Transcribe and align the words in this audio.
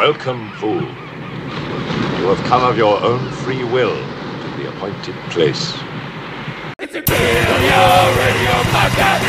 Welcome, 0.00 0.50
fool. 0.52 0.80
You 0.80 2.28
have 2.32 2.42
come 2.46 2.64
of 2.64 2.78
your 2.78 2.98
own 3.04 3.30
free 3.30 3.64
will 3.64 3.94
to 3.94 4.56
the 4.56 4.70
appointed 4.70 5.14
place. 5.28 5.74
It's 6.78 6.94
a 6.94 7.02
Your 7.04 8.06
Radio 8.16 8.54
podcast. 8.72 9.26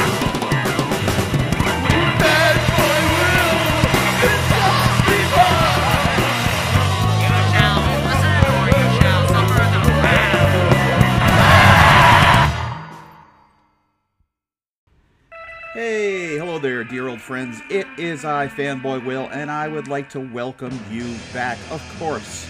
Hey, 15.73 16.20
hello 16.51 16.59
there, 16.61 16.83
dear 16.83 17.07
old 17.07 17.21
friends. 17.21 17.61
It 17.69 17.87
is 17.97 18.25
I, 18.25 18.49
Fanboy 18.49 19.05
Will, 19.05 19.29
and 19.31 19.49
I 19.49 19.69
would 19.69 19.87
like 19.87 20.09
to 20.09 20.19
welcome 20.19 20.77
you 20.91 21.15
back, 21.31 21.57
of 21.71 21.81
course, 21.97 22.45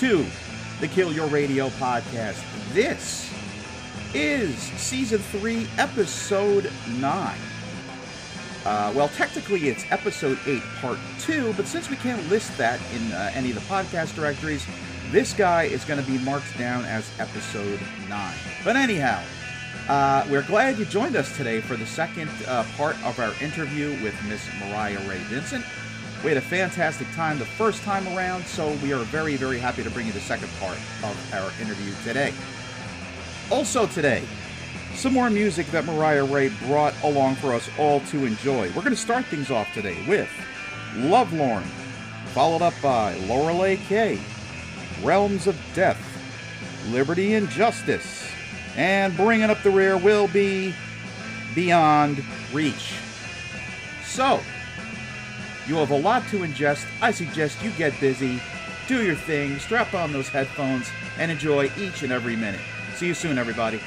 to 0.00 0.26
the 0.80 0.88
Kill 0.88 1.12
Your 1.12 1.28
Radio 1.28 1.68
podcast. 1.68 2.42
This 2.72 3.32
is 4.14 4.56
season 4.58 5.20
3, 5.20 5.68
episode 5.78 6.72
9. 6.98 7.38
Uh, 8.64 8.92
well, 8.96 9.10
technically 9.10 9.68
it's 9.68 9.84
episode 9.90 10.40
8, 10.44 10.60
part 10.80 10.98
2, 11.20 11.52
but 11.52 11.68
since 11.68 11.88
we 11.88 11.94
can't 11.94 12.28
list 12.28 12.58
that 12.58 12.80
in 12.96 13.12
uh, 13.12 13.30
any 13.32 13.50
of 13.50 13.54
the 13.54 13.72
podcast 13.72 14.16
directories, 14.16 14.66
this 15.12 15.32
guy 15.32 15.62
is 15.62 15.84
going 15.84 16.04
to 16.04 16.10
be 16.10 16.18
marked 16.18 16.58
down 16.58 16.84
as 16.84 17.08
episode 17.20 17.78
9. 18.08 18.34
But 18.64 18.74
anyhow, 18.74 19.22
uh, 19.88 20.26
we're 20.28 20.42
glad 20.42 20.78
you 20.78 20.84
joined 20.84 21.16
us 21.16 21.36
today 21.36 21.60
for 21.60 21.76
the 21.76 21.86
second 21.86 22.28
uh, 22.46 22.64
part 22.76 22.96
of 23.04 23.18
our 23.20 23.32
interview 23.40 23.90
with 24.02 24.14
Miss 24.28 24.44
Mariah 24.60 24.98
Ray 25.08 25.18
Vincent. 25.24 25.64
We 26.24 26.30
had 26.30 26.38
a 26.38 26.40
fantastic 26.40 27.06
time 27.12 27.38
the 27.38 27.44
first 27.44 27.82
time 27.82 28.06
around, 28.08 28.44
so 28.44 28.72
we 28.82 28.92
are 28.92 29.04
very, 29.04 29.36
very 29.36 29.58
happy 29.58 29.84
to 29.84 29.90
bring 29.90 30.06
you 30.06 30.12
the 30.12 30.20
second 30.20 30.48
part 30.58 30.78
of 31.04 31.34
our 31.34 31.52
interview 31.60 31.92
today. 32.04 32.32
Also, 33.50 33.86
today, 33.86 34.24
some 34.94 35.12
more 35.12 35.30
music 35.30 35.66
that 35.68 35.84
Mariah-Rae 35.84 36.48
brought 36.66 36.94
along 37.04 37.36
for 37.36 37.52
us 37.52 37.68
all 37.78 38.00
to 38.00 38.24
enjoy. 38.24 38.68
We're 38.68 38.82
going 38.82 38.90
to 38.90 38.96
start 38.96 39.26
things 39.26 39.50
off 39.50 39.72
today 39.72 39.96
with 40.08 40.28
Lovelorn, 40.96 41.62
followed 42.32 42.62
up 42.62 42.74
by 42.82 43.14
Lorelei 43.18 43.76
K, 43.76 44.18
Realms 45.02 45.46
of 45.46 45.56
Death, 45.74 46.00
Liberty 46.88 47.34
and 47.34 47.48
Justice, 47.50 48.28
and 48.76 49.16
bringing 49.16 49.50
up 49.50 49.62
the 49.62 49.70
rear 49.70 49.96
will 49.96 50.28
be 50.28 50.74
Beyond 51.54 52.22
Reach. 52.52 52.94
So, 54.04 54.40
you 55.66 55.76
have 55.76 55.90
a 55.90 55.98
lot 55.98 56.26
to 56.28 56.38
ingest. 56.38 56.86
I 57.00 57.10
suggest 57.10 57.62
you 57.62 57.70
get 57.72 57.98
busy, 57.98 58.40
do 58.86 59.02
your 59.02 59.16
thing, 59.16 59.58
strap 59.58 59.94
on 59.94 60.12
those 60.12 60.28
headphones, 60.28 60.88
and 61.18 61.30
enjoy 61.30 61.70
each 61.76 62.02
and 62.02 62.12
every 62.12 62.36
minute. 62.36 62.60
See 62.94 63.06
you 63.06 63.14
soon, 63.14 63.38
everybody. 63.38 63.80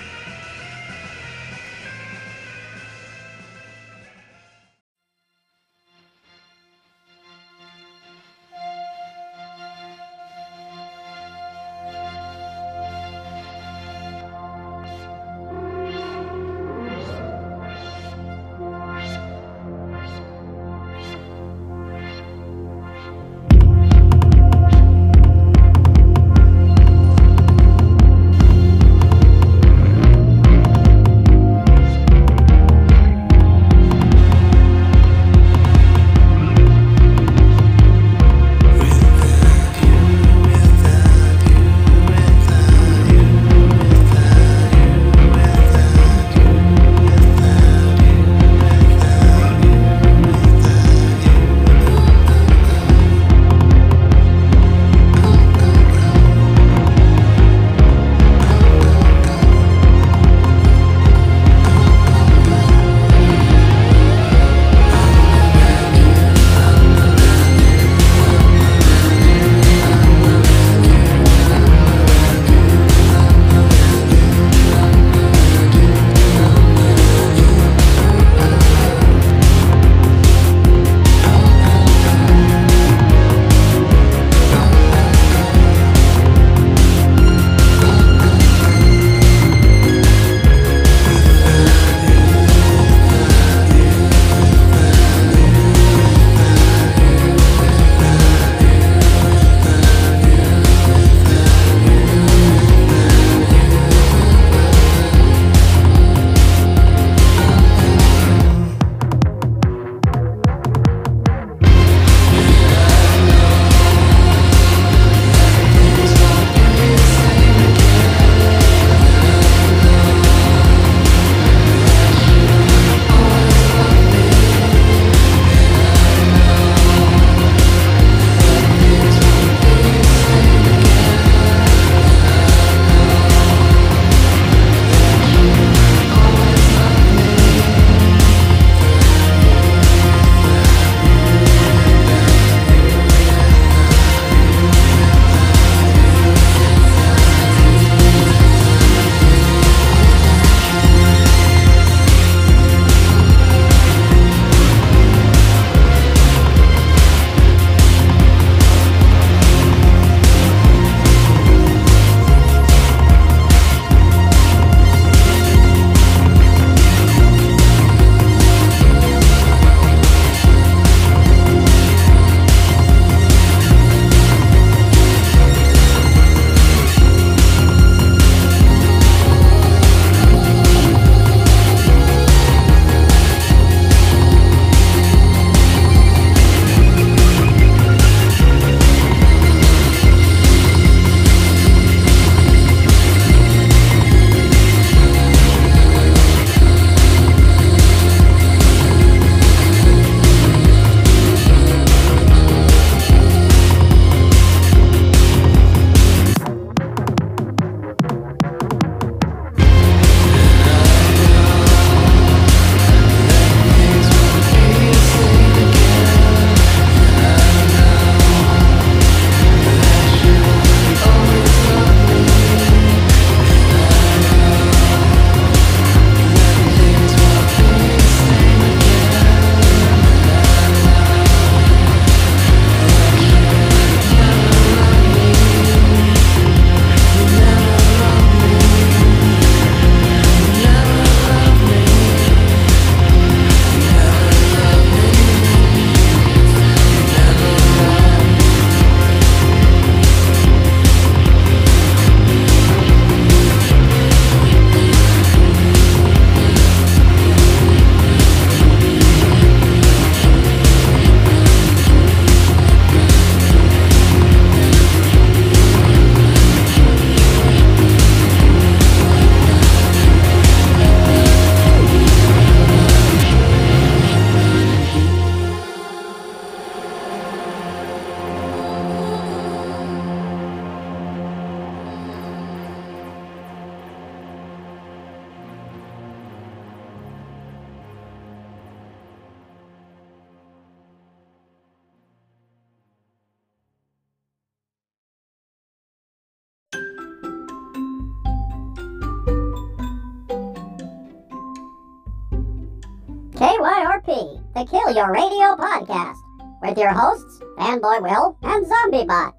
Kill 304.89 304.97
Your 304.97 305.11
Radio 305.11 305.55
podcast 305.55 306.17
with 306.63 306.75
your 306.75 306.89
hosts, 306.89 307.39
Fanboy 307.59 308.01
Will 308.01 308.35
and 308.41 308.65
Zombie 308.65 309.05
Bot. 309.05 309.38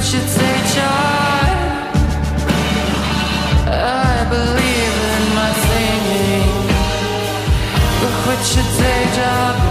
should 0.00 0.28
take 0.28 0.58
job 9.14 9.67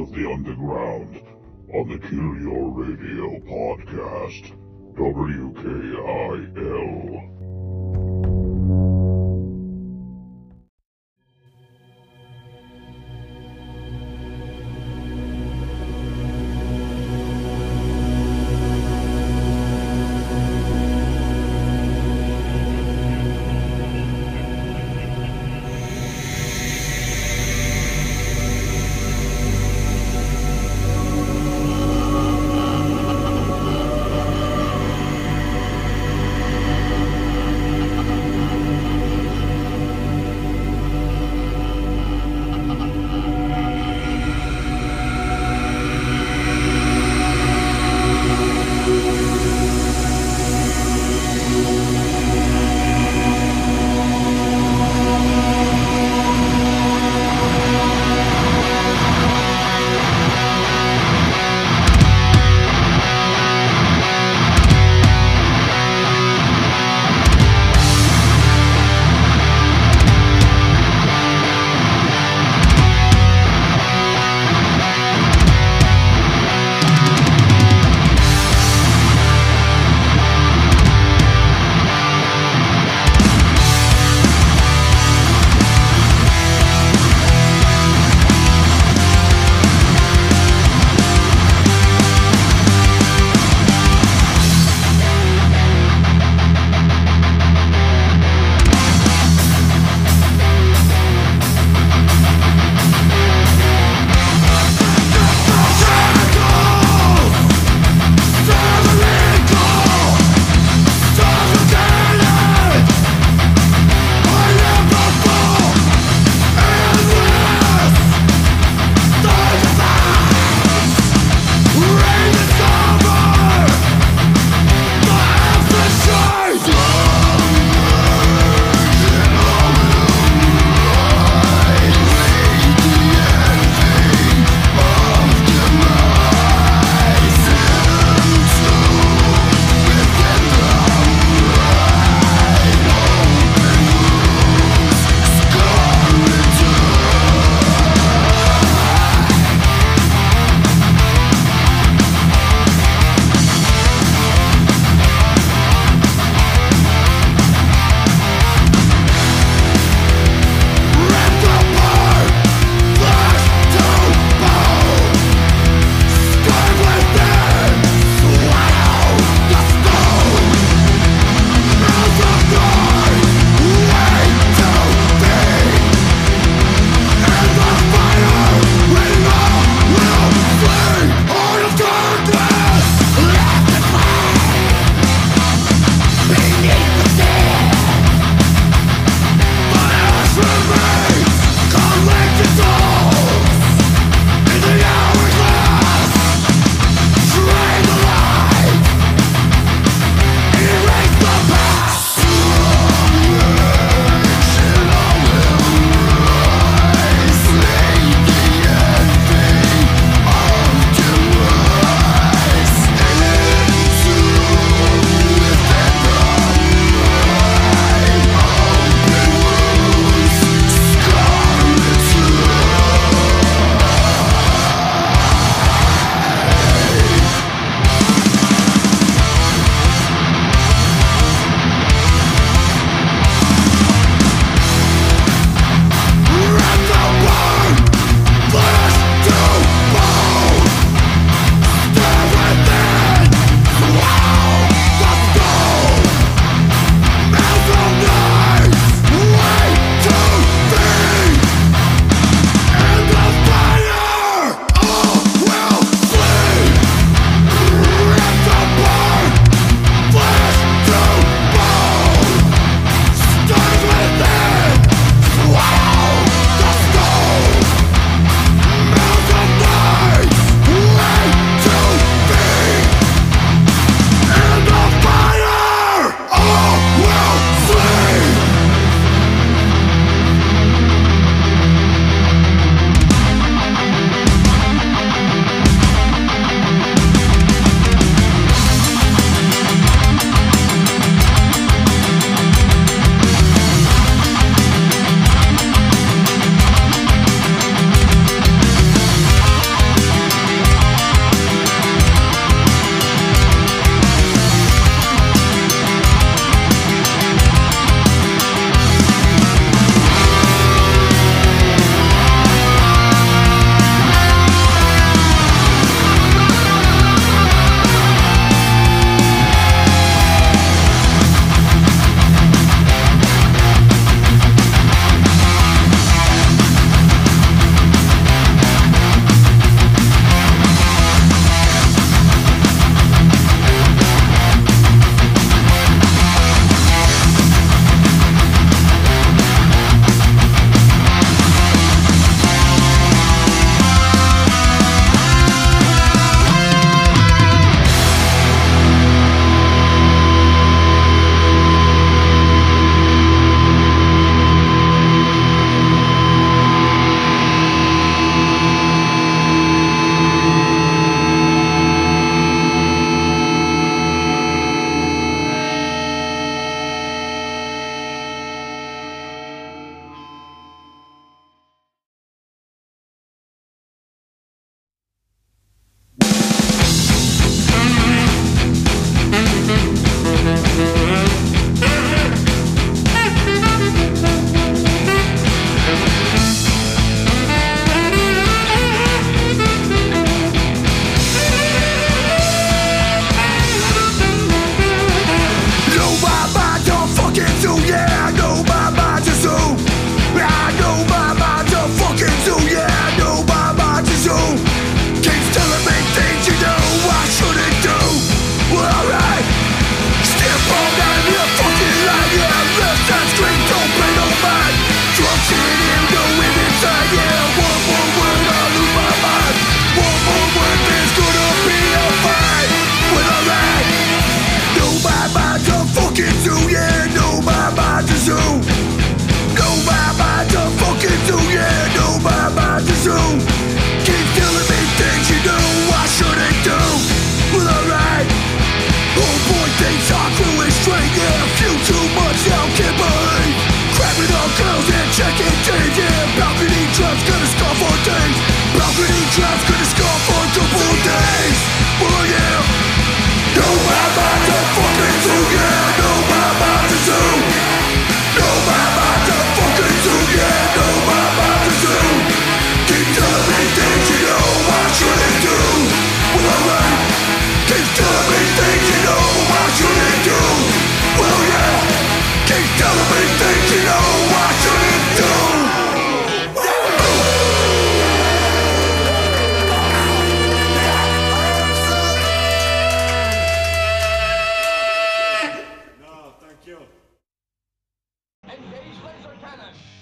of 0.00 0.12
the 0.12 0.30
underground 0.30 1.20
on 1.74 1.88
the 1.88 1.98
Kill 1.98 2.34
Your 2.40 2.70
Radio 2.70 3.38
podcast. 3.40 4.56
WKIL. 4.94 5.60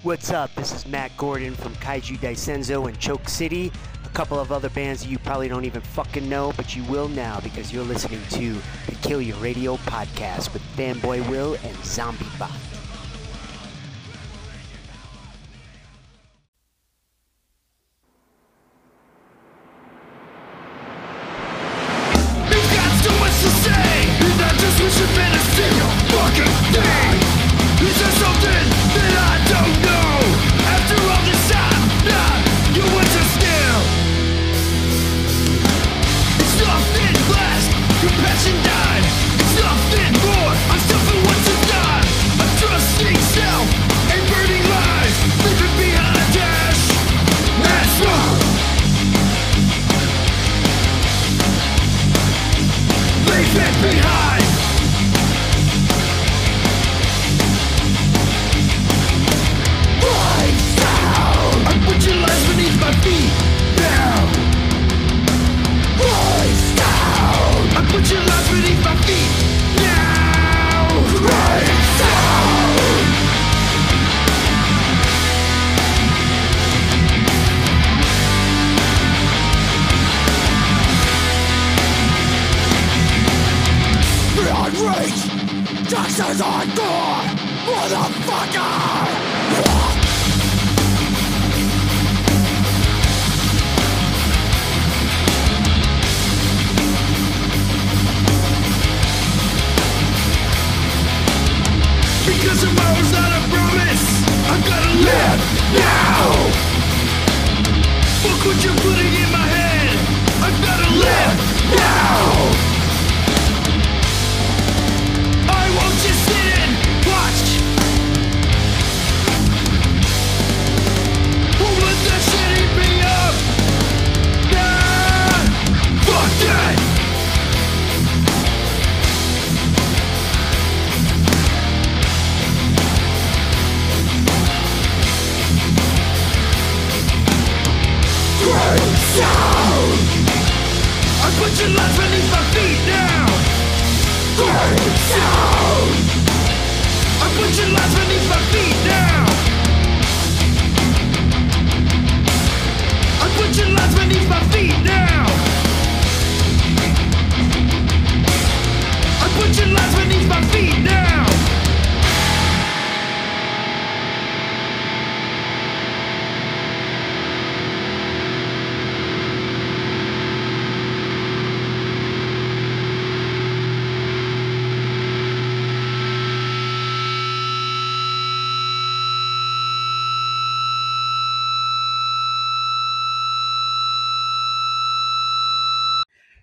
What's 0.01 0.31
up? 0.31 0.55
This 0.55 0.73
is 0.73 0.87
Matt 0.87 1.11
Gordon 1.17 1.53
from 1.53 1.75
Kaiju 1.75 2.19
Daisenzo 2.19 2.87
and 2.87 2.97
Choke 2.99 3.27
City. 3.27 3.69
A 4.05 4.09
couple 4.11 4.39
of 4.39 4.49
other 4.49 4.69
bands 4.69 5.05
you 5.05 5.19
probably 5.19 5.49
don't 5.49 5.65
even 5.65 5.81
fucking 5.81 6.29
know, 6.29 6.53
but 6.55 6.73
you 6.73 6.85
will 6.85 7.09
now 7.09 7.41
because 7.41 7.73
you're 7.73 7.83
listening 7.83 8.21
to 8.29 8.53
the 8.85 8.95
Kill 9.01 9.21
Your 9.21 9.35
Radio 9.39 9.75
podcast 9.75 10.53
with 10.53 10.61
Fanboy 10.77 11.29
Will 11.29 11.57
and 11.65 11.75
Zombie 11.83 12.25
Bot. 12.39 12.68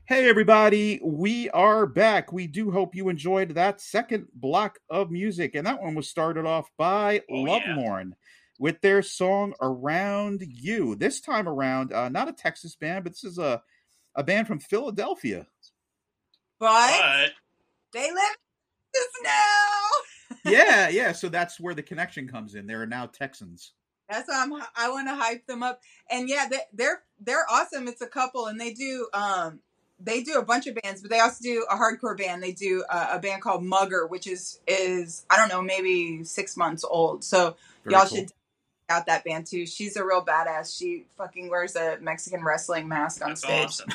Hey, 0.09 0.29
everybody, 0.29 1.01
we 1.03 1.51
are 1.51 1.85
back. 1.85 2.33
We 2.33 2.47
do 2.47 2.71
hope 2.71 2.95
you 2.95 3.09
enjoyed 3.09 3.57
that 3.57 3.81
second 3.81 4.29
block 4.33 4.79
of 4.89 5.11
music. 5.11 5.57
And 5.57 5.67
that 5.67 5.83
one 5.83 5.97
was 5.97 6.09
started 6.09 6.47
off 6.47 6.71
by 6.79 7.23
Oh, 7.29 7.45
yeah. 7.45 7.75
Lovelorn 7.75 8.13
with 8.61 8.81
their 8.83 9.03
song 9.03 9.53
Around 9.61 10.45
You. 10.49 10.95
This 10.95 11.21
time 11.21 11.49
around, 11.49 11.93
uh, 11.93 12.09
not 12.09 12.29
a 12.29 12.33
Texas 12.33 12.77
band, 12.77 13.03
but 13.03 13.15
this 13.15 13.25
is 13.25 13.39
a, 13.39 13.61
a 14.15 14.23
band 14.23 14.47
from 14.47 14.61
Philadelphia. 14.61 15.45
But 16.61 17.01
But 17.01 17.33
they 17.93 18.09
live 18.13 18.37
this 18.95 19.09
now. 19.25 20.45
yeah, 20.53 20.89
yeah. 20.89 21.11
So 21.11 21.29
that's 21.29 21.59
where 21.59 21.75
the 21.75 21.83
connection 21.83 22.29
comes 22.29 22.55
in. 22.55 22.69
They're 22.69 22.87
now 22.87 23.07
Texans. 23.07 23.73
That's 24.09 24.29
why 24.29 24.41
I'm. 24.41 24.53
I 24.77 24.89
want 24.89 25.09
to 25.09 25.17
hype 25.17 25.45
them 25.49 25.65
up. 25.65 25.81
And 26.09 26.29
yeah, 26.29 26.47
they, 26.49 26.61
they're 26.73 27.03
they're 27.19 27.47
awesome. 27.51 27.89
It's 27.89 28.03
a 28.03 28.07
couple, 28.07 28.47
and 28.47 28.61
they 28.61 28.73
do 28.73 29.09
um 29.13 29.59
they 29.99 30.23
do 30.23 30.35
a 30.39 30.45
bunch 30.45 30.67
of 30.67 30.77
bands, 30.83 31.01
but 31.01 31.11
they 31.11 31.21
also 31.21 31.43
do 31.43 31.67
a 31.71 31.75
hardcore 31.77 32.17
band. 32.17 32.43
They 32.43 32.53
do 32.53 32.85
a, 32.91 33.09
a 33.13 33.19
band 33.19 33.41
called 33.43 33.65
Mugger, 33.65 34.07
which 34.07 34.27
is 34.27 34.61
is 34.67 35.25
I 35.31 35.37
don't 35.37 35.49
know 35.49 35.63
maybe 35.63 36.23
six 36.25 36.57
months 36.57 36.85
old. 36.85 37.25
So 37.25 37.57
Very 37.85 37.95
y'all 37.95 38.07
cool. 38.07 38.19
should 38.19 38.27
check 38.29 38.35
out 38.91 39.07
that 39.07 39.25
band 39.25 39.47
too. 39.47 39.65
She's 39.67 39.97
a 39.97 40.05
real 40.05 40.25
badass. 40.25 40.77
She 40.77 41.07
fucking 41.17 41.49
wears 41.49 41.77
a 41.77 41.99
Mexican 42.01 42.45
wrestling 42.45 42.89
mask 42.89 43.23
on 43.23 43.31
that's 43.31 43.43
stage. 43.43 43.65
awesome. 43.67 43.89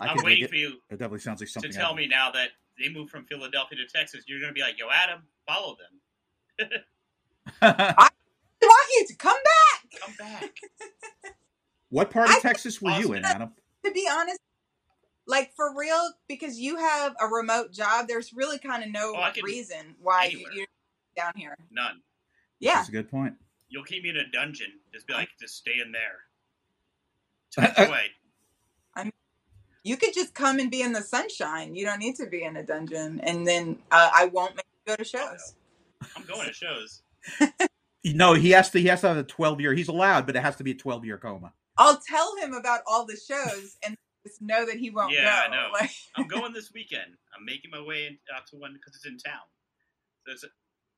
I 0.00 0.06
I'm 0.06 0.24
waiting 0.24 0.42
dig 0.44 0.50
for 0.50 0.56
you 0.56 0.68
It 0.88 0.92
definitely 0.98 1.18
sounds 1.18 1.40
like 1.40 1.48
something. 1.48 1.72
to 1.72 1.76
tell 1.76 1.94
me 1.94 2.06
now 2.06 2.30
that 2.30 2.50
they 2.78 2.88
moved 2.88 3.10
from 3.10 3.24
Philadelphia 3.24 3.76
to 3.78 3.86
Texas. 3.92 4.24
You're 4.28 4.40
going 4.40 4.50
to 4.50 4.54
be 4.54 4.62
like, 4.62 4.78
"Yo, 4.78 4.86
Adam, 4.88 5.22
follow 5.46 5.76
them. 6.58 6.68
I 7.62 8.08
want 8.62 8.88
you 8.96 9.06
to 9.08 9.16
come 9.16 9.36
back. 9.36 10.00
Come 10.00 10.14
back." 10.18 10.54
what 11.90 12.10
part 12.10 12.28
of 12.30 12.36
I- 12.36 12.40
Texas 12.40 12.80
were 12.80 12.92
you 12.92 13.12
in, 13.14 13.24
Adam? 13.24 13.50
to 13.84 13.90
be 13.90 14.06
honest, 14.10 14.38
like 15.26 15.52
for 15.54 15.76
real, 15.76 16.10
because 16.28 16.58
you 16.58 16.76
have 16.76 17.14
a 17.20 17.26
remote 17.26 17.72
job, 17.72 18.08
there's 18.08 18.32
really 18.32 18.58
kind 18.58 18.82
of 18.82 18.90
no 18.90 19.14
Oh, 19.16 19.20
I 19.22 19.30
can 19.30 19.44
be 19.44 19.52
reason 19.52 19.94
why 20.00 20.24
you, 20.24 20.38
anywhere. 20.38 20.52
you're 20.54 20.66
down 21.16 21.32
here. 21.36 21.56
None. 21.70 22.00
Yeah, 22.58 22.74
That's 22.76 22.88
a 22.88 22.92
good 22.92 23.10
point. 23.10 23.34
You'll 23.68 23.84
keep 23.84 24.02
me 24.02 24.10
in 24.10 24.16
a 24.16 24.28
dungeon. 24.30 24.72
Just 24.92 25.06
be 25.06 25.12
like, 25.14 25.28
just 25.40 25.56
stay 25.56 25.80
in 25.84 25.92
there. 25.92 26.20
Tucked 27.54 27.78
away. 27.88 28.06
you 29.82 29.96
could 29.96 30.12
just 30.12 30.34
come 30.34 30.58
and 30.58 30.70
be 30.70 30.82
in 30.82 30.92
the 30.92 31.00
sunshine. 31.00 31.74
You 31.74 31.86
don't 31.86 31.98
need 32.00 32.16
to 32.16 32.26
be 32.26 32.42
in 32.42 32.56
a 32.56 32.62
dungeon, 32.62 33.20
and 33.22 33.46
then 33.46 33.78
uh, 33.90 34.10
I 34.14 34.26
won't 34.26 34.56
make 34.56 34.66
you 34.86 34.92
go 34.92 34.96
to 34.96 35.04
shows. 35.04 35.54
I'm 36.16 36.24
going 36.24 36.46
to 36.46 36.52
shows. 36.52 37.02
No, 38.02 38.32
he 38.32 38.48
has 38.52 38.70
to. 38.70 38.80
He 38.80 38.86
has 38.86 39.02
to 39.02 39.08
have 39.08 39.18
a 39.18 39.22
twelve 39.22 39.60
year. 39.60 39.74
He's 39.74 39.88
allowed, 39.88 40.24
but 40.24 40.34
it 40.34 40.40
has 40.40 40.56
to 40.56 40.64
be 40.64 40.70
a 40.70 40.74
twelve 40.74 41.04
year 41.04 41.18
coma. 41.18 41.52
I'll 41.76 42.00
tell 42.08 42.34
him 42.36 42.54
about 42.54 42.80
all 42.86 43.04
the 43.04 43.14
shows 43.28 43.76
and 43.86 43.94
just 44.26 44.42
know 44.42 44.66
that 44.66 44.76
he 44.76 44.90
won't 44.90 45.12
Yeah, 45.12 45.24
go. 45.24 45.30
I 45.30 45.56
know. 45.56 45.68
Like, 45.72 45.90
I'm 46.16 46.26
going 46.28 46.52
this 46.52 46.72
weekend. 46.74 47.12
I'm 47.36 47.44
making 47.44 47.70
my 47.70 47.80
way 47.82 48.18
out 48.34 48.46
to 48.48 48.56
one 48.56 48.72
because 48.74 48.94
it's 48.96 49.06
in 49.06 49.18
town. 49.18 49.40
So 50.26 50.32
it's 50.32 50.44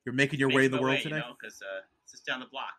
You're 0.04 0.14
making 0.14 0.40
your 0.40 0.50
way 0.50 0.64
in 0.66 0.70
the 0.72 0.78
world 0.80 0.94
way, 0.96 1.02
today. 1.02 1.16
You 1.16 1.20
know, 1.22 1.34
because 1.40 1.60
uh, 1.62 1.82
it's 2.04 2.12
just 2.12 2.26
down 2.26 2.40
the 2.40 2.46
block. 2.46 2.74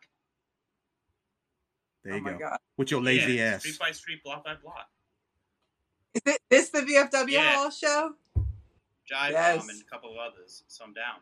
There 2.04 2.12
oh 2.12 2.16
you 2.16 2.22
my 2.22 2.32
go. 2.32 2.38
god, 2.38 2.58
With 2.76 2.90
your 2.90 3.02
lazy 3.02 3.34
yeah, 3.34 3.54
ass. 3.54 3.60
Street 3.60 3.78
by 3.78 3.90
street, 3.92 4.22
block 4.22 4.44
by 4.44 4.54
block. 4.62 4.88
is 6.14 6.22
it 6.26 6.40
this 6.50 6.68
the 6.68 6.80
VFW 6.80 7.28
Yeah. 7.30 7.54
Hall 7.54 7.70
show? 7.70 8.12
Jive 8.36 9.30
Yes. 9.30 9.58
Bomb 9.60 9.68
and 9.70 9.80
a 9.80 9.84
couple 9.90 10.10
of 10.12 10.18
others. 10.18 10.64
So 10.68 10.84
I'm 10.84 10.92
down. 10.92 11.20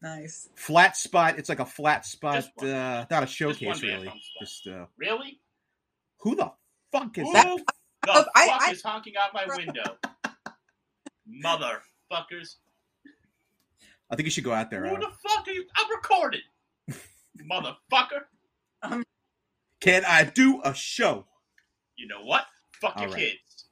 Nice. 0.00 0.48
Flat 0.56 0.96
spot. 0.96 1.38
It's 1.38 1.48
like 1.48 1.60
a 1.60 1.66
flat 1.66 2.04
spot. 2.06 2.44
Uh, 2.60 3.04
not 3.10 3.22
a 3.22 3.26
showcase, 3.26 3.80
band 3.80 3.82
really. 3.82 4.06
spot. 4.06 4.16
Just 4.40 4.66
uh, 4.66 4.86
Really? 4.96 5.38
who 6.18 6.34
the 6.34 6.50
fuck 6.92 7.16
is 7.18 7.26
Who 7.26 7.32
that? 7.32 7.46
the 8.06 8.12
Look, 8.12 8.28
I- 8.34 8.46
fuck 8.48 8.62
I- 8.68 8.70
is 8.72 8.82
honking 8.82 9.14
out 9.16 9.32
my 9.34 9.46
window? 9.56 9.96
Motherfuckers. 11.44 12.56
I 14.10 14.16
think 14.16 14.26
you 14.26 14.30
should 14.30 14.44
go 14.44 14.52
out 14.52 14.70
there. 14.70 14.80
Who 14.86 14.96
Adam. 14.96 15.00
the 15.00 15.28
fuck 15.28 15.48
are 15.48 15.50
you? 15.52 15.64
I'm 15.76 15.90
recording. 15.90 16.40
Motherfucker. 17.50 19.04
Can 19.80 20.04
I 20.06 20.24
do 20.24 20.60
a 20.64 20.74
show? 20.74 21.26
You 21.96 22.08
know 22.08 22.22
what? 22.24 22.44
Fuck 22.80 22.96
All 22.96 23.04
your 23.04 23.12
right. 23.12 23.18
kids. 23.20 23.66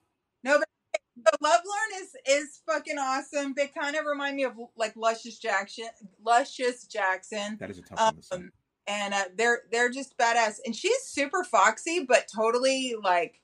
The 1.23 1.37
Lovelorn 1.43 2.01
is 2.01 2.17
is 2.27 2.63
fucking 2.67 2.97
awesome. 2.97 3.53
They 3.55 3.67
kind 3.67 3.95
of 3.97 4.07
remind 4.07 4.37
me 4.37 4.45
of 4.45 4.55
like 4.77 4.95
Luscious 4.97 5.39
Jackson. 5.39 5.89
Luscious 6.25 6.85
Jackson. 6.87 7.59
That 7.61 7.69
is 7.69 7.79
a 7.79 7.83
tough 7.83 7.99
one 8.01 8.17
to 8.17 8.23
say. 8.23 8.37
Um, 8.37 8.53
and 8.87 9.15
uh, 9.15 9.25
they're 9.37 9.63
they're 9.71 9.91
just 9.91 10.17
badass. 10.19 10.59
And 10.65 10.75
she's 10.75 11.03
super 11.03 11.45
foxy, 11.45 12.05
but 12.09 12.29
totally 12.35 12.95
like, 13.03 13.41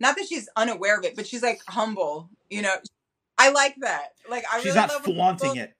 not 0.00 0.16
that 0.16 0.26
she's 0.28 0.48
unaware 0.56 0.98
of 0.98 1.04
it, 1.04 1.16
but 1.16 1.26
she's 1.26 1.42
like 1.42 1.60
humble. 1.68 2.28
You 2.50 2.62
know, 2.62 2.74
I 3.38 3.50
like 3.50 3.76
that. 3.80 4.14
Like 4.28 4.44
I 4.52 4.58
She's 4.58 4.66
really 4.74 4.76
not 4.76 4.90
love 4.90 5.04
flaunting 5.04 5.50
people- 5.52 5.62
it. 5.64 5.74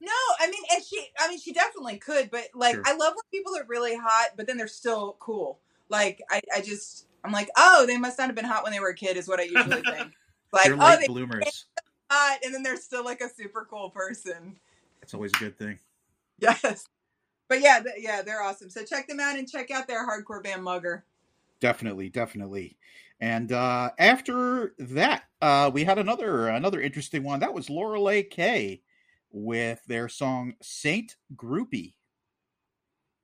No, 0.00 0.12
I 0.38 0.48
mean, 0.48 0.62
and 0.72 0.84
she, 0.84 1.04
I 1.18 1.28
mean, 1.28 1.40
she 1.40 1.52
definitely 1.52 1.96
could, 1.98 2.30
but 2.30 2.44
like, 2.54 2.76
Sure. 2.76 2.84
I 2.86 2.92
love 2.92 3.14
when 3.16 3.24
people 3.32 3.56
are 3.56 3.64
really 3.66 3.96
hot, 3.96 4.28
but 4.36 4.46
then 4.46 4.56
they're 4.56 4.68
still 4.68 5.16
cool. 5.18 5.58
Like, 5.88 6.22
I, 6.30 6.40
I 6.54 6.60
just, 6.60 7.06
I'm 7.24 7.32
like, 7.32 7.48
oh, 7.56 7.84
they 7.84 7.96
must 7.96 8.16
not 8.16 8.28
have 8.28 8.36
been 8.36 8.44
hot 8.44 8.62
when 8.62 8.70
they 8.72 8.78
were 8.78 8.90
a 8.90 8.94
kid, 8.94 9.16
is 9.16 9.26
what 9.26 9.40
I 9.40 9.42
usually 9.42 9.82
think. 9.82 10.12
Like, 10.52 10.66
They're 10.66 10.76
oh, 10.78 10.96
they 11.00 11.08
bloomers. 11.08 11.66
hot, 12.12 12.38
and 12.44 12.54
then 12.54 12.62
they're 12.62 12.76
still 12.76 13.04
like 13.04 13.20
a 13.20 13.28
super 13.28 13.66
cool 13.68 13.90
person. 13.90 14.54
It's 15.02 15.14
always 15.14 15.32
a 15.34 15.38
good 15.38 15.58
thing. 15.58 15.80
Yes. 16.38 16.86
But 17.48 17.60
yeah, 17.60 17.80
th- 17.80 17.96
yeah, 17.98 18.22
they're 18.22 18.42
awesome. 18.42 18.70
So 18.70 18.84
check 18.84 19.08
them 19.08 19.20
out 19.20 19.38
and 19.38 19.48
check 19.48 19.70
out 19.70 19.88
their 19.88 20.06
hardcore 20.06 20.42
band 20.42 20.62
Mugger. 20.62 21.04
Definitely, 21.60 22.08
definitely. 22.08 22.76
And 23.20 23.50
uh, 23.50 23.90
after 23.98 24.74
that, 24.78 25.24
uh, 25.42 25.70
we 25.72 25.84
had 25.84 25.98
another 25.98 26.48
another 26.48 26.80
interesting 26.80 27.24
one. 27.24 27.40
That 27.40 27.54
was 27.54 27.68
Lorelei 27.68 28.22
K 28.22 28.82
with 29.32 29.84
their 29.86 30.08
song 30.08 30.54
Saint 30.62 31.16
Groupie. 31.34 31.94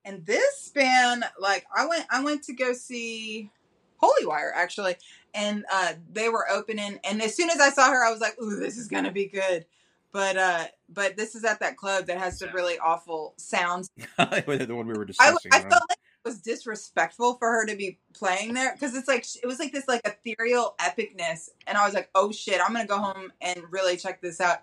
And 0.03 0.23
this 0.25 0.69
band, 0.75 1.23
like, 1.39 1.65
I 1.75 1.87
went, 1.87 2.05
I 2.11 2.23
went 2.23 2.43
to 2.43 2.53
go 2.53 2.73
see 2.73 3.49
Holy 3.97 4.25
Wire 4.25 4.51
actually, 4.53 4.95
and 5.33 5.65
uh, 5.71 5.93
they 6.11 6.29
were 6.29 6.49
opening. 6.49 6.99
And 7.03 7.21
as 7.21 7.35
soon 7.35 7.49
as 7.49 7.59
I 7.59 7.69
saw 7.69 7.89
her, 7.89 8.05
I 8.05 8.11
was 8.11 8.21
like, 8.21 8.39
"Ooh, 8.41 8.59
this 8.59 8.77
is 8.77 8.87
gonna 8.87 9.11
be 9.11 9.27
good." 9.27 9.65
But 10.15 10.37
uh, 10.37 10.63
but 10.87 11.17
this 11.17 11.35
is 11.35 11.43
at 11.43 11.59
that 11.59 11.75
club 11.75 12.05
that 12.05 12.17
has 12.17 12.39
the 12.39 12.47
really 12.53 12.79
awful 12.79 13.33
sounds. 13.35 13.89
the 14.17 14.65
one 14.69 14.87
we 14.87 14.93
were 14.93 15.03
I, 15.03 15.07
discussing. 15.07 15.51
I 15.51 15.57
right? 15.57 15.69
felt 15.69 15.83
like 15.89 15.99
it 15.99 16.23
was 16.23 16.39
disrespectful 16.39 17.33
for 17.33 17.51
her 17.51 17.65
to 17.65 17.75
be 17.75 17.99
playing 18.13 18.53
there 18.53 18.71
because 18.71 18.95
it's 18.95 19.09
like 19.09 19.25
it 19.43 19.45
was 19.45 19.59
like 19.59 19.73
this 19.73 19.89
like 19.89 19.99
ethereal 20.05 20.75
epicness, 20.79 21.49
and 21.67 21.77
I 21.77 21.83
was 21.83 21.93
like, 21.93 22.11
"Oh 22.15 22.31
shit, 22.31 22.61
I'm 22.61 22.71
gonna 22.71 22.87
go 22.87 22.97
home 22.97 23.33
and 23.41 23.61
really 23.71 23.97
check 23.97 24.21
this 24.21 24.39
out." 24.39 24.59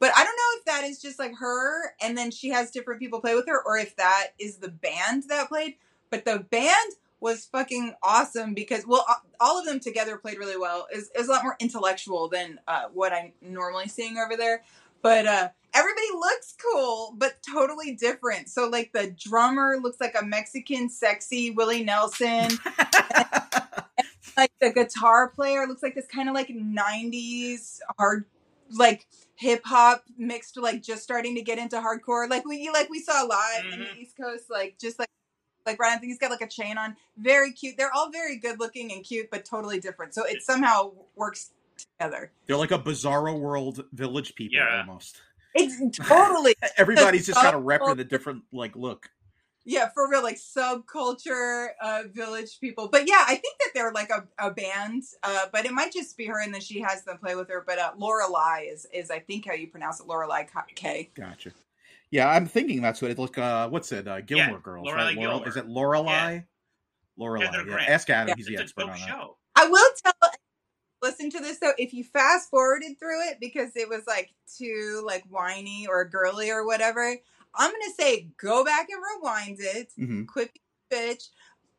But 0.00 0.10
I 0.16 0.24
don't 0.24 0.36
know 0.36 0.58
if 0.58 0.64
that 0.64 0.82
is 0.82 1.00
just 1.00 1.20
like 1.20 1.36
her, 1.36 1.94
and 2.02 2.18
then 2.18 2.32
she 2.32 2.48
has 2.48 2.72
different 2.72 2.98
people 2.98 3.20
play 3.20 3.36
with 3.36 3.46
her, 3.46 3.62
or 3.64 3.78
if 3.78 3.94
that 3.94 4.30
is 4.40 4.56
the 4.56 4.70
band 4.70 5.22
that 5.28 5.48
played. 5.48 5.76
But 6.10 6.24
the 6.24 6.40
band 6.40 6.94
was 7.20 7.46
fucking 7.46 7.94
awesome 8.02 8.54
because 8.54 8.84
well, 8.86 9.06
all 9.40 9.58
of 9.58 9.66
them 9.66 9.80
together 9.80 10.16
played 10.16 10.38
really 10.38 10.58
well. 10.58 10.88
Is 10.92 11.10
is 11.16 11.28
a 11.28 11.30
lot 11.30 11.44
more 11.44 11.56
intellectual 11.60 12.28
than 12.28 12.58
uh, 12.66 12.86
what 12.92 13.12
I'm 13.12 13.32
normally 13.40 13.86
seeing 13.86 14.18
over 14.18 14.36
there. 14.36 14.62
But 15.02 15.26
uh, 15.26 15.48
everybody 15.74 16.06
looks 16.14 16.54
cool, 16.60 17.14
but 17.16 17.36
totally 17.48 17.94
different. 17.94 18.48
So 18.48 18.68
like 18.68 18.92
the 18.92 19.10
drummer 19.10 19.76
looks 19.80 20.00
like 20.00 20.16
a 20.20 20.24
Mexican 20.24 20.88
sexy 20.88 21.50
Willie 21.50 21.84
Nelson. 21.84 22.48
like 24.36 24.52
the 24.60 24.72
guitar 24.72 25.28
player 25.28 25.66
looks 25.66 25.82
like 25.82 25.94
this 25.94 26.06
kind 26.06 26.28
of 26.28 26.34
like 26.34 26.48
90s 26.48 27.78
hard 27.98 28.24
like 28.72 29.06
hip 29.36 29.62
hop 29.64 30.02
mixed 30.18 30.56
like 30.56 30.82
just 30.82 31.02
starting 31.02 31.36
to 31.36 31.42
get 31.42 31.56
into 31.56 31.76
hardcore 31.76 32.28
like 32.28 32.44
we 32.44 32.68
like 32.70 32.90
we 32.90 32.98
saw 32.98 33.22
live 33.22 33.64
in 33.72 33.78
the 33.78 33.94
east 33.96 34.16
coast 34.16 34.50
like 34.50 34.76
just 34.80 34.98
like 34.98 35.08
like 35.66 35.76
Brian, 35.76 35.96
I 35.96 35.98
think 35.98 36.10
he's 36.10 36.18
got 36.18 36.30
like 36.30 36.40
a 36.40 36.48
chain 36.48 36.78
on. 36.78 36.96
Very 37.18 37.52
cute. 37.52 37.76
They're 37.76 37.92
all 37.92 38.10
very 38.10 38.36
good 38.36 38.60
looking 38.60 38.92
and 38.92 39.04
cute, 39.04 39.30
but 39.30 39.44
totally 39.44 39.80
different. 39.80 40.14
So 40.14 40.24
it 40.24 40.42
somehow 40.42 40.92
works 41.16 41.50
together. 41.76 42.32
They're 42.46 42.56
like 42.56 42.70
a 42.72 42.78
bizarro 42.78 43.38
world 43.38 43.84
village 43.92 44.34
people 44.34 44.58
Yeah. 44.58 44.78
almost. 44.86 45.20
It's 45.54 45.96
totally 45.98 46.54
Everybody's 46.76 47.26
just 47.26 47.40
got 47.40 47.54
of 47.54 47.62
Subculture. 47.62 47.78
repping 47.80 48.00
a 48.00 48.04
different 48.04 48.42
like 48.52 48.76
look. 48.76 49.08
yeah, 49.64 49.88
for 49.94 50.08
real, 50.10 50.22
like 50.22 50.36
subculture 50.36 51.68
uh 51.80 52.02
village 52.12 52.58
people. 52.60 52.88
But 52.88 53.08
yeah, 53.08 53.24
I 53.26 53.36
think 53.36 53.58
that 53.60 53.70
they're 53.74 53.92
like 53.92 54.10
a, 54.10 54.26
a 54.38 54.50
band. 54.50 55.02
Uh 55.22 55.46
but 55.52 55.64
it 55.66 55.72
might 55.72 55.92
just 55.92 56.16
be 56.16 56.26
her 56.26 56.40
and 56.42 56.52
then 56.52 56.60
she 56.60 56.80
has 56.80 57.04
them 57.04 57.18
play 57.18 57.34
with 57.34 57.48
her. 57.48 57.64
But 57.66 57.78
uh 57.78 57.92
Lorelei 57.96 58.66
is 58.70 58.86
is 58.92 59.10
I 59.10 59.18
think 59.20 59.46
how 59.46 59.54
you 59.54 59.68
pronounce 59.68 60.00
it, 60.00 60.06
Lorelei 60.06 60.44
K. 60.74 61.10
Gotcha. 61.14 61.52
Yeah, 62.10 62.28
I'm 62.28 62.46
thinking 62.46 62.82
that's 62.82 63.02
what 63.02 63.10
it 63.10 63.18
look. 63.18 63.36
Uh, 63.36 63.68
what's 63.68 63.90
it? 63.90 64.06
Uh, 64.06 64.20
Gilmore 64.20 64.46
Yeah, 64.56 64.60
Girls, 64.62 64.86
Lorelei 64.86 65.04
right? 65.06 65.16
Laurel, 65.16 65.30
Gilmore. 65.38 65.48
is 65.48 65.56
it 65.56 65.66
Lorelei? 65.66 66.32
Yeah. 66.34 66.40
Lorelei. 67.16 67.46
Heather 67.46 67.68
Yeah. 67.68 67.76
Ask 67.88 68.08
Adam; 68.10 68.28
Yeah. 68.28 68.34
he's 68.36 68.46
the 68.46 68.52
It's 68.54 68.60
a 68.60 68.62
expert 68.64 68.82
dope 68.82 68.90
on 68.90 69.00
that. 69.00 69.08
show. 69.08 69.36
I 69.56 69.66
will 69.66 69.90
tell 70.04 70.12
listen 71.02 71.30
to 71.30 71.40
this 71.40 71.58
though, 71.58 71.72
if 71.78 71.92
you 71.92 72.04
fast 72.04 72.50
forwarded 72.50 72.98
through 72.98 73.28
it 73.28 73.38
because 73.40 73.70
it 73.76 73.88
was 73.88 74.06
like 74.06 74.32
too 74.56 75.02
like 75.06 75.24
whiny 75.28 75.86
or 75.88 76.04
girly 76.04 76.50
or 76.50 76.66
whatever, 76.66 77.16
I'm 77.54 77.70
gonna 77.70 77.92
say 77.98 78.28
go 78.40 78.64
back 78.64 78.88
and 78.90 79.02
rewind 79.22 79.58
it, 79.60 79.92
hmm 79.96 80.24
quit 80.24 80.58
bitch, 80.90 81.28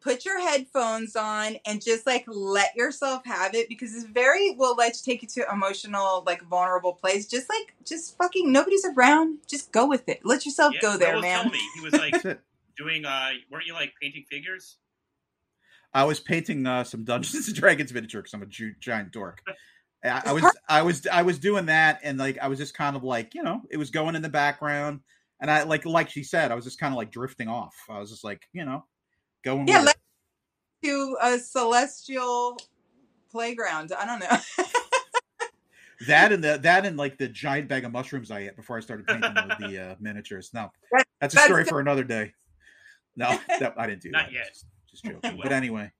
put 0.02 0.26
your 0.26 0.40
headphones 0.40 1.16
on 1.16 1.58
and 1.66 1.82
just 1.84 2.06
like 2.06 2.24
let 2.28 2.76
yourself 2.76 3.26
have 3.26 3.54
it 3.56 3.68
because 3.70 3.94
it's 3.96 4.06
very 4.06 4.52
will 4.56 4.76
let 4.76 4.94
you 4.96 5.00
take 5.14 5.22
you 5.22 5.28
to 5.30 5.46
emotional, 5.52 6.24
like 6.26 6.42
vulnerable 6.44 6.94
place. 6.94 7.28
Just 7.28 7.50
like 7.50 7.74
just 7.86 8.18
fucking 8.18 8.52
nobody's 8.52 8.86
around. 8.86 9.40
Just 9.48 9.72
go 9.72 9.88
with 9.88 10.08
it. 10.08 10.22
Let 10.24 10.46
yourself 10.46 10.74
Yeah, 10.74 10.82
go 10.82 10.98
there, 10.98 11.20
man. 11.20 11.38
telling 11.38 11.52
me 11.52 11.60
he 11.76 11.82
was 11.82 11.94
like 11.98 12.16
doing. 12.78 13.06
uh 13.06 13.30
Weren't 13.52 13.66
you 13.66 13.74
like 13.74 13.94
painting 14.02 14.26
figures? 14.30 14.78
I 15.98 16.04
was 16.04 16.20
painting 16.20 16.68
uh, 16.68 16.84
some 16.84 17.04
Dungeons 17.04 17.48
and 17.48 17.56
Dragons 17.58 17.92
miniature 17.92 18.22
because 18.22 18.34
I'm 18.36 18.44
a 18.44 18.46
ju- 18.46 18.76
giant 18.80 19.12
dork. 19.12 19.42
I, 20.04 20.22
I 20.28 20.32
was, 20.34 20.44
I 20.70 20.82
was, 20.84 21.08
I 21.08 21.24
was 21.24 21.40
doing 21.40 21.66
that, 21.66 22.02
and 22.04 22.20
like 22.20 22.38
I 22.40 22.50
was 22.50 22.60
just 22.60 22.76
kind 22.76 22.96
of 22.96 23.04
like, 23.04 23.34
you 23.34 23.42
know, 23.42 23.64
it 23.72 23.78
was 23.78 23.90
going 23.90 24.16
in 24.16 24.22
the 24.22 24.30
background, 24.30 25.00
and 25.42 25.50
I 25.50 25.64
like, 25.64 25.86
like 25.88 26.12
she 26.12 26.24
said, 26.24 26.52
I 26.52 26.56
was 26.56 26.66
just 26.66 26.80
kind 26.80 26.94
of 26.94 26.98
like 27.00 27.10
drifting 27.12 27.48
off. 27.48 27.74
I 27.90 27.98
was 27.98 28.12
just 28.12 28.24
like, 28.24 28.48
you 28.54 28.64
know, 28.64 28.86
going. 29.44 29.68
Yeah, 29.68 29.80
with 29.80 29.86
let 29.88 29.96
it. 30.84 30.88
to 30.88 31.18
a 31.20 31.40
celestial 31.40 32.58
playground. 33.32 33.92
I 33.98 34.06
don't 34.06 34.20
know. 34.20 34.38
that 36.08 36.32
and 36.32 36.44
the 36.44 36.60
that 36.60 36.86
and 36.86 36.96
like 36.96 37.18
the 37.18 37.28
giant 37.28 37.70
bag 37.70 37.86
of 37.86 37.92
mushrooms 37.92 38.30
I 38.30 38.42
ate 38.42 38.56
before 38.56 38.78
I 38.78 38.82
started 38.82 39.08
painting 39.08 39.34
the, 39.34 39.68
the 39.68 39.82
uh, 39.84 39.96
miniatures. 40.00 40.52
No, 40.54 40.72
that's 41.20 41.34
a 41.34 41.40
story 41.40 41.64
the- 41.64 41.70
for 41.72 41.80
another 41.80 42.04
day. 42.04 42.34
No, 43.16 43.36
that, 43.60 43.74
I 43.80 43.88
didn't 43.88 44.04
do 44.04 44.12
Not 44.12 44.28
that. 44.28 44.32
yet. 44.34 44.64
Just, 45.02 45.22
joking. 45.24 45.40
But 45.42 45.52
anyway. 45.52 45.92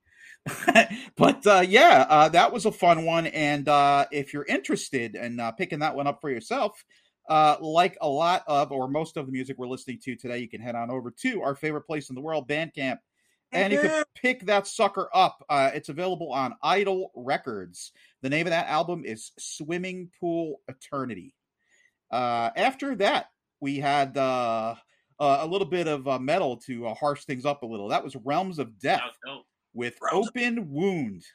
but 1.16 1.46
uh, 1.46 1.64
yeah, 1.66 2.06
uh, 2.08 2.28
that 2.30 2.52
was 2.52 2.66
a 2.66 2.72
fun 2.72 3.04
one. 3.04 3.26
And 3.26 3.68
uh, 3.68 4.06
if 4.10 4.32
you're 4.32 4.46
interested 4.46 5.14
in 5.14 5.40
uh, 5.40 5.52
picking 5.52 5.80
that 5.80 5.94
one 5.94 6.06
up 6.06 6.20
for 6.20 6.30
yourself, 6.30 6.84
uh, 7.28 7.56
like 7.60 7.98
a 8.00 8.08
lot 8.08 8.42
of 8.46 8.72
or 8.72 8.88
most 8.88 9.16
of 9.16 9.26
the 9.26 9.32
music 9.32 9.58
we're 9.58 9.66
listening 9.66 9.98
to 10.04 10.16
today, 10.16 10.38
you 10.38 10.48
can 10.48 10.60
head 10.60 10.74
on 10.74 10.90
over 10.90 11.10
to 11.10 11.42
our 11.42 11.54
favorite 11.54 11.82
place 11.82 12.08
in 12.08 12.14
the 12.14 12.20
world, 12.20 12.48
Bandcamp, 12.48 12.98
and 13.52 13.72
you 13.72 13.80
can 13.80 14.04
pick 14.14 14.46
that 14.46 14.66
sucker 14.66 15.08
up. 15.12 15.44
Uh, 15.48 15.70
it's 15.74 15.88
available 15.88 16.32
on 16.32 16.54
Idol 16.62 17.10
Records. 17.14 17.92
The 18.22 18.30
name 18.30 18.46
of 18.46 18.50
that 18.50 18.68
album 18.68 19.04
is 19.04 19.32
Swimming 19.38 20.10
Pool 20.18 20.60
Eternity. 20.68 21.34
Uh, 22.10 22.50
after 22.56 22.96
that, 22.96 23.26
we 23.60 23.78
had 23.78 24.16
uh, 25.20 25.38
a 25.40 25.46
little 25.46 25.66
bit 25.66 25.88
of 25.88 26.06
uh, 26.06 26.18
metal 26.18 26.56
to 26.56 26.86
uh, 26.86 26.94
harsh 26.94 27.24
things 27.24 27.44
up 27.44 27.62
a 27.62 27.66
little. 27.66 27.88
That 27.88 28.04
was 28.04 28.16
Realms 28.16 28.58
of 28.58 28.78
Death 28.78 29.02
was 29.24 29.44
with 29.74 29.98
Realms 30.00 30.28
of- 30.28 30.32
Open 30.36 30.70
Wound. 30.70 31.24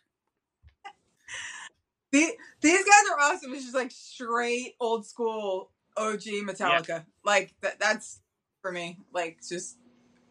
The, 2.12 2.30
these 2.62 2.78
guys 2.78 3.04
are 3.12 3.20
awesome. 3.22 3.56
It's 3.56 3.64
just 3.64 3.74
like 3.74 3.90
straight 3.90 4.76
old 4.80 5.04
school 5.04 5.72
OG 5.98 6.22
Metallica. 6.46 7.06
Like 7.26 7.56
that. 7.62 7.80
That's 7.80 8.22
for 8.62 8.72
me. 8.72 9.00
Like 9.12 9.40
just, 9.50 9.80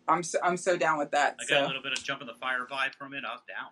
I'm 0.07 0.23
so, 0.23 0.39
I'm 0.45 0.57
so 0.57 0.77
down 0.77 0.97
with 0.99 1.11
that. 1.11 1.39
I 1.41 1.45
so 1.45 1.55
got 1.57 1.65
a 1.65 1.67
little 1.67 1.83
bit 1.83 1.91
of 1.91 2.05
jump 2.05 2.21
in 2.21 2.29
the 2.29 2.35
fire 2.35 2.69
vibe 2.71 2.95
from 2.95 3.15
it. 3.15 3.25
I 3.29 3.33
was 3.33 3.41
down. 3.49 3.71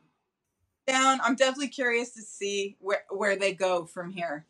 down. 0.88 1.20
I'm 1.22 1.36
definitely 1.36 1.68
curious 1.68 2.12
to 2.14 2.22
see 2.22 2.76
where 2.80 3.04
where 3.10 3.36
they 3.36 3.54
go 3.54 3.86
from 3.86 4.10
here. 4.10 4.44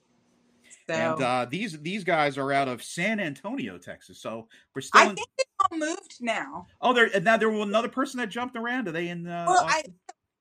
So 0.91 1.15
And 1.15 1.23
uh, 1.23 1.47
these 1.51 1.79
these 1.81 2.05
guys 2.05 2.37
are 2.39 2.53
out 2.53 2.69
of 2.69 2.83
San 2.83 3.21
Antonio, 3.21 3.79
Texas. 3.79 4.19
So 4.21 4.49
we're 4.75 4.83
still. 4.83 5.01
I 5.01 5.07
in, 5.11 5.17
think 5.17 5.29
they 5.39 5.45
all 5.71 5.79
moved 5.79 6.17
now. 6.21 6.67
oh, 6.81 6.93
there 6.93 7.09
and 7.15 7.25
now 7.25 7.37
there 7.37 7.51
was 7.51 7.69
another 7.69 7.89
person 7.89 8.19
that 8.19 8.29
jumped 8.29 8.57
around. 8.57 8.89
Are 8.89 8.93
they 8.93 9.09
in? 9.09 9.27
Uh, 9.27 9.45
Well, 9.49 9.65
I 9.65 9.79
Austin? 9.79 9.95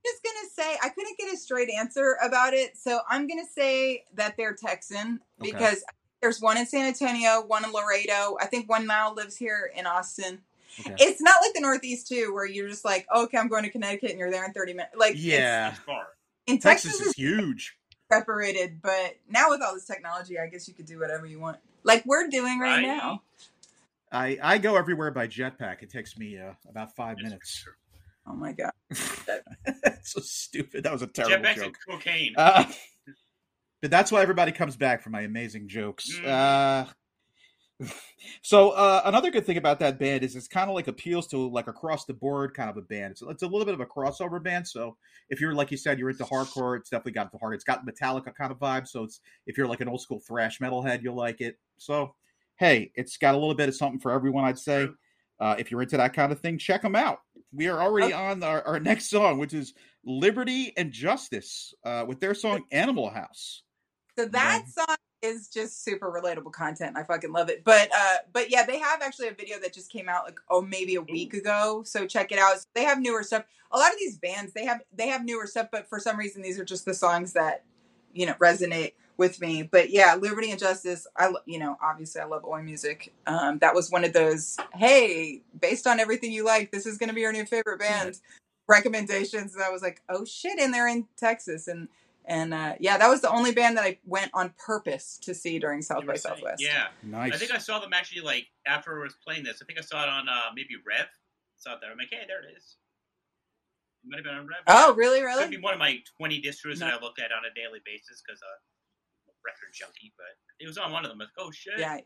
just 0.05 0.23
gonna 0.23 0.49
say 0.55 0.77
I 0.83 0.89
couldn't 0.89 1.17
get 1.17 1.33
a 1.33 1.38
straight 1.38 1.69
answer 1.77 2.17
about 2.25 2.53
it, 2.53 2.77
so 2.77 2.99
I'm 3.09 3.27
gonna 3.27 3.43
say 3.53 4.05
that 4.15 4.35
they're 4.38 4.53
Texan 4.55 5.19
Okay. 5.41 5.51
because 5.51 5.83
there's 6.21 6.41
one 6.41 6.57
in 6.57 6.65
San 6.65 6.85
Antonio, 6.85 7.43
one 7.45 7.63
in 7.63 7.71
Laredo. 7.71 8.38
I 8.41 8.45
think 8.47 8.69
one 8.69 8.85
now 8.88 9.13
lives 9.13 9.38
here 9.38 9.71
in 9.75 9.85
Austin. 9.85 10.39
Okay. 10.81 10.95
It's 10.99 11.21
not 11.21 11.35
like 11.41 11.53
the 11.53 11.62
Northeast 11.62 12.07
too, 12.07 12.33
where 12.33 12.45
you're 12.45 12.69
just 12.69 12.85
like, 12.85 13.05
okay, 13.13 13.38
I'm 13.38 13.47
going 13.47 13.63
to 13.63 13.69
Connecticut, 13.69 14.12
and 14.12 14.19
you're 14.19 14.29
there 14.31 14.45
in 14.45 14.53
30 14.53 14.73
minutes. 14.73 14.95
Like, 14.97 15.12
it's- 15.12 15.23
yeah, 15.23 15.69
It's 15.71 15.79
far. 15.79 16.07
in 16.47 16.59
Texas 16.59 16.91
Texas, 16.91 17.07
is 17.07 17.13
huge. 17.15 17.75
Separated, 18.12 18.82
but 18.82 19.17
now 19.30 19.50
with 19.50 19.62
all 19.62 19.74
this 19.74 19.86
technology, 19.86 20.39
I 20.39 20.48
guess 20.48 20.67
you 20.67 20.74
could 20.74 20.86
do 20.86 21.00
whatever 21.00 21.26
you 21.26 21.39
want, 21.39 21.58
like 21.84 22.04
we're 22.06 22.28
doing 22.28 22.60
right, 22.60 22.78
Right. 22.78 22.82
now. 22.86 23.22
I 24.12 24.38
I 24.41 24.58
go 24.58 24.76
everywhere 24.76 25.12
by 25.12 25.28
jetpack. 25.28 25.84
It 25.84 25.89
takes 25.91 26.17
me 26.17 26.38
uh, 26.39 26.54
about 26.67 26.95
five 26.95 27.17
Yes, 27.19 27.30
minutes. 27.30 27.50
sure. 27.52 27.78
Oh 28.28 28.34
my 28.34 28.54
god. 28.54 28.72
That's 29.84 30.12
so 30.13 30.19
stupid. 30.22 30.84
That 30.84 30.91
was 30.91 31.02
a 31.04 31.08
terrible 31.08 31.45
Jetpacks 31.45 31.56
joke. 31.56 31.65
and 31.65 31.76
cocaine. 32.00 32.34
Uh, 32.36 32.63
but 33.82 33.91
that's 33.91 34.12
why 34.12 34.22
everybody 34.22 34.52
comes 34.52 34.76
back 34.76 35.02
for 35.04 35.10
my 35.12 35.22
amazing 35.22 35.67
jokes. 35.67 36.19
Uh, 36.19 36.86
so 38.41 38.71
uh, 38.71 39.01
another 39.05 39.31
good 39.31 39.45
thing 39.45 39.57
about 39.57 39.79
that 39.79 39.99
band 39.99 40.23
is 40.23 40.35
it's 40.35 40.47
kind 40.47 40.69
of 40.69 40.75
like 40.75 40.87
appeals 40.87 41.27
to 41.27 41.49
like 41.49 41.67
across 41.67 42.05
the 42.05 42.13
board 42.13 42.53
kind 42.53 42.69
of 42.69 42.77
a 42.77 42.81
band. 42.81 43.11
It's, 43.11 43.21
it's 43.21 43.43
a 43.43 43.47
little 43.47 43.65
bit 43.65 43.73
of 43.73 43.79
a 43.79 43.85
crossover 43.85 44.41
band. 44.41 44.67
So 44.67 44.97
if 45.29 45.39
you're 45.39 45.53
like 45.53 45.71
you 45.71 45.77
said 45.77 45.99
you're 45.99 46.09
into 46.09 46.25
hardcore, 46.25 46.77
it's 46.77 46.89
definitely 46.89 47.13
got 47.13 47.31
the 47.31 47.37
hard. 47.37 47.55
It's 47.55 47.63
got 47.63 47.85
Metallica 47.85 48.33
kind 48.35 48.51
of 48.51 48.59
vibe. 48.59 48.87
So 48.87 49.03
it's 49.03 49.21
if 49.47 49.57
you're 49.57 49.67
like 49.67 49.81
an 49.81 49.87
old 49.87 50.01
school 50.01 50.19
thrash 50.19 50.59
metal 50.59 50.81
head, 50.81 51.01
you'll 51.03 51.15
like 51.15 51.41
it. 51.41 51.57
So 51.77 52.15
hey, 52.57 52.91
it's 52.95 53.17
got 53.17 53.35
a 53.35 53.37
little 53.37 53.55
bit 53.55 53.69
of 53.69 53.75
something 53.75 53.99
for 53.99 54.11
everyone. 54.11 54.45
I'd 54.45 54.59
say. 54.59 54.89
Uh, 55.41 55.55
if 55.57 55.71
you're 55.71 55.81
into 55.81 55.95
that 55.95 56.13
kind 56.13 56.33
of 56.33 56.41
thing, 56.41 56.57
check 56.57 56.81
them 56.81 56.97
out. 56.97 57.19
We 57.53 57.69
are 57.69 57.81
already 57.81 58.11
on 58.11 58.43
our, 58.43 58.61
our 58.67 58.77
next 58.77 59.09
song, 59.09 59.39
which 59.39 59.53
is 59.53 59.73
Liberty 60.03 60.73
and 60.75 60.91
Justice 60.91 61.73
uh, 61.85 62.03
with 62.05 62.19
their 62.19 62.33
song 62.33 62.65
Animal 62.73 63.09
House. 63.09 63.63
So 64.17 64.25
that 64.25 64.65
song 64.67 64.97
is 65.21 65.47
just 65.47 65.84
super 65.84 66.12
relatable 66.12 66.51
content. 66.51 66.97
I 66.97 67.03
fucking 67.03 67.32
love 67.32 67.49
it. 67.49 67.63
But 67.63 67.89
uh 67.95 68.17
but 68.34 68.49
yeah, 68.51 68.65
they 68.65 68.79
have 68.79 69.01
actually 69.01 69.27
a 69.27 69.34
video 69.34 69.60
that 69.60 69.73
just 69.73 69.91
came 69.91 70.08
out 70.10 70.25
like 70.25 70.39
oh 70.49 70.62
maybe 70.62 70.95
a 70.95 71.01
week 71.01 71.34
ago. 71.34 71.84
So 71.86 72.05
check 72.05 72.32
it 72.32 72.39
out. 72.39 72.58
They 72.73 72.84
have 72.84 72.99
newer 72.99 73.23
stuff. 73.23 73.43
A 73.71 73.77
lot 73.77 73.91
of 73.91 73.99
these 73.99 74.17
bands 74.17 74.53
they 74.53 74.65
have 74.65 74.82
they 74.95 75.08
have 75.08 75.25
newer 75.25 75.47
stuff, 75.47 75.67
but 75.71 75.89
for 75.89 75.99
some 75.99 76.17
reason 76.17 76.41
these 76.41 76.60
are 76.60 76.65
just 76.65 76.86
the 76.86 76.93
songs 76.93 77.34
that 77.34 77.63
you 78.13 78.25
know 78.25 78.34
resonate 78.36 78.93
with 79.17 79.41
me. 79.41 79.63
But 79.63 79.89
yeah, 79.89 80.15
Liberty 80.15 80.51
and 80.51 80.60
Justice. 80.60 81.08
I 81.17 81.34
you 81.45 81.60
know 81.60 81.77
obviously 81.84 82.21
I 82.21 82.25
love 82.25 82.45
oi 82.45 82.62
music. 82.62 83.13
Um, 83.27 83.60
that 83.60 83.75
was 83.75 83.91
one 83.91 84.05
of 84.05 84.13
those 84.13 84.58
hey 84.73 85.41
based 85.60 85.88
on 85.88 85.99
everything 85.99 86.32
you 86.32 86.45
like, 86.45 86.71
this 86.71 86.86
is 86.86 86.97
going 86.97 87.10
to 87.10 87.15
be 87.15 87.21
your 87.21 87.34
new 87.34 87.45
favorite 87.45 87.79
band 87.79 88.19
recommendations. 88.67 89.53
And 89.55 89.63
I 89.63 89.69
was 89.69 89.82
like 89.82 90.01
oh 90.10 90.25
shit, 90.25 90.60
and 90.60 90.73
they're 90.73 90.88
in 90.88 91.08
Texas 91.17 91.67
and. 91.67 91.89
And 92.25 92.53
uh, 92.53 92.75
yeah, 92.79 92.97
that 92.97 93.08
was 93.10 93.21
the 93.21 93.29
only 93.32 93.51
band 93.51 93.77
that 93.77 93.84
I 93.86 93.97
went 94.05 94.29
on 94.34 94.53
purpose 94.63 95.17
to 95.23 95.34
see 95.34 95.58
during 95.58 95.82
South 95.82 96.05
by 96.05 96.13
were 96.13 96.17
saying- 96.17 96.36
Southwest. 96.36 96.62
Yeah. 96.62 96.88
Nice. 97.03 97.34
I 97.34 97.38
think 97.38 97.51
I 97.51 97.58
saw 97.58 97.79
them 97.79 97.93
actually 97.93 98.21
like 98.21 98.47
after 98.67 98.99
I 98.99 99.03
was 99.03 99.15
playing 99.25 99.43
this. 99.43 99.62
I 99.62 99.65
think 99.65 99.79
I 99.79 99.82
saw 99.82 100.03
it 100.03 100.10
on 100.10 100.29
uh, 100.29 100.51
maybe 100.55 100.75
Rev. 100.86 101.08
Saw 101.58 101.73
it 101.73 101.79
there. 101.82 101.91
I'm 101.91 101.97
like, 101.97 102.10
hey, 102.12 102.23
there 102.27 102.41
it 102.43 102.55
is. 102.55 102.77
It 104.03 104.10
might 104.10 104.17
have 104.17 104.25
been 104.25 104.36
on 104.36 104.47
Rev. 104.47 104.63
Oh, 104.67 104.93
really, 104.95 105.19
Could 105.19 105.25
really? 105.25 105.47
be 105.47 105.58
one 105.58 105.73
of 105.73 105.79
my 105.79 105.97
20 106.17 106.41
distros 106.41 106.77
that 106.79 106.93
I 106.93 106.99
look 107.01 107.19
at 107.19 107.32
on 107.32 107.43
a 107.49 107.53
daily 107.53 107.79
basis 107.86 108.21
because 108.25 108.39
uh, 108.41 108.55
I'm 109.27 109.34
a 109.34 109.36
record 109.43 109.73
junkie. 109.73 110.13
But 110.15 110.38
it 110.60 110.67
was 110.67 110.77
on 110.77 110.91
one 110.91 111.03
of 111.03 111.10
them. 111.12 111.19
I 111.21 111.25
was 111.25 111.32
like, 111.36 111.45
oh 111.47 111.51
shit. 111.51 111.79
Yeah. 111.79 111.97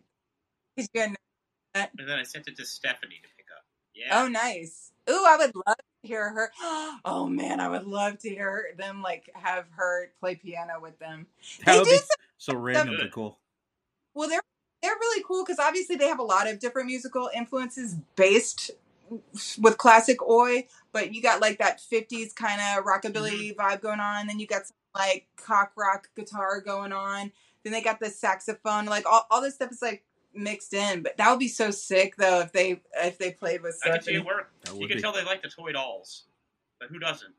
He's 0.75 0.87
good. 0.87 1.11
And 1.75 1.89
then 1.97 2.17
I 2.19 2.23
sent 2.23 2.47
it 2.47 2.55
to 2.57 2.65
Stephanie 2.65 3.19
to 3.21 3.29
pick 3.35 3.45
up. 3.55 3.65
Yeah. 3.93 4.23
Oh, 4.23 4.27
nice. 4.27 4.91
Ooh, 5.09 5.25
I 5.27 5.37
would 5.37 5.53
love 5.55 5.75
to 5.77 5.83
hear 6.03 6.29
her. 6.29 6.51
Oh 7.05 7.27
man, 7.27 7.59
I 7.59 7.69
would 7.69 7.85
love 7.87 8.19
to 8.19 8.29
hear 8.29 8.67
them 8.77 9.01
like 9.01 9.29
have 9.33 9.65
her 9.77 10.11
play 10.19 10.35
piano 10.35 10.73
with 10.81 10.99
them. 10.99 11.27
that 11.65 11.65
They 11.65 11.77
would 11.79 11.85
do 11.85 11.91
be 11.91 11.97
some, 11.97 12.07
so 12.37 12.55
randomly 12.55 13.09
cool. 13.11 13.39
well, 14.13 14.29
they're 14.29 14.41
they're 14.81 14.91
really 14.99 15.23
cool 15.25 15.43
because 15.43 15.59
obviously 15.59 15.95
they 15.95 16.07
have 16.07 16.19
a 16.19 16.23
lot 16.23 16.47
of 16.47 16.59
different 16.59 16.87
musical 16.87 17.29
influences 17.35 17.95
based 18.15 18.71
with 19.59 19.77
classic 19.77 20.21
oi, 20.27 20.67
but 20.91 21.13
you 21.13 21.21
got 21.21 21.41
like 21.41 21.57
that 21.59 21.79
'50s 21.79 22.35
kind 22.35 22.59
of 22.61 22.83
rockabilly 22.85 23.55
vibe 23.55 23.81
going 23.81 23.99
on. 23.99 24.27
Then 24.27 24.39
you 24.39 24.47
got 24.47 24.67
some 24.67 24.75
like 24.95 25.27
cock 25.37 25.71
rock 25.77 26.09
guitar 26.15 26.61
going 26.61 26.91
on. 26.91 27.31
Then 27.63 27.71
they 27.73 27.81
got 27.81 27.99
the 27.99 28.09
saxophone. 28.09 28.85
Like 28.85 29.05
all, 29.09 29.25
all 29.31 29.41
this 29.41 29.55
stuff 29.55 29.71
is 29.71 29.81
like 29.81 30.03
mixed 30.35 30.73
in. 30.73 31.03
But 31.03 31.17
that 31.17 31.29
would 31.29 31.39
be 31.39 31.47
so 31.47 31.71
sick 31.71 32.15
though 32.17 32.39
if 32.41 32.51
they 32.51 32.81
if 32.97 33.17
they 33.17 33.31
played 33.31 33.61
with 33.61 33.79
I 33.85 33.89
can 33.89 34.01
see 34.01 34.15
it 34.15 34.25
work. 34.25 34.51
That 34.63 34.73
You 34.73 34.81
would 34.81 34.89
can 34.89 34.97
be. 34.97 35.01
tell 35.01 35.13
they 35.13 35.23
like 35.23 35.41
the 35.41 35.49
toy 35.49 35.71
dolls. 35.71 36.23
But 36.79 36.89
who 36.89 36.99
doesn't? 36.99 37.33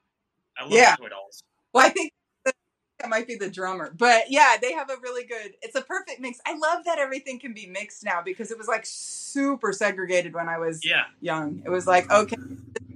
I 0.58 0.62
love 0.62 0.72
Yeah. 0.72 0.96
the 0.96 1.02
toy 1.02 1.08
dolls. 1.08 1.42
Well, 1.72 1.84
I 1.86 1.90
think 1.90 2.12
that 2.44 2.54
that 3.00 3.08
might 3.08 3.26
be 3.26 3.34
the 3.36 3.50
drummer, 3.50 3.92
but 3.96 4.30
yeah, 4.30 4.56
they 4.60 4.72
have 4.72 4.88
a 4.90 4.96
really 5.02 5.24
good. 5.24 5.54
It's 5.62 5.74
a 5.74 5.82
perfect 5.82 6.20
mix. 6.20 6.38
I 6.46 6.56
love 6.56 6.84
that 6.84 6.98
everything 6.98 7.40
can 7.40 7.52
be 7.52 7.66
mixed 7.66 8.04
now 8.04 8.22
because 8.22 8.50
it 8.50 8.58
was 8.58 8.68
like 8.68 8.86
super 8.86 9.72
segregated 9.72 10.34
when 10.34 10.48
I 10.48 10.58
was 10.58 10.84
Yeah. 10.84 11.04
young. 11.20 11.62
It 11.64 11.70
was 11.70 11.86
like 11.86 12.10
okay, 12.12 12.36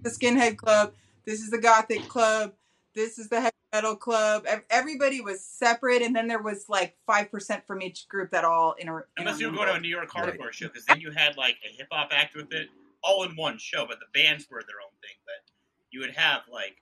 this 0.02 0.14
is 0.14 0.18
the 0.20 0.26
skinhead 0.26 0.56
club, 0.56 0.92
this 1.24 1.40
is 1.40 1.50
the 1.50 1.58
gothic 1.58 2.08
club, 2.08 2.54
this 2.94 3.18
is 3.18 3.28
the 3.28 3.40
heavy 3.40 3.52
metal 3.72 3.96
club. 3.96 4.46
Everybody 4.70 5.20
was 5.20 5.40
separate, 5.44 6.02
and 6.02 6.14
then 6.14 6.28
there 6.28 6.42
was 6.42 6.68
like 6.68 6.96
five 7.06 7.30
percent 7.30 7.66
from 7.66 7.82
each 7.82 8.08
group 8.08 8.30
that 8.30 8.44
all 8.44 8.74
inter. 8.78 9.06
Unless 9.16 9.40
you 9.40 9.50
were 9.50 9.56
going 9.56 9.68
to 9.68 9.74
a 9.74 9.80
New 9.80 9.88
York 9.88 10.14
Right. 10.14 10.38
hardcore 10.38 10.52
show, 10.52 10.68
because 10.68 10.84
then 10.86 11.00
you 11.00 11.10
had 11.10 11.36
like 11.36 11.56
a 11.68 11.76
hip 11.76 11.88
hop 11.90 12.08
act 12.12 12.34
with 12.34 12.52
it, 12.52 12.68
all 13.02 13.24
in 13.24 13.36
one 13.36 13.58
show. 13.58 13.86
But 13.86 13.98
the 14.00 14.20
bands 14.20 14.46
were 14.50 14.62
their 14.66 14.80
own 14.82 14.92
thing. 15.00 15.16
But 15.24 15.50
you 15.90 16.00
would 16.00 16.14
have 16.14 16.42
like 16.52 16.76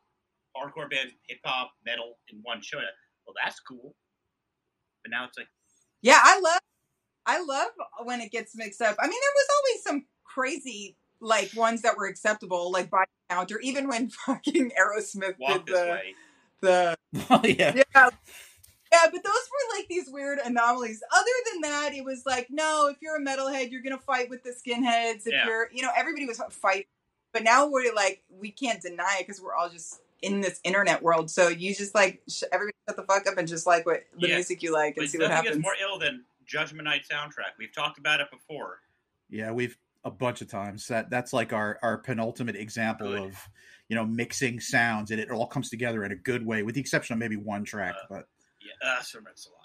hardcore 0.56 0.90
bands, 0.90 1.12
hip 1.28 1.38
hop, 1.44 1.72
metal 1.84 2.18
in 2.32 2.38
one 2.42 2.62
show. 2.62 2.78
Well, 3.26 3.34
that's 3.42 3.60
cool. 3.60 3.94
But 5.02 5.10
now 5.10 5.24
it's 5.24 5.36
like, 5.36 5.48
Yeah, 6.02 6.20
I 6.22 6.40
love 6.40 6.60
I 7.26 7.42
love 7.42 7.70
when 8.04 8.20
it 8.20 8.30
gets 8.30 8.56
mixed 8.56 8.80
up. 8.80 8.96
I 9.00 9.06
mean, 9.06 9.10
there 9.20 9.34
was 9.34 9.48
always 9.56 9.82
some 9.82 10.06
crazy 10.24 10.96
like 11.20 11.50
ones 11.56 11.82
that 11.82 11.96
were 11.96 12.06
acceptable, 12.06 12.70
like 12.70 12.90
body 12.90 13.10
count, 13.30 13.50
or 13.50 13.58
even 13.60 13.88
when 13.88 14.08
fucking 14.26 14.70
Aerosmith 14.78 15.34
walk 15.38 15.66
did 15.66 15.74
this 15.74 15.80
the 15.84 15.90
way. 15.90 16.14
The 16.62 16.96
Oh 17.30 17.40
yeah. 17.44 17.72
yeah. 17.74 18.10
Yeah, 18.92 19.00
but 19.12 19.22
those 19.24 19.24
were 19.24 19.76
like 19.78 19.88
these 19.88 20.08
weird 20.08 20.38
anomalies. 20.38 21.02
Other 21.12 21.30
than 21.52 21.60
that, 21.62 21.90
it 21.92 22.04
was 22.04 22.22
like, 22.24 22.46
no, 22.50 22.88
if 22.88 22.96
you're 23.02 23.16
a 23.16 23.20
metalhead, 23.24 23.70
you're 23.70 23.82
gonna 23.82 23.98
fight 23.98 24.30
with 24.30 24.42
the 24.44 24.50
skinheads. 24.50 25.26
If 25.26 25.32
Yeah. 25.32 25.44
you're, 25.46 25.68
you 25.72 25.82
know, 25.82 25.90
everybody 25.96 26.24
was 26.26 26.40
fighting. 26.50 26.84
But 27.32 27.42
now 27.42 27.66
we're 27.68 27.92
like, 27.94 28.22
we 28.30 28.50
can't 28.50 28.80
deny 28.80 29.18
it 29.20 29.26
because 29.26 29.42
we're 29.42 29.54
all 29.54 29.68
just 29.68 30.00
in 30.22 30.40
this 30.40 30.60
internet 30.64 31.02
world. 31.02 31.30
So 31.30 31.48
you 31.48 31.74
just 31.74 31.94
like 31.94 32.22
sh- 32.28 32.44
everybody 32.52 32.74
shut 32.88 32.96
the 32.96 33.02
fuck 33.02 33.26
up 33.26 33.36
and 33.36 33.46
just 33.46 33.66
like 33.66 33.84
what 33.84 34.04
the 34.18 34.28
Yeah. 34.28 34.34
music 34.36 34.62
you 34.62 34.72
like 34.72 34.96
and 34.96 35.04
But 35.04 35.10
see 35.10 35.18
what 35.18 35.30
happens. 35.30 35.56
is 35.56 35.62
more 35.62 35.74
ill 35.82 35.98
than 35.98 36.24
Judgment 36.46 36.84
Night 36.84 37.02
soundtrack. 37.10 37.58
We've 37.58 37.74
talked 37.74 37.98
about 37.98 38.20
it 38.20 38.30
before. 38.30 38.80
Yeah, 39.28 39.50
we've 39.50 39.76
a 40.04 40.10
bunch 40.10 40.40
of 40.40 40.48
times. 40.48 40.86
That 40.86 41.10
that's 41.10 41.32
like 41.32 41.52
our 41.52 41.78
our 41.82 41.98
penultimate 41.98 42.54
example 42.56 43.08
Good. 43.08 43.22
of 43.24 43.48
you 43.88 43.96
know 43.96 44.04
mixing 44.04 44.60
sounds, 44.60 45.10
and 45.10 45.20
it 45.20 45.30
all 45.30 45.46
comes 45.46 45.70
together 45.70 46.04
in 46.04 46.12
a 46.12 46.16
good 46.16 46.44
way, 46.44 46.62
with 46.62 46.74
the 46.74 46.80
exception 46.80 47.14
of 47.14 47.18
maybe 47.18 47.36
one 47.36 47.64
track. 47.64 47.94
Uh, 47.94 48.06
But 48.10 48.28
Yeah, 48.60 48.72
uh, 48.98 49.02
Sir 49.02 49.20
Mix-a-Lot. 49.20 49.62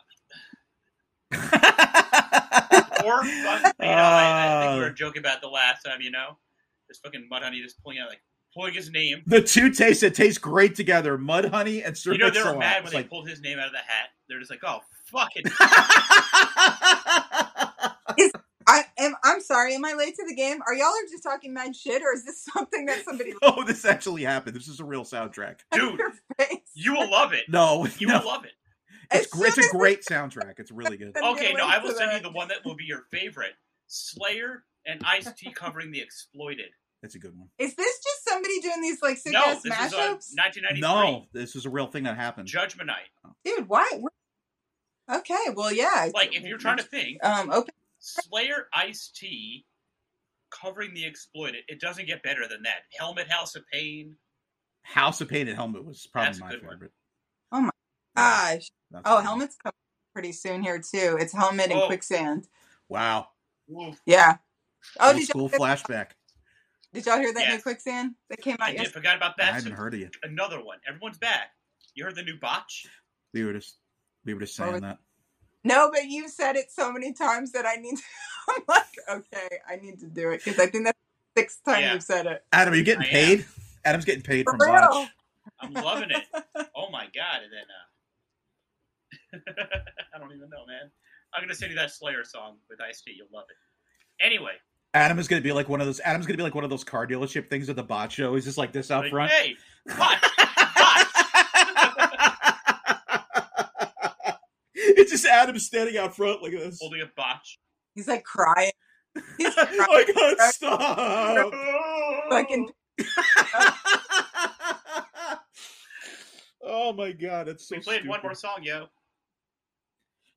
Or, 3.04 3.22
uh, 3.22 3.26
you 3.26 3.44
know, 3.88 3.88
I, 3.88 4.60
I 4.60 4.62
think 4.62 4.74
we 4.76 4.80
were 4.82 4.92
Uh. 4.92 4.94
joking 4.94 5.22
about 5.22 5.42
the 5.42 5.48
last 5.48 5.82
time, 5.82 6.02
you 6.02 6.12
know? 6.12 6.38
This 6.88 7.00
fucking 7.00 7.28
Mudhoney 7.32 7.60
just 7.64 7.82
pulling 7.82 7.98
out, 7.98 8.10
like, 8.10 8.22
pulling 8.54 8.74
his 8.76 8.92
name. 8.92 9.24
the 9.26 9.42
two 9.42 9.72
tastes 9.72 10.02
that 10.02 10.14
taste 10.14 10.40
great 10.42 10.76
together: 10.76 11.18
Mudhoney 11.18 11.84
and 11.86 11.98
Sir 11.98 12.12
You 12.12 12.20
know, 12.20 12.30
they 12.30 12.44
were 12.44 12.56
mad 12.58 12.76
when 12.76 12.84
It's 12.84 12.92
they 12.92 12.98
like- 12.98 13.10
pulled 13.10 13.28
his 13.28 13.42
name 13.42 13.58
out 13.58 13.66
of 13.68 13.72
the 13.72 13.80
hat. 13.80 14.10
They're 14.30 14.38
just 14.40 14.52
like, 14.52 14.64
oh, 14.64 14.82
fucking. 15.06 15.46
I 18.67 18.84
am. 18.97 19.15
I'm 19.24 19.41
sorry. 19.41 19.76
Am 19.76 19.84
I 19.86 19.93
late 19.93 20.15
to 20.15 20.26
the 20.28 20.36
game? 20.36 20.60
Are 20.67 20.74
y'all 20.74 20.88
are 20.88 21.10
just 21.10 21.24
talking 21.24 21.54
mad 21.54 21.75
shit, 21.75 22.02
or 22.02 22.13
is 22.13 22.25
this 22.25 22.44
something 22.54 22.86
that 22.86 23.04
somebody 23.06 23.33
oh, 23.42 23.63
this 23.63 23.86
actually 23.86 24.23
happened. 24.23 24.56
This 24.56 24.67
is 24.67 24.79
a 24.79 24.86
real 24.86 25.04
soundtrack. 25.04 25.60
Dude, 25.71 26.00
you 26.73 26.94
will 26.94 27.10
love 27.10 27.33
it. 27.33 27.44
No, 27.50 27.88
You 27.98 28.08
no. 28.08 28.19
will 28.19 28.27
love 28.27 28.46
it. 28.46 28.52
it's 29.12 29.27
gr- 29.27 29.48
it's 29.48 29.58
a 29.58 29.69
great 29.71 30.04
soundtrack. 30.04 30.54
It's 30.60 30.71
really 30.71 30.98
good. 30.98 31.15
Okay, 31.17 31.54
no, 31.54 31.65
I 31.65 31.79
will 31.79 31.92
for 31.92 31.98
send 31.98 32.12
you 32.13 32.19
the 32.21 32.31
one 32.31 32.48
that 32.50 32.65
will 32.65 32.75
be 32.75 32.86
your 32.86 33.04
favorite 33.12 33.54
Slayer 33.88 34.63
and 34.86 35.02
Ice 35.06 35.31
T 35.38 35.52
covering 35.52 35.92
The 35.92 36.02
Exploited. 36.02 36.71
That's 37.02 37.15
a 37.15 37.19
good 37.19 37.36
one. 37.38 37.50
Is 37.58 37.73
this 37.75 37.98
just 38.04 38.25
somebody 38.25 38.60
doing 38.62 38.81
these 38.81 39.02
like 39.02 39.17
sick 39.17 39.33
No, 39.33 39.40
ass 39.44 39.63
this 39.63 39.73
is 39.73 39.94
uh, 39.94 39.98
mashups? 39.98 40.38
1993. 40.38 40.81
No, 40.81 41.25
this 41.33 41.56
is 41.56 41.65
a 41.65 41.69
real 41.69 41.88
thing 41.88 42.04
that 42.04 42.15
happened. 42.15 42.48
Judgment 42.48 42.88
Night. 42.88 43.10
Dude, 43.44 43.67
why? 43.67 43.90
Okay, 45.12 45.36
well, 45.56 45.73
yeah. 45.73 46.10
Like 46.13 46.36
if 46.36 46.44
you're 46.44 46.60
trying 46.60 46.77
to 46.77 46.83
think, 46.83 47.23
um, 47.25 47.50
open. 47.52 47.73
Slayer 48.02 48.67
Ice 48.73 49.12
T 49.15 49.65
covering 50.49 50.93
the 50.93 51.06
exploited, 51.06 51.63
it 51.67 51.79
doesn't 51.79 52.08
get 52.08 52.21
better 52.23 52.47
than 52.47 52.62
that. 52.63 52.81
Helmet 52.97 53.29
House 53.29 53.56
of 53.56 53.63
Pain. 53.71 54.15
House 54.81 55.21
of 55.21 55.29
Pain 55.29 55.47
and 55.47 55.56
Helmet 55.56 55.85
was 55.85 56.08
probably 56.12 56.27
That's 56.29 56.39
my 56.39 56.49
good 56.52 56.63
one. 56.65 56.73
favorite. 56.75 56.91
Oh 57.52 57.62
my 57.62 57.69
gosh. 58.17 58.69
That's 58.89 59.04
Oh, 59.06 59.15
fine. 59.17 59.23
helmet's 59.25 59.56
coming 59.56 59.73
pretty 60.13 60.31
soon 60.33 60.62
here 60.63 60.79
too. 60.79 61.17
It's 61.19 61.31
helmet 61.31 61.71
and 61.71 61.79
Oh. 61.81 61.85
quicksand. 61.87 62.47
Wow. 62.89 63.29
Yeah. 64.06 64.37
Oh, 64.99 65.10
Old 65.10 65.17
did 65.17 65.27
school 65.27 65.41
y'all, 65.43 65.49
hear, 65.49 65.60
flashback. 65.60 66.12
did 66.91 67.06
y'all 67.06 67.19
hear 67.19 67.33
that 67.33 67.49
new 67.56 67.62
quicksand 67.62 68.15
that 68.29 68.41
came 68.41 68.58
I 68.60 68.63
out 68.63 68.71
did, 68.71 68.77
yesterday? 68.79 68.93
forgot 68.93 69.17
about 69.17 69.37
that. 69.37 69.43
I 69.43 69.45
that. 69.52 69.56
haven't 69.58 69.71
So 69.73 69.77
heard 69.77 69.93
of 69.93 69.99
you. 69.99 70.10
another 70.23 70.62
one. 70.63 70.79
Everyone's 70.87 71.19
back. 71.19 71.52
You 71.93 72.04
heard 72.04 72.15
the 72.15 72.23
new 72.23 72.37
botch? 72.39 72.87
We 73.33 73.45
were 73.45 73.54
just 73.54 73.77
we 74.25 74.33
were 74.33 74.41
just 74.41 74.56
saying 74.56 74.81
that. 74.81 74.97
No, 75.64 75.92
but 75.92 76.06
you've 76.06 76.32
said 76.32 76.56
it 76.56 76.72
so 76.72 76.92
many 76.92 77.14
times 77.14 77.52
that 77.52 77.66
I 77.66 77.76
need 77.76 77.98
to. 77.98 78.04
I'm 78.50 78.64
like, 78.68 78.84
okay, 79.34 79.58
I 79.70 79.76
need 79.76 80.00
to 80.00 80.08
do 80.08 80.32
it 80.32 80.44
because 80.44 80.60
I 80.60 80.66
think 80.68 80.86
that's 80.86 80.98
the 81.36 81.42
sixth 81.42 81.60
time 81.64 81.82
Yeah. 81.82 81.94
you've 81.94 82.04
said 82.04 82.26
it. 82.26 82.44
Adam, 82.52 82.74
are 82.74 82.78
you 82.78 82.84
getting 82.84 83.04
I 83.04 83.06
am. 83.06 83.12
paid? 83.12 83.46
Adam's 83.86 84.06
getting 84.06 84.24
paid 84.24 84.46
For 84.46 84.52
from 84.58 84.62
real. 84.62 84.82
Botch. 84.82 85.10
I'm 85.60 85.74
loving 85.74 86.10
it. 86.12 86.24
oh 86.76 86.90
my 86.92 87.06
god! 87.16 87.42
And 87.44 87.52
then 87.54 87.66
uh, 89.56 89.74
I 90.16 90.20
don't 90.20 90.32
even 90.36 90.50
know, 90.50 90.66
man. 90.68 90.90
I'm 91.34 91.42
gonna 91.44 91.54
send 91.56 91.72
you 91.72 91.78
that 91.78 91.92
Slayer 91.92 92.24
song 92.24 92.58
with 92.70 92.82
Ice 92.82 93.02
T. 93.02 93.14
You'll 93.16 93.28
love 93.34 93.46
it. 93.50 94.24
Anyway, 94.26 94.54
Adam 94.94 95.20
is 95.20 95.28
gonna 95.28 95.42
be 95.42 95.52
like 95.52 95.70
one 95.70 95.80
of 95.82 95.88
those. 95.88 96.00
Adam's 96.02 96.26
gonna 96.26 96.38
be 96.38 96.44
like 96.44 96.56
one 96.56 96.64
of 96.64 96.70
those 96.70 96.84
car 96.84 97.06
dealership 97.08 97.48
things 97.48 97.70
at 97.70 97.76
the 97.76 97.84
bot 97.84 98.12
show. 98.12 98.34
He's 98.36 98.46
just 98.46 98.58
like 98.58 98.72
this 98.72 98.90
out 98.92 99.04
like, 99.04 99.12
front. 99.12 99.32
hey, 99.32 99.56
botch, 99.98 100.22
botch. 100.78 101.08
it's 104.98 105.12
just 105.12 105.25
Adam 105.25 105.58
standing 105.60 105.98
out 105.98 106.15
front 106.15 106.42
like 106.42 106.52
this. 106.54 106.79
holding 106.81 107.02
a 107.02 107.10
botch. 107.15 107.60
He's 107.96 108.08
like 108.08 108.23
crying. 108.23 108.71
He's 109.37 109.54
crying. 109.56 109.79
I 109.79 110.04
can't 110.06 110.37
oh, 110.39 110.52
stop. 110.52 111.54
Fucking 112.29 112.69
oh 116.63 116.94
my 116.94 117.12
god, 117.12 117.48
it's 117.48 117.67
so 117.67 117.75
we 117.75 117.81
played 117.81 118.08
one 118.08 118.19
more 118.23 118.35
song, 118.35 118.60
yo. 118.62 118.87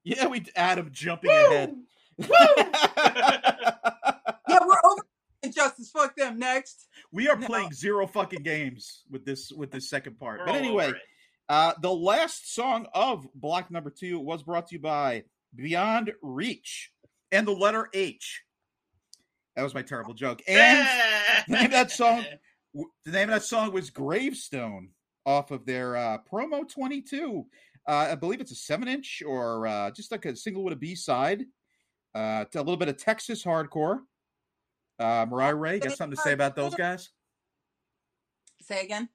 Yeah, 0.02 0.26
we 0.26 0.44
Adam 0.57 0.90
jumping 0.92 1.30
ahead. 1.30 1.74
yeah, 2.18 2.28
we're 4.48 4.80
over 4.84 5.02
injustice. 5.42 5.90
Fuck 5.90 6.16
them. 6.16 6.38
Next. 6.38 6.88
we 7.12 7.28
are 7.28 7.36
No. 7.36 7.46
playing 7.46 7.72
zero 7.72 8.07
fucking 8.07 8.42
games 8.42 9.05
with 9.11 9.24
this 9.24 9.50
with 9.52 9.70
this 9.70 9.88
second 9.88 10.18
part. 10.18 10.40
We're 10.40 10.46
but 10.46 10.55
anyway, 10.57 10.86
over 10.86 10.96
it. 10.96 11.02
Uh, 11.49 11.74
the 11.80 11.92
last 11.92 12.55
song 12.55 12.86
of 12.95 13.26
block 13.34 13.70
number 13.70 13.90
two 13.90 14.18
was 14.18 14.42
brought 14.42 14.68
to 14.68 14.74
you 14.74 14.80
by 14.80 15.24
Beyond 15.55 16.12
Reach 16.22 16.90
and 17.30 17.47
the 17.47 17.53
letter 17.53 17.88
H. 17.92 18.42
That 19.57 19.62
was 19.62 19.74
my 19.74 19.82
terrible 19.82 20.14
joke. 20.14 20.42
And 20.49 20.88
the 21.49 21.53
name 21.53 21.66
of 21.66 21.70
that 21.72 21.90
song, 21.90 22.24
the 22.74 23.11
name 23.11 23.28
of 23.28 23.34
that 23.34 23.45
song 23.45 23.72
was 23.72 23.90
Gravestone 23.90 24.88
off 25.26 25.51
of 25.51 25.66
their 25.66 25.97
uh, 25.97 26.18
promo 26.30 26.68
22. 26.68 27.47
Uh, 27.86 27.92
I 27.92 28.14
believe 28.14 28.40
it's 28.40 28.53
a 28.53 28.57
seven 28.57 28.88
inch 28.88 29.22
or 29.24 29.66
uh, 29.66 29.90
just 29.90 30.11
like 30.11 30.24
a 30.24 30.34
single 30.34 30.64
with 30.64 30.72
a 30.72 30.76
B 30.76 30.95
side. 30.95 31.45
Uh, 32.14 32.45
a 32.55 32.59
little 32.59 32.76
bit 32.76 32.88
of 32.88 32.97
Texas 32.97 33.45
hardcore. 33.45 33.99
Uh, 34.99 35.26
Mariah-Rae, 35.28 35.80
got 35.80 35.97
something 35.97 36.16
to 36.16 36.22
say 36.22 36.32
about 36.32 36.55
those 36.55 36.74
guys? 36.74 37.11
Say 38.62 38.82
again. 38.84 39.09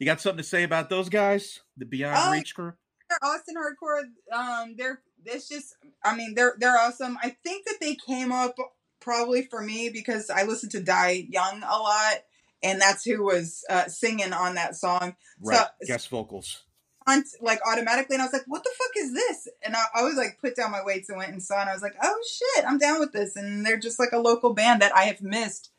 You 0.00 0.06
got 0.06 0.20
something 0.20 0.38
to 0.38 0.42
say 0.42 0.62
about 0.62 0.88
those 0.88 1.10
guys? 1.10 1.60
The 1.76 1.84
Beyond 1.84 2.16
Oh, 2.18 2.32
Reach 2.32 2.54
crew? 2.54 2.72
They're 3.08 3.18
Austin 3.22 3.54
hardcore. 3.54 4.02
Um, 4.36 4.74
they're 4.76 5.02
it's 5.26 5.46
just. 5.46 5.76
I 6.02 6.16
mean, 6.16 6.34
they're 6.34 6.54
they're 6.58 6.78
awesome. 6.78 7.18
I 7.22 7.36
think 7.44 7.66
that 7.66 7.76
they 7.80 7.94
came 7.94 8.32
up 8.32 8.56
probably 9.00 9.42
for 9.42 9.60
me 9.60 9.90
because 9.92 10.30
I 10.30 10.44
listened 10.44 10.72
to 10.72 10.80
Die 10.82 11.26
Young 11.28 11.62
a 11.62 11.76
lot, 11.78 12.14
and 12.62 12.80
that's 12.80 13.04
who 13.04 13.22
was 13.24 13.62
uh, 13.68 13.88
singing 13.88 14.32
on 14.32 14.54
that 14.54 14.74
song. 14.74 15.16
Right. 15.38 15.58
So 15.58 15.64
Guest 15.86 16.08
vocals. 16.08 16.62
on 17.06 17.22
like 17.42 17.60
automatically, 17.70 18.14
and 18.14 18.22
I 18.22 18.24
was 18.24 18.32
like, 18.32 18.44
"What 18.46 18.64
the 18.64 18.70
fuck 18.78 18.92
is 18.96 19.12
this?" 19.12 19.48
And 19.62 19.76
I, 19.76 19.84
I 19.96 20.02
was 20.02 20.14
like, 20.14 20.38
put 20.40 20.56
down 20.56 20.70
my 20.70 20.82
weights 20.82 21.10
and 21.10 21.18
went 21.18 21.32
and 21.32 21.42
saw, 21.42 21.60
and 21.60 21.68
I 21.68 21.74
was 21.74 21.82
like, 21.82 21.96
"Oh 22.02 22.22
shit, 22.26 22.64
I'm 22.66 22.78
down 22.78 23.00
with 23.00 23.12
this." 23.12 23.36
And 23.36 23.66
they're 23.66 23.76
just 23.76 23.98
like 23.98 24.12
a 24.12 24.18
local 24.18 24.54
band 24.54 24.80
that 24.80 24.96
I 24.96 25.02
have 25.04 25.20
missed 25.20 25.70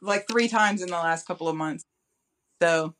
like 0.00 0.28
three 0.28 0.46
times 0.46 0.82
in 0.82 0.88
the 0.88 0.94
last 0.94 1.26
couple 1.26 1.48
of 1.48 1.56
months. 1.56 1.84
So 2.62 2.94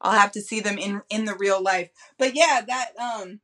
I'll 0.00 0.18
have 0.18 0.32
to 0.32 0.40
see 0.42 0.60
them 0.60 0.78
in 0.78 1.02
in 1.10 1.24
the 1.24 1.34
real 1.34 1.62
life. 1.62 1.90
But 2.18 2.34
yeah, 2.34 2.62
that 2.66 2.90
um 2.98 3.40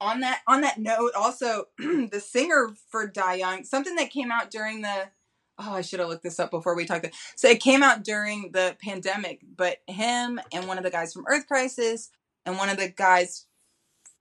on 0.00 0.20
that 0.20 0.40
on 0.46 0.60
that 0.62 0.78
note, 0.78 1.12
also 1.16 1.66
the 1.78 2.20
singer 2.24 2.74
for 2.90 3.06
Die 3.06 3.34
Young, 3.34 3.64
something 3.64 3.94
that 3.96 4.10
came 4.10 4.30
out 4.32 4.50
during 4.50 4.82
the 4.82 5.08
oh, 5.58 5.74
I 5.74 5.82
should 5.82 6.00
have 6.00 6.08
looked 6.08 6.22
this 6.24 6.40
up 6.40 6.50
before 6.50 6.74
we 6.74 6.84
talked. 6.86 7.06
So 7.36 7.48
it 7.48 7.60
came 7.60 7.82
out 7.82 8.04
during 8.04 8.50
the 8.52 8.76
pandemic, 8.82 9.40
but 9.56 9.78
him 9.86 10.40
and 10.52 10.66
one 10.66 10.78
of 10.78 10.84
the 10.84 10.90
guys 10.90 11.12
from 11.12 11.24
Earth 11.28 11.46
Crisis 11.46 12.10
and 12.44 12.58
one 12.58 12.68
of 12.68 12.78
the 12.78 12.88
guys 12.88 13.46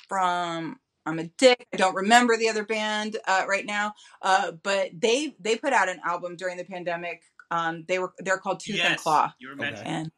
from 0.07 0.79
I'm 1.05 1.17
a 1.19 1.23
dick. 1.37 1.65
I 1.73 1.77
don't 1.77 1.95
remember 1.95 2.37
the 2.37 2.49
other 2.49 2.63
band 2.63 3.17
uh, 3.27 3.45
right 3.47 3.65
now, 3.65 3.93
uh, 4.21 4.51
but 4.51 4.91
they 4.93 5.35
they 5.39 5.55
put 5.55 5.73
out 5.73 5.89
an 5.89 5.99
album 6.05 6.35
during 6.35 6.57
the 6.57 6.63
pandemic. 6.65 7.23
Um, 7.49 7.85
they 7.87 7.97
were 7.99 8.13
they're 8.19 8.37
called 8.37 8.59
Tooth 8.59 8.81
and 8.83 8.97
Claw, 8.97 9.33
you 9.39 9.47
were 9.49 9.53
Okay. 9.55 9.71
mentioning. 9.71 9.93
and 9.93 10.11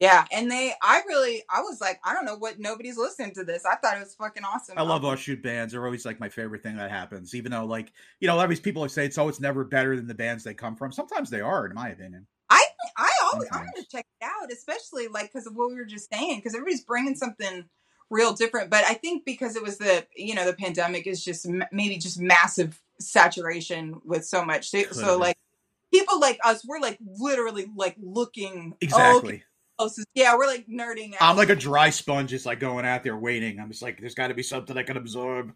yeah, 0.00 0.24
and 0.32 0.50
they 0.50 0.72
I 0.82 1.02
really 1.06 1.44
I 1.48 1.60
was 1.60 1.80
like 1.80 2.00
I 2.04 2.12
don't 2.12 2.24
know 2.24 2.36
what 2.36 2.58
nobody's 2.58 2.98
listening 2.98 3.32
to 3.34 3.44
this. 3.44 3.64
I 3.64 3.76
thought 3.76 3.96
it 3.96 4.00
was 4.00 4.14
fucking 4.14 4.44
awesome. 4.44 4.76
I 4.76 4.82
love 4.82 5.04
offshoot 5.04 5.42
bands. 5.42 5.72
They're 5.72 5.84
always 5.84 6.04
like 6.04 6.18
my 6.18 6.28
favorite 6.28 6.62
thing 6.62 6.76
that 6.76 6.90
happens. 6.90 7.34
Even 7.34 7.52
though, 7.52 7.64
like, 7.64 7.92
you 8.20 8.26
know, 8.26 8.34
a 8.34 8.36
lot 8.36 8.44
of 8.44 8.50
these 8.50 8.60
people 8.60 8.84
are 8.84 8.88
saying 8.88 9.08
it's 9.08 9.18
oh, 9.18 9.28
it's 9.28 9.40
never 9.40 9.64
better 9.64 9.94
than 9.94 10.06
the 10.06 10.14
bands 10.14 10.42
they 10.42 10.54
come 10.54 10.74
from. 10.74 10.90
Sometimes 10.90 11.30
they 11.30 11.40
are, 11.40 11.66
in 11.66 11.74
my 11.74 11.90
opinion. 11.90 12.26
I 12.50 12.64
I 12.96 13.10
always 13.32 13.48
I'm 13.52 13.60
gonna 13.60 13.86
check 13.90 14.06
it 14.20 14.24
out, 14.24 14.52
especially 14.52 15.08
like 15.08 15.32
because 15.32 15.46
of 15.46 15.54
what 15.54 15.68
we 15.68 15.76
were 15.76 15.84
just 15.84 16.12
saying, 16.12 16.38
because 16.38 16.54
everybody's 16.54 16.84
bringing 16.84 17.14
something 17.14 17.64
real 18.10 18.32
different. 18.32 18.70
But 18.70 18.84
I 18.84 18.94
think 18.94 19.24
because 19.24 19.54
it 19.54 19.62
was 19.62 19.78
the 19.78 20.06
you 20.16 20.34
know 20.34 20.44
the 20.44 20.54
pandemic 20.54 21.06
is 21.06 21.24
just 21.24 21.46
m- 21.46 21.64
maybe 21.70 21.98
just 21.98 22.20
massive 22.20 22.80
saturation 22.98 24.00
with 24.04 24.26
so 24.26 24.44
much. 24.44 24.70
So, 24.70 24.82
so 24.84 25.18
like 25.18 25.36
people 25.92 26.20
like 26.20 26.38
us, 26.44 26.64
we're 26.66 26.80
like 26.80 26.98
literally 27.18 27.66
like 27.76 27.96
looking 28.02 28.74
Exactly. 28.80 29.04
Oh, 29.12 29.18
okay, 29.28 29.44
closest. 29.78 30.06
Yeah, 30.14 30.36
we're 30.36 30.46
like 30.46 30.66
nerding 30.66 31.14
out. 31.14 31.22
I'm 31.22 31.36
like 31.36 31.50
a 31.50 31.56
dry 31.56 31.90
sponge, 31.90 32.30
just 32.30 32.46
like 32.46 32.60
going 32.60 32.84
out 32.84 33.02
there 33.02 33.16
waiting. 33.16 33.60
I'm 33.60 33.70
just 33.70 33.82
like, 33.82 34.00
there's 34.00 34.14
got 34.14 34.28
to 34.28 34.34
be 34.34 34.42
something 34.42 34.76
I 34.76 34.82
can 34.82 34.96
absorb. 34.96 35.52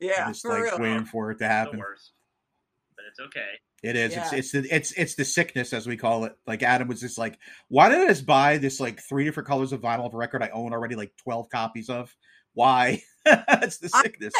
yeah, 0.00 0.24
I'm 0.26 0.32
just 0.32 0.42
for 0.42 0.52
like 0.52 0.62
real. 0.62 0.78
waiting 0.80 1.04
for 1.04 1.30
it 1.30 1.38
to 1.38 1.48
happen. 1.48 1.78
worst, 1.78 2.12
but 2.96 3.04
it's 3.08 3.20
okay. 3.20 3.58
It 3.82 3.94
is. 3.94 4.12
Yeah. 4.12 4.24
It's 4.24 4.32
it's 4.32 4.52
the 4.52 4.74
it's 4.74 4.92
it's 4.92 5.14
the 5.14 5.24
sickness 5.24 5.72
as 5.72 5.86
we 5.86 5.96
call 5.96 6.24
it. 6.24 6.36
Like 6.46 6.62
Adam 6.62 6.88
was 6.88 7.00
just 7.00 7.16
like, 7.18 7.38
why 7.68 7.88
did 7.88 8.00
I 8.00 8.06
just 8.08 8.26
buy 8.26 8.58
this 8.58 8.80
like 8.80 9.00
three 9.00 9.24
different 9.24 9.48
colors 9.48 9.72
of 9.72 9.80
vinyl 9.80 10.06
of 10.06 10.14
a 10.14 10.16
record 10.16 10.42
I 10.42 10.48
own 10.48 10.72
already 10.72 10.96
like 10.96 11.12
twelve 11.22 11.48
copies 11.48 11.88
of? 11.88 12.14
Why? 12.54 13.02
it's 13.24 13.78
the 13.78 13.90
I- 13.94 14.02
sickness. 14.02 14.34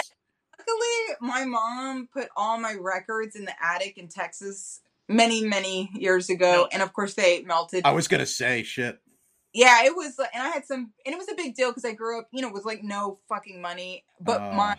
Luckily, 0.59 1.17
my 1.21 1.45
mom 1.45 2.09
put 2.13 2.29
all 2.37 2.59
my 2.59 2.75
records 2.79 3.37
in 3.37 3.45
the 3.45 3.55
attic 3.65 3.97
in 3.97 4.09
Texas 4.09 4.81
many, 5.09 5.43
many 5.45 5.89
years 5.95 6.29
ago, 6.29 6.69
and 6.71 6.83
of 6.83 6.93
course 6.93 7.15
they 7.15 7.43
melted. 7.43 7.83
I 7.87 7.93
was 7.93 8.09
gonna 8.09 8.27
say 8.27 8.65
shit. 8.65 8.99
Yeah, 9.53 9.85
it 9.85 9.95
was, 9.97 10.19
and 10.19 10.43
I 10.43 10.49
had 10.49 10.67
some, 10.67 10.93
and 11.07 11.15
it 11.15 11.19
was 11.19 11.29
a 11.29 11.35
big 11.35 11.55
deal 11.55 11.71
because 11.71 11.85
I 11.85 11.93
grew 11.93 12.19
up, 12.19 12.29
you 12.33 12.43
know, 12.43 12.53
with 12.53 12.65
like 12.65 12.83
no 12.83 13.19
fucking 13.29 13.61
money. 13.61 14.05
But 14.21 14.41
my 14.55 14.77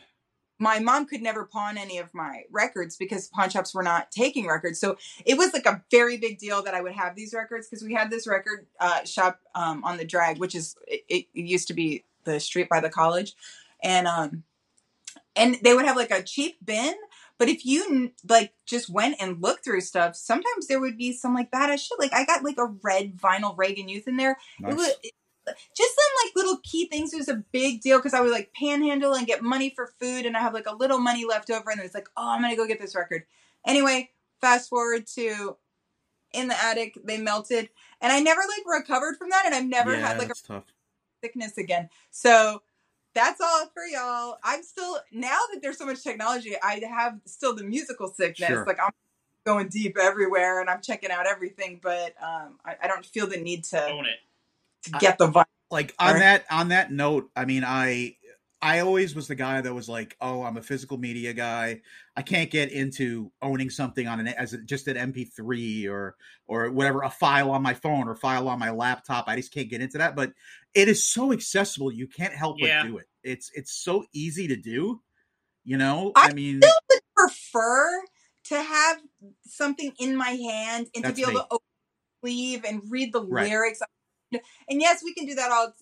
my 0.60 0.78
mom 0.78 1.06
could 1.06 1.22
never 1.22 1.46
pawn 1.46 1.78
any 1.78 1.98
of 1.98 2.14
my 2.14 2.44
records 2.52 2.98
because 2.98 3.30
pawn 3.30 3.50
shops 3.50 3.74
were 3.74 3.82
not 3.82 4.12
taking 4.12 4.46
records. 4.46 4.80
So 4.80 4.98
it 5.26 5.38
was 5.38 5.54
like 5.54 5.66
a 5.66 5.82
very 5.90 6.18
big 6.18 6.38
deal 6.38 6.62
that 6.64 6.74
I 6.74 6.82
would 6.82 6.92
have 6.92 7.16
these 7.16 7.34
records 7.34 7.68
because 7.68 7.84
we 7.84 7.94
had 7.94 8.12
this 8.12 8.28
record 8.28 8.68
uh, 8.80 9.06
shop 9.06 9.40
um, 9.56 9.84
on 9.86 9.98
the 9.98 10.06
drag, 10.06 10.38
which 10.38 10.54
is 10.54 10.76
it, 10.86 11.02
it 11.08 11.26
used 11.34 11.70
to 11.70 11.74
be 11.74 12.04
the 12.26 12.40
street 12.40 12.68
by 12.70 12.82
the 12.82 12.90
college, 12.90 13.34
and 13.82 14.06
um, 14.06 14.44
and 15.36 15.58
they 15.64 15.74
would 15.74 15.86
have 15.86 15.96
like 15.96 16.12
a 16.12 16.22
cheap 16.22 16.58
bin. 16.64 16.94
But 17.40 17.48
if 17.50 17.66
you 17.66 18.12
like 18.28 18.54
just 18.68 18.90
went 18.90 19.16
and 19.20 19.42
looked 19.42 19.64
through 19.64 19.82
stuff, 19.82 20.16
sometimes 20.16 20.68
there 20.68 20.80
would 20.80 20.98
be 20.98 21.14
some 21.14 21.34
like 21.34 21.50
badass 21.50 21.80
shit. 21.88 21.98
Like 21.98 22.14
I 22.14 22.26
got 22.26 22.44
like 22.44 22.58
a 22.60 22.66
red 22.84 23.18
vinyl 23.18 23.58
Reagan 23.58 23.90
Youth 23.90 24.08
in 24.08 24.18
there. 24.18 24.38
nice. 24.60 24.74
It 24.74 24.76
was 24.76 24.94
it- 25.02 25.14
just 25.76 25.96
some 25.96 26.28
like 26.28 26.36
little 26.36 26.60
key 26.64 26.88
things. 26.88 27.12
It 27.12 27.18
was 27.18 27.30
a 27.30 27.44
big 27.52 27.82
deal 27.82 27.98
because 27.98 28.14
I 28.14 28.22
would 28.22 28.30
like 28.30 28.54
panhandle 28.54 29.16
and 29.16 29.26
get 29.26 29.42
money 29.42 29.74
for 29.76 29.92
food, 30.00 30.28
and 30.28 30.38
I 30.38 30.42
have 30.42 30.54
like 30.54 30.68
a 30.68 30.76
little 30.76 31.00
money 31.00 31.26
left 31.26 31.50
over, 31.50 31.72
and 31.72 31.82
it's 31.82 31.96
like, 31.96 32.08
oh, 32.16 32.30
I'm 32.30 32.42
gonna 32.42 32.56
go 32.56 32.68
get 32.68 32.80
this 32.80 32.94
record. 32.96 33.24
Anyway, 33.66 34.12
fast 34.42 34.70
forward 34.70 35.08
to 35.16 35.58
in 36.34 36.50
the 36.50 36.64
attic, 36.64 37.00
they 37.04 37.18
melted, 37.18 37.70
and 38.00 38.12
I 38.12 38.20
never 38.20 38.42
like 38.42 38.80
recovered 38.80 39.16
from 39.18 39.30
that, 39.32 39.48
and 39.48 39.56
I've 39.56 39.66
never 39.66 39.94
yeah, 39.94 40.10
had 40.10 40.20
like 40.20 40.30
a 40.30 40.36
tough. 40.36 40.66
sickness 41.24 41.58
again. 41.58 41.90
So 42.12 42.62
that's 43.14 43.42
all 43.42 43.68
for 43.74 43.84
y'all. 43.86 44.38
I'm 44.44 44.64
still 44.64 45.00
now 45.12 45.38
that 45.54 45.62
there's 45.62 45.78
so 45.78 45.86
much 45.86 46.04
technology, 46.04 46.56
I 46.64 46.82
have 46.90 47.20
still 47.26 47.56
the 47.56 47.64
musical 47.64 48.08
sickness. 48.10 48.48
Sure. 48.50 48.66
Like 48.66 48.80
I'm 48.84 48.92
going 49.46 49.70
deep 49.70 49.98
everywhere 50.00 50.62
and 50.62 50.70
I'm 50.70 50.82
checking 50.82 51.12
out 51.12 51.28
everything, 51.28 51.80
but 51.82 52.14
um, 52.22 52.60
I, 52.66 52.76
I 52.84 52.88
don't 52.88 53.06
feel 53.06 53.28
the 53.28 53.38
need 53.38 53.64
to, 53.66 53.84
Own 53.86 54.06
it. 54.06 54.20
to 54.84 54.92
get 55.00 55.18
the 55.18 55.28
vibe. 55.30 55.46
like 55.72 55.96
on 56.00 56.14
Right. 56.16 56.20
that 56.20 56.46
on 56.52 56.70
that 56.70 56.92
note 56.92 57.30
i 57.36 57.46
mean 57.46 57.64
i 57.66 58.16
I 58.62 58.80
always 58.80 59.16
was 59.16 59.30
the 59.30 59.36
guy 59.36 59.62
that 59.62 59.74
was 59.74 59.88
like, 59.88 60.18
"Oh, 60.20 60.44
I'm 60.44 60.58
a 60.58 60.62
physical 60.62 60.98
media 60.98 61.32
guy. 61.32 61.80
I 62.18 62.22
can't 62.22 62.52
get 62.52 62.74
into 62.74 63.32
owning 63.42 63.70
something 63.70 64.06
on 64.06 64.20
an 64.20 64.28
as 64.28 64.52
a, 64.52 64.58
just 64.58 64.90
an 64.90 64.98
MP3 64.98 65.88
or 65.88 66.18
or 66.46 66.70
whatever, 66.70 67.02
a 67.04 67.10
file 67.10 67.52
on 67.52 67.62
my 67.64 67.74
phone 67.74 68.10
or 68.10 68.16
file 68.16 68.50
on 68.50 68.60
my 68.60 68.72
laptop. 68.72 69.30
I 69.30 69.38
just 69.38 69.54
can't 69.54 69.70
get 69.70 69.80
into 69.82 69.98
that. 70.00 70.14
But 70.14 70.34
it 70.74 70.88
is 70.88 71.06
so 71.08 71.32
accessible, 71.34 71.92
you 71.92 72.08
can't 72.08 72.34
help 72.34 72.58
Yeah. 72.60 72.84
but 72.84 72.88
do 72.90 72.98
it. 72.98 73.08
It's 73.24 73.52
it's 73.54 73.72
so 73.72 74.06
easy 74.14 74.48
to 74.48 74.56
do. 74.56 75.02
You 75.64 75.78
know, 75.78 76.12
I 76.16 76.30
I 76.30 76.34
mean, 76.34 76.62
still 76.62 76.74
would 76.90 77.02
prefer 77.16 78.02
to 78.46 78.62
have 78.64 79.02
something 79.46 79.94
in 80.00 80.16
my 80.16 80.30
hand 80.30 80.88
and 80.96 81.04
to 81.06 81.14
be 81.14 81.22
able 81.22 81.34
me. 81.34 81.38
to 81.40 81.46
open 81.52 81.66
the 82.22 82.28
sleeve 82.30 82.66
and 82.66 82.82
read 82.90 83.14
the 83.14 83.22
Right. 83.24 83.50
lyrics. 83.50 83.82
And 84.32 84.42
yes, 84.82 85.04
we 85.04 85.14
can 85.14 85.26
do 85.26 85.36
that 85.36 85.52
all. 85.52 85.74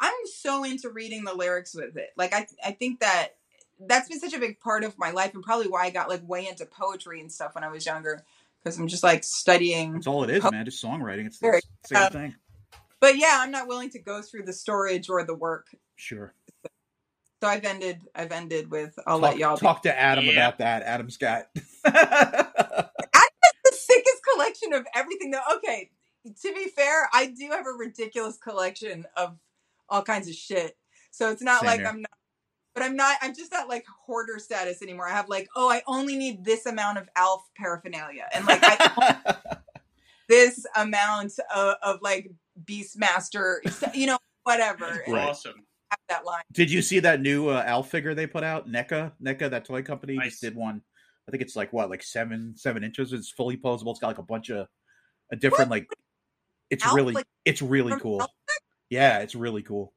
I'm 0.00 0.12
so 0.26 0.64
into 0.64 0.90
reading 0.90 1.24
the 1.24 1.34
lyrics 1.34 1.74
with 1.74 1.96
it. 1.96 2.10
Like 2.16 2.34
I, 2.34 2.46
I 2.64 2.72
think 2.72 3.00
that 3.00 3.36
that's 3.78 4.08
been 4.08 4.18
such 4.20 4.34
a 4.34 4.38
big 4.38 4.58
part 4.60 4.82
of 4.84 4.98
my 4.98 5.10
life, 5.10 5.34
and 5.34 5.42
probably 5.42 5.68
why 5.68 5.84
I 5.84 5.90
got 5.90 6.08
like 6.08 6.26
way 6.26 6.48
into 6.48 6.66
poetry 6.66 7.20
and 7.20 7.30
stuff 7.30 7.54
when 7.54 7.64
I 7.64 7.68
was 7.68 7.86
younger, 7.86 8.24
because 8.62 8.78
I'm 8.78 8.88
just 8.88 9.02
like 9.02 9.24
studying. 9.24 9.92
that's 9.92 10.06
all 10.06 10.24
it 10.24 10.30
is, 10.30 10.42
po- 10.42 10.50
man. 10.50 10.64
Just 10.64 10.82
songwriting. 10.82 11.26
It's 11.26 11.38
Very- 11.38 11.60
the 11.82 11.88
same 11.88 12.02
uh, 12.02 12.10
thing. 12.10 12.34
But 13.02 13.18
yeah, 13.18 13.38
I'm 13.40 13.50
not 13.50 13.68
willing 13.68 13.90
to 13.90 13.98
go 13.98 14.22
through 14.22 14.44
the 14.44 14.52
storage 14.54 15.10
or 15.10 15.24
the 15.26 15.34
work. 15.34 15.66
Sure. 15.96 16.34
So 17.42 17.48
I've 17.48 17.64
ended. 17.64 18.02
I've 18.14 18.30
ended 18.32 18.70
with. 18.70 18.96
I'll 19.08 19.18
talk, 19.18 19.30
let 19.30 19.38
y'all. 19.38 19.56
be- 19.56 19.66
talk 19.66 19.82
to 19.82 20.00
Adam 20.00 20.24
Yeah. 20.26 20.30
about 20.32 20.58
that. 20.58 20.82
Adam's 20.84 21.16
got. 21.18 21.46
the 21.84 23.72
sickest 23.72 24.22
collection 24.32 24.72
of 24.72 24.86
everything 24.94 25.30
though 25.32 25.40
okay 25.56 25.90
to 26.42 26.52
be 26.54 26.66
fair 26.68 27.08
i 27.12 27.26
do 27.26 27.48
have 27.50 27.66
a 27.66 27.76
ridiculous 27.78 28.36
collection 28.38 29.04
of 29.16 29.36
all 29.88 30.02
kinds 30.02 30.28
of 30.28 30.34
shit 30.34 30.76
so 31.10 31.30
it's 31.30 31.42
not 31.42 31.60
Same 31.60 31.66
like 31.68 31.78
here. 31.80 31.88
i'm 31.88 32.00
not 32.02 32.10
but 32.74 32.82
i'm 32.84 32.96
not 32.96 33.16
i'm 33.22 33.34
just 33.34 33.52
not 33.52 33.68
like 33.68 33.84
hoarder 34.06 34.38
status 34.38 34.82
anymore 34.82 35.08
i 35.08 35.12
have 35.12 35.28
like 35.28 35.48
oh 35.56 35.70
i 35.70 35.82
only 35.86 36.16
need 36.16 36.44
this 36.44 36.66
amount 36.66 36.98
of 36.98 37.08
alf 37.16 37.42
paraphernalia 37.56 38.28
and 38.34 38.46
like 38.46 38.60
i 38.62 39.36
this 40.28 40.64
amount 40.76 41.32
of, 41.54 41.74
of 41.82 41.98
like 42.02 42.30
beastmaster 42.64 43.56
you 43.94 44.06
know 44.06 44.18
whatever 44.44 45.02
Right. 45.08 45.28
Awesome. 45.28 45.54
have 45.90 45.98
that 46.08 46.24
line 46.24 46.42
Did 46.52 46.70
you 46.70 46.82
see 46.82 46.98
that 47.00 47.20
new 47.20 47.48
uh, 47.48 47.62
Alf 47.66 47.90
figure 47.90 48.14
they 48.14 48.26
put 48.26 48.44
out? 48.44 48.68
NECA, 48.68 49.12
NECA, 49.22 49.50
that 49.50 49.64
toy 49.64 49.82
company 49.82 50.16
Nice. 50.16 50.30
just 50.32 50.42
did 50.42 50.54
one. 50.54 50.82
I 51.28 51.30
think 51.30 51.42
it's 51.42 51.54
like 51.54 51.72
what, 51.72 51.88
like 51.88 52.02
seven, 52.02 52.54
seven 52.56 52.82
inches. 52.82 53.12
It's 53.12 53.30
fully 53.30 53.56
posable. 53.56 53.90
It's 53.92 54.00
got 54.00 54.08
like 54.08 54.18
a 54.18 54.22
bunch 54.24 54.50
of 54.50 54.66
a 55.30 55.36
different 55.36 55.70
like. 55.70 55.86
It's 56.68 56.84
Alf, 56.84 56.96
really, 56.96 57.12
like, 57.14 57.26
it's 57.44 57.62
really 57.62 57.96
cool. 58.00 58.20
Alf? 58.22 58.30
Yeah, 58.90 59.18
it's 59.20 59.34
really 59.36 59.62
cool. 59.62 59.92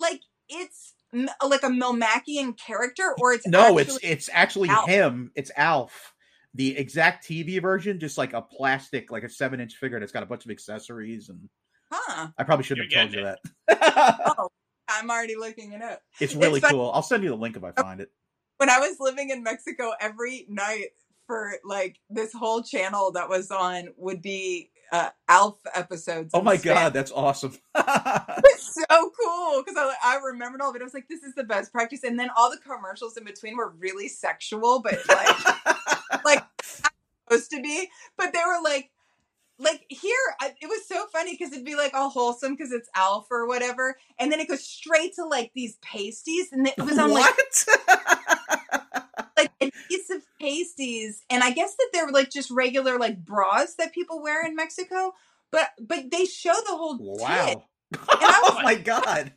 like 0.00 0.20
it's 0.48 0.94
m- 1.12 1.28
like 1.46 1.62
a 1.62 1.68
Melmacian 1.68 2.56
character 2.58 3.14
or 3.20 3.32
it's 3.34 3.46
No, 3.46 3.78
actually, 3.78 3.96
it's 3.96 3.98
it's 4.02 4.30
actually 4.32 4.68
Alf. 4.70 4.88
him. 4.88 5.30
It's 5.34 5.50
Alf. 5.56 6.11
The 6.54 6.76
exact 6.76 7.26
TV 7.26 7.60
version, 7.62 7.98
just 7.98 8.18
like 8.18 8.32
a 8.34 8.42
plastic, 8.42 9.10
like 9.10 9.22
a 9.22 9.28
seven 9.28 9.60
inch 9.60 9.74
figure 9.76 9.98
that's 9.98 10.12
got 10.12 10.22
a 10.22 10.26
bunch 10.26 10.44
of 10.44 10.50
accessories, 10.50 11.28
and 11.30 11.48
huh 11.90 12.28
I 12.38 12.44
probably 12.44 12.64
shouldn't 12.64 12.90
You're 12.90 13.00
have 13.00 13.12
told 13.12 13.26
you 13.26 13.36
that. 13.68 14.34
oh 14.38 14.48
i'm 14.88 15.10
already 15.10 15.36
looking 15.36 15.72
it 15.72 15.80
up 15.82 16.02
it's 16.20 16.34
really 16.34 16.60
fun- 16.60 16.70
cool. 16.72 16.90
I'll 16.92 17.02
send 17.02 17.22
you 17.22 17.30
the 17.30 17.36
link 17.36 17.56
if 17.56 17.64
I 17.64 17.70
find 17.72 18.00
it. 18.00 18.10
when 18.58 18.68
I 18.68 18.78
was 18.78 18.96
living 19.00 19.30
in 19.30 19.42
Mexico, 19.42 19.92
every 20.00 20.44
night 20.48 20.88
for 21.26 21.54
like 21.64 21.98
this 22.10 22.32
whole 22.32 22.62
channel 22.62 23.12
that 23.12 23.28
was 23.28 23.50
on 23.50 23.88
would 23.96 24.20
be 24.20 24.70
uh, 24.92 25.08
Alf 25.28 25.56
episodes. 25.74 26.30
Oh 26.34 26.42
my 26.42 26.56
Spanish. 26.58 26.78
god, 26.82 26.92
that's 26.92 27.12
awesome. 27.12 27.56
It's 28.44 28.74
so 28.74 29.10
cool 29.20 29.62
because 29.64 29.76
I, 29.78 29.94
I 30.04 30.18
remembered 30.24 30.60
all 30.60 30.70
of 30.70 30.76
it. 30.76 30.82
I 30.82 30.84
was 30.84 30.94
like, 30.94 31.08
this 31.08 31.22
is 31.22 31.34
the 31.34 31.44
best 31.44 31.72
practice. 31.72 32.04
And 32.04 32.18
then 32.18 32.28
all 32.36 32.50
the 32.50 32.58
commercials 32.58 33.16
in 33.16 33.24
between 33.24 33.56
were 33.56 33.70
really 33.78 34.08
sexual, 34.08 34.80
but 34.80 34.98
like, 35.08 35.46
like 35.46 35.66
not 35.86 36.01
supposed 37.32 37.50
to 37.50 37.62
be. 37.62 37.88
But 38.16 38.32
they 38.32 38.40
were 38.46 38.62
like, 38.62 38.90
like 39.58 39.84
here, 39.88 40.14
I, 40.40 40.52
it 40.60 40.66
was 40.66 40.86
so 40.86 41.06
funny 41.12 41.36
because 41.36 41.52
it'd 41.52 41.64
be 41.64 41.76
like 41.76 41.94
all 41.94 42.10
wholesome 42.10 42.54
because 42.54 42.72
it's 42.72 42.88
Alf 42.96 43.26
or 43.30 43.46
whatever, 43.46 43.96
and 44.18 44.32
then 44.32 44.40
it 44.40 44.48
goes 44.48 44.64
straight 44.64 45.14
to 45.16 45.24
like 45.24 45.52
these 45.54 45.76
pasties, 45.82 46.52
and 46.52 46.66
it 46.66 46.78
was 46.78 46.98
on 46.98 47.10
like 47.12 47.36
what? 47.36 47.66
like 49.36 49.50
a 49.60 49.70
piece 49.88 50.10
of 50.10 50.22
pasties 50.40 51.22
and 51.30 51.42
i 51.42 51.50
guess 51.50 51.74
that 51.76 51.88
they're 51.92 52.10
like 52.10 52.30
just 52.30 52.50
regular 52.50 52.98
like 52.98 53.24
bras 53.24 53.74
that 53.76 53.92
people 53.92 54.22
wear 54.22 54.44
in 54.44 54.54
mexico 54.54 55.12
but 55.50 55.68
but 55.80 56.10
they 56.10 56.24
show 56.24 56.52
the 56.66 56.76
whole 56.76 56.98
wow. 57.00 57.64
Oh 58.08 58.60
my 58.62 58.74
god. 58.74 59.32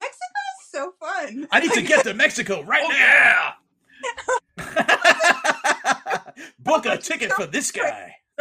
mexico 0.00 0.40
is 0.60 0.70
so 0.70 0.92
fun 1.00 1.48
I 1.50 1.60
need 1.60 1.72
to 1.72 1.82
get 1.82 2.04
to 2.04 2.14
Mexico 2.14 2.62
right 2.62 2.88
now. 4.58 5.94
Yeah. 6.10 6.20
Book 6.58 6.86
a 6.86 6.96
ticket 6.96 7.32
for 7.32 7.46
this 7.46 7.70
guy. 7.70 8.14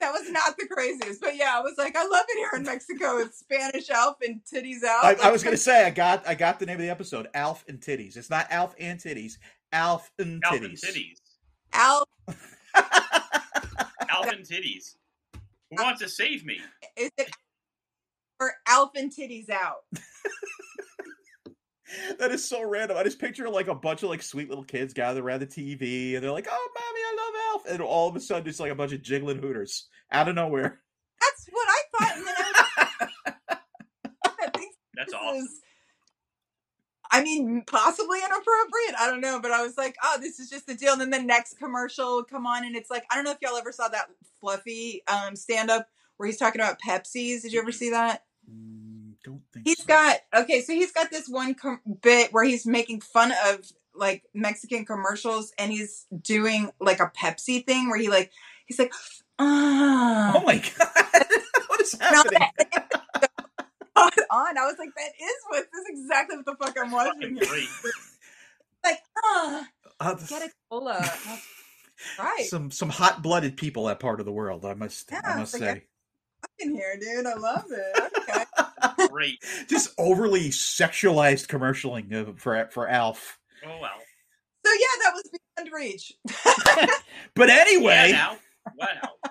that 0.00 0.12
was 0.12 0.30
not 0.30 0.56
the 0.58 0.66
craziest 0.70 1.20
but 1.20 1.34
yeah 1.34 1.54
i 1.56 1.60
was 1.60 1.74
like 1.78 1.96
i 1.96 2.06
love 2.06 2.24
it 2.28 2.36
here 2.36 2.50
in 2.54 2.62
mexico 2.62 3.16
it's 3.16 3.38
spanish 3.38 3.90
Alf 3.90 4.16
and 4.24 4.40
titties 4.44 4.84
out 4.84 5.04
I, 5.04 5.28
I 5.28 5.32
was 5.32 5.42
gonna 5.42 5.56
say 5.56 5.84
I 5.84 5.90
got 5.90 6.28
I 6.28 6.34
got 6.34 6.58
the 6.58 6.66
name 6.66 6.76
of 6.76 6.82
the 6.82 6.90
episode, 6.90 7.28
Alf 7.34 7.64
and 7.68 7.80
Titties. 7.80 8.16
It's 8.16 8.30
not 8.30 8.46
Alf 8.50 8.74
and 8.78 9.00
Titties, 9.00 9.38
Alf 9.72 10.10
and 10.18 10.42
Alpha 10.44 10.58
Titties. 10.58 10.84
titties. 10.84 11.16
alf 11.74 12.04
and 12.28 12.36
titties. 14.44 14.96
Who 15.70 15.80
uh, 15.80 15.84
wants 15.84 16.02
to 16.02 16.08
save 16.08 16.44
me? 16.44 16.60
is 16.96 17.10
it 17.16 17.30
or 18.40 18.52
alf 18.68 18.90
and 18.94 19.12
titties 19.12 19.50
out 19.50 19.78
That 22.18 22.30
is 22.32 22.44
so 22.44 22.62
random. 22.68 22.96
I 22.96 23.02
just 23.04 23.18
picture 23.18 23.48
like 23.48 23.68
a 23.68 23.74
bunch 23.74 24.02
of 24.02 24.10
like 24.10 24.22
sweet 24.22 24.48
little 24.48 24.64
kids 24.64 24.92
gathered 24.92 25.24
around 25.24 25.40
the 25.40 25.46
TV, 25.46 26.14
and 26.14 26.22
they're 26.22 26.32
like, 26.32 26.48
"Oh, 26.50 26.68
mommy, 26.74 27.00
I 27.00 27.16
love 27.16 27.34
Alf," 27.66 27.72
and 27.74 27.82
all 27.82 28.08
of 28.08 28.16
a 28.16 28.20
sudden, 28.20 28.48
it's 28.48 28.60
like 28.60 28.72
a 28.72 28.74
bunch 28.74 28.92
of 28.92 29.02
jiggling 29.02 29.38
hooters 29.38 29.88
out 30.12 30.28
of 30.28 30.34
nowhere. 30.34 30.80
that's 31.20 31.46
what 31.50 31.66
i 31.68 31.82
thought 31.98 32.16
and 32.16 32.26
then 32.26 32.34
i 32.38 32.88
was 33.48 33.58
I 34.24 34.50
That's 34.94 35.12
this 35.12 35.14
awesome. 35.14 35.36
is- 35.44 35.60
I 37.10 37.22
mean, 37.22 37.62
possibly 37.66 38.18
inappropriate. 38.18 38.94
I 39.00 39.06
don't 39.08 39.22
know, 39.22 39.40
but 39.40 39.50
I 39.50 39.62
was 39.62 39.78
like, 39.78 39.96
oh, 40.04 40.18
this 40.20 40.38
is 40.38 40.50
just 40.50 40.66
the 40.66 40.74
deal. 40.74 40.92
And 40.92 41.00
then 41.00 41.10
the 41.10 41.22
next 41.22 41.56
commercial 41.58 42.16
would 42.16 42.28
come 42.28 42.46
on, 42.46 42.66
and 42.66 42.76
it's 42.76 42.90
like, 42.90 43.04
I 43.10 43.14
don't 43.14 43.24
know 43.24 43.30
if 43.30 43.38
y'all 43.40 43.56
ever 43.56 43.72
saw 43.72 43.88
that 43.88 44.10
Fluffy 44.42 45.02
um, 45.08 45.34
stand 45.34 45.70
up 45.70 45.88
where 46.18 46.26
he's 46.26 46.36
talking 46.36 46.60
about 46.60 46.78
Pepsis. 46.86 47.40
Did 47.42 47.52
you 47.54 47.60
ever 47.62 47.72
see 47.72 47.90
that? 47.90 48.24
Mm, 48.50 48.87
don't 49.24 49.42
think 49.52 49.66
He's 49.66 49.78
so. 49.78 49.86
got 49.86 50.16
okay, 50.34 50.62
so 50.62 50.72
he's 50.72 50.92
got 50.92 51.10
this 51.10 51.28
one 51.28 51.54
com- 51.54 51.80
bit 52.02 52.32
where 52.32 52.44
he's 52.44 52.66
making 52.66 53.00
fun 53.00 53.32
of 53.46 53.60
like 53.94 54.22
Mexican 54.34 54.84
commercials, 54.84 55.52
and 55.58 55.72
he's 55.72 56.06
doing 56.22 56.70
like 56.80 57.00
a 57.00 57.10
Pepsi 57.16 57.64
thing 57.66 57.88
where 57.90 57.98
he 57.98 58.08
like 58.08 58.30
he's 58.66 58.78
like, 58.78 58.92
ah, 59.38 60.32
Oh 60.36 60.42
my 60.44 60.56
god, 60.78 61.24
what 61.68 61.80
is 61.80 61.94
happening? 62.00 62.38
on. 64.30 64.58
I 64.58 64.66
was 64.66 64.76
like, 64.78 64.90
that 64.94 65.10
is 65.20 65.34
what 65.48 65.64
this 65.72 65.82
is 65.82 66.02
exactly 66.02 66.36
what 66.36 66.46
the 66.46 66.54
fuck 66.64 66.76
I'm 66.82 66.90
watching. 66.90 67.40
Like, 68.84 68.98
ah, 69.24 69.66
Uh, 69.98 70.14
get 70.28 70.42
a 70.42 70.50
cola. 70.70 71.04
right. 72.18 72.44
Some 72.48 72.70
some 72.70 72.88
hot 72.90 73.22
blooded 73.22 73.56
people 73.56 73.86
that 73.86 73.98
part 73.98 74.20
of 74.20 74.26
the 74.26 74.32
world. 74.32 74.64
I 74.64 74.74
must 74.74 75.10
Yeah, 75.10 75.20
I 75.24 75.38
must 75.38 75.54
like, 75.54 75.62
say. 75.62 75.82
in 76.60 76.74
here, 76.76 76.96
dude. 77.00 77.26
I 77.26 77.34
love 77.34 77.64
it. 77.70 78.12
Okay. 78.18 78.44
Great. 79.10 79.38
Just 79.68 79.94
overly 79.98 80.50
sexualized 80.50 81.46
commercialing 81.46 82.12
of, 82.12 82.38
for 82.40 82.68
for 82.70 82.88
Alf. 82.88 83.38
Oh 83.64 83.78
well. 83.80 83.98
so 84.64 84.72
yeah, 84.72 85.02
that 85.04 85.14
was 85.14 85.30
beyond 85.56 85.72
reach. 85.72 86.12
But 87.34 87.50
anyway, 87.50 88.10
Yeah. 88.10 88.36
Wow. 88.76 89.30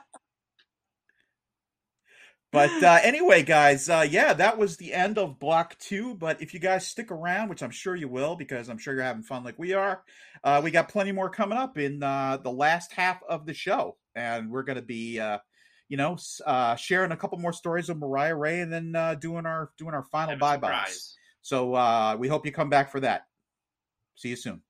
But 2.53 2.81
uh, 2.81 2.99
anyway, 3.03 3.43
guys, 3.43 3.89
uh, 3.89 4.05
yeah, 4.09 4.33
that 4.33 4.57
was 4.57 4.77
the 4.77 4.93
end 4.93 5.17
of 5.17 5.37
block 5.37 5.77
two. 5.79 6.15
But 6.15 6.41
if 6.41 6.53
you 6.53 6.59
guys 6.61 6.87
stick 6.87 7.11
around, 7.11 7.49
which 7.49 7.61
I'm 7.61 7.71
sure 7.71 7.95
you 7.95 8.07
will, 8.07 8.35
because 8.35 8.69
I'm 8.69 8.77
sure 8.77 8.93
you're 8.93 9.03
having 9.03 9.23
fun 9.23 9.43
like 9.43 9.59
we 9.59 9.73
are, 9.73 10.01
uh, 10.43 10.61
we 10.63 10.71
got 10.71 10.87
plenty 10.89 11.11
more 11.11 11.29
coming 11.29 11.57
up 11.57 11.77
in 11.77 12.01
uh, 12.01 12.37
the 12.37 12.51
last 12.51 12.93
half 12.93 13.21
of 13.27 13.45
the 13.45 13.53
show, 13.53 13.97
and 14.15 14.49
we're 14.49 14.63
going 14.63 14.77
to 14.77 14.81
be, 14.81 15.19
uh, 15.19 15.39
you 15.89 15.97
know, 15.97 16.17
uh, 16.45 16.75
sharing 16.75 17.11
a 17.11 17.17
couple 17.17 17.37
more 17.37 17.53
stories 17.53 17.89
of 17.89 17.97
Mariah-Rae, 17.97 18.61
and 18.61 18.71
then 18.71 18.95
uh, 18.95 19.15
doing 19.15 19.45
our 19.45 19.71
doing 19.77 19.93
our 19.93 20.03
final 20.03 20.37
bye 20.37 20.57
byes. 20.57 21.15
So 21.41 21.73
uh, 21.75 22.15
we 22.19 22.27
hope 22.27 22.45
you 22.45 22.51
come 22.51 22.69
back 22.69 22.91
for 22.91 22.99
that. 22.99 23.27
See 24.15 24.29
you 24.29 24.35
soon. 24.35 24.61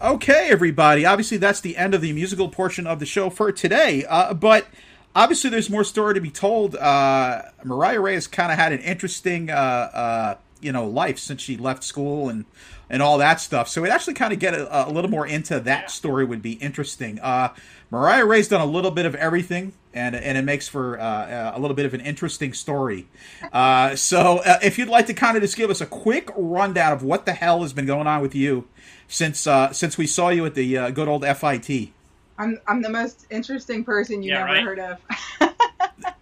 Okay, 0.00 0.48
everybody. 0.48 1.04
Obviously, 1.04 1.38
that's 1.38 1.60
the 1.60 1.76
end 1.76 1.92
of 1.92 2.00
the 2.00 2.12
musical 2.12 2.48
portion 2.48 2.86
of 2.86 3.00
the 3.00 3.06
show 3.06 3.30
for 3.30 3.50
today. 3.50 4.04
Uh, 4.08 4.32
but 4.32 4.68
obviously, 5.12 5.50
there's 5.50 5.68
more 5.68 5.82
story 5.82 6.14
to 6.14 6.20
be 6.20 6.30
told. 6.30 6.76
Uh, 6.76 7.42
Mariah-Rae 7.64 8.14
has 8.14 8.28
kind 8.28 8.52
of 8.52 8.58
had 8.58 8.72
an 8.72 8.78
interesting, 8.78 9.50
uh, 9.50 9.54
uh, 9.54 10.34
you 10.60 10.70
know, 10.70 10.86
life 10.86 11.18
since 11.18 11.42
she 11.42 11.56
left 11.56 11.82
school 11.82 12.28
and 12.28 12.44
and 12.88 13.02
all 13.02 13.18
that 13.18 13.40
stuff. 13.40 13.68
So, 13.68 13.84
it 13.84 13.90
actually 13.90 14.14
kind 14.14 14.32
of 14.32 14.38
get 14.38 14.54
a, 14.54 14.88
a 14.88 14.90
little 14.90 15.10
more 15.10 15.26
into 15.26 15.58
that 15.58 15.90
story 15.90 16.24
would 16.24 16.42
be 16.42 16.52
interesting. 16.52 17.18
Uh, 17.18 17.52
Mariah-Rae's 17.90 18.46
done 18.46 18.60
a 18.60 18.66
little 18.66 18.92
bit 18.92 19.04
of 19.04 19.16
everything, 19.16 19.72
and 19.94 20.14
and 20.14 20.38
it 20.38 20.42
makes 20.42 20.68
for 20.68 20.98
uh, 21.00 21.52
a 21.54 21.58
little 21.58 21.74
bit 21.76 21.86
of 21.86 21.94
an 21.94 22.00
interesting 22.00 22.52
story. 22.52 23.06
Uh, 23.52 23.96
so, 23.96 24.38
uh, 24.38 24.58
if 24.62 24.78
you'd 24.78 24.88
like 24.88 25.06
to 25.06 25.14
kind 25.14 25.36
of 25.36 25.42
just 25.42 25.56
give 25.56 25.70
us 25.70 25.80
a 25.80 25.86
quick 25.86 26.30
rundown 26.36 26.92
of 26.92 27.02
what 27.02 27.26
the 27.26 27.32
hell 27.32 27.62
has 27.62 27.72
been 27.72 27.86
going 27.86 28.06
on 28.06 28.20
with 28.22 28.34
you 28.34 28.68
since 29.08 29.46
uh, 29.46 29.72
since 29.72 29.98
we 29.98 30.06
saw 30.06 30.28
you 30.28 30.44
at 30.46 30.54
the 30.54 30.76
uh, 30.76 30.90
good 30.90 31.08
old 31.08 31.24
FIT, 31.24 31.90
I'm 32.38 32.58
I'm 32.66 32.82
the 32.82 32.90
most 32.90 33.26
interesting 33.30 33.84
person 33.84 34.22
you 34.22 34.30
Yeah, 34.30 34.44
never 34.44 34.52
right? 34.52 34.64
heard 34.64 34.78
of. 34.78 34.98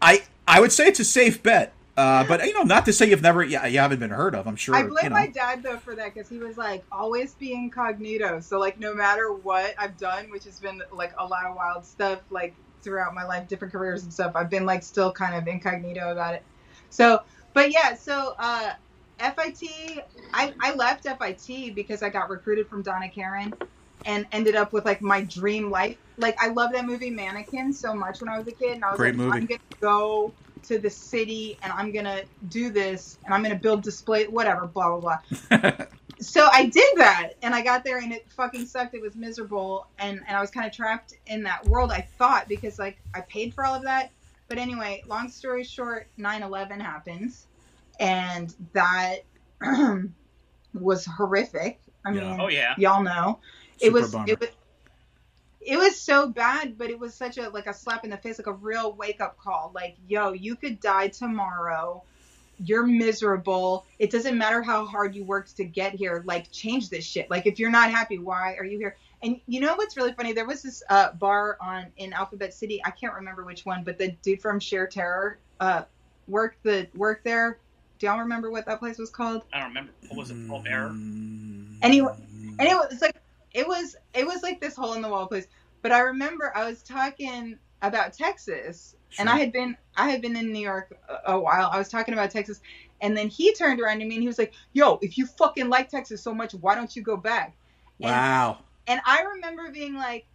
I 0.01 0.23
I 0.49 0.61
would 0.61 0.73
say 0.73 0.87
it's 0.87 1.01
a 1.01 1.05
safe 1.05 1.43
bet. 1.43 1.73
Uh, 1.97 2.25
but 2.25 2.45
you 2.45 2.53
know, 2.53 2.62
not 2.62 2.85
to 2.85 2.93
say 2.93 3.09
you've 3.09 3.23
never, 3.23 3.43
yeah, 3.43 3.64
you 3.67 3.79
haven't 3.79 4.01
been 4.01 4.11
heard 4.11 4.35
of. 4.35 4.47
I'm 4.47 4.57
sure. 4.57 4.75
I 4.75 4.83
blame 4.83 5.05
you 5.05 5.11
know. 5.11 5.14
my 5.17 5.29
dad 5.29 5.62
though 5.62 5.79
for 5.79 5.95
that 5.97 6.12
because 6.12 6.29
he 6.29 6.39
was 6.39 6.59
like 6.59 6.85
always 6.93 7.35
be 7.35 7.53
incognito. 7.55 8.41
So 8.41 8.59
like 8.59 8.79
no 8.79 8.95
matter 8.95 9.33
what 9.33 9.75
I've 9.79 9.97
done, 9.97 10.31
which 10.31 10.45
has 10.45 10.61
been 10.61 10.83
like 10.93 11.14
a 11.19 11.27
lot 11.27 11.47
of 11.47 11.57
wild 11.57 11.87
stuff, 11.87 12.21
like 12.31 12.55
throughout 12.87 13.14
my 13.14 13.24
life, 13.24 13.49
different 13.49 13.72
careers 13.72 14.05
and 14.05 14.12
stuff, 14.12 14.32
I've 14.34 14.49
been 14.49 14.64
like 14.64 14.82
still 14.82 15.12
kind 15.12 15.34
of 15.34 15.47
incognito 15.49 16.12
about 16.12 16.34
it. 16.34 16.45
So, 16.89 17.22
but 17.53 17.72
yeah, 17.72 17.95
so 17.95 18.34
uh, 18.39 18.72
FIT, 19.18 19.62
I 20.32 20.55
I 20.61 20.74
left 20.74 21.05
FIT 21.05 21.74
because 21.74 22.03
I 22.03 22.09
got 22.09 22.30
recruited 22.30 22.68
from 22.68 22.82
Donna 22.82 23.09
Karan. 23.09 23.53
And 24.05 24.24
ended 24.30 24.55
up 24.55 24.72
with 24.72 24.84
like 24.84 25.03
my 25.03 25.22
dream 25.22 25.68
life. 25.68 25.97
Like 26.16 26.41
I 26.41 26.51
love 26.51 26.70
that 26.74 26.84
movie 26.87 27.11
Mannequin 27.11 27.72
so 27.72 27.93
much 27.93 28.20
when 28.20 28.28
I 28.28 28.39
was 28.39 28.47
a 28.47 28.53
kid, 28.53 28.76
and 28.76 28.84
I 28.84 28.93
was 28.93 28.99
Great 28.99 29.16
like, 29.16 29.26
movie. 29.26 29.37
I'm 29.37 29.47
gonna 29.47 29.61
go 29.80 30.32
to 30.68 30.78
the 30.78 30.91
city 30.91 31.59
and 31.62 31.72
I'm 31.72 31.91
gonna 31.91 32.22
do 32.49 32.70
this 32.70 33.18
and 33.24 33.34
I'm 33.34 33.43
gonna 33.43 33.57
build 33.57 33.82
display 33.82 34.26
whatever 34.28 34.66
blah 34.66 34.97
blah 34.97 35.18
blah. 35.59 35.87
so 36.21 36.49
I 36.53 36.67
did 36.67 36.89
that 36.97 37.33
and 37.43 37.55
I 37.55 37.62
got 37.62 37.85
there 37.85 37.99
and 37.99 38.12
it 38.12 38.29
fucking 38.31 38.67
sucked. 38.67 38.95
It 38.95 39.03
was 39.03 39.17
miserable 39.17 39.89
and 39.99 40.21
and 40.27 40.37
I 40.37 40.41
was 40.41 40.51
kind 40.51 40.67
of 40.67 40.73
trapped 40.73 41.14
in 41.27 41.43
that 41.45 41.67
world. 41.67 41.93
I 41.93 42.01
thought 42.03 42.49
because 42.49 42.79
like 42.79 42.99
I 43.14 43.21
paid 43.23 43.55
for 43.55 43.64
all 43.64 43.75
of 43.75 43.83
that. 43.85 44.12
But 44.49 44.59
anyway, 44.59 45.03
long 45.07 45.29
story 45.29 45.64
short, 45.64 46.09
9/11 46.19 46.81
happens 46.81 47.47
and 47.99 48.55
that 48.73 49.19
was 50.75 51.05
horrific. 51.07 51.81
I 52.05 52.12
Yeah. 52.12 52.21
mean, 52.21 52.41
Oh 52.41 52.49
yeah. 52.49 52.75
y'all 52.77 53.03
know 53.03 53.41
it 53.81 53.93
was 53.93 54.12
bummer. 54.12 54.27
it 54.27 54.41
was 54.41 54.51
it 55.61 55.77
was 55.77 56.01
so 56.01 56.29
bad 56.29 56.79
but 56.79 56.91
it 56.91 56.99
was 56.99 57.14
such 57.14 57.39
a 57.39 57.49
like 57.51 57.67
a 57.67 57.75
slap 57.75 58.05
in 58.05 58.11
the 58.11 58.17
face 58.17 58.39
like 58.39 58.47
a 58.47 58.53
real 58.53 58.93
wake 58.93 59.21
up 59.21 59.37
call 59.39 59.73
like 59.75 59.97
yo 60.07 60.33
you 60.33 60.55
could 60.57 60.79
die 60.81 61.09
tomorrow 61.09 62.03
you're 62.59 62.87
miserable 62.87 63.85
it 63.99 64.11
doesn't 64.11 64.37
matter 64.37 64.63
how 64.63 64.87
hard 64.87 65.15
you 65.15 65.25
worked 65.25 65.57
to 65.57 65.65
get 65.65 65.95
here 65.95 66.23
like 66.27 66.51
change 66.51 66.89
this 66.89 67.05
shit 67.05 67.31
like 67.31 67.47
if 67.47 67.59
you're 67.59 67.71
not 67.71 67.91
happy 67.91 68.19
why 68.19 68.55
are 68.55 68.65
you 68.65 68.79
here 68.79 68.97
and 69.23 69.41
you 69.47 69.61
know 69.61 69.75
what's 69.75 69.97
really 69.97 70.13
funny 70.13 70.33
there 70.33 70.47
was 70.47 70.63
this 70.63 70.83
uh, 70.89 71.13
bar 71.13 71.57
on 71.61 71.87
in 71.97 72.13
alphabet 72.13 72.55
city 72.55 72.81
i 72.85 72.91
can't 72.91 73.15
remember 73.15 73.45
which 73.45 73.67
one 73.67 73.85
but 73.85 73.99
the 73.99 74.11
dude 74.23 74.41
from 74.41 74.59
sheer 74.59 74.87
terror 74.87 75.39
uh 75.61 75.83
worked 76.29 76.63
the 76.63 76.89
worked 76.95 77.25
there 77.25 77.59
do 77.99 78.07
y'all 78.07 78.19
remember 78.19 78.51
what 78.51 78.67
that 78.67 78.79
place 78.79 78.99
was 78.99 79.11
called 79.11 79.43
I 79.53 79.61
don't 79.61 79.69
remember. 79.69 79.93
What 80.09 80.19
was 80.19 80.31
it? 80.31 80.47
12 80.47 80.67
Error? 80.67 80.91
Anyway, 81.83 82.15
and 82.59 82.69
it 82.69 82.75
was 82.75 83.01
like 83.01 83.17
it 83.53 83.67
was 83.67 83.97
it 84.15 84.27
was 84.27 84.43
like 84.43 84.61
this 84.61 84.77
hole 84.77 84.95
in 84.95 85.03
the 85.03 85.09
wall 85.09 85.27
place. 85.27 85.47
But 85.83 85.93
I 85.93 86.01
remember 86.01 86.53
I 86.55 86.69
was 86.69 86.83
talking 86.83 87.59
about 87.83 88.12
Texas, 88.12 88.97
and 89.18 89.29
I 89.29 89.39
had 89.39 89.53
been 89.53 89.77
I 89.97 90.09
had 90.11 90.20
been 90.22 90.37
in 90.37 90.53
New 90.53 90.61
York 90.61 90.97
a, 91.09 91.33
a 91.33 91.41
while. 91.41 91.68
I 91.72 91.79
was 91.79 91.89
talking 91.89 92.14
about 92.14 92.31
Texas, 92.31 92.61
and 93.01 93.16
then 93.16 93.29
he 93.29 93.55
turned 93.55 93.81
around 93.81 93.99
to 94.01 94.05
me 94.05 94.14
and 94.16 94.22
he 94.22 94.29
was 94.29 94.39
like, 94.39 94.53
"Yo, 94.72 94.99
if 95.03 95.16
you 95.18 95.27
fucking 95.27 95.68
like 95.68 95.89
Texas 95.89 96.22
so 96.22 96.35
much, 96.35 96.53
why 96.55 96.74
don't 96.74 96.95
you 96.95 97.03
go 97.03 97.16
back?" 97.16 97.55
And, 98.01 98.11
Wow. 98.11 98.59
and 98.87 99.01
I 99.07 99.22
remember 99.22 99.70
being 99.70 99.95
like, 99.95 100.27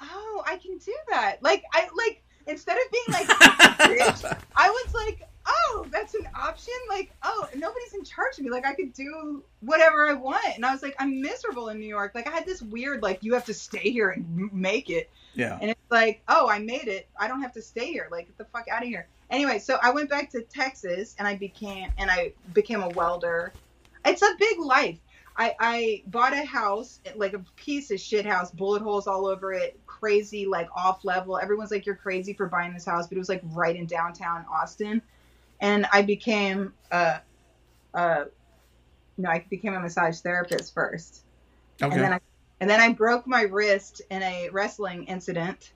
"Oh, 0.00 0.42
I 0.46 0.56
can 0.56 0.78
do 0.78 0.94
that." 1.10 1.42
Like 1.42 1.62
I 1.72 1.88
like 1.96 2.22
instead 2.46 2.76
of 2.76 2.92
being 2.92 3.04
like, 3.08 3.26
bitch, 3.78 4.38
I 4.56 4.70
was 4.70 4.94
like, 4.94 5.22
"Oh, 5.46 5.86
that's 5.90 6.14
an 6.14 6.26
option." 6.38 6.74
Like, 6.88 7.12
"Oh, 7.22 7.48
nobody's 7.54 7.94
in 7.94 8.04
charge 8.04 8.38
of 8.38 8.44
me. 8.44 8.50
Like 8.50 8.66
I 8.66 8.74
could 8.74 8.92
do 8.92 9.42
whatever 9.60 10.08
I 10.08 10.14
want." 10.14 10.44
And 10.54 10.64
I 10.66 10.72
was 10.72 10.82
like, 10.82 10.96
"I'm 10.98 11.20
miserable 11.20 11.68
in 11.68 11.78
New 11.78 11.86
York." 11.86 12.12
Like 12.14 12.26
I 12.26 12.30
had 12.30 12.46
this 12.46 12.60
weird 12.62 13.02
like 13.02 13.22
you 13.22 13.34
have 13.34 13.46
to 13.46 13.54
stay 13.54 13.90
here 13.90 14.10
and 14.10 14.52
make 14.52 14.90
it. 14.90 15.10
Yeah. 15.36 15.58
And 15.60 15.70
it's 15.70 15.90
like, 15.90 16.22
"Oh, 16.28 16.48
I 16.48 16.58
made 16.58 16.88
it. 16.88 17.08
I 17.18 17.28
don't 17.28 17.42
have 17.42 17.52
to 17.52 17.62
stay 17.62 17.92
here. 17.92 18.08
Like 18.10 18.26
get 18.26 18.38
the 18.38 18.44
fuck 18.46 18.66
out 18.68 18.82
of 18.82 18.88
here." 18.88 19.06
Anyway, 19.30 19.58
so 19.58 19.78
I 19.82 19.90
went 19.90 20.08
back 20.08 20.30
to 20.30 20.42
Texas 20.42 21.14
and 21.18 21.28
I 21.28 21.36
became 21.36 21.90
and 21.98 22.10
I 22.10 22.32
became 22.52 22.82
a 22.82 22.88
welder. 22.88 23.52
It's 24.04 24.22
a 24.22 24.34
big 24.38 24.58
life. 24.58 24.98
I, 25.38 25.54
I 25.60 26.02
bought 26.06 26.32
a 26.32 26.44
house, 26.44 27.00
like 27.14 27.34
a 27.34 27.44
piece 27.56 27.90
of 27.90 28.00
shit 28.00 28.24
house, 28.24 28.50
bullet 28.50 28.80
holes 28.80 29.06
all 29.06 29.26
over 29.26 29.52
it, 29.52 29.78
crazy, 29.86 30.46
like 30.46 30.68
off 30.74 31.04
level. 31.04 31.38
Everyone's 31.38 31.70
like, 31.70 31.84
you're 31.84 31.96
crazy 31.96 32.32
for 32.32 32.46
buying 32.46 32.72
this 32.72 32.86
house, 32.86 33.06
but 33.06 33.16
it 33.16 33.18
was 33.18 33.28
like 33.28 33.42
right 33.52 33.76
in 33.76 33.86
downtown 33.86 34.46
Austin. 34.50 35.02
And 35.60 35.86
I 35.92 36.02
became 36.02 36.72
a, 36.90 37.20
a 37.92 38.26
no, 39.18 39.28
I 39.28 39.44
became 39.50 39.74
a 39.74 39.80
massage 39.80 40.20
therapist 40.20 40.72
first. 40.72 41.22
Okay. 41.82 41.94
And 41.94 42.02
then 42.02 42.12
I 42.14 42.20
and 42.60 42.68
then 42.70 42.80
I 42.80 42.92
broke 42.92 43.26
my 43.26 43.42
wrist 43.42 44.02
in 44.10 44.22
a 44.22 44.48
wrestling 44.50 45.04
incident. 45.04 45.72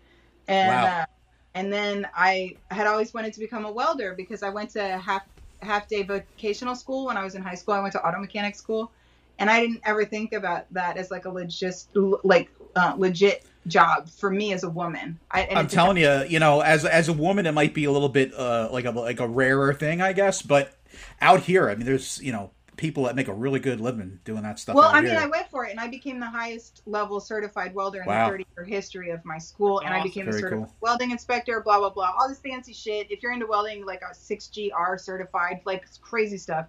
And 0.49 0.69
Wow. 0.69 0.85
uh, 1.03 1.07
and 1.55 1.73
then 1.73 2.07
I 2.15 2.57
had 2.71 2.87
always 2.87 3.13
wanted 3.13 3.33
to 3.35 3.41
become 3.41 3.65
a 3.65 3.73
welder 3.73 4.15
because 4.17 4.43
I 4.43 4.51
went 4.51 4.71
to 4.71 4.99
half 4.99 5.23
half 5.63 5.89
day 5.89 6.03
vocational 6.03 6.75
school 6.75 7.07
when 7.07 7.17
I 7.17 7.25
was 7.25 7.35
in 7.35 7.43
high 7.43 7.55
school. 7.55 7.75
I 7.75 7.81
went 7.81 7.93
to 7.93 8.07
auto 8.07 8.19
mechanic 8.21 8.55
school, 8.55 8.91
and 9.39 9.51
I 9.51 9.61
didn't 9.61 9.81
ever 9.85 10.05
think 10.05 10.33
about 10.33 10.73
that 10.73 10.97
as 10.97 11.11
like 11.11 11.25
a 11.25 11.31
legit 11.31 11.85
like 12.25 12.51
uh, 12.77 12.95
legit 12.97 13.45
job 13.67 14.09
for 14.09 14.31
me 14.31 14.53
as 14.53 14.63
a 14.63 14.71
woman. 14.71 15.19
I, 15.31 15.43
it's- 15.43 15.73
telling 15.73 15.97
you, 15.97 16.25
you 16.29 16.39
know, 16.39 16.61
as 16.61 16.85
as 16.85 17.09
a 17.09 17.13
woman, 17.13 17.47
it 17.47 17.53
might 17.53 17.75
be 17.75 17.85
a 17.85 17.91
little 17.93 18.09
bit 18.09 18.33
uh, 18.35 18.69
like 18.73 18.85
a 18.85 18.91
like 18.91 19.21
a 19.21 19.29
rarer 19.29 19.75
thing, 19.75 20.01
I 20.01 20.13
guess. 20.13 20.43
But 20.43 20.73
out 21.21 21.41
here, 21.41 21.69
I 21.69 21.75
mean, 21.75 21.85
there's 21.87 22.21
you 22.23 22.33
know 22.33 22.53
people 22.81 23.05
that 23.05 23.15
make 23.15 23.29
a 23.29 23.35
really 23.35 23.61
good 23.61 23.79
living 23.79 24.19
doing 24.25 24.43
that 24.43 24.59
stuff. 24.59 24.75
Well, 24.75 24.89
out 24.89 24.95
I 24.95 25.03
mean, 25.03 25.11
here. 25.11 25.21
I 25.21 25.27
went 25.27 25.51
for 25.51 25.67
it, 25.67 25.71
and 25.71 25.79
I 25.79 25.87
became 25.87 26.19
the 26.19 26.31
highest 26.31 26.81
level 26.87 27.21
certified 27.21 27.75
welder 27.75 28.01
in 28.01 28.07
Wow. 28.07 28.25
the 28.25 28.31
30 28.33 28.47
year 28.57 28.65
history 28.65 29.11
of 29.11 29.23
my 29.27 29.37
school, 29.37 29.81
and 29.81 29.91
I 29.91 29.99
Awesome. 29.99 30.09
became 30.09 30.29
a 30.29 30.33
certified 30.33 30.67
cool. 30.69 30.77
welding 30.81 31.11
inspector. 31.11 31.61
Blah 31.61 31.79
blah 31.79 31.91
blah, 31.91 32.15
all 32.19 32.27
this 32.27 32.41
fancy 32.41 32.73
shit. 32.73 33.11
If 33.11 33.23
you're 33.23 33.33
into 33.33 33.47
welding, 33.47 33.85
like 33.85 34.01
a 34.01 34.15
6GR 34.15 34.99
certified, 34.99 35.61
like 35.67 35.83
it's 35.83 35.99
crazy 35.99 36.39
stuff. 36.39 36.69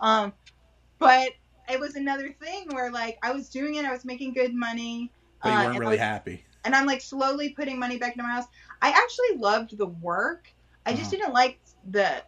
Um, 0.00 0.32
but 0.98 1.30
it 1.70 1.78
was 1.78 1.94
another 1.94 2.32
thing 2.32 2.66
where 2.72 2.90
like 2.90 3.18
I 3.22 3.30
was 3.30 3.48
doing 3.48 3.76
it, 3.76 3.84
I 3.84 3.92
was 3.92 4.04
making 4.04 4.32
good 4.34 4.52
money. 4.54 5.12
but 5.44 5.50
you 5.50 5.54
uh, 5.54 5.58
weren't 5.58 5.66
and 5.68 5.76
I 5.76 5.78
really 5.78 5.90
was- 5.92 6.00
happy. 6.00 6.44
and 6.64 6.74
I'm 6.74 6.86
like 6.86 7.00
slowly 7.00 7.50
putting 7.50 7.78
money 7.78 7.98
back 7.98 8.12
into 8.14 8.24
my 8.24 8.30
house. 8.32 8.46
I 8.82 8.88
actually 8.90 9.38
loved 9.38 9.78
the 9.78 9.86
work. 9.86 10.52
I 10.86 10.90
just 10.92 11.02
Uh-huh. 11.12 11.22
didn't 11.22 11.34
like 11.34 11.60
the 11.88 12.24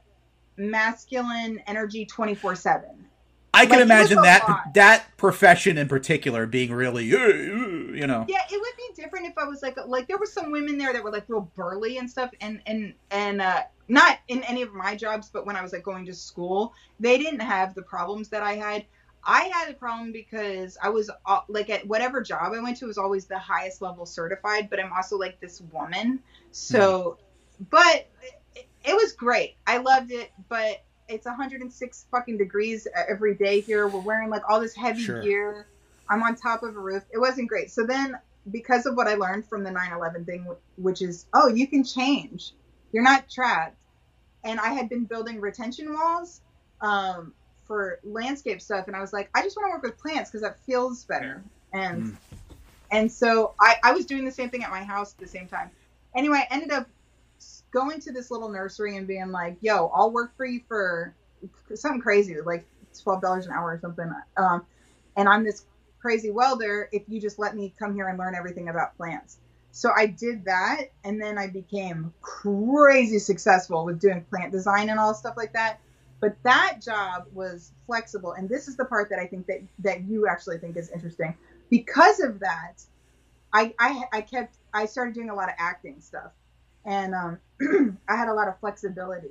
masculine 0.56 1.58
energy 1.66 2.06
24 2.06 2.54
7. 2.54 3.06
I 3.54 3.66
can 3.66 3.76
like, 3.76 3.80
imagine 3.80 4.22
that 4.22 4.48
lot. 4.48 4.74
that 4.74 5.16
profession 5.16 5.78
in 5.78 5.88
particular 5.88 6.46
being 6.46 6.72
really, 6.72 7.04
you 7.04 8.06
know. 8.06 8.24
Yeah, 8.28 8.40
it 8.50 8.60
would 8.60 8.76
be 8.76 9.02
different 9.02 9.26
if 9.26 9.38
I 9.38 9.44
was 9.44 9.62
like 9.62 9.76
like 9.86 10.08
there 10.08 10.18
were 10.18 10.26
some 10.26 10.50
women 10.50 10.78
there 10.78 10.92
that 10.92 11.02
were 11.02 11.12
like 11.12 11.24
real 11.28 11.50
burly 11.54 11.98
and 11.98 12.10
stuff 12.10 12.30
and 12.40 12.60
and 12.66 12.94
and 13.10 13.40
uh 13.40 13.62
not 13.88 14.18
in 14.28 14.42
any 14.44 14.62
of 14.62 14.72
my 14.72 14.96
jobs 14.96 15.28
but 15.30 15.46
when 15.46 15.56
I 15.56 15.62
was 15.62 15.72
like 15.72 15.82
going 15.82 16.06
to 16.06 16.14
school, 16.14 16.74
they 17.00 17.18
didn't 17.18 17.40
have 17.40 17.74
the 17.74 17.82
problems 17.82 18.28
that 18.30 18.42
I 18.42 18.54
had. 18.54 18.84
I 19.26 19.44
had 19.54 19.70
a 19.70 19.74
problem 19.74 20.12
because 20.12 20.76
I 20.82 20.90
was 20.90 21.10
uh, 21.24 21.40
like 21.48 21.70
at 21.70 21.86
whatever 21.86 22.20
job 22.20 22.52
I 22.52 22.60
went 22.60 22.76
to 22.78 22.86
was 22.86 22.98
always 22.98 23.24
the 23.24 23.38
highest 23.38 23.80
level 23.80 24.04
certified, 24.04 24.68
but 24.68 24.78
I'm 24.78 24.92
also 24.92 25.16
like 25.16 25.40
this 25.40 25.62
woman. 25.72 26.20
So, 26.50 27.18
but 27.70 28.06
it, 28.54 28.68
it 28.84 28.94
was 28.94 29.12
great. 29.12 29.56
I 29.66 29.78
loved 29.78 30.12
it, 30.12 30.30
but 30.48 30.84
it's 31.08 31.26
106 31.26 32.06
fucking 32.10 32.38
degrees 32.38 32.86
every 33.08 33.34
day 33.34 33.60
here. 33.60 33.88
We're 33.88 34.00
wearing 34.00 34.30
like 34.30 34.42
all 34.48 34.60
this 34.60 34.74
heavy 34.74 35.04
Sure. 35.04 35.22
gear. 35.22 35.66
I'm 36.08 36.22
on 36.22 36.36
top 36.36 36.62
of 36.62 36.76
a 36.76 36.78
roof. 36.80 37.02
It 37.12 37.18
wasn't 37.18 37.48
great. 37.48 37.70
So 37.70 37.84
then, 37.86 38.18
because 38.50 38.86
of 38.86 38.96
what 38.96 39.08
I 39.08 39.14
learned 39.14 39.46
from 39.46 39.64
the 39.64 39.70
9/11 39.70 40.24
thing, 40.26 40.46
which 40.76 41.02
is, 41.02 41.26
oh, 41.32 41.48
you 41.48 41.66
can 41.66 41.84
change. 41.84 42.52
You're 42.92 43.02
not 43.02 43.28
trapped. 43.30 43.76
And 44.44 44.60
I 44.60 44.68
had 44.74 44.88
been 44.88 45.04
building 45.04 45.40
retention 45.40 45.92
walls 45.92 46.40
um, 46.80 47.32
for 47.66 47.98
landscape 48.04 48.60
stuff, 48.60 48.86
and 48.88 48.96
I 48.96 49.00
was 49.00 49.12
like, 49.12 49.30
I 49.34 49.42
just 49.42 49.56
want 49.56 49.68
to 49.68 49.72
work 49.72 49.82
with 49.82 49.98
plants 49.98 50.30
because 50.30 50.42
that 50.42 50.58
feels 50.66 51.04
better. 51.04 51.42
And 51.72 52.04
Mm. 52.04 52.16
and 52.90 53.10
so 53.10 53.54
I, 53.60 53.76
I 53.82 53.92
was 53.92 54.06
doing 54.06 54.24
the 54.24 54.30
same 54.30 54.50
thing 54.50 54.62
at 54.62 54.70
my 54.70 54.84
house 54.84 55.14
at 55.14 55.18
the 55.18 55.26
same 55.26 55.48
time. 55.48 55.70
Anyway, 56.14 56.38
I 56.38 56.54
ended 56.54 56.70
up 56.70 56.86
going 57.74 58.00
to 58.00 58.12
this 58.12 58.30
little 58.30 58.48
nursery 58.48 58.96
and 58.96 59.06
being 59.06 59.30
like, 59.32 59.58
"Yo, 59.60 59.88
I'll 59.94 60.12
work 60.12 60.36
for 60.36 60.46
you 60.46 60.60
for 60.68 61.14
something 61.74 62.00
crazy, 62.00 62.40
like 62.40 62.64
twelve 63.02 63.20
dollars 63.20 63.46
an 63.46 63.52
hour 63.52 63.72
or 63.72 63.78
something." 63.80 64.10
Um, 64.38 64.64
and 65.16 65.28
I'm 65.28 65.44
this 65.44 65.66
crazy 66.00 66.30
welder 66.30 66.88
if 66.92 67.02
you 67.08 67.20
just 67.20 67.38
let 67.38 67.56
me 67.56 67.74
come 67.78 67.94
here 67.94 68.08
and 68.08 68.18
learn 68.18 68.34
everything 68.34 68.68
about 68.68 68.96
plants. 68.96 69.38
So 69.72 69.90
I 69.94 70.06
did 70.06 70.44
that, 70.44 70.92
and 71.02 71.20
then 71.20 71.36
I 71.36 71.48
became 71.48 72.14
crazy 72.22 73.18
successful 73.18 73.84
with 73.84 74.00
doing 74.00 74.24
plant 74.30 74.52
design 74.52 74.88
and 74.88 75.00
all 75.00 75.14
stuff 75.14 75.34
like 75.36 75.52
that. 75.54 75.80
But 76.20 76.36
that 76.44 76.78
job 76.80 77.26
was 77.32 77.72
flexible, 77.86 78.32
and 78.32 78.48
this 78.48 78.68
is 78.68 78.76
the 78.76 78.84
part 78.84 79.10
that 79.10 79.18
I 79.18 79.26
think 79.26 79.46
that 79.48 79.62
that 79.80 80.04
you 80.04 80.28
actually 80.28 80.58
think 80.58 80.76
is 80.76 80.90
interesting. 80.90 81.36
Because 81.70 82.20
of 82.20 82.38
that, 82.40 82.84
I 83.52 83.74
I, 83.78 84.04
I 84.12 84.20
kept 84.20 84.56
I 84.72 84.86
started 84.86 85.14
doing 85.14 85.30
a 85.30 85.34
lot 85.34 85.48
of 85.48 85.56
acting 85.58 86.00
stuff, 86.00 86.32
and 86.84 87.14
um, 87.14 87.38
I 88.08 88.16
had 88.16 88.28
a 88.28 88.34
lot 88.34 88.48
of 88.48 88.58
flexibility. 88.60 89.30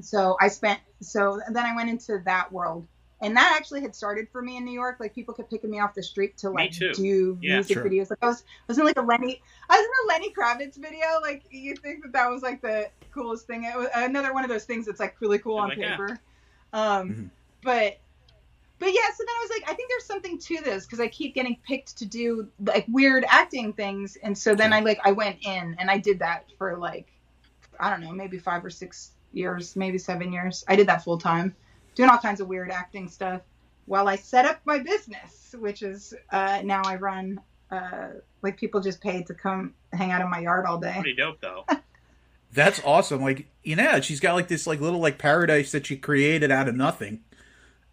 So 0.00 0.36
I 0.40 0.48
spent 0.48 0.80
so 1.00 1.40
then 1.50 1.64
I 1.64 1.74
went 1.74 1.88
into 1.90 2.20
that 2.24 2.52
world. 2.52 2.86
And 3.22 3.34
that 3.34 3.54
actually 3.56 3.80
had 3.80 3.94
started 3.96 4.28
for 4.30 4.42
me 4.42 4.58
in 4.58 4.64
New 4.66 4.74
York. 4.74 4.98
Like 5.00 5.14
people 5.14 5.32
kept 5.32 5.48
picking 5.48 5.70
me 5.70 5.80
off 5.80 5.94
the 5.94 6.02
street 6.02 6.36
to 6.38 6.50
like 6.50 6.74
do 6.92 7.38
Yeah. 7.40 7.56
music 7.56 7.78
Sure. 7.78 7.84
videos. 7.84 8.10
Like 8.10 8.18
I 8.20 8.26
was, 8.26 8.42
I 8.42 8.64
was 8.68 8.78
in 8.78 8.84
like 8.84 8.98
a 8.98 9.02
Lenny, 9.02 9.40
I 9.70 9.76
was 9.78 9.86
in 9.86 9.90
a 10.04 10.06
Lenny 10.12 10.34
Kravitz 10.34 10.76
video. 10.76 11.06
Like 11.22 11.44
you 11.50 11.74
think 11.76 12.02
that 12.02 12.12
that 12.12 12.28
was 12.30 12.42
like 12.42 12.60
the 12.60 12.90
coolest 13.12 13.46
thing. 13.46 13.64
It 13.64 13.74
was 13.74 13.88
another 13.94 14.34
one 14.34 14.44
of 14.44 14.50
those 14.50 14.64
things 14.64 14.84
that's 14.84 15.00
like 15.00 15.18
really 15.20 15.38
cool 15.38 15.56
on 15.56 15.70
Like, 15.70 15.78
yeah. 15.78 15.92
paper. 15.92 16.20
Um, 16.74 17.08
Mhm. 17.08 17.30
but 17.62 17.96
but 18.78 18.88
yeah, 18.88 19.08
so 19.14 19.24
then 19.24 19.28
I 19.28 19.40
was 19.40 19.50
like, 19.50 19.70
I 19.70 19.74
think 19.74 19.88
there's 19.88 20.04
something 20.04 20.38
to 20.38 20.62
this 20.62 20.84
because 20.84 21.00
I 21.00 21.08
keep 21.08 21.34
getting 21.34 21.56
picked 21.66 21.96
to 21.98 22.06
do 22.06 22.48
like 22.64 22.84
weird 22.88 23.24
acting 23.28 23.72
things, 23.72 24.16
and 24.22 24.36
so 24.36 24.54
then 24.54 24.72
I 24.72 24.80
like 24.80 25.00
I 25.04 25.12
went 25.12 25.38
in 25.46 25.76
and 25.78 25.90
I 25.90 25.98
did 25.98 26.18
that 26.18 26.44
for 26.58 26.76
like 26.76 27.12
I 27.80 27.90
don't 27.90 28.00
know, 28.00 28.12
maybe 28.12 28.38
five 28.38 28.64
or 28.64 28.70
six 28.70 29.12
years, 29.32 29.76
maybe 29.76 29.98
seven 29.98 30.32
years. 30.32 30.64
I 30.68 30.76
did 30.76 30.88
that 30.88 31.04
full 31.04 31.18
time, 31.18 31.54
doing 31.94 32.10
all 32.10 32.18
kinds 32.18 32.40
of 32.40 32.48
weird 32.48 32.70
acting 32.70 33.08
stuff 33.08 33.42
while 33.86 34.08
I 34.08 34.16
set 34.16 34.44
up 34.44 34.60
my 34.64 34.78
business, 34.78 35.54
which 35.58 35.82
is 35.82 36.14
uh, 36.30 36.60
now 36.64 36.82
I 36.84 36.96
run. 36.96 37.40
Uh, 37.70 38.10
like 38.42 38.56
people 38.56 38.80
just 38.80 39.00
paid 39.00 39.26
to 39.26 39.34
come 39.34 39.74
hang 39.92 40.12
out 40.12 40.20
in 40.20 40.30
my 40.30 40.38
yard 40.38 40.66
all 40.66 40.78
day. 40.78 40.92
Pretty 41.00 41.16
dope 41.16 41.40
though. 41.40 41.64
That's 42.52 42.80
awesome. 42.84 43.22
Like, 43.22 43.48
you 43.64 43.74
know, 43.74 44.00
she's 44.00 44.20
got 44.20 44.34
like 44.34 44.48
this 44.48 44.66
like 44.66 44.80
little 44.80 45.00
like 45.00 45.18
paradise 45.18 45.72
that 45.72 45.86
she 45.86 45.96
created 45.96 46.50
out 46.50 46.68
of 46.68 46.76
nothing. 46.76 47.20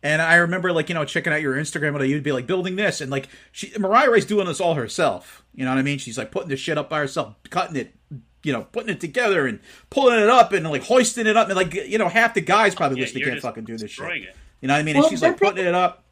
And 0.03 0.21
I 0.21 0.35
remember 0.35 0.73
like, 0.73 0.89
you 0.89 0.95
know, 0.95 1.05
checking 1.05 1.31
out 1.31 1.41
your 1.41 1.55
Instagram 1.55 1.99
and 1.99 2.09
you'd 2.09 2.23
be 2.23 2.33
like 2.33 2.45
building 2.45 2.75
this 2.75 2.99
and 2.99 3.09
like 3.09 3.29
she 3.53 3.71
Mariah-Rae's 3.79 4.25
doing 4.25 4.47
this 4.47 4.59
all 4.59 4.75
herself. 4.75 5.43
You 5.55 5.63
know 5.63 5.71
what 5.71 5.79
I 5.79 5.81
mean? 5.81 5.97
She's 5.97 6.17
like 6.17 6.29
putting 6.29 6.49
this 6.49 6.59
shit 6.59 6.77
up 6.77 6.89
by 6.89 6.99
herself, 6.99 7.35
cutting 7.49 7.77
it, 7.77 7.95
you 8.43 8.51
know, 8.51 8.63
putting 8.63 8.89
it 8.89 8.99
together 8.99 9.47
and 9.47 9.61
pulling 9.89 10.19
it 10.19 10.29
up 10.29 10.51
and 10.51 10.69
like 10.69 10.83
hoisting 10.83 11.25
it 11.25 11.37
up 11.37 11.47
and 11.47 11.55
like 11.55 11.73
you 11.73 11.97
know, 11.97 12.09
half 12.09 12.33
the 12.33 12.41
guys 12.41 12.75
probably 12.75 12.97
Yeah, 12.97 13.03
listening 13.05 13.21
you're 13.21 13.29
can't 13.31 13.41
fucking 13.41 13.63
do 13.63 13.77
this 13.77 13.91
shit. 13.91 14.05
it. 14.11 14.35
You 14.59 14.67
know 14.67 14.73
what 14.73 14.79
I 14.79 14.83
mean? 14.83 14.95
Well, 14.95 15.05
and 15.05 15.09
she's 15.11 15.21
like 15.21 15.39
putting 15.39 15.65
it 15.65 15.73
up. 15.73 16.03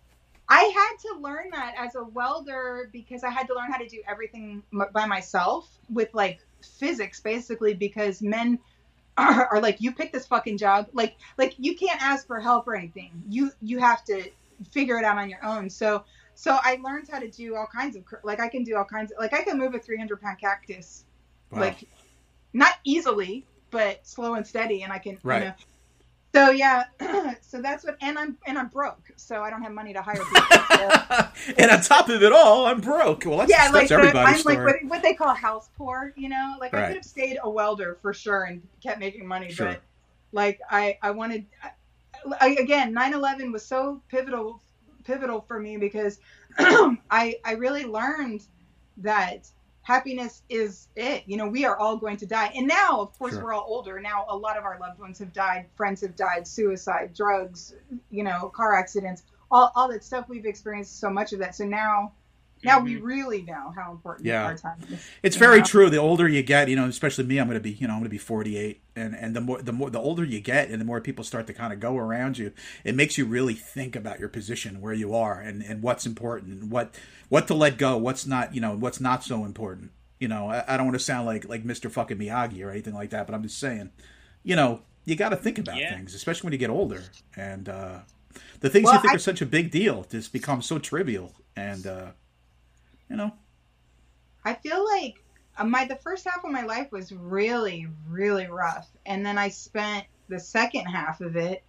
I 0.48 0.64
had 0.64 0.96
to 1.10 1.20
learn 1.22 1.50
that 1.52 1.76
as 1.78 1.96
a 1.96 2.04
welder 2.04 2.90
because 2.92 3.24
I 3.24 3.30
had 3.30 3.48
to 3.48 3.56
learn 3.56 3.72
how 3.72 3.78
to 3.78 3.88
do 3.88 4.02
everything 4.08 4.64
by 4.94 5.06
myself 5.06 5.70
with 5.90 6.14
like 6.14 6.40
physics 6.62 7.20
basically 7.20 7.74
because 7.74 8.22
men 8.22 8.60
are, 9.18 9.48
are 9.52 9.62
like 9.62 9.82
you 9.82 9.92
pick 9.94 10.12
this 10.12 10.26
fucking 10.28 10.58
job 10.58 10.88
like 10.94 11.18
like 11.38 11.56
you 11.58 11.76
can't 11.76 12.02
ask 12.02 12.26
for 12.28 12.40
help 12.40 12.68
or 12.68 12.76
anything 12.76 13.12
you 13.30 13.52
you 13.62 13.80
have 13.80 14.04
to 14.06 14.30
figure 14.72 14.98
it 14.98 15.04
out 15.04 15.18
on 15.18 15.30
your 15.30 15.44
own 15.44 15.70
so 15.70 16.04
so 16.36 16.58
I 16.64 16.80
learned 16.84 17.08
how 17.12 17.20
to 17.20 17.30
do 17.30 17.56
all 17.56 17.68
kinds 17.68 17.96
of 17.96 18.04
like 18.24 18.40
I 18.40 18.48
can 18.48 18.64
do 18.64 18.76
all 18.76 18.86
kinds 18.86 19.12
of 19.12 19.18
like 19.20 19.34
I 19.34 19.44
can 19.44 19.58
move 19.58 19.74
a 19.76 19.80
300 19.80 20.22
pound 20.22 20.40
cactus 20.40 21.06
Wow. 21.52 21.62
like 21.62 21.88
not 22.54 22.74
easily 22.86 23.46
but 23.72 24.06
slow 24.06 24.36
and 24.36 24.46
steady 24.48 24.84
and 24.84 24.94
I 24.94 25.00
can 25.00 25.18
Right. 25.24 25.40
you 25.42 25.48
know 25.50 25.54
so 26.34 26.50
yeah 26.52 26.86
so 27.42 27.62
that's 27.62 27.84
what 27.84 27.98
and 28.02 28.18
I'm 28.18 28.38
and 28.48 28.58
I'm 28.58 28.68
broke 28.68 29.12
so 29.16 29.42
I 29.42 29.50
don't 29.50 29.62
have 29.62 29.72
money 29.74 29.94
to 29.94 30.02
hire 30.02 30.24
people 30.24 30.62
so. 30.78 31.28
and 31.58 31.72
on 31.72 31.82
top 31.82 32.10
of 32.10 32.22
it 32.24 32.32
all, 32.32 32.66
I'm 32.66 32.82
broke. 32.82 33.26
Well, 33.26 33.40
that's, 33.40 33.52
yeah, 33.52 33.70
like 33.72 33.92
everybody's 33.92 34.36
I'm 34.36 34.40
story. 34.40 34.56
like 34.58 34.66
what, 34.66 34.90
what 34.90 35.04
they 35.04 35.14
call 35.14 35.34
house 35.34 35.70
poor, 35.78 36.14
you 36.16 36.30
know. 36.30 36.56
Like 36.60 36.74
I 36.74 36.88
could 36.88 36.96
have 36.96 37.06
stayed 37.06 37.38
a 37.44 37.50
welder 37.50 37.98
for 38.02 38.14
sure 38.14 38.44
and 38.44 38.62
kept 38.82 39.00
making 39.00 39.28
money, 39.28 39.52
Sure. 39.52 39.68
but 39.68 39.82
like 40.32 40.60
I 40.70 40.98
I 41.02 41.12
wanted 41.12 41.46
I, 42.40 42.50
again 42.60 42.94
9/11 42.94 43.52
was 43.52 43.66
so 43.66 44.02
pivotal 44.10 44.62
pivotal 45.04 45.42
for 45.42 45.60
me 45.60 45.78
because 45.78 46.20
I 46.60 47.38
I 47.44 47.54
really 47.58 47.86
learned 47.86 48.44
that 48.98 49.50
happiness 49.84 50.44
is 50.50 50.88
it. 50.96 51.24
You 51.26 51.38
know, 51.38 51.48
we 51.48 51.66
are 51.66 51.78
all 51.78 51.98
going 51.98 52.18
to 52.18 52.26
die, 52.26 52.52
and 52.56 52.68
now 52.68 53.00
of 53.02 53.18
course 53.18 53.34
Sure. 53.34 53.44
we're 53.44 53.54
all 53.54 53.66
older. 53.68 54.00
Now 54.00 54.26
a 54.30 54.36
lot 54.38 54.58
of 54.58 54.64
our 54.64 54.80
loved 54.80 55.00
ones 55.00 55.20
have 55.20 55.34
died, 55.34 55.68
friends 55.76 56.02
have 56.02 56.16
died, 56.16 56.48
suicide, 56.48 57.14
drugs, 57.16 57.76
you 58.10 58.24
know, 58.24 58.50
car 58.50 58.76
accidents, 58.76 59.24
all 59.50 59.72
all 59.76 59.88
that 59.90 60.04
stuff. 60.04 60.28
We've 60.30 60.46
experienced 60.46 61.00
so 61.00 61.10
much 61.10 61.34
of 61.34 61.40
that, 61.40 61.56
so 61.56 61.66
now. 61.66 62.14
Now 62.64 62.80
we 62.80 62.98
really 62.98 63.42
know 63.42 63.74
how 63.76 63.92
important 63.92 64.26
Yeah. 64.28 64.44
our 64.46 64.58
time 64.58 64.78
is. 64.92 65.00
It's 65.24 65.36
very 65.36 65.60
know? 65.60 65.66
true. 65.66 65.90
The 65.90 65.98
older 65.98 66.28
you 66.28 66.44
get, 66.44 66.70
you 66.70 66.76
know, 66.76 66.86
especially 66.86 67.26
me, 67.26 67.40
I'm 67.40 67.48
going 67.48 67.58
to 67.60 67.64
be, 67.64 67.72
you 67.72 67.88
know, 67.88 67.94
I'm 67.94 68.00
going 68.00 68.06
to 68.10 68.10
be 68.10 68.18
48, 68.18 68.82
and 68.96 69.16
and 69.16 69.36
the 69.36 69.42
more 69.42 69.62
the 69.62 69.72
more 69.74 69.90
the 69.90 70.00
older 70.00 70.24
you 70.24 70.40
get, 70.40 70.70
and 70.70 70.80
the 70.80 70.86
more 70.86 71.02
people 71.02 71.24
start 71.24 71.48
to 71.48 71.54
kind 71.54 71.74
of 71.74 71.80
go 71.80 71.98
around 71.98 72.38
you, 72.38 72.52
it 72.84 72.96
makes 72.96 73.18
you 73.18 73.26
really 73.26 73.54
think 73.56 73.96
about 73.96 74.20
your 74.20 74.30
position, 74.30 74.82
where 74.82 74.94
you 74.94 75.14
are, 75.16 75.40
and 75.40 75.64
and 75.64 75.82
what's 75.82 76.06
important, 76.06 76.62
and 76.62 76.72
what 76.72 76.94
what 77.30 77.48
to 77.48 77.54
let 77.54 77.78
go, 77.78 77.98
what's 77.98 78.26
not, 78.26 78.54
you 78.54 78.62
know, 78.62 78.76
what's 78.76 79.00
not 79.00 79.24
so 79.24 79.46
important. 79.46 79.92
You 80.20 80.28
know, 80.28 80.50
I, 80.50 80.64
I 80.68 80.78
don't 80.78 80.86
want 80.86 81.00
to 81.00 81.04
sound 81.04 81.26
like 81.26 81.48
like 81.50 81.64
Mr. 81.64 81.90
fucking 81.90 82.18
Miyagi 82.18 82.64
or 82.64 82.70
anything 82.70 82.94
like 82.94 83.10
that, 83.12 83.26
but 83.26 83.34
I'm 83.34 83.42
just 83.44 83.58
saying, 83.60 83.90
you 84.44 84.56
know, 84.56 84.82
you 85.06 85.16
got 85.16 85.30
to 85.30 85.36
think 85.36 85.58
about 85.58 85.78
Yeah. 85.78 85.96
things, 85.96 86.14
especially 86.14 86.46
when 86.48 86.54
you 86.54 86.60
get 86.60 86.70
older, 86.70 87.02
and 87.36 87.68
uh, 87.68 88.00
the 88.60 88.70
things 88.70 88.86
Well, 88.86 88.94
you 88.96 89.02
think 89.02 89.14
I- 89.14 89.16
are 89.16 89.20
such 89.20 89.42
a 89.42 89.46
big 89.48 89.72
deal 89.72 90.06
just 90.12 90.32
become 90.32 90.62
so 90.62 90.78
trivial, 90.78 91.34
and 91.56 91.88
uh, 91.88 92.12
you 93.12 93.18
know, 93.18 93.32
I 94.46 94.54
feel 94.54 94.84
like 94.86 95.22
uh, 95.58 95.66
my 95.66 95.84
the 95.84 95.98
first 95.98 96.26
half 96.26 96.46
of 96.46 96.50
my 96.50 96.64
life 96.64 96.92
was 96.94 97.12
really 97.12 97.88
really 98.08 98.48
rough, 98.48 98.90
and 99.06 99.26
then 99.26 99.38
I 99.38 99.50
spent 99.50 100.06
the 100.30 100.40
second 100.40 100.86
half 100.86 101.20
of 101.20 101.36
it 101.36 101.62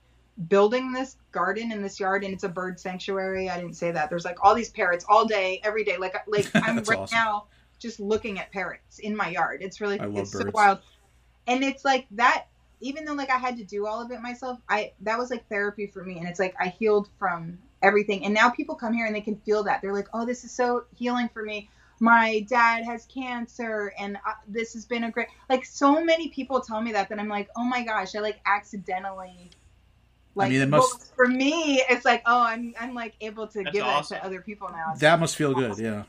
building 0.49 0.93
this 0.93 1.16
garden 1.32 1.72
in 1.72 1.82
this 1.82 1.99
yard, 1.99 2.22
and 2.22 2.32
it's 2.32 2.45
a 2.45 2.49
bird 2.49 2.78
sanctuary. 2.78 3.51
I 3.51 3.61
didn't 3.61 3.74
say 3.74 3.90
that. 3.90 4.09
There's 4.09 4.24
like 4.24 4.38
all 4.43 4.55
these 4.55 4.70
parrots 4.70 5.05
all 5.09 5.26
day, 5.26 5.61
every 5.64 5.82
day. 5.82 5.97
Like 5.97 6.14
like 6.28 6.49
I'm 6.55 6.76
right 6.76 6.99
awesome. 6.99 7.16
now 7.16 7.47
just 7.80 7.99
looking 7.99 8.38
at 8.38 8.53
parrots 8.53 9.01
in 9.01 9.16
my 9.16 9.30
yard. 9.30 9.62
It's 9.62 9.80
really 9.80 9.99
it's 10.01 10.30
so 10.30 10.49
wild, 10.55 10.78
and 11.49 11.64
it's 11.64 11.84
like 11.84 12.07
that. 12.12 12.47
Even 12.80 13.05
though 13.05 13.14
like 13.14 13.30
I 13.30 13.38
had 13.38 13.57
to 13.59 13.64
do 13.64 13.86
all 13.86 14.01
of 14.01 14.12
it 14.12 14.20
myself, 14.20 14.61
I 14.68 14.93
that 15.01 15.18
was 15.18 15.30
like 15.30 15.49
therapy 15.49 15.88
for 15.88 16.05
me, 16.05 16.18
and 16.18 16.28
it's 16.28 16.38
like 16.38 16.55
I 16.61 16.68
healed 16.68 17.09
from 17.18 17.59
everything. 17.83 18.24
And 18.24 18.33
now 18.35 18.51
people 18.51 18.74
come 18.74 18.93
here 18.93 19.07
and 19.07 19.14
they 19.14 19.20
can 19.20 19.37
feel 19.37 19.64
that. 19.64 19.83
They're 19.83 19.93
like, 19.93 20.09
"Oh, 20.14 20.24
this 20.24 20.45
is 20.45 20.51
so 20.51 20.85
healing 20.95 21.28
for 21.33 21.43
me." 21.43 21.68
my 22.03 22.41
dad 22.49 22.85
has 22.85 23.07
cancer 23.07 23.93
and 23.97 24.16
uh, 24.26 24.33
this 24.49 24.72
has 24.74 24.85
been 24.85 25.05
a 25.05 25.11
great 25.12 25.28
like 25.49 25.64
so 25.64 26.05
many 26.05 26.30
people 26.30 26.61
tell 26.61 26.83
me 26.83 26.91
that 26.91 27.09
that 27.09 27.20
i'm 27.20 27.28
like 27.28 27.49
oh 27.55 27.62
my 27.62 27.85
gosh 27.85 28.16
i 28.16 28.18
like 28.18 28.41
accidentally 28.45 29.49
like 30.35 30.51
mean, 30.51 30.62
it 30.62 30.68
well, 30.68 30.89
for 31.14 31.28
me 31.28 31.80
it's 31.89 32.05
like 32.05 32.20
oh 32.26 32.41
i'm 32.41 32.74
i'm 32.80 32.93
like 32.93 33.14
able 33.20 33.47
to 33.47 33.62
That's 33.62 33.72
give 33.72 33.85
awesome. 33.85 34.16
that 34.16 34.22
to 34.22 34.26
other 34.26 34.41
people 34.41 34.68
now 34.70 34.95
that 34.99 35.20
must 35.20 35.37
feel 35.37 35.55
good, 35.55 35.78
yeah. 35.78 36.03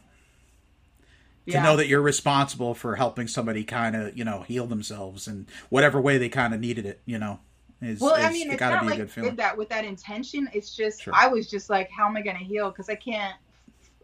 yeah. 1.45 1.59
to 1.59 1.63
know 1.63 1.77
that 1.77 1.85
you're 1.85 2.01
responsible 2.01 2.73
for 2.73 2.95
helping 2.95 3.27
somebody 3.27 3.63
kind 3.63 3.95
of 3.95 4.17
you 4.17 4.25
know 4.25 4.41
heal 4.41 4.65
themselves 4.65 5.27
in 5.27 5.45
whatever 5.69 6.01
way 6.01 6.17
they 6.17 6.29
kind 6.29 6.55
of 6.55 6.59
needed 6.59 6.87
it 6.87 7.01
you 7.05 7.19
know 7.19 7.39
is, 7.85 7.99
well 7.99 8.15
i 8.15 8.29
mean 8.31 8.49
it 8.49 8.53
it's 8.53 8.59
gotta 8.59 8.75
not 8.75 8.81
be 8.81 8.87
a 8.87 8.89
like 8.91 8.99
good 8.99 9.11
feeling. 9.11 9.29
did 9.31 9.37
that 9.37 9.57
with 9.57 9.69
that 9.69 9.85
intention 9.85 10.49
it's 10.53 10.75
just 10.75 11.03
Sure. 11.03 11.13
i 11.15 11.27
was 11.27 11.49
just 11.49 11.69
like 11.69 11.89
how 11.91 12.05
am 12.07 12.15
i 12.17 12.21
going 12.21 12.37
to 12.37 12.43
heal? 12.43 12.69
Because 12.69 12.89
i 12.89 12.95
can't 12.95 13.35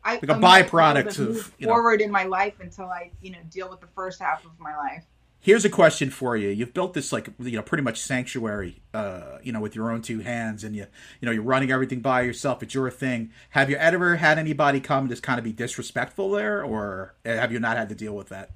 I, 0.04 0.14
Like 0.14 0.30
a 0.30 0.34
I'm 0.34 0.42
byproduct 0.42 1.14
to 1.16 1.22
of, 1.24 1.30
move 1.30 1.56
you 1.58 1.68
know- 1.68 1.74
forward 1.74 2.00
in 2.02 2.10
my 2.10 2.24
life 2.24 2.54
until 2.62 2.86
I, 2.86 3.12
you 3.22 3.32
know, 3.32 3.40
deal 3.50 3.70
with 3.70 3.82
the 3.82 3.88
first 3.88 4.22
half 4.22 4.46
of 4.46 4.52
my 4.58 4.74
life. 4.78 5.04
here's 5.42 5.66
a 5.66 5.70
question 5.70 6.10
for 6.10 6.38
you. 6.38 6.48
You've 6.50 6.74
built 6.74 6.94
this 6.94 7.12
like 7.12 7.28
you 7.40 7.58
know 7.58 7.62
pretty 7.62 7.84
much 7.84 8.00
sanctuary 8.00 8.82
uh 8.94 9.40
you 9.44 9.52
know 9.52 9.60
with 9.60 9.76
your 9.76 9.92
own 9.92 10.02
two 10.02 10.20
hands 10.20 10.64
and 10.64 10.74
you 10.76 10.86
you 11.20 11.26
know 11.26 11.32
you're 11.34 11.44
running 11.44 11.70
everything 11.72 12.00
by 12.00 12.22
yourself. 12.22 12.64
It's 12.64 12.74
your 12.74 12.90
thing. 12.90 13.32
Have 13.52 13.70
you 13.70 13.76
ever 13.76 14.16
had 14.16 14.38
anybody 14.40 14.80
come 14.80 15.00
and 15.00 15.10
just 15.10 15.22
kind 15.24 15.38
of 15.38 15.44
be 15.44 15.52
disrespectful 15.52 16.32
there 16.32 16.64
or 16.64 17.16
have 17.26 17.52
you 17.52 17.60
not 17.60 17.76
had 17.76 17.90
to 17.90 17.96
deal 17.96 18.16
with 18.16 18.30
that 18.30 18.52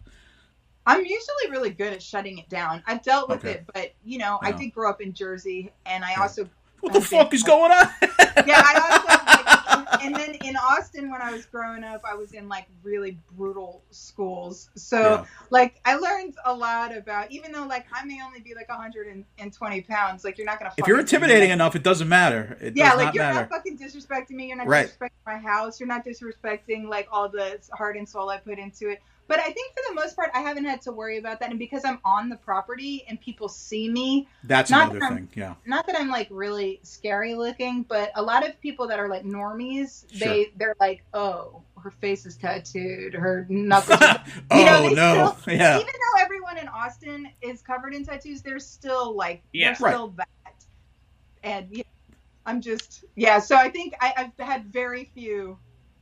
I'm 0.86 1.00
usually 1.02 1.50
really 1.52 1.70
good 1.70 1.94
at 1.94 2.02
shutting 2.02 2.38
it 2.40 2.50
down. 2.50 2.84
I've 2.88 3.02
dealt 3.04 3.30
with 3.30 3.40
Okay. 3.46 3.60
it, 3.60 3.66
but 3.74 3.94
you 4.04 4.18
know, 4.18 4.40
I 4.42 4.52
did 4.52 4.74
grow 4.74 4.90
up 4.90 5.02
in 5.02 5.14
Jersey, 5.14 5.72
and 5.86 6.04
I 6.04 6.16
also 6.16 6.50
what 6.82 6.92
the 6.92 7.00
been- 7.00 7.08
fuck 7.08 7.34
is 7.34 7.44
going 7.44 7.72
on 7.72 7.88
yeah, 8.46 8.62
I 8.66 8.90
also 8.92 9.08
like, 9.08 10.02
and, 10.04 10.14
and 10.14 10.16
then 10.16 10.36
in 10.44 10.58
Austin 10.58 11.10
when 11.10 11.22
I 11.22 11.32
was 11.32 11.46
growing 11.46 11.82
up, 11.86 12.02
I 12.04 12.14
was 12.14 12.34
in 12.34 12.50
like 12.50 12.66
really 12.84 13.18
brutal 13.38 13.82
schools. 13.92 14.70
So 14.76 15.00
Yeah. 15.00 15.26
like 15.50 15.80
I 15.86 15.96
learned 15.96 16.36
a 16.44 16.54
lot 16.54 16.94
about 16.96 17.32
even 17.32 17.54
though 17.54 17.66
like 17.66 17.86
I 17.94 18.04
may 18.04 18.20
only 18.22 18.42
be 18.42 18.54
like 18.54 18.68
120 18.68 19.82
pounds, 19.84 20.26
like 20.26 20.38
you're 20.38 20.46
not 20.46 20.60
gonna. 20.60 20.74
if 20.78 20.86
you're 20.86 21.00
intimidating 21.00 21.48
that. 21.50 21.54
enough 21.54 21.76
it 21.78 21.84
doesn't 21.84 22.10
matter 22.10 22.58
it 22.60 22.76
yeah, 22.76 22.94
like 22.96 23.06
not 23.06 23.16
you're 23.16 23.24
matter 23.24 23.40
not 23.40 23.50
fucking 23.50 23.78
disrespecting 23.78 24.32
me. 24.32 24.48
You're 24.48 24.58
not 24.58 24.68
Right. 24.68 24.88
disrespecting 25.00 25.10
my 25.26 25.38
house. 25.38 25.80
You're 25.80 25.88
not 25.88 26.06
disrespecting 26.06 26.90
like 26.90 27.08
all 27.12 27.30
the 27.30 27.60
heart 27.72 27.96
and 27.96 28.08
soul 28.10 28.30
I 28.30 28.38
put 28.40 28.60
into 28.60 28.90
it. 28.90 29.02
But 29.28 29.40
I 29.40 29.52
think 29.52 29.74
for 29.74 29.82
the 29.90 29.96
most 29.96 30.16
part, 30.16 30.30
I 30.34 30.42
haven't 30.42 30.66
had 30.66 30.82
to 30.82 30.92
worry 30.92 31.18
about 31.18 31.40
that, 31.40 31.50
and 31.50 31.58
because 31.58 31.86
I'm 31.86 32.00
on 32.04 32.28
the 32.30 32.36
property 32.36 33.06
and 33.08 33.20
people 33.22 33.48
see 33.48 33.90
me, 33.90 34.28
That's 34.44 34.70
Not 34.70 34.92
another 34.92 35.00
that 35.00 35.14
thing. 35.14 35.30
Yeah. 35.36 35.56
not 35.66 35.88
that 35.88 35.98
I'm 36.00 36.10
like 36.10 36.28
really 36.30 36.80
scary 36.84 37.34
looking, 37.34 37.84
but 37.84 38.12
a 38.16 38.22
lot 38.22 38.48
of 38.48 38.60
people 38.60 38.88
that 38.90 39.00
are 39.00 39.08
like 39.10 39.24
normies, 39.24 40.06
Sure. 40.14 40.28
they 40.28 40.52
they're 40.58 40.76
like, 40.80 41.04
oh, 41.14 41.62
her 41.82 41.92
face 41.92 42.26
is 42.26 42.36
tattooed, 42.38 43.14
her 43.14 43.46
knuckles. 43.50 43.98
are-" 44.02 44.24
oh, 44.52 44.60
You 44.60 44.66
know, 44.66 44.80
oh 44.80 44.90
they 44.90 44.96
no. 44.96 45.36
still- 45.40 45.54
yeah. 45.56 45.76
Even 45.80 45.88
though 45.94 46.22
everyone 46.22 46.58
in 46.58 46.68
Austin 46.68 47.28
is 47.42 47.62
covered 47.62 47.94
in 47.96 48.04
tattoos, 48.06 48.42
they're 48.42 48.60
still 48.60 49.16
like 49.16 49.42
Yeah. 49.54 49.70
there's 49.70 49.80
Right. 49.80 49.92
still 49.92 50.10
that, 50.18 50.28
and 51.44 51.68
you 51.72 51.78
know, 51.80 52.16
I'm 52.46 52.60
just 52.62 53.06
yeah. 53.16 53.40
So 53.40 53.56
I 53.56 53.70
think 53.70 53.94
I, 54.02 54.14
I've 54.38 54.46
had 54.46 54.66
very 54.66 55.10
few 55.16 55.58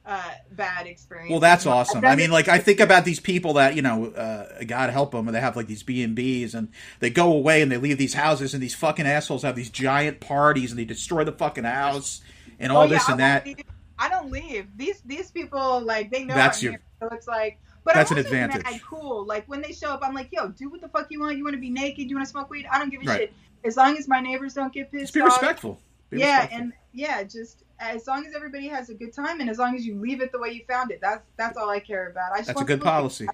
uh, 0.05 0.31
bad 0.51 0.87
experience. 0.87 1.31
Well, 1.31 1.39
that's 1.39 1.65
awesome. 1.65 2.03
I 2.05 2.15
mean, 2.15 2.31
like 2.31 2.47
I 2.47 2.57
think 2.57 2.79
about 2.79 3.05
these 3.05 3.19
people 3.19 3.53
that 3.53 3.75
you 3.75 3.81
know, 3.81 4.07
uh, 4.07 4.63
God 4.65 4.89
help 4.89 5.11
them, 5.11 5.27
and 5.27 5.35
they 5.35 5.39
have 5.41 5.55
like 5.55 5.67
these 5.67 5.83
B 5.83 6.01
and 6.03 6.15
B's, 6.15 6.55
and 6.55 6.69
they 6.99 7.09
go 7.09 7.31
away 7.31 7.61
and 7.61 7.71
they 7.71 7.77
leave 7.77 7.97
these 7.97 8.13
houses, 8.15 8.53
and 8.53 8.61
these 8.63 8.73
fucking 8.75 9.05
assholes 9.05 9.43
have 9.43 9.55
these 9.55 9.69
giant 9.69 10.19
parties, 10.19 10.71
and 10.71 10.79
they 10.79 10.85
destroy 10.85 11.23
the 11.23 11.31
fucking 11.31 11.63
house 11.65 12.21
and 12.59 12.71
all 12.71 12.79
Oh, 12.79 12.83
yeah, 12.83 12.89
this 12.89 13.01
and 13.09 13.09
won't 13.09 13.19
that. 13.19 13.45
leave. 13.45 13.57
I 13.99 14.09
don't 14.09 14.31
leave. 14.31 14.67
These 14.75 15.01
these 15.05 15.29
people 15.31 15.81
like 15.81 16.09
they 16.11 16.23
know 16.23 16.33
That's 16.35 16.61
your- 16.63 16.73
here, 16.73 16.81
so 16.99 17.07
it's 17.11 17.27
like. 17.27 17.59
But 17.83 17.95
That's 17.95 18.11
I'm 18.11 18.19
an 18.19 18.25
advantage. 18.25 18.63
Mad 18.63 18.79
cool. 18.83 19.25
Like 19.25 19.43
when 19.47 19.59
they 19.63 19.71
show 19.71 19.89
up, 19.89 20.01
I'm 20.03 20.13
like, 20.13 20.29
yo, 20.31 20.49
do 20.49 20.69
what 20.69 20.81
the 20.81 20.87
fuck 20.87 21.07
you 21.09 21.19
want. 21.19 21.35
You 21.37 21.43
want 21.43 21.55
to 21.55 21.59
be 21.59 21.71
naked? 21.71 22.11
You 22.11 22.15
want 22.15 22.27
to 22.27 22.31
smoke 22.31 22.47
weed? 22.51 22.67
I 22.71 22.77
don't 22.77 22.91
give 22.91 23.01
a 23.01 23.05
Right. 23.05 23.19
shit. 23.21 23.33
As 23.65 23.75
long 23.75 23.97
as 23.97 24.07
my 24.07 24.19
neighbors 24.19 24.53
don't 24.53 24.71
get 24.71 24.91
pissed 24.91 25.01
Just 25.05 25.13
be 25.15 25.21
off. 25.21 25.29
respectful. 25.29 25.79
Be 26.11 26.19
yeah, 26.19 26.41
respectful. 26.41 26.59
and 26.61 26.73
yeah, 26.93 27.23
just 27.23 27.63
as 27.81 28.07
long 28.07 28.25
as 28.25 28.33
everybody 28.35 28.67
has 28.67 28.89
a 28.89 28.93
good 28.93 29.11
time 29.13 29.41
and 29.41 29.49
as 29.49 29.57
long 29.57 29.75
as 29.75 29.85
you 29.85 29.99
leave 29.99 30.21
it 30.21 30.31
the 30.31 30.39
way 30.39 30.49
you 30.51 30.61
found 30.69 30.91
it, 30.91 30.99
that's 31.01 31.25
that's 31.37 31.57
all 31.57 31.69
I 31.69 31.79
care 31.79 32.09
about. 32.09 32.31
I 32.31 32.37
just 32.37 32.47
that's 32.47 32.61
a 32.61 32.63
good 32.63 32.79
people 32.79 32.91
to- 32.91 32.97
policy. 32.97 33.27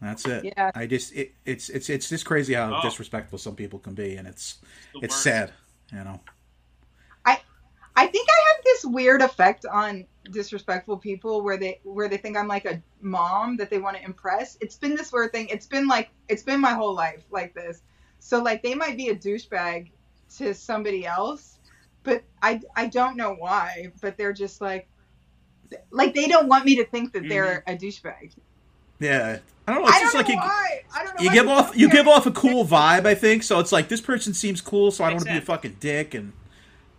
That's 0.00 0.26
it. 0.26 0.44
Yeah. 0.56 0.70
I 0.74 0.86
just 0.86 1.12
it, 1.14 1.32
it's 1.44 1.68
it's 1.68 1.90
it's 1.90 2.08
just 2.08 2.24
crazy 2.24 2.54
how 2.54 2.74
Oh. 2.74 2.82
disrespectful 2.82 3.38
some 3.38 3.54
people 3.54 3.78
can 3.78 3.94
be, 3.94 4.16
and 4.16 4.26
it's 4.26 4.58
The 4.94 5.00
it's 5.04 5.14
worst. 5.14 5.22
sad. 5.22 5.52
You 5.92 6.04
know. 6.04 6.20
I 7.26 7.38
I 7.96 8.06
think 8.06 8.28
I 8.28 8.54
have 8.54 8.64
this 8.64 8.84
weird 8.86 9.20
effect 9.20 9.66
on 9.66 10.06
disrespectful 10.30 10.96
people 10.96 11.42
where 11.42 11.58
they 11.58 11.80
where 11.84 12.08
they 12.08 12.16
think 12.16 12.36
I'm 12.38 12.48
like 12.48 12.64
a 12.64 12.82
mom 13.02 13.56
that 13.58 13.68
they 13.68 13.78
want 13.78 13.96
to 13.98 14.02
impress. 14.02 14.56
It's 14.62 14.76
been 14.76 14.94
this 14.96 15.12
weird 15.12 15.32
thing. 15.32 15.48
It's 15.50 15.66
been 15.66 15.86
like 15.86 16.08
it's 16.28 16.42
been 16.42 16.60
my 16.60 16.72
whole 16.72 16.94
life 16.94 17.22
like 17.30 17.52
this. 17.54 17.82
So 18.20 18.42
like 18.42 18.62
they 18.62 18.74
might 18.74 18.96
be 18.96 19.08
a 19.08 19.14
douchebag 19.14 19.90
to 20.38 20.54
somebody 20.54 21.04
else, 21.06 21.58
but 22.02 22.24
I 22.42 22.60
I 22.76 22.86
don't 22.86 23.16
know 23.16 23.34
why, 23.34 23.92
but 24.00 24.16
they're 24.16 24.32
just 24.32 24.60
like 24.60 24.88
like 25.90 26.14
they 26.14 26.26
don't 26.26 26.48
want 26.48 26.64
me 26.64 26.76
to 26.76 26.84
think 26.84 27.12
that 27.12 27.28
they're 27.28 27.64
mm-hmm. 27.66 27.74
a 27.74 27.76
douchebag. 27.76 28.32
Yeah. 28.98 29.38
I 29.66 29.74
don't 29.74 29.82
know. 29.82 29.88
It's 29.88 29.96
I 29.96 30.00
just 30.00 30.12
don't 30.14 30.22
like 30.22 30.28
know 30.28 30.34
you, 30.34 30.40
why. 30.40 30.82
I 30.94 31.04
don't 31.04 31.18
know. 31.18 31.24
you 31.24 31.30
give 31.32 31.48
off 31.48 31.76
you 31.76 31.90
give 31.90 32.08
off 32.08 32.26
a 32.26 32.32
cool 32.32 32.64
vibe. 32.66 33.06
I 33.06 33.14
think 33.14 33.42
so. 33.42 33.60
It's 33.60 33.72
like 33.72 33.88
this 33.88 34.00
person 34.00 34.34
seems 34.34 34.60
cool, 34.60 34.90
so 34.90 35.04
I 35.04 35.08
don't 35.08 35.16
want 35.16 35.28
to 35.28 35.32
be 35.32 35.38
a 35.38 35.42
fucking 35.42 35.76
dick, 35.80 36.14
and 36.14 36.32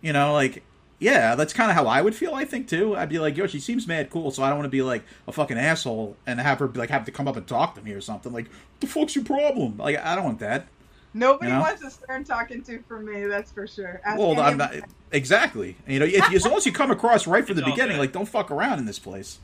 you 0.00 0.12
know, 0.12 0.32
like 0.32 0.62
yeah, 1.02 1.34
that's 1.34 1.52
kind 1.52 1.68
of 1.68 1.76
how 1.76 1.86
I 1.86 2.00
would 2.00 2.14
feel. 2.14 2.32
I 2.32 2.44
think 2.44 2.68
too. 2.68 2.96
I'd 2.96 3.08
be 3.08 3.18
like, 3.18 3.36
yo, 3.36 3.48
she 3.48 3.58
seems 3.58 3.88
mad 3.88 4.08
cool, 4.08 4.30
so 4.30 4.42
I 4.42 4.48
don't 4.48 4.58
want 4.58 4.66
to 4.66 4.70
be 4.70 4.82
like 4.82 5.02
a 5.26 5.32
fucking 5.32 5.58
asshole 5.58 6.16
and 6.26 6.40
have 6.40 6.60
her 6.60 6.68
like 6.68 6.90
have 6.90 7.04
to 7.06 7.10
come 7.10 7.26
up 7.26 7.36
and 7.36 7.46
talk 7.46 7.74
to 7.74 7.82
me 7.82 7.92
or 7.92 8.00
something. 8.00 8.32
Like, 8.32 8.46
what 8.46 8.80
the 8.80 8.86
fuck's 8.86 9.16
your 9.16 9.24
problem? 9.24 9.78
Like, 9.78 9.98
I 9.98 10.14
don't 10.14 10.24
want 10.24 10.38
that. 10.38 10.68
Nobody 11.14 11.50
you 11.50 11.56
know? 11.56 11.60
wants 11.62 11.82
a 11.82 11.90
stern 11.90 12.24
talking 12.24 12.62
to 12.62 12.80
from 12.88 13.04
me. 13.04 13.26
That's 13.26 13.52
for 13.52 13.66
sure. 13.66 14.00
Ask 14.04 14.18
Well, 14.18 14.40
I'm 14.40 14.56
not 14.56 14.74
exactly. 15.10 15.76
You 15.86 15.98
know, 16.00 16.06
if, 16.06 16.32
as 16.32 16.44
long 16.46 16.56
as 16.56 16.64
you 16.66 16.72
come 16.72 16.90
across 16.90 17.26
right 17.26 17.46
from 17.46 17.56
the 17.56 17.62
It's 17.62 17.68
all 17.68 17.74
beginning, 17.74 17.96
good. 17.96 18.00
like 18.02 18.12
don't 18.12 18.28
fuck 18.28 18.50
around 18.50 18.78
in 18.78 18.86
this 18.86 18.98
place. 18.98 19.38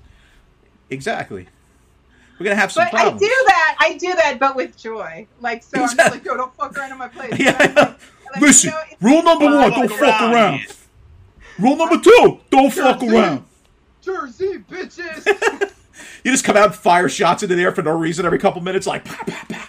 Exactly. 0.90 1.46
We're 2.38 2.44
gonna 2.44 2.56
have 2.56 2.72
some 2.72 2.84
But 2.84 2.92
problems. 2.92 3.22
I 3.22 3.26
do 3.26 3.44
that. 3.48 3.76
I 3.80 3.96
do 3.98 4.14
that, 4.14 4.36
but 4.38 4.56
with 4.56 4.76
joy. 4.78 5.26
Like 5.40 5.62
so, 5.62 5.82
I'm 5.82 5.94
just 5.96 6.10
like, 6.12 6.24
yo, 6.24 6.36
don't 6.36 6.54
fuck 6.54 6.76
around 6.78 6.92
in 6.92 6.98
my 6.98 7.08
place. 7.08 7.34
Yeah. 7.38 7.52
Like- 7.58 7.98
like, 8.30 8.42
Listen, 8.42 8.72
you 9.00 9.08
know, 9.08 9.14
rule 9.14 9.22
number 9.22 9.46
one: 9.46 9.70
don't 9.70 9.88
fuck 9.88 10.20
around. 10.20 10.34
around. 10.34 10.60
Rule 11.58 11.76
number 11.76 11.98
two: 12.02 12.40
don't 12.50 12.70
fuck 12.70 13.02
around. 13.02 13.44
Jersey 14.00 14.58
bitches. 14.70 15.72
You 16.24 16.32
just 16.32 16.44
come 16.44 16.56
out 16.56 16.66
and 16.66 16.74
fire 16.74 17.08
shots 17.08 17.42
into 17.42 17.54
the 17.54 17.62
air 17.62 17.72
for 17.72 17.82
no 17.82 17.92
reason 17.96 18.26
every 18.26 18.38
couple 18.38 18.60
minutes, 18.60 18.86
like 18.86 19.04
bah, 19.04 19.16
bah, 19.26 19.44
bah. 19.48 19.64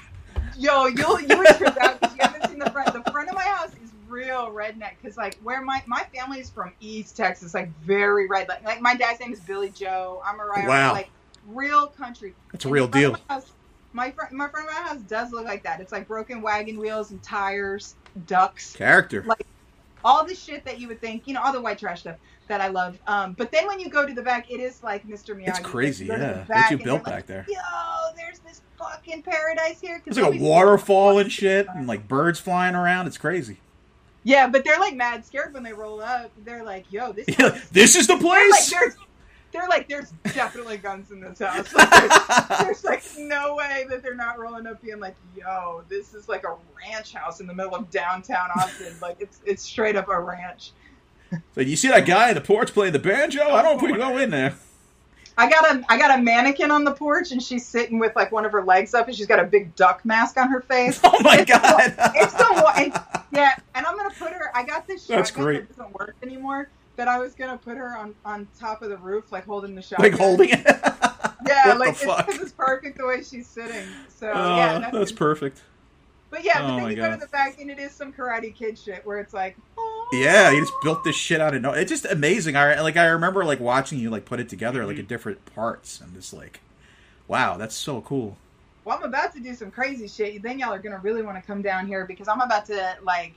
Yo, 0.60 0.86
you'll 0.88 1.20
you 1.22 1.38
would 1.38 1.48
trip 1.58 1.78
out 1.82 2.00
because 2.00 2.16
you 2.16 2.22
haven't 2.22 2.48
seen 2.50 2.60
the 2.60 2.70
front. 2.70 2.94
The 2.94 3.12
front 3.12 3.30
of 3.30 3.36
my 3.36 3.44
house 3.44 3.72
is 3.84 3.92
real 4.08 4.48
redneck 4.52 4.94
because 5.02 5.18
like 5.18 5.38
where 5.44 5.62
my 5.62 5.82
my 5.88 6.04
family 6.14 6.40
is 6.40 6.50
from 6.50 6.72
East 6.80 7.16
Texas, 7.18 7.54
like 7.54 7.70
very 7.82 8.28
red. 8.28 8.48
Like, 8.48 8.64
like 8.64 8.82
my 8.82 8.96
dad's 8.96 9.20
name 9.20 9.34
is 9.34 9.40
Billy 9.40 9.70
Joe. 9.70 10.22
I'm 10.26 10.38
Mariah. 10.38 10.68
Wow. 10.68 10.94
Like 10.94 11.10
real 11.48 11.88
country. 11.88 12.34
That's 12.52 12.66
a 12.66 12.70
real 12.70 12.88
deal. 12.88 13.12
my 13.14 13.20
house- 13.36 13.52
My 13.94 14.12
front, 14.12 14.32
my 14.34 14.48
front 14.50 14.68
of 14.70 14.74
my 14.76 14.82
house 14.82 15.02
does 15.02 15.32
look 15.32 15.46
like 15.46 15.64
that. 15.64 15.80
It's 15.82 15.92
like 15.92 16.08
broken 16.08 16.42
wagon 16.42 16.78
wheels 16.80 17.10
and 17.12 17.22
tires, 17.24 17.96
ducks. 18.28 18.76
Character. 18.76 19.24
Like, 19.24 19.46
all 20.06 20.26
the 20.26 20.36
shit 20.36 20.64
that 20.66 20.80
you 20.80 20.88
would 20.88 21.02
think, 21.02 21.28
you 21.28 21.34
know, 21.34 21.42
all 21.42 21.52
the 21.52 21.60
white 21.60 21.78
trash 21.80 22.02
stuff 22.02 22.16
that 22.48 22.62
I 22.62 22.68
love. 22.68 22.98
Um, 23.08 23.34
but 23.34 23.52
then 23.52 23.66
when 23.68 23.80
you 23.80 23.90
go 23.90 24.06
to 24.06 24.14
the 24.14 24.22
back, 24.22 24.50
it 24.52 24.60
is 24.60 24.82
like 24.84 25.06
Mr. 25.08 25.36
Miyagi. 25.36 25.48
It's 25.50 25.60
crazy, 25.60 26.06
You 26.06 26.12
go 26.12 26.18
to 26.18 26.22
the 26.24 26.46
yeah. 26.50 26.62
What 26.62 26.72
you 26.72 26.78
built 26.78 27.04
back 27.04 27.26
there. 27.26 27.46
Yo, 27.50 27.56
there's 28.16 28.40
this 28.40 28.62
fucking 28.80 29.24
paradise 29.24 29.80
here. 29.82 30.02
There's 30.06 30.18
like 30.18 30.36
a 30.40 30.44
waterfall 30.44 31.20
and 31.20 31.32
shit, 31.32 31.68
and 31.76 31.88
like 31.88 32.08
birds 32.08 32.40
flying 32.40 32.76
around. 32.76 33.08
It's 33.08 33.18
crazy. 33.18 33.58
Yeah, 34.24 34.48
but 34.48 34.64
they're 34.66 34.80
like 34.80 34.96
mad 34.96 35.26
scared 35.26 35.54
when 35.54 35.64
they 35.64 35.74
roll 35.74 36.02
up. 36.02 36.32
They're 36.44 36.64
like, 36.64 36.92
yo, 36.92 37.12
this. 37.14 37.26
Yeah, 37.40 37.50
house- 37.52 37.70
this 37.72 37.96
is 37.96 38.08
the 38.08 38.16
They're 38.16 38.50
like, 38.50 38.68
place. 38.68 38.96
they're 39.52 39.68
like, 39.68 39.88
there's 39.88 40.12
definitely 40.34 40.78
guns 40.78 41.12
in 41.12 41.22
this 41.22 41.40
house. 41.40 41.74
Like, 41.74 41.90
there's, 41.90 42.60
there's 42.60 42.84
like 42.84 43.04
no 43.18 43.56
way 43.56 43.86
that 43.90 44.04
they're 44.04 44.16
not 44.16 44.38
rolling 44.40 44.68
up 44.68 44.82
being 44.82 45.00
like, 45.00 45.16
yo, 45.38 45.84
this 45.90 46.14
is 46.14 46.28
like 46.28 46.44
a 46.44 46.56
ranch 46.78 47.14
house 47.14 47.40
in 47.40 47.48
the 47.48 47.54
middle 47.54 47.76
of 47.76 47.90
downtown 47.92 48.50
Austin. 48.58 48.94
Like 49.02 49.18
it's 49.20 49.40
it's 49.46 49.64
straight 49.64 49.96
up 49.96 50.08
a 50.10 50.20
ranch. 50.20 50.72
So 51.56 51.62
you 51.62 51.76
see 51.76 51.90
that 51.90 52.06
guy 52.08 52.30
in 52.30 52.36
the 52.36 52.42
porch 52.42 52.74
playing 52.74 52.94
the 52.94 53.00
banjo? 53.00 53.42
I 53.42 53.60
oh 53.60 53.64
don't 53.64 53.80
think 53.80 53.92
we 53.94 53.98
go 54.00 54.18
in 54.18 54.32
there. 54.32 54.56
I 55.40 55.50
got 55.50 55.74
a 55.76 55.84
I 55.90 55.98
got 55.98 56.20
a 56.20 56.22
mannequin 56.22 56.70
on 56.70 56.84
the 56.84 56.92
porch 56.92 57.32
and 57.32 57.42
she's 57.42 57.66
sitting 57.66 57.98
with 57.98 58.16
like 58.16 58.32
one 58.32 58.46
of 58.46 58.52
her 58.52 58.62
legs 58.64 58.94
up 58.94 59.08
and 59.08 59.16
she's 59.16 59.26
got 59.26 59.40
a 59.40 59.46
big 59.46 59.74
duck 59.76 60.04
mask 60.04 60.38
on 60.38 60.50
her 60.50 60.62
face. 60.62 61.00
Oh 61.04 61.18
my 61.24 61.38
It's 61.40 61.50
god! 61.52 61.78
the- 61.96 62.12
it's 62.16 62.34
the 62.34 62.62
one. 62.62 63.24
yeah, 63.32 63.56
and 63.74 63.86
I'm 63.86 63.96
gonna 63.96 64.10
put 64.12 64.32
her. 64.34 64.52
I 64.56 64.64
got 64.64 64.86
this 64.86 65.08
That's 65.08 65.32
great. 65.32 65.68
that 65.70 65.78
doesn't 65.78 65.94
work 65.96 66.16
anymore. 66.24 66.70
But 66.98 67.08
I 67.08 67.18
was 67.20 67.34
gonna 67.36 67.58
put 67.58 67.78
her 67.78 67.98
on 67.98 68.14
on 68.26 68.48
top 68.60 68.82
of 68.82 68.90
the 68.90 68.98
roof, 68.98 69.32
like 69.32 69.46
holding 69.46 69.76
the 69.76 69.82
shotgun. 69.82 70.12
like 70.12 70.20
holding 70.20 70.50
it. 70.52 70.66
Yeah, 71.48 71.68
What 71.70 71.74
the 71.74 71.80
like 71.80 71.90
it's, 71.92 72.04
fuck? 72.04 72.26
'cause 72.28 72.40
it's 72.42 72.52
perfect 72.52 72.98
the 72.98 73.08
way 73.08 73.24
she's 73.24 73.48
sitting. 73.48 73.88
So 74.10 74.30
Oh, 74.36 74.56
yeah, 74.58 74.90
that's 74.92 75.12
perfect. 75.14 75.64
But 76.30 76.44
yeah, 76.44 76.58
Oh 76.60 76.62
but 76.68 76.68
then 76.76 76.84
my 76.84 76.90
you 76.92 76.96
go 76.98 77.10
to 77.10 77.18
the 77.18 77.28
back 77.28 77.60
and 77.60 77.72
it 77.72 77.80
is 77.80 77.92
some 77.92 78.14
Karate 78.14 78.54
Kid 78.54 78.78
shit 78.78 79.04
where 79.06 79.18
it's 79.20 79.34
like, 79.34 79.56
oh, 79.78 79.89
Yeah, 80.12 80.50
you 80.52 80.62
just 80.62 80.74
built 80.82 81.04
this 81.04 81.16
shit 81.16 81.40
out 81.40 81.54
of 81.54 81.62
no. 81.62 81.72
It's 81.72 81.92
just 81.92 82.06
amazing. 82.06 82.56
I 82.56 82.82
like 82.82 82.98
I 82.98 83.08
remember 83.08 83.46
like 83.46 83.60
watching 83.60 84.00
you 84.00 84.10
like 84.10 84.26
put 84.26 84.40
it 84.40 84.50
together 84.50 84.86
like 84.86 84.98
in 84.98 85.06
different 85.06 85.46
parts 85.54 86.02
and 86.02 86.14
just 86.16 86.34
like, 86.34 86.62
wow, 87.28 87.58
that's 87.58 87.76
so 87.76 88.02
cool. 88.02 88.38
well, 88.86 88.98
I'm 88.98 89.04
about 89.04 89.34
to 89.34 89.40
do 89.40 89.54
some 89.54 89.70
crazy 89.70 90.08
shit. 90.08 90.42
Then 90.42 90.58
y'all 90.58 90.74
are 90.74 90.80
gonna 90.80 91.00
really 91.00 91.22
want 91.22 91.38
to 91.38 91.44
come 91.46 91.62
down 91.62 91.86
here 91.86 92.06
because 92.06 92.28
I'm 92.28 92.42
about 92.42 92.66
to 92.68 92.98
like 93.04 93.34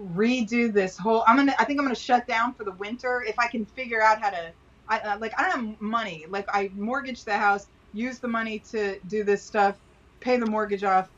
redo 0.00 0.72
this 0.72 0.96
whole. 0.98 1.22
I'm 1.28 1.36
gonna. 1.36 1.54
I 1.58 1.64
think 1.64 1.78
I'm 1.78 1.84
gonna 1.84 1.94
shut 1.94 2.26
down 2.26 2.54
for 2.54 2.64
the 2.64 2.72
winter 2.72 3.24
if 3.26 3.38
I 3.38 3.46
can 3.46 3.64
figure 3.64 4.02
out 4.02 4.20
how 4.20 4.30
to. 4.30 4.52
I 4.88 4.98
uh, 4.98 5.18
like. 5.18 5.32
I 5.38 5.42
don't 5.42 5.68
have 5.68 5.80
money. 5.80 6.26
Like 6.28 6.48
I 6.52 6.70
mortgaged 6.74 7.24
the 7.24 7.36
house, 7.36 7.68
use 7.92 8.18
the 8.18 8.28
money 8.28 8.58
to 8.70 8.98
do 9.06 9.22
this 9.22 9.42
stuff, 9.42 9.76
pay 10.18 10.38
the 10.38 10.46
mortgage 10.46 10.82
off, 10.82 11.08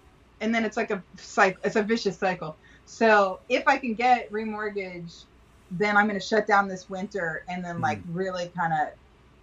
and 0.43 0.55
then 0.55 0.67
it's 0.67 0.77
like 0.77 0.91
a 0.91 1.03
cycle. 1.17 1.61
It's 1.65 1.77
a 1.77 1.83
vicious 1.83 2.19
cycle. 2.19 2.57
So 2.89 3.39
if 3.51 3.69
I 3.69 3.77
can 3.77 3.93
get 3.93 4.33
remortgage, 4.33 5.25
then 5.71 5.97
I'm 5.97 6.07
gonna 6.07 6.19
shut 6.19 6.47
down 6.47 6.69
this 6.69 6.89
winter 6.89 7.45
and 7.47 7.63
then 7.63 7.83
like 7.83 8.03
hmm. 8.03 8.15
really 8.15 8.51
kind 8.57 8.73
of 8.73 8.89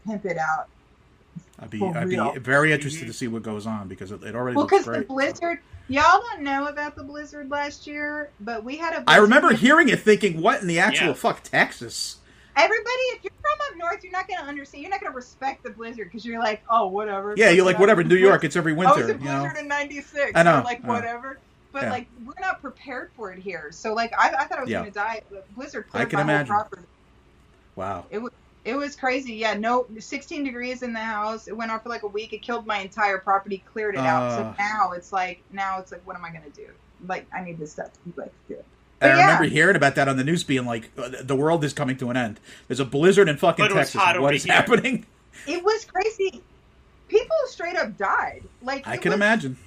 pimp 0.06 0.26
it 0.26 0.38
out. 0.38 0.68
I'd 1.60 1.70
be 1.70 1.82
I'd 1.84 2.10
be 2.10 2.40
very 2.40 2.74
interested 2.74 3.06
to 3.06 3.14
see 3.14 3.28
what 3.28 3.44
goes 3.44 3.68
on 3.68 3.88
because 3.88 4.12
it, 4.12 4.24
it 4.24 4.36
already 4.36 4.58
Well, 4.58 4.66
because 4.66 4.86
the 4.86 5.06
blizzard, 5.08 5.60
y'all 5.88 6.22
don't 6.32 6.42
know 6.42 6.68
about 6.68 6.96
the 6.96 7.04
blizzard 7.04 7.52
last 7.52 7.86
year, 7.86 8.32
but 8.42 8.64
we 8.64 8.78
had 8.78 8.94
a. 8.94 8.98
I 8.98 9.04
blizzard. 9.04 9.22
remember 9.22 9.54
hearing 9.54 9.90
it, 9.90 10.00
thinking, 10.00 10.42
"What 10.42 10.62
in 10.62 10.68
the 10.68 10.80
actual 10.80 11.10
Yeah. 11.10 11.14
fuck, 11.14 11.44
Texas?" 11.44 12.18
Everybody, 12.58 13.04
if 13.14 13.24
you're 13.24 13.34
from 13.42 13.68
up 13.70 13.78
north, 13.78 14.04
you're 14.04 14.12
not 14.12 14.28
gonna 14.28 14.48
understand. 14.48 14.82
You're 14.82 14.92
not 14.92 15.02
gonna 15.02 15.16
respect 15.16 15.64
the 15.64 15.70
blizzard 15.70 16.08
because 16.08 16.26
you're 16.26 16.40
like, 16.40 16.64
oh, 16.70 16.88
whatever. 16.88 17.36
Yeah, 17.38 17.52
you're 17.52 17.66
like, 17.66 17.78
whatever. 17.78 18.04
New 18.04 18.16
York, 18.16 18.44
it's 18.44 18.56
every 18.56 18.74
blizzard. 18.74 18.94
Oh, 18.94 18.96
winter. 18.98 19.14
it's 19.14 19.22
a 19.22 19.24
You 19.24 19.32
know, 19.32 19.40
blizzard 19.42 19.58
in 19.60 19.68
'96. 19.68 20.32
I 20.34 20.44
know, 20.44 20.60
Or 20.60 20.64
like 20.64 20.84
I 20.84 20.88
know. 20.88 20.94
whatever. 20.94 21.40
But 21.76 21.84
Yeah. 21.84 21.90
like, 21.92 22.08
we're 22.26 22.40
not 22.40 22.62
prepared 22.62 23.12
for 23.18 23.34
it 23.34 23.40
here. 23.40 23.68
So 23.74 23.94
like, 23.94 24.14
I, 24.18 24.30
I 24.30 24.46
thought 24.46 24.60
I 24.60 24.62
was 24.62 24.70
Yeah. 24.70 24.80
gonna 24.80 24.92
die. 24.92 25.24
The 25.30 25.44
blizzard 25.58 25.88
I 25.90 25.92
cleared 25.92 26.10
can 26.12 26.18
my 26.18 26.24
imagine. 26.24 26.54
whole 26.56 26.62
property. 26.64 26.84
wow. 27.76 28.06
It 28.10 28.20
was 28.20 28.32
it 28.64 28.76
was 28.76 28.96
crazy. 28.96 29.34
Yeah, 29.34 29.56
no, 29.56 29.86
16 30.00 30.44
degrees 30.46 30.82
in 30.84 30.94
the 30.94 31.00
house. 31.02 31.48
It 31.50 31.56
went 31.56 31.70
on 31.72 31.82
for 31.82 31.90
like 31.90 32.04
a 32.04 32.08
week. 32.08 32.32
It 32.32 32.42
killed 32.42 32.66
my 32.66 32.78
entire 32.80 33.18
property, 33.18 33.62
cleared 33.74 33.96
it 33.96 34.00
out. 34.00 34.24
Uh. 34.24 34.38
So 34.38 34.56
now 34.58 34.94
it's 34.94 35.12
like 35.12 35.44
now 35.52 35.80
it's 35.80 35.92
like, 35.92 36.02
what 36.08 36.16
am 36.16 36.24
I 36.24 36.30
gonna 36.30 36.50
do? 36.56 36.68
Like, 37.06 37.28
I 37.36 37.44
need 37.44 37.60
this 37.60 37.74
stuff. 37.74 37.92
To 37.92 38.00
be 38.10 38.22
like, 38.22 38.32
do 38.48 38.54
it. 38.54 38.66
I 39.02 39.08
yeah. 39.08 39.20
remember 39.20 39.44
hearing 39.44 39.76
about 39.76 39.96
that 39.96 40.08
on 40.08 40.16
the 40.16 40.24
news, 40.24 40.46
being 40.46 40.66
like, 40.66 40.90
uh, 40.98 41.10
"The 41.22 41.36
world 41.36 41.66
is 41.66 41.74
coming 41.74 41.98
to 41.98 42.10
an 42.10 42.16
end. 42.16 42.40
There's 42.70 42.80
a 42.80 42.86
blizzard 42.86 43.28
in 43.28 43.36
fucking 43.36 43.62
But 43.66 43.72
it 43.72 43.76
was 43.76 43.88
Texas. 43.92 44.02
hot 44.02 44.16
What 44.22 44.28
over 44.28 44.34
is 44.36 44.46
here." 44.46 44.54
happening?" 44.54 45.06
It 45.46 45.62
was 45.62 45.84
crazy. 45.84 46.42
people 47.10 47.36
straight 47.48 47.76
up 47.76 47.98
died. 47.98 48.44
Like 48.64 48.88
I 48.88 48.96
can 48.96 49.10
was- 49.12 49.18
imagine. 49.18 49.58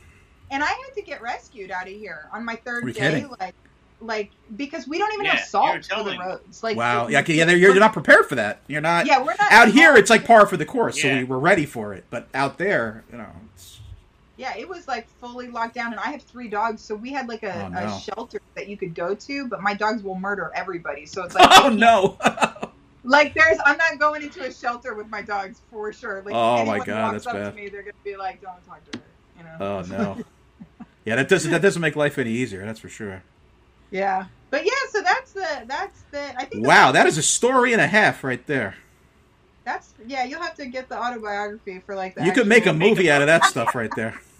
And 0.50 0.62
I 0.62 0.66
had 0.68 0.94
to 0.94 1.02
get 1.02 1.20
rescued 1.22 1.70
out 1.70 1.84
of 1.86 1.92
here 1.92 2.28
on 2.32 2.44
my 2.44 2.56
third 2.56 2.84
Are 2.84 2.88
you 2.88 2.94
day. 2.94 3.00
kidding? 3.00 3.30
Like, 3.40 3.54
like 4.00 4.30
because 4.56 4.86
we 4.86 4.96
don't 4.98 5.12
even 5.14 5.24
Yeah, 5.24 5.32
have 5.32 5.40
you 5.40 5.46
salt 5.46 5.66
were 5.76 5.82
for 5.82 5.82
the 5.82 5.88
telling 5.88 6.18
me. 6.18 6.24
roads. 6.24 6.62
Like, 6.62 6.76
wow. 6.76 7.06
it- 7.06 7.12
Yeah, 7.12 7.22
yeah. 7.26 7.44
They're, 7.44 7.56
you're 7.56 7.74
not 7.74 7.92
prepared 7.92 8.26
for 8.26 8.36
that. 8.36 8.60
You're 8.66 8.80
not. 8.80 9.06
Yeah, 9.06 9.18
we're 9.18 9.34
not 9.38 9.50
out 9.52 9.68
here. 9.68 9.96
It's 9.96 10.10
like 10.10 10.24
par 10.24 10.46
for 10.46 10.56
the 10.56 10.64
course, 10.66 11.00
so 11.00 11.08
we 11.12 11.24
were 11.24 11.38
ready 11.38 11.66
for 11.66 11.92
it. 11.94 12.04
But 12.10 12.28
out 12.34 12.58
there, 12.58 13.04
you 13.10 13.18
know. 13.18 13.30
It's, 13.54 13.80
Yeah, 14.36 14.56
it 14.56 14.68
was 14.68 14.86
like 14.86 15.08
fully 15.20 15.48
locked 15.48 15.74
down, 15.74 15.90
and 15.92 16.00
I 16.00 16.10
have 16.12 16.22
three 16.22 16.48
dogs, 16.48 16.80
so 16.80 16.94
we 16.94 17.12
had 17.12 17.28
like 17.28 17.42
a, 17.42 17.64
Oh, 17.64 17.68
no. 17.68 17.78
a 17.80 18.00
shelter 18.00 18.40
that 18.54 18.68
you 18.68 18.76
could 18.76 18.94
go 18.94 19.14
to, 19.16 19.48
but 19.48 19.62
my 19.62 19.74
dogs 19.74 20.02
will 20.04 20.14
murder 20.18 20.52
everybody. 20.54 21.04
So 21.06 21.24
it's 21.24 21.34
like, 21.36 21.48
oh 21.64 21.68
no. 21.68 22.16
like 23.04 23.34
there's, 23.34 23.58
I'm 23.66 23.78
not 23.78 23.98
going 23.98 24.22
into 24.22 24.44
a 24.44 24.52
shelter 24.52 24.94
with 24.94 25.08
my 25.08 25.22
dogs 25.22 25.60
for 25.72 25.92
sure. 25.92 26.22
Like, 26.24 26.34
Oh, 26.34 26.56
my 26.56 26.60
anyone 26.76 26.86
God, 26.86 27.02
walks 27.14 27.24
that's 27.24 27.26
up 27.26 27.32
bad. 27.42 27.50
To 27.50 27.56
me, 27.56 27.68
they're 27.68 27.82
gonna 27.82 27.94
be 28.04 28.16
like, 28.16 28.40
don't 28.40 28.64
talk 28.64 28.80
to 28.92 28.98
her. 28.98 29.04
You 29.38 29.44
know? 29.44 29.56
oh 29.60 29.82
no. 29.88 30.24
Yeah, 31.08 31.16
that 31.16 31.28
doesn't 31.28 31.50
that 31.50 31.62
doesn't 31.62 31.80
make 31.80 31.96
life 31.96 32.18
any 32.18 32.30
easier. 32.32 32.64
That's 32.66 32.80
for 32.80 32.90
sure. 32.90 33.22
Yeah, 33.90 34.26
but 34.50 34.64
yeah, 34.66 34.72
so 34.90 35.00
that's 35.00 35.32
the 35.32 35.64
that's 35.66 36.02
the 36.10 36.38
I 36.38 36.44
think 36.44 36.66
Wow, 36.66 36.92
that 36.92 37.06
is 37.06 37.16
a 37.16 37.22
story 37.22 37.72
and 37.72 37.80
a 37.80 37.86
half 37.86 38.22
right 38.22 38.46
there. 38.46 38.74
that's 39.64 39.94
yeah. 40.06 40.24
You'll 40.24 40.42
have 40.42 40.54
to 40.56 40.66
get 40.66 40.90
the 40.90 40.98
autobiography 41.02 41.80
for 41.86 41.94
like 41.94 42.14
the 42.14 42.24
You 42.26 42.32
could 42.32 42.46
make 42.46 42.66
a 42.66 42.70
actual- 42.70 42.88
movie 42.90 43.10
out 43.10 43.22
of 43.22 43.26
that 43.28 43.44
stuff 43.46 43.74
right 43.74 43.90
there. 43.96 44.20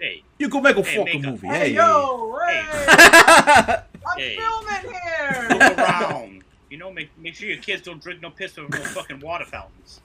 Hey, 0.00 0.24
You 0.38 0.48
could 0.48 0.64
make 0.64 0.76
a 0.76 0.82
Hey, 0.82 0.96
fucking 0.98 1.22
make 1.22 1.24
a- 1.24 1.30
movie. 1.30 1.46
Hey, 1.46 1.58
Hey, 1.70 1.74
yo, 1.74 2.36
Ray, 2.36 2.62
Hey. 2.66 3.76
I'm 4.06 4.18
Hey. 4.18 4.36
filming 4.36 4.92
here. 4.92 5.46
look 5.50 5.78
around. 5.78 6.42
You 6.68 6.76
know, 6.78 6.92
make 6.92 7.10
make 7.16 7.34
sure 7.36 7.48
your 7.48 7.58
kids 7.62 7.82
don't 7.82 8.02
drink 8.02 8.20
no 8.20 8.30
piss 8.30 8.52
from 8.52 8.68
no 8.70 8.78
fucking 8.78 9.20
water 9.20 9.44
fountains. 9.44 10.00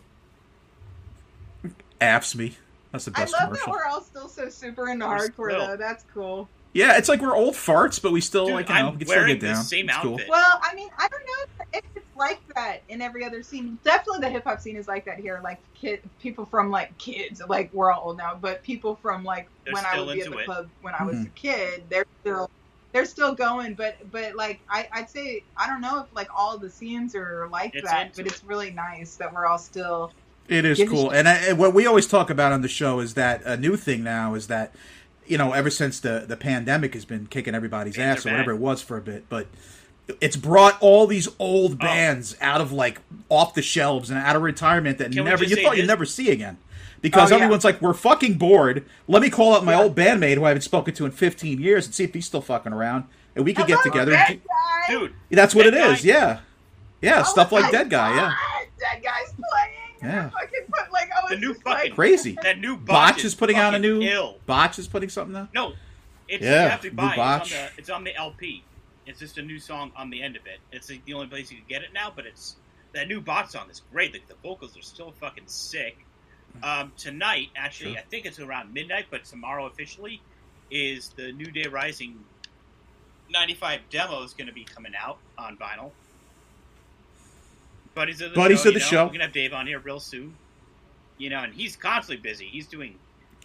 apps 2.00 2.36
me. 2.36 2.56
That's 2.92 3.06
the 3.06 3.12
best. 3.12 3.34
I 3.36 3.40
best 3.40 3.50
love 3.50 3.60
that 3.60 3.72
we're 3.72 3.86
all 3.86 4.02
still 4.02 4.28
so 4.28 4.50
super 4.50 4.90
into 4.90 5.08
We're 5.08 5.18
hardcore 5.18 5.52
still- 5.52 5.68
though. 5.68 5.78
That's 5.78 6.06
cool. 6.14 6.50
Yeah, 6.74 6.98
it's 6.98 7.10
like 7.10 7.22
we're 7.22 7.36
old 7.36 7.56
farts, 7.56 8.00
but 8.02 8.12
we 8.12 8.22
still 8.22 8.46
Dude, 8.46 8.54
like 8.56 8.70
you 8.70 8.76
know 8.76 8.80
I'm 8.82 8.94
we 8.94 9.00
can 9.00 9.08
still 9.08 9.22
wearing 9.22 9.40
get 9.40 9.48
down. 9.48 9.56
the 9.56 9.64
same 9.64 9.90
it's 9.90 9.98
cool. 9.98 10.14
outfit. 10.14 10.30
Well, 10.30 10.60
I 10.62 10.76
mean, 10.76 10.90
I 11.00 11.08
don't 11.08 11.24
know 11.26 11.66
if 11.74 11.84
it's 11.96 12.06
like 12.16 12.40
that 12.54 12.84
in 12.90 13.02
every 13.02 13.26
other 13.26 13.42
scene. 13.42 13.80
Definitely, 13.84 14.22
the 14.22 14.30
hip 14.30 14.44
hop 14.44 14.62
scene 14.62 14.76
is 14.76 14.88
like 14.88 15.04
that 15.06 15.18
here. 15.18 15.42
Like 15.44 15.60
kid, 15.74 16.02
people 16.22 16.46
from 16.46 16.70
like 16.70 16.96
kids, 17.00 17.42
like 17.48 17.74
we're 17.74 17.92
all 17.92 18.10
old 18.10 18.18
now, 18.18 18.38
but 18.40 18.62
people 18.62 19.00
from 19.02 19.24
like 19.24 19.48
They're 19.66 19.74
when 19.74 19.84
I 19.84 20.00
would 20.00 20.14
be 20.14 20.22
at 20.22 20.30
the 20.30 20.38
it. 20.38 20.46
club 20.46 20.70
when 20.82 20.94
I 20.94 21.04
was 21.04 21.16
a 21.16 21.20
mm-hmm. 21.22 21.34
kid, 21.34 21.84
they're 21.90 22.06
still 22.22 22.52
they're 22.92 23.06
still 23.06 23.34
going. 23.34 23.74
But 23.74 23.98
but 24.12 24.36
like 24.36 24.60
I, 24.70 24.88
I'd 24.92 25.10
say 25.10 25.44
I 25.58 25.66
don't 25.66 25.82
know 25.82 26.02
if 26.02 26.16
like 26.16 26.30
all 26.36 26.60
the 26.60 26.70
scenes 26.70 27.16
are 27.16 27.48
like 27.52 27.74
It's 27.74 27.90
that, 27.90 28.08
into 28.08 28.24
but 28.24 28.32
it's 28.32 28.44
really 28.44 28.70
nice 28.70 29.16
that 29.16 29.34
we're 29.34 29.48
all 29.48 29.58
still. 29.58 30.12
It 30.50 30.66
is 30.66 30.78
Give 30.80 30.90
cool, 30.90 31.10
and, 31.12 31.28
I, 31.30 31.34
and 31.50 31.58
what 31.58 31.74
we 31.74 31.86
always 31.86 32.08
talk 32.08 32.30
about 32.30 32.52
on 32.52 32.62
the 32.62 32.68
show 32.68 33.00
is 33.00 33.14
that 33.14 33.42
a 33.46 33.56
new 33.56 33.76
thing 33.78 34.04
now 34.04 34.34
is 34.34 34.48
that 34.48 34.74
you 35.28 35.38
know 35.38 35.54
ever 35.54 35.70
since 35.70 36.00
the 36.00 36.26
the 36.28 36.36
pandemic 36.36 36.94
has 36.96 37.06
been 37.06 37.28
kicking 37.28 37.54
everybody's 37.56 37.96
Bands 37.98 38.22
ass 38.22 38.26
or 38.26 38.32
whatever 38.32 38.52
it 38.52 38.58
was 38.58 38.82
for 38.82 38.98
a 38.98 39.02
bit, 39.02 39.26
but 39.30 39.48
it's 40.22 40.36
brought 40.36 40.76
all 40.82 41.06
these 41.06 41.28
Oh. 41.28 41.34
old 41.40 41.78
bands 41.78 42.36
out 42.42 42.62
of 42.62 42.72
like 42.72 43.00
off 43.30 43.54
the 43.54 43.62
shelves 43.62 44.10
and 44.10 44.18
out 44.18 44.36
of 44.36 44.42
retirement 44.42 44.98
that 44.98 45.12
Can 45.12 45.24
never 45.24 45.44
you 45.44 45.56
thought 45.64 45.78
you'd 45.78 45.86
never 45.88 46.06
see 46.06 46.32
again. 46.32 46.58
Because 47.02 47.32
Oh, 47.32 47.36
yeah. 47.38 47.44
everyone's 47.44 47.64
like, 47.64 47.80
we're 47.82 47.94
fucking 47.94 48.34
bored. 48.34 48.84
Let 49.08 49.22
me 49.22 49.30
call 49.30 49.54
up 49.54 49.64
my 49.64 49.74
Yeah. 49.74 49.84
old 49.84 49.96
bandmate 49.96 50.34
who 50.34 50.44
I 50.46 50.50
haven't 50.50 50.64
spoken 50.64 50.94
to 50.96 51.06
in 51.06 51.12
15 51.12 51.62
years 51.62 51.86
and 51.86 51.94
see 51.96 52.04
if 52.04 52.14
he's 52.14 52.26
still 52.26 52.42
fucking 52.42 52.74
around, 52.74 53.06
and 53.36 53.46
we 53.46 53.54
could 53.54 53.68
get 53.68 53.82
together. 53.84 54.12
Dead 54.12 54.42
Guy! 54.46 54.94
Dude, 54.94 55.14
That's 55.30 55.54
what 55.56 55.64
Dead 55.64 55.76
it 55.76 55.92
is. 55.94 56.02
Guy. 56.02 56.08
Yeah, 56.10 56.40
yeah, 57.02 57.20
I 57.20 57.24
stuff 57.24 57.52
like 57.54 57.72
Dead 57.72 57.90
Guy. 57.90 58.16
Yeah, 58.16 58.34
Dead 58.80 59.04
Guy's 59.04 59.32
playing. 59.34 59.76
And 60.02 60.12
Yeah. 60.12 60.30
Fucking 60.42 60.60
put 60.70 60.92
like 60.92 61.10
I 61.12 61.22
was 61.24 61.30
The 61.32 61.38
new 61.38 61.54
just 61.54 61.66
like, 61.66 61.94
crazy. 61.96 62.38
that 62.44 62.60
new 62.60 62.76
Botch 62.78 63.16
botch 63.18 63.26
is 63.26 63.36
putting 63.36 63.58
out 63.58 63.74
a 63.76 63.80
new. 63.80 64.02
ill. 64.02 64.38
Botch 64.46 64.80
is 64.80 64.88
putting 64.88 65.10
something 65.10 65.36
out. 65.36 65.54
No, 65.54 65.74
it's 66.28 66.44
Yeah, 66.44 66.64
you 66.66 66.70
have 66.70 66.82
to 66.82 66.90
new 66.90 66.96
buy. 66.96 67.16
botch. 67.16 67.52
It's 67.52 67.54
on, 67.54 67.66
the, 67.66 67.72
it's 67.80 67.90
on 67.90 68.04
the 68.04 68.16
LP. 68.16 68.64
It's 69.06 69.20
just 69.20 69.38
a 69.38 69.42
new 69.42 69.60
song 69.60 69.92
on 69.96 70.10
the 70.10 70.22
end 70.22 70.36
of 70.36 70.46
it. 70.46 70.60
It's 70.72 70.88
the, 70.88 71.02
the 71.06 71.14
only 71.16 71.28
place 71.28 71.50
you 71.52 71.58
can 71.58 71.66
get 71.68 71.82
it 71.82 71.90
now, 71.94 72.12
but 72.16 72.26
it's 72.26 72.56
that 72.94 73.08
new 73.08 73.22
bot 73.22 73.52
song 73.52 73.70
is 73.70 73.82
great. 73.92 74.14
The, 74.14 74.22
the 74.28 74.36
vocals 74.44 74.78
are 74.78 74.82
still 74.82 75.12
fucking 75.20 75.44
sick. 75.48 75.98
Um, 76.64 76.92
tonight, 76.98 77.50
actually, 77.56 77.92
Sure. 77.94 78.00
I 78.00 78.04
think 78.04 78.26
it's 78.26 78.40
around 78.40 78.74
midnight, 78.74 79.06
but 79.12 79.24
tomorrow 79.24 79.66
officially 79.68 80.22
is 80.72 81.10
the 81.10 81.32
New 81.32 81.46
Day 81.52 81.66
Rising 81.68 82.24
95 83.32 83.82
demo 83.90 84.24
is 84.24 84.34
going 84.34 84.48
to 84.48 84.54
be 84.54 84.64
coming 84.64 84.94
out 85.00 85.18
on 85.38 85.58
vinyl. 85.58 85.92
Buddies 87.96 88.22
of 88.22 88.32
the 88.32 88.36
Buddies 88.36 88.62
show. 88.64 88.70
of 88.70 88.74
the 88.76 88.80
know, 88.80 88.86
show. 88.86 89.04
We're 89.04 89.08
going 89.10 89.20
to 89.20 89.26
have 89.26 89.34
Dave 89.34 89.54
on 89.54 89.68
here 89.68 89.80
real 89.80 90.00
soon. 90.00 90.36
You 91.18 91.30
know, 91.30 91.40
and 91.44 91.54
he's 91.54 91.76
constantly 91.76 92.22
busy. 92.22 92.46
He's 92.48 92.68
doing 92.68 92.96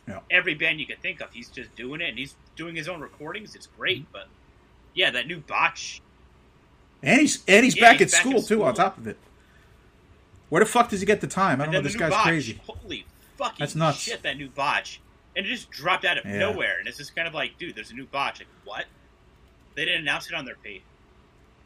Yeah. 0.07 0.20
every 0.30 0.55
band 0.55 0.78
you 0.80 0.86
could 0.86 1.01
think 1.03 1.20
of. 1.20 1.32
He's 1.32 1.49
just 1.49 1.74
doing 1.74 2.01
it, 2.01 2.11
and 2.11 2.18
he's 2.18 2.36
doing 2.57 2.76
his 2.76 2.88
own 2.88 3.01
recordings. 3.01 3.55
It's 3.57 3.66
Mm-hmm. 3.66 3.76
great, 3.80 4.12
but 4.12 4.28
yeah, 4.95 5.11
that 5.11 5.26
new 5.26 5.38
botch. 5.40 6.01
And 7.03 7.20
he's 7.20 7.42
and 7.49 7.64
he's 7.64 7.76
Yeah, 7.76 7.82
back 7.90 7.99
he's 7.99 8.12
at 8.14 8.18
back 8.18 8.20
school 8.20 8.40
at 8.40 8.47
too. 8.47 8.62
On 8.64 8.72
top 8.74 8.97
of 8.97 9.07
it, 9.09 9.16
where 10.51 10.62
the 10.62 10.70
fuck 10.70 10.88
does 10.88 11.01
he 11.01 11.07
get 11.07 11.20
the 11.20 11.26
time? 11.26 11.61
I 11.61 11.64
don't 11.64 11.74
know. 11.74 11.80
This 11.80 11.97
guy's 11.97 12.11
botch. 12.11 12.24
crazy. 12.26 12.61
Holy 12.66 13.05
fucking 13.36 13.57
That's 13.59 13.74
nuts. 13.74 13.99
shit! 13.99 14.22
That 14.22 14.36
new 14.38 14.49
botch, 14.49 15.01
and 15.36 15.45
it 15.45 15.49
just 15.49 15.70
dropped 15.70 16.05
out 16.05 16.16
of 16.18 16.24
Yeah. 16.24 16.38
nowhere. 16.38 16.78
And 16.78 16.86
it's 16.86 16.99
just 16.99 17.14
kind 17.16 17.26
of 17.26 17.34
like, 17.34 17.59
dude, 17.59 17.74
there's 17.74 17.90
a 17.90 17.95
new 17.95 18.07
botch. 18.07 18.38
Like 18.38 18.49
what? 18.64 18.84
They 19.74 19.84
didn't 19.84 20.03
announce 20.03 20.28
it 20.28 20.34
on 20.34 20.45
their 20.45 20.55
page. 20.55 20.82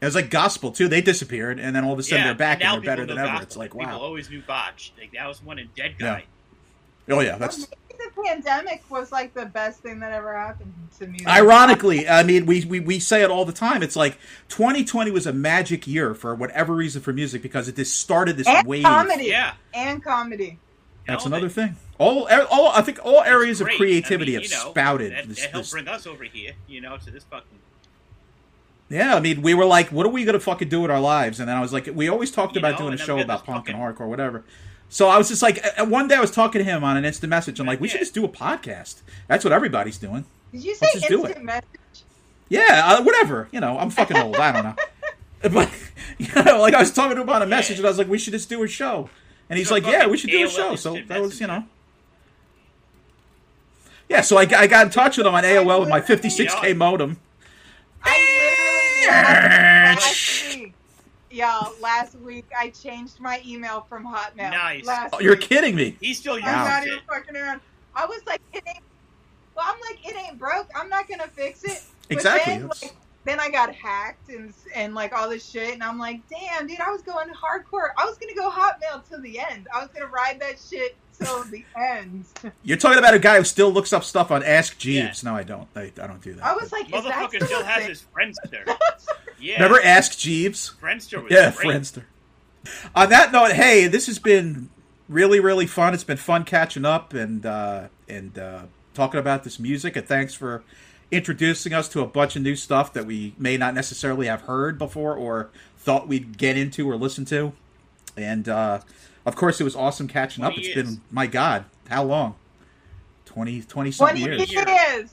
It 0.01 0.05
was 0.05 0.15
like 0.15 0.29
gospel 0.29 0.71
too. 0.71 0.87
They 0.87 1.01
disappeared, 1.01 1.59
and 1.59 1.75
then 1.75 1.83
all 1.83 1.91
of 1.93 1.99
a 1.99 2.03
sudden 2.03 2.19
yeah, 2.19 2.25
they're 2.27 2.35
back 2.35 2.61
and 2.61 2.73
and 2.75 2.83
they're 2.83 2.91
better 2.91 3.05
than 3.05 3.17
know 3.17 3.23
ever. 3.23 3.31
gospel. 3.31 3.43
It's 3.47 3.57
like 3.57 3.75
wow. 3.75 3.85
people 3.85 3.99
wow. 3.99 4.05
always 4.05 4.29
knew 4.29 4.41
botch. 4.41 4.93
Like 4.97 5.11
that 5.13 5.27
was 5.27 5.43
one 5.43 5.59
in 5.59 5.69
Dead 5.75 5.95
Yeah. 5.99 6.07
Guy. 6.07 6.25
Oh 7.09 7.19
yeah, 7.19 7.37
that's 7.37 7.57
Maybe 7.57 7.73
the 8.15 8.21
pandemic 8.23 8.83
was 8.89 9.11
like 9.11 9.33
the 9.33 9.45
best 9.45 9.81
thing 9.81 9.99
that 9.99 10.13
ever 10.13 10.33
happened 10.37 10.73
to 10.99 11.07
music. 11.07 11.27
ironically. 11.27 12.07
I 12.07 12.23
mean, 12.23 12.45
we, 12.45 12.63
we 12.63 12.79
we 12.79 12.99
say 12.99 13.23
it 13.23 13.29
all 13.31 13.43
the 13.43 13.51
time. 13.51 13.83
It's 13.83 13.95
like 13.97 14.17
2020 14.49 15.11
was 15.11 15.27
a 15.27 15.33
magic 15.33 15.85
year 15.85 16.13
for 16.13 16.33
whatever 16.33 16.73
reason 16.75 17.01
for 17.01 17.11
music 17.11 17.41
because 17.41 17.67
it 17.67 17.75
just 17.75 17.99
started 17.99 18.37
this 18.37 18.47
and 18.47 18.65
wave. 18.65 18.83
comedy. 18.83 19.25
Yeah. 19.25 19.53
and 19.73 20.01
comedy. 20.03 20.59
That's 21.07 21.23
Hell, 21.23 21.33
another 21.33 21.47
that- 21.47 21.53
thing. 21.53 21.75
All 21.97 22.27
er, 22.31 22.47
all 22.49 22.69
I 22.69 22.81
think 22.81 22.99
all 23.03 23.21
areas 23.21 23.59
of 23.59 23.67
creativity 23.67 24.37
I 24.37 24.39
mean, 24.39 24.49
have 24.49 24.65
know, 24.65 24.71
spouted. 24.71 25.11
That, 25.11 25.27
this- 25.27 25.41
that 25.41 25.51
helped 25.51 25.65
this- 25.65 25.71
bring 25.71 25.87
us 25.89 26.07
over 26.07 26.23
here, 26.23 26.53
you 26.67 26.79
know, 26.79 26.95
to 26.97 27.11
this 27.11 27.25
fucking. 27.25 27.59
Yeah, 28.89 29.15
I 29.15 29.19
mean, 29.19 29.41
we 29.43 29.53
were 29.53 29.65
like, 29.65 29.91
what 29.91 30.05
are 30.05 30.09
we 30.09 30.25
gonna 30.25 30.39
fucking 30.39 30.69
do 30.69 30.81
with 30.81 30.89
our 30.91 30.99
lives? 30.99 31.39
And 31.39 31.47
then 31.47 31.55
I 31.55 31.61
was 31.61 31.71
like, 31.71 31.87
we 31.93 32.09
always 32.09 32.31
talked 32.31 32.55
You 32.55 32.59
about 32.59 32.71
know, 32.73 32.87
doing 32.87 32.93
a 32.93 32.97
show 32.97 33.19
about 33.19 33.45
this 33.45 33.45
punk 33.53 33.69
and 33.69 33.77
hardcore, 33.77 34.07
whatever. 34.07 34.43
So 34.89 35.07
I 35.09 35.19
was 35.19 35.29
just 35.29 35.43
like, 35.43 35.63
uh, 35.77 35.85
one 35.85 36.07
day 36.07 36.15
I 36.15 36.19
was 36.19 36.31
talking 36.31 36.57
to 36.59 36.65
him 36.65 36.83
on 36.83 36.97
an 36.97 37.05
instant 37.05 37.29
message. 37.29 37.59
I'm 37.59 37.67
like, 37.67 37.79
we 37.79 37.87
should 37.87 37.99
just 37.99 38.15
do 38.15 38.25
a 38.25 38.29
podcast. 38.29 39.01
That's 39.27 39.43
what 39.43 39.53
everybody's 39.53 39.99
doing. 39.99 40.25
Did 40.51 40.63
you 40.63 40.73
say 40.73 40.87
Let's 40.87 40.93
just 41.01 41.07
do 41.07 41.19
instant 41.19 41.37
it. 41.37 41.43
message? 41.45 41.65
Yeah, 42.49 42.81
uh, 42.85 43.03
whatever. 43.03 43.47
You 43.51 43.59
know, 43.59 43.77
I'm 43.77 43.91
fucking 43.91 44.17
old. 44.17 44.35
I 44.37 44.51
don't 44.51 44.63
know. 44.63 44.75
But 45.41 45.69
you 46.17 46.27
know, 46.35 46.59
like 46.59 46.73
I 46.73 46.81
was 46.81 46.91
talking 46.91 47.15
to 47.15 47.21
him 47.21 47.29
on 47.29 47.41
a 47.41 47.45
message, 47.45 47.77
and 47.77 47.85
I 47.85 47.89
was 47.89 47.97
like, 47.97 48.09
we 48.09 48.17
should 48.17 48.33
just 48.33 48.49
do 48.49 48.61
a 48.63 48.67
show. 48.67 49.09
And 49.49 49.57
he's 49.57 49.69
So 49.69 49.75
like, 49.75 49.85
yeah, 49.85 50.05
we 50.05 50.17
should 50.17 50.31
do 50.31 50.43
a 50.43 50.47
AOL 50.47 50.55
show. 50.55 50.75
So 50.75 50.97
that 51.07 51.21
was, 51.21 51.39
you 51.39 51.47
know. 51.47 51.63
Yeah, 54.09 54.19
so 54.21 54.37
I, 54.37 54.41
I 54.41 54.67
got 54.67 54.87
in 54.87 54.91
touch 54.91 55.17
with 55.17 55.25
him 55.25 55.33
on 55.33 55.43
AOL 55.45 55.79
with 55.81 55.89
my 55.89 56.01
56k 56.01 56.75
modem. 56.75 57.19
I 58.03 58.09
literally 58.09 58.38
last 59.09 60.43
week, 60.43 60.73
y'all. 61.29 61.73
Last 61.81 62.15
week 62.19 62.45
I 62.57 62.69
changed 62.69 63.19
my 63.19 63.41
email 63.45 63.85
from 63.89 64.05
Hotmail. 64.05 64.51
Nice. 64.51 64.85
Last 64.85 65.13
Oh, 65.13 65.19
you're 65.19 65.35
week. 65.35 65.41
kidding 65.41 65.75
me. 65.75 65.97
He 65.99 66.13
still 66.13 66.35
I'm 66.35 66.43
not 66.43 66.83
it. 66.83 66.87
even 66.87 66.99
fucking 67.11 67.35
around. 67.35 67.61
I 67.95 68.05
was 68.05 68.21
like, 68.27 68.41
it 68.53 68.63
ain't. 68.67 68.77
Well, 69.55 69.65
I'm 69.67 69.79
like, 69.89 70.05
it 70.07 70.15
ain't 70.27 70.39
broke. 70.39 70.67
I'm 70.75 70.89
not 70.89 71.07
gonna 71.09 71.27
fix 71.27 71.63
it. 71.63 71.79
But 72.09 72.17
Exactly, 72.17 72.53
Then, 72.53 72.67
like, 72.67 72.95
then 73.25 73.39
I 73.39 73.49
got 73.49 73.73
hacked 73.75 74.29
and 74.29 74.53
and 74.75 74.95
like 74.95 75.13
all 75.13 75.29
this 75.29 75.47
shit, 75.47 75.73
and 75.73 75.83
I'm 75.83 75.99
like, 75.99 76.21
damn, 76.29 76.67
dude, 76.67 76.79
I 76.79 76.91
was 76.91 77.01
going 77.01 77.27
hardcore. 77.29 77.89
I 77.97 78.05
was 78.05 78.17
gonna 78.17 78.35
go 78.35 78.49
Hotmail 78.49 79.07
till 79.07 79.21
the 79.21 79.39
end. 79.39 79.67
I 79.75 79.81
was 79.81 79.89
gonna 79.93 80.09
ride 80.11 80.39
that 80.39 80.55
shit 80.59 80.97
till 81.19 81.43
the 81.45 81.63
end. 81.75 82.25
You're 82.63 82.77
talking 82.77 82.97
about 82.99 83.13
a 83.13 83.19
guy 83.19 83.37
who 83.37 83.43
still 83.43 83.71
looks 83.71 83.93
up 83.93 84.03
stuff 84.03 84.31
on 84.31 84.43
Ask 84.43 84.77
Jeeves. 84.77 85.23
No, 85.23 85.35
I 85.35 85.43
don't. 85.43 85.67
I, 85.75 85.91
I 86.01 86.07
don't 86.07 86.21
do 86.21 86.33
that. 86.33 86.45
I 86.45 86.53
was 86.55 86.71
like, 86.71 86.85
is 86.85 87.03
that 87.03 87.13
Motherfucker 87.13 87.45
still 87.45 87.63
has 87.63 87.79
thing? 87.79 87.89
his 87.89 88.03
Friendster. 88.13 88.77
Yeah. 89.41 89.53
Remember 89.53 89.79
Ask 89.81 90.17
Jeeves? 90.17 90.73
Friendster 90.81 91.23
was 91.23 91.31
Yeah, 91.31 91.53
great. 91.55 91.67
Friendster. 91.77 92.03
On 92.93 93.09
that 93.09 93.31
note, 93.31 93.53
hey, 93.53 93.87
this 93.87 94.07
has 94.07 94.19
been 94.19 94.69
really, 95.07 95.39
really 95.39 95.65
fun. 95.65 95.93
It's 95.93 96.03
been 96.03 96.17
fun 96.17 96.43
catching 96.43 96.83
up 96.83 97.13
and 97.13 97.45
uh, 97.45 97.87
and 98.09 98.37
uh, 98.37 98.63
talking 98.93 99.17
about 99.17 99.45
this 99.45 99.57
music. 99.57 99.95
And 99.95 100.05
thanks 100.05 100.33
for 100.33 100.61
introducing 101.09 101.71
us 101.73 101.87
to 101.89 102.01
a 102.01 102.05
bunch 102.05 102.35
of 102.35 102.41
new 102.41 102.57
stuff 102.57 102.91
that 102.91 103.05
we 103.05 103.33
may 103.37 103.55
not 103.55 103.73
necessarily 103.73 104.27
have 104.27 104.41
heard 104.41 104.77
before 104.77 105.15
or 105.15 105.49
thought 105.77 106.09
we'd 106.09 106.37
get 106.37 106.57
into 106.57 106.89
or 106.89 106.97
listen 106.97 107.23
to. 107.25 107.53
And 108.17 108.49
uh, 108.49 108.81
of 109.29 109.35
course, 109.37 109.61
it 109.61 109.63
was 109.63 109.75
awesome 109.75 110.07
catching 110.09 110.43
up. 110.43 110.53
20 110.53 110.67
It's 110.67 110.75
years. 110.75 110.87
been 110.95 111.01
my 111.11 111.25
God, 111.27 111.63
how 111.89 112.03
long? 112.03 112.35
20, 113.25 113.61
20 113.61 113.91
something 113.91 114.17
Twenty 114.17 114.35
years. 114.37 114.51
years. 114.51 115.09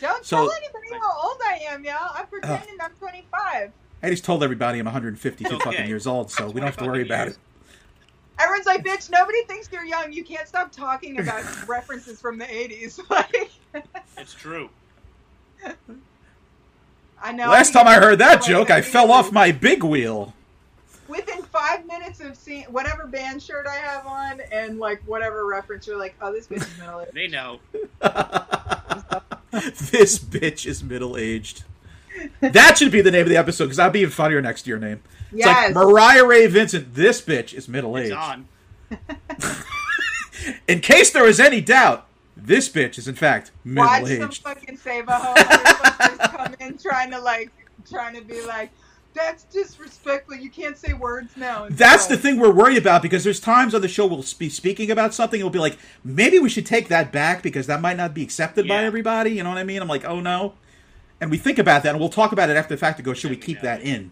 Don't 0.00 0.24
So- 0.24 0.36
tell 0.36 0.50
anybody 0.52 0.86
how 1.00 1.28
old 1.28 1.38
I 1.44 1.60
am, 1.70 1.84
y'all. 1.84 2.10
I'm 2.14 2.26
pretending 2.26 2.76
I'm 2.80 2.92
25. 2.92 3.70
I 4.02 4.10
just 4.10 4.24
told 4.24 4.42
everybody 4.42 4.78
I'm 4.78 4.86
152 4.86 5.54
Okay. 5.54 5.64
fucking 5.64 5.86
years 5.86 6.06
old, 6.06 6.30
so 6.30 6.46
we 6.48 6.54
don't 6.60 6.64
have 6.66 6.76
to 6.78 6.84
worry 6.84 7.00
fucking 7.04 7.12
about 7.12 7.28
it. 7.28 7.38
Everyone's 8.38 8.66
like, 8.66 8.84
bitch, 8.84 9.10
nobody 9.10 9.42
thinks 9.44 9.68
you're 9.72 9.84
young. 9.84 10.12
You 10.12 10.24
can't 10.24 10.48
stop 10.48 10.72
talking 10.72 11.20
about 11.20 11.44
references 11.68 12.20
from 12.20 12.36
the 12.38 12.46
80s. 12.46 12.98
Like, 13.10 13.50
It's 14.18 14.34
true. 14.34 14.68
I 17.22 17.32
know. 17.32 17.48
Last 17.48 17.72
think 17.72 17.86
time 17.86 17.88
I 17.88 17.94
heard 18.04 18.18
that 18.18 18.42
joke, 18.42 18.70
I 18.70 18.82
fell 18.82 19.10
off 19.10 19.32
my 19.32 19.50
big 19.52 19.82
wheel. 19.82 20.34
Within 21.08 21.42
five 21.42 21.86
minutes 21.86 22.20
of 22.20 22.36
seeing 22.36 22.64
whatever 22.64 23.06
band 23.06 23.42
shirt 23.42 23.66
I 23.66 23.76
have 23.76 24.06
on 24.06 24.40
and 24.52 24.78
like 24.78 25.02
whatever 25.06 25.46
reference, 25.46 25.86
you're 25.86 25.98
like, 25.98 26.14
oh, 26.22 26.32
this 26.32 26.46
bitch 26.46 26.62
is 26.62 26.78
middle 26.78 27.00
aged. 27.00 27.10
They 27.14 27.28
know. 27.28 27.60
this 29.90 30.18
bitch 30.18 30.66
is 30.66 30.82
middle 30.82 31.16
aged. 31.16 31.64
That 32.40 32.78
should 32.78 32.92
be 32.92 33.00
the 33.00 33.10
name 33.10 33.22
of 33.22 33.28
the 33.28 33.36
episode 33.36 33.64
because 33.66 33.78
I'll 33.78 33.90
be 33.90 34.00
even 34.00 34.12
funnier 34.12 34.40
next 34.40 34.62
to 34.62 34.70
your 34.70 34.78
name. 34.78 35.02
It's 35.30 35.40
Yes. 35.44 35.74
like 35.74 35.84
Mariah-Rae 35.86 36.46
Vincent. 36.46 36.94
This 36.94 37.20
bitch 37.20 37.52
is 37.52 37.68
middle 37.68 37.98
aged. 37.98 38.16
In 40.68 40.80
case 40.80 41.10
there 41.10 41.26
is 41.26 41.40
any 41.40 41.60
doubt, 41.60 42.06
this 42.36 42.68
bitch 42.68 42.98
is 42.98 43.08
in 43.08 43.14
fact 43.14 43.50
middle 43.64 44.06
aged. 44.06 44.20
Watch 44.20 44.42
some 44.42 44.54
fucking 44.54 44.76
save 44.76 45.08
a 45.08 45.12
home 45.16 45.36
come 46.36 46.54
in 46.60 46.78
trying 46.78 47.10
to 47.10 47.20
like, 47.20 47.50
trying 47.90 48.14
to 48.14 48.22
be 48.22 48.44
like, 48.44 48.70
that's 49.14 49.44
disrespectful. 49.44 50.34
You 50.36 50.50
can't 50.50 50.76
say 50.76 50.92
words 50.92 51.36
now. 51.36 51.66
That's 51.70 52.04
so- 52.06 52.14
the 52.14 52.20
thing 52.20 52.38
we're 52.38 52.52
worried 52.52 52.78
about 52.78 53.00
because 53.02 53.24
there's 53.24 53.40
times 53.40 53.74
on 53.74 53.80
the 53.80 53.88
show 53.88 54.06
we'll 54.06 54.24
be 54.38 54.48
speaking 54.48 54.90
about 54.90 55.14
something 55.14 55.40
and 55.40 55.44
we'll 55.44 55.52
be 55.52 55.58
like, 55.60 55.78
maybe 56.02 56.38
we 56.38 56.48
should 56.48 56.66
take 56.66 56.88
that 56.88 57.12
back 57.12 57.42
because 57.42 57.66
that 57.68 57.80
might 57.80 57.96
not 57.96 58.12
be 58.14 58.22
accepted 58.22 58.66
by 58.68 58.84
everybody. 58.84 59.30
You 59.32 59.42
know 59.44 59.50
what 59.50 59.58
I 59.58 59.64
mean? 59.64 59.80
I'm 59.80 59.88
like, 59.88 60.04
oh 60.04 60.20
no. 60.20 60.54
And 61.20 61.30
we 61.30 61.38
think 61.38 61.58
about 61.58 61.84
that 61.84 61.90
and 61.90 62.00
we'll 62.00 62.08
talk 62.08 62.32
about 62.32 62.50
it 62.50 62.56
after 62.56 62.74
the 62.74 62.78
fact 62.78 62.96
to 62.98 63.02
go, 63.02 63.14
should 63.14 63.30
we 63.30 63.36
keep 63.36 63.60
that 63.60 63.82
in? 63.82 64.10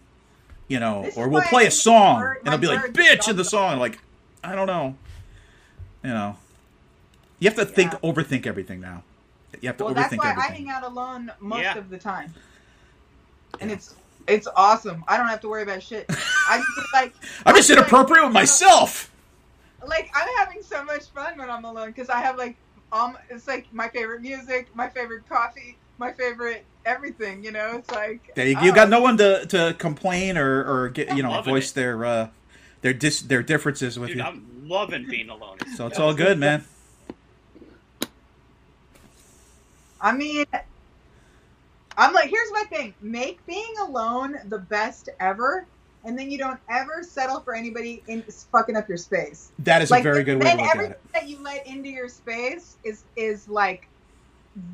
You 0.69 0.79
know, 0.79 1.03
This 1.03 1.17
or 1.17 1.27
we'll 1.27 1.41
play 1.43 1.63
I 1.63 1.63
a 1.63 1.65
hate 1.65 1.73
song 1.73 2.21
word- 2.21 2.37
and 2.45 2.47
it'll 2.47 2.59
be 2.59 2.67
like, 2.67 2.93
bitch 2.93 3.27
in 3.29 3.35
the 3.35 3.43
song. 3.45 3.79
Like, 3.79 3.99
I 4.43 4.55
don't 4.55 4.67
know. 4.67 4.95
You 6.03 6.09
know, 6.09 6.35
you 7.39 7.49
have 7.49 7.57
to 7.57 7.65
think, 7.65 7.91
overthink 8.01 8.45
everything 8.47 8.79
now. 8.81 9.03
You 9.61 9.67
have 9.67 9.77
to 9.77 9.85
Well, 9.85 9.93
that's 9.93 10.13
overthink 10.13 10.17
why 10.17 10.35
I 10.37 10.51
hang 10.51 10.69
out 10.69 10.83
alone 10.83 11.31
most 11.39 11.61
Yeah. 11.61 11.77
of 11.77 11.89
the 11.89 11.97
time, 11.97 12.33
and 13.61 13.71
it's 13.71 13.95
it's 14.27 14.47
awesome. 14.55 15.03
I 15.07 15.17
don't 15.17 15.27
have 15.27 15.41
to 15.41 15.49
worry 15.49 15.63
about 15.63 15.81
shit. 15.83 16.05
I 16.09 16.61
just 16.77 16.93
like 16.93 17.13
I'm 17.45 17.55
just 17.55 17.69
I 17.69 17.75
feel 17.75 17.77
like- 17.77 17.85
inappropriate 17.87 18.23
with 18.25 18.33
myself. 18.33 19.11
like 19.87 20.09
I'm 20.15 20.27
having 20.37 20.61
so 20.63 20.83
much 20.83 21.09
fun 21.09 21.37
when 21.37 21.49
I'm 21.49 21.65
alone 21.65 21.87
because 21.87 22.09
I 22.09 22.19
have 22.21 22.37
like 22.37 22.55
um 22.91 23.17
it's 23.29 23.47
like 23.47 23.65
my 23.73 23.89
favorite 23.89 24.21
music, 24.21 24.67
my 24.75 24.87
favorite 24.89 25.27
coffee, 25.27 25.77
my 25.97 26.11
favorite 26.13 26.63
everything. 26.85 27.43
You 27.43 27.51
know, 27.51 27.77
it's 27.77 27.91
like 27.91 28.31
There 28.35 28.47
you, 28.47 28.55
oh, 28.59 28.63
you 28.63 28.73
got 28.73 28.89
no 28.89 29.01
one 29.01 29.17
to, 29.17 29.45
to 29.47 29.75
complain 29.77 30.37
or, 30.37 30.63
or 30.83 30.89
get 30.89 31.15
you 31.17 31.23
know 31.23 31.41
voice 31.41 31.71
it. 31.71 31.75
their 31.75 32.05
uh, 32.05 32.27
their 32.81 32.93
dis, 32.93 33.21
their 33.21 33.41
differences 33.43 33.97
with 33.99 34.09
Dude, 34.09 34.17
you. 34.17 34.23
I'm 34.23 34.45
loving 34.65 35.07
being 35.09 35.29
alone. 35.29 35.57
So 35.75 35.87
it's 35.87 35.99
all 35.99 36.13
good, 36.13 36.37
man. 36.37 36.63
I 40.01 40.11
mean, 40.11 40.45
I'm 42.71 42.71
like, 42.71 42.81
here's 42.81 42.93
my 42.99 43.09
thing: 43.09 43.11
make 43.11 43.45
being 43.45 43.73
alone 43.81 44.37
the 44.49 44.59
best 44.59 45.09
ever, 45.19 45.67
and 46.03 46.17
then 46.17 46.29
you 46.29 46.37
don't 46.37 46.59
ever 46.69 47.03
settle 47.03 47.41
for 47.41 47.55
anybody 47.55 48.03
in 48.07 48.23
fucking 48.51 48.75
up 48.75 48.87
your 48.87 48.97
space. 48.97 49.51
That 49.59 49.81
is 49.81 49.91
a 49.91 50.01
very 50.01 50.23
good 50.23 50.41
way 50.41 50.51
to 50.51 50.57
look 50.57 50.65
at 50.65 50.75
everything 50.75 50.91
it. 50.91 51.13
that 51.13 51.29
you 51.29 51.41
let 51.43 51.65
into 51.67 51.89
your 51.89 52.09
space 52.09 52.77
is 52.83 53.03
is 53.15 53.47
like 53.47 53.87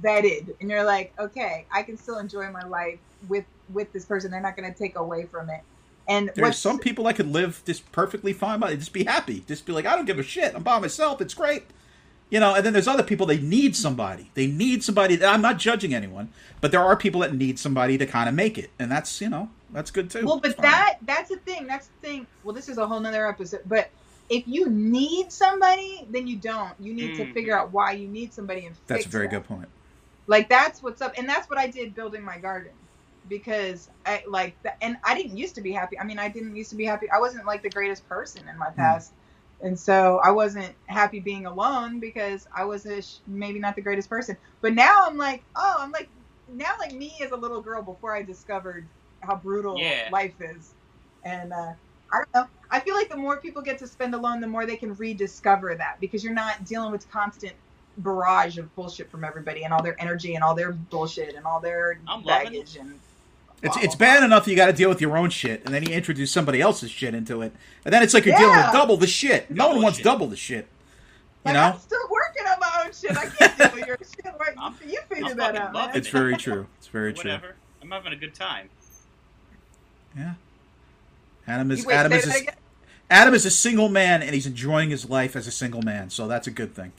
vetted, 0.01 0.55
and 0.59 0.69
you're 0.69 0.83
like, 0.83 1.13
okay, 1.19 1.65
I 1.73 1.83
can 1.83 1.97
still 1.97 2.19
enjoy 2.19 2.51
my 2.51 2.65
life 2.65 2.99
with 3.27 3.45
with 3.73 3.91
this 3.93 4.05
person. 4.05 4.31
They're 4.31 4.41
not 4.41 4.55
going 4.55 4.71
to 4.71 4.77
take 4.77 4.95
away 4.95 5.25
from 5.25 5.49
it. 5.49 5.61
And 6.07 6.31
There's 6.35 6.57
some 6.57 6.79
people 6.79 7.05
I 7.05 7.13
could 7.13 7.27
live 7.31 7.61
just 7.65 7.91
perfectly 7.91 8.33
fine 8.33 8.59
by 8.59 8.75
just 8.75 8.93
be 8.93 9.03
happy, 9.03 9.43
just 9.47 9.67
be 9.67 9.73
like, 9.73 9.85
I 9.85 9.95
don't 9.95 10.05
give 10.05 10.17
a 10.17 10.23
shit. 10.23 10.55
I'm 10.55 10.63
by 10.63 10.79
myself. 10.79 11.21
It's 11.21 11.35
great. 11.35 11.65
You 12.30 12.39
know, 12.39 12.53
and 12.53 12.63
then 12.63 12.73
there's 12.73 12.88
other 12.88 13.01
people 13.03 13.25
they 13.25 13.39
need 13.39 13.75
somebody. 13.75 14.30
They 14.36 14.45
need 14.45 14.84
somebody. 14.84 15.23
I'm 15.23 15.41
not 15.41 15.57
judging 15.57 15.95
anyone, 15.95 16.30
but 16.61 16.71
there 16.71 16.82
are 16.82 16.95
people 16.95 17.21
that 17.21 17.34
need 17.34 17.57
somebody 17.57 17.97
to 17.97 18.05
kind 18.05 18.30
of 18.30 18.36
make 18.36 18.57
it, 18.57 18.69
and 18.77 18.91
that's 18.91 19.19
you 19.19 19.30
know 19.30 19.49
that's 19.71 19.89
good 19.89 20.09
too. 20.11 20.25
Well, 20.25 20.39
but 20.39 20.57
that 20.57 20.97
that's 21.01 21.30
the 21.30 21.38
thing. 21.38 21.65
That's 21.65 21.88
the 21.88 22.07
thing. 22.07 22.27
Well, 22.43 22.53
this 22.53 22.69
is 22.69 22.77
a 22.77 22.86
whole 22.86 22.99
nother 22.99 23.27
episode. 23.27 23.61
But 23.65 23.89
if 24.30 24.47
you 24.47 24.69
need 24.69 25.32
somebody, 25.32 26.05
then 26.11 26.27
you 26.27 26.38
don't. 26.38 26.73
You 26.80 26.93
need 26.93 27.15
to 27.15 27.25
Mhm. 27.25 27.34
figure 27.34 27.57
out 27.57 27.71
why 27.71 27.93
you 27.93 28.07
need 28.07 28.32
somebody 28.32 28.67
and 28.67 28.75
that's 28.86 29.07
a 29.07 29.09
very 29.09 29.25
that. 29.25 29.32
good 29.32 29.43
point. 29.45 29.69
Like 30.27 30.49
that's 30.49 30.84
what's 30.84 31.01
up, 31.01 31.13
and 31.17 31.27
that's 31.27 31.49
what 31.49 31.57
I 31.57 31.65
did 31.65 31.95
building 31.95 32.23
my 32.23 32.38
garden 32.38 32.73
because 33.27 33.89
I 34.05 34.23
like 34.27 34.55
that, 34.63 34.77
and 34.82 34.97
I 35.03 35.15
didn't 35.15 35.36
used 35.38 35.55
to 35.55 35.61
be 35.61 35.71
happy. 35.71 35.99
I 35.99 36.03
mean, 36.03 36.19
I 36.19 36.30
didn't 36.30 36.55
used 36.55 36.69
to 36.69 36.75
be 36.75 36.86
happy. 36.86 37.09
I 37.09 37.19
wasn't 37.19 37.45
like 37.47 37.63
the 37.63 37.69
greatest 37.69 38.07
person 38.07 38.47
in 38.47 38.57
my 38.57 38.69
past, 38.69 39.13
and 39.62 39.80
so 39.80 40.20
I 40.24 40.32
wasn't 40.32 40.76
happy 40.88 41.20
being 41.20 41.45
alone 41.47 41.99
because 41.99 42.47
I 42.55 42.66
was 42.66 42.86
a 42.86 43.01
sh- 43.01 43.20
maybe 43.28 43.60
not 43.60 43.76
the 43.76 43.82
greatest 43.82 44.10
person. 44.10 44.38
But 44.62 44.74
now 44.76 45.05
I'm 45.07 45.18
like, 45.18 45.45
oh, 45.57 45.78
I'm 45.80 45.91
like 45.91 46.10
now 46.47 46.72
like 46.80 46.93
me 46.93 47.14
as 47.24 47.32
a 47.32 47.38
little 47.38 47.62
girl 47.62 47.84
before 47.84 48.16
I 48.16 48.24
discovered 48.24 48.89
how 49.22 49.36
brutal 49.38 49.78
Yeah. 49.80 50.10
life 50.10 50.36
is, 50.39 50.76
and 51.24 51.53
uh, 51.53 51.74
I 52.14 52.18
don't 52.18 52.30
know. 52.36 52.49
I 52.72 52.80
feel 52.82 52.95
like 52.95 53.10
the 53.10 53.18
more 53.18 53.41
people 53.41 53.62
get 53.64 53.80
to 53.80 53.88
spend 53.88 54.16
alone, 54.16 54.41
the 54.41 54.47
more 54.47 54.66
they 54.66 54.78
can 54.78 54.95
rediscover 54.95 55.76
that 55.76 55.99
because 56.01 56.24
you're 56.24 56.34
not 56.34 56.66
dealing 56.66 56.91
with 56.91 57.10
constant 57.10 57.55
barrage 57.97 58.57
of 58.60 58.74
bullshit 58.76 59.12
from 59.12 59.24
everybody 59.26 59.64
and 59.64 59.74
all 59.74 59.84
their 59.84 59.99
energy 60.01 60.36
and 60.36 60.43
all 60.43 60.55
their 60.55 60.72
bullshit 60.74 61.36
and 61.36 61.45
all 61.45 61.62
their 61.62 62.01
I'm 62.07 62.24
baggage 62.26 62.76
and 62.76 63.01
It's 63.62 63.76
blah, 63.76 63.84
it's 63.84 63.95
bad 63.95 64.24
enough 64.24 64.47
you 64.47 64.55
got 64.55 64.68
to 64.68 64.74
deal 64.74 64.89
with 64.89 65.01
your 65.01 65.18
own 65.18 65.30
shit, 65.30 65.64
and 65.66 65.74
then 65.74 65.84
you 65.84 65.93
introduce 65.93 66.32
somebody 66.32 66.62
else's 66.62 66.91
shit 66.91 67.14
into 67.14 67.41
it, 67.41 67.51
and 67.86 67.93
then 67.93 68.01
it's 68.03 68.14
like 68.14 68.26
you're 68.26 68.38
dealing 68.38 68.55
with 68.55 68.72
double 68.72 68.97
the 68.97 69.07
shit. 69.07 69.49
No 69.51 69.55
Double 69.66 69.74
one 69.76 69.84
wants 69.84 69.97
shit. 69.97 70.05
double 70.05 70.28
the 70.28 70.36
shit. 70.38 70.68
You 71.45 71.51
Like, 71.51 71.53
know, 71.55 71.62
I'm 71.74 71.80
still 71.80 71.99
working 72.10 72.45
on 72.47 72.60
my 72.60 72.84
own 72.86 72.91
shit. 72.93 73.12
I 73.18 73.26
can't 73.28 73.57
deal 73.57 73.72
with 73.74 73.88
your 73.88 73.97
shit. 74.26 74.34
Right? 74.39 74.57
I'm- 74.57 74.76
you 74.88 74.99
figure 75.10 75.26
I'm 75.32 75.38
that 75.38 75.55
out, 75.55 75.74
loving 75.74 75.89
man. 75.89 75.97
it's 75.97 76.07
very 76.10 76.38
true. 76.45 76.68
It's 76.78 76.88
very 76.88 77.14
true. 77.14 77.32
Whatever. 77.32 77.55
I'm 77.82 77.91
having 77.91 78.14
a 78.14 78.18
good 78.18 78.34
time. 78.36 78.70
Yeah. 80.18 80.34
Adam 81.47 81.72
is 81.72 81.86
Wait, 81.86 81.93
Adam 81.95 82.12
is 82.14 82.28
a. 82.28 82.45
Adam 83.12 83.34
is 83.34 83.45
a 83.45 83.49
single 83.51 83.89
man, 83.89 84.22
and 84.22 84.36
he's 84.36 84.45
enjoying 84.45 84.91
his 84.91 85.10
life 85.10 85.36
as 85.36 85.47
a 85.47 85.51
single 85.51 85.82
man. 85.82 86.10
So 86.12 86.28
that's 86.28 86.45
a 86.47 86.51
good 86.51 86.76
thing. 86.76 86.91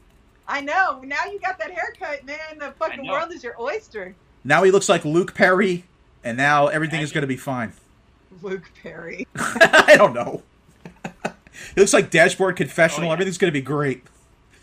I 0.48 0.60
know. 0.60 1.00
Now 1.04 1.24
you 1.30 1.38
got 1.38 1.58
that 1.60 1.70
haircut, 1.70 2.24
man. 2.26 2.58
The 2.58 2.72
fucking 2.78 3.06
world 3.06 3.30
is 3.32 3.44
your 3.44 3.60
oyster. 3.60 4.16
Now 4.42 4.64
he 4.64 4.72
looks 4.72 4.88
like 4.88 5.04
Luke 5.04 5.34
Perry, 5.34 5.84
and 6.24 6.36
now 6.36 6.68
everything 6.68 7.00
is 7.00 7.12
going 7.12 7.22
to 7.22 7.28
be 7.28 7.36
fine. 7.36 7.72
Luke 8.42 8.70
Perry. 8.82 9.26
I 9.36 9.94
don't 9.96 10.14
know. 10.14 10.42
it 11.24 11.32
looks 11.76 11.92
like 11.92 12.10
Dashboard 12.10 12.56
Confessional. 12.56 13.06
Oh, 13.06 13.08
yeah. 13.08 13.12
Everything's 13.14 13.38
going 13.38 13.52
to 13.52 13.58
be 13.58 13.62
great. 13.62 14.04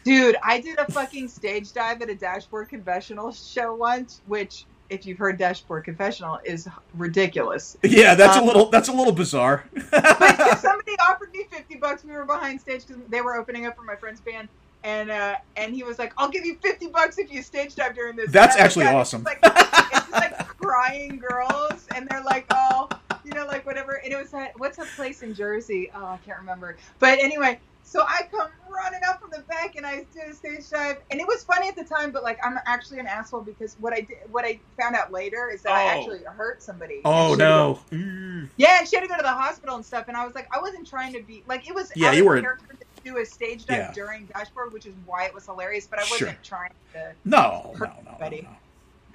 Dude, 0.04 0.38
I 0.42 0.62
did 0.62 0.80
a 0.80 0.90
fucking 0.90 1.28
stage 1.28 1.74
dive 1.74 2.02
at 2.02 2.10
a 2.10 2.16
Dashboard 2.16 2.70
Confessional 2.70 3.34
show 3.34 3.76
once, 3.76 4.22
which, 4.28 4.64
if 4.90 5.06
you've 5.06 5.18
heard 5.18 5.38
Dashboard 5.38 5.84
Confessional, 5.84 6.40
is 6.46 6.66
ridiculous. 6.94 7.76
Yeah, 7.84 8.16
that's 8.16 8.38
a 8.38 8.40
Um, 8.40 8.46
little 8.48 8.70
that's 8.70 8.88
a 8.88 8.94
little 8.94 9.12
bizarre. 9.12 9.66
But 9.92 10.60
somebody 10.60 10.96
offered 11.10 11.34
me 11.34 11.46
fifty 11.52 11.76
bucks. 11.76 12.06
We 12.06 12.14
were 12.14 12.24
behind 12.24 12.62
stage 12.62 12.88
because 12.88 13.04
they 13.10 13.20
were 13.20 13.36
opening 13.36 13.66
up 13.66 13.76
for 13.76 13.82
my 13.82 13.98
friend's 13.98 14.22
band, 14.22 14.48
and 14.86 15.12
uh, 15.12 15.36
and 15.58 15.76
he 15.76 15.84
was 15.84 16.00
like, 16.00 16.14
"I'll 16.18 16.30
give 16.30 16.46
you 16.46 16.56
fifty 16.62 16.88
bucks 16.88 17.18
if 17.18 17.30
you 17.30 17.42
stage 17.42 17.76
dive 17.76 17.94
during 17.96 18.16
this." 18.16 18.32
That's 18.32 18.56
actually 18.56 18.86
looked 18.86 18.94
at 18.94 18.96
it, 18.96 19.00
awesome. 19.02 19.28
It's 19.30 19.44
like, 19.44 19.94
it's 19.94 20.12
like 20.12 20.47
crying 20.68 21.18
girls, 21.18 21.88
and 21.96 22.08
they're 22.10 22.24
like, 22.24 22.46
"Oh, 22.52 22.90
you 23.24 23.32
know, 23.32 23.46
like 23.46 23.66
whatever." 23.66 23.94
And 24.04 24.12
it 24.14 24.18
was 24.18 24.32
that 24.32 24.58
what's 24.60 24.78
that 24.78 24.88
place 24.96 25.22
in 25.24 25.34
Jersey? 25.34 25.90
Oh, 25.96 26.06
I 26.06 26.18
can't 26.26 26.40
remember. 26.40 26.78
But 27.00 27.20
anyway, 27.20 27.60
so 27.84 28.02
I 28.04 28.28
come 28.30 28.50
running 28.70 29.00
up 29.08 29.20
from 29.22 29.30
the 29.32 29.40
back, 29.44 29.76
and 29.78 29.86
I 29.86 30.06
do 30.14 30.20
a 30.30 30.34
stage 30.34 30.70
dive, 30.70 30.98
and 31.10 31.20
it 31.22 31.28
was 31.28 31.44
funny 31.44 31.68
at 31.70 31.76
the 31.76 31.84
time, 31.86 32.12
but 32.12 32.24
like 32.24 32.38
I'm 32.44 32.60
actually 32.66 33.00
an 33.00 33.08
asshole 33.08 33.42
because 33.42 33.76
what 33.80 33.94
I 33.94 34.02
did, 34.02 34.18
what 34.32 34.44
I 34.46 34.60
found 34.80 34.96
out 34.96 35.12
later 35.12 35.50
is 35.50 35.62
that 35.64 35.72
I 35.74 35.86
Oh. 35.96 36.00
actually 36.00 36.24
hurt 36.26 36.62
somebody. 36.62 37.02
oh 37.06 37.32
And 37.34 37.40
she 37.40 37.44
had 37.44 37.48
to 37.48 37.98
no. 37.98 38.44
go- 38.44 38.48
yeah, 38.58 38.84
she 38.84 38.96
had 38.98 39.02
to 39.04 39.08
go 39.08 39.16
to 39.18 39.24
the 39.24 39.30
hospital 39.32 39.76
and 39.76 39.86
stuff. 39.86 40.06
And 40.10 40.18
I 40.18 40.26
was 40.26 40.36
like, 40.36 40.48
I 40.56 40.60
wasn't 40.60 40.88
trying 40.88 41.14
to 41.14 41.22
be 41.24 41.44
like 41.48 41.68
it 41.68 41.74
was. 41.74 41.92
Yeah, 41.96 42.12
you 42.12 42.26
were- 42.26 42.58
do 43.04 43.20
a 43.20 43.26
stage 43.26 43.66
dive 43.66 43.78
Yeah. 43.78 43.92
during 43.94 44.26
Dashboard, 44.26 44.74
which 44.74 44.86
is 44.86 44.94
why 45.06 45.24
it 45.26 45.34
was 45.34 45.46
hilarious. 45.46 45.88
But 45.88 46.00
I 46.00 46.04
wasn't 46.12 46.44
trying 46.44 46.72
to. 46.94 47.14
No, 47.24 47.74
no, 47.80 47.86
no, 47.86 48.18
no, 48.20 48.28
no. 48.30 48.48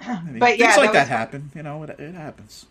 I 0.07 0.21
mean, 0.21 0.39
But 0.39 0.57
things 0.57 0.61
yeah, 0.61 0.75
like 0.77 0.93
that 0.93 1.07
that 1.07 1.07
happen. 1.07 1.51
You 1.55 1.63
know, 1.63 1.83
it, 1.83 1.99
it 1.99 2.15
happens. 2.15 2.65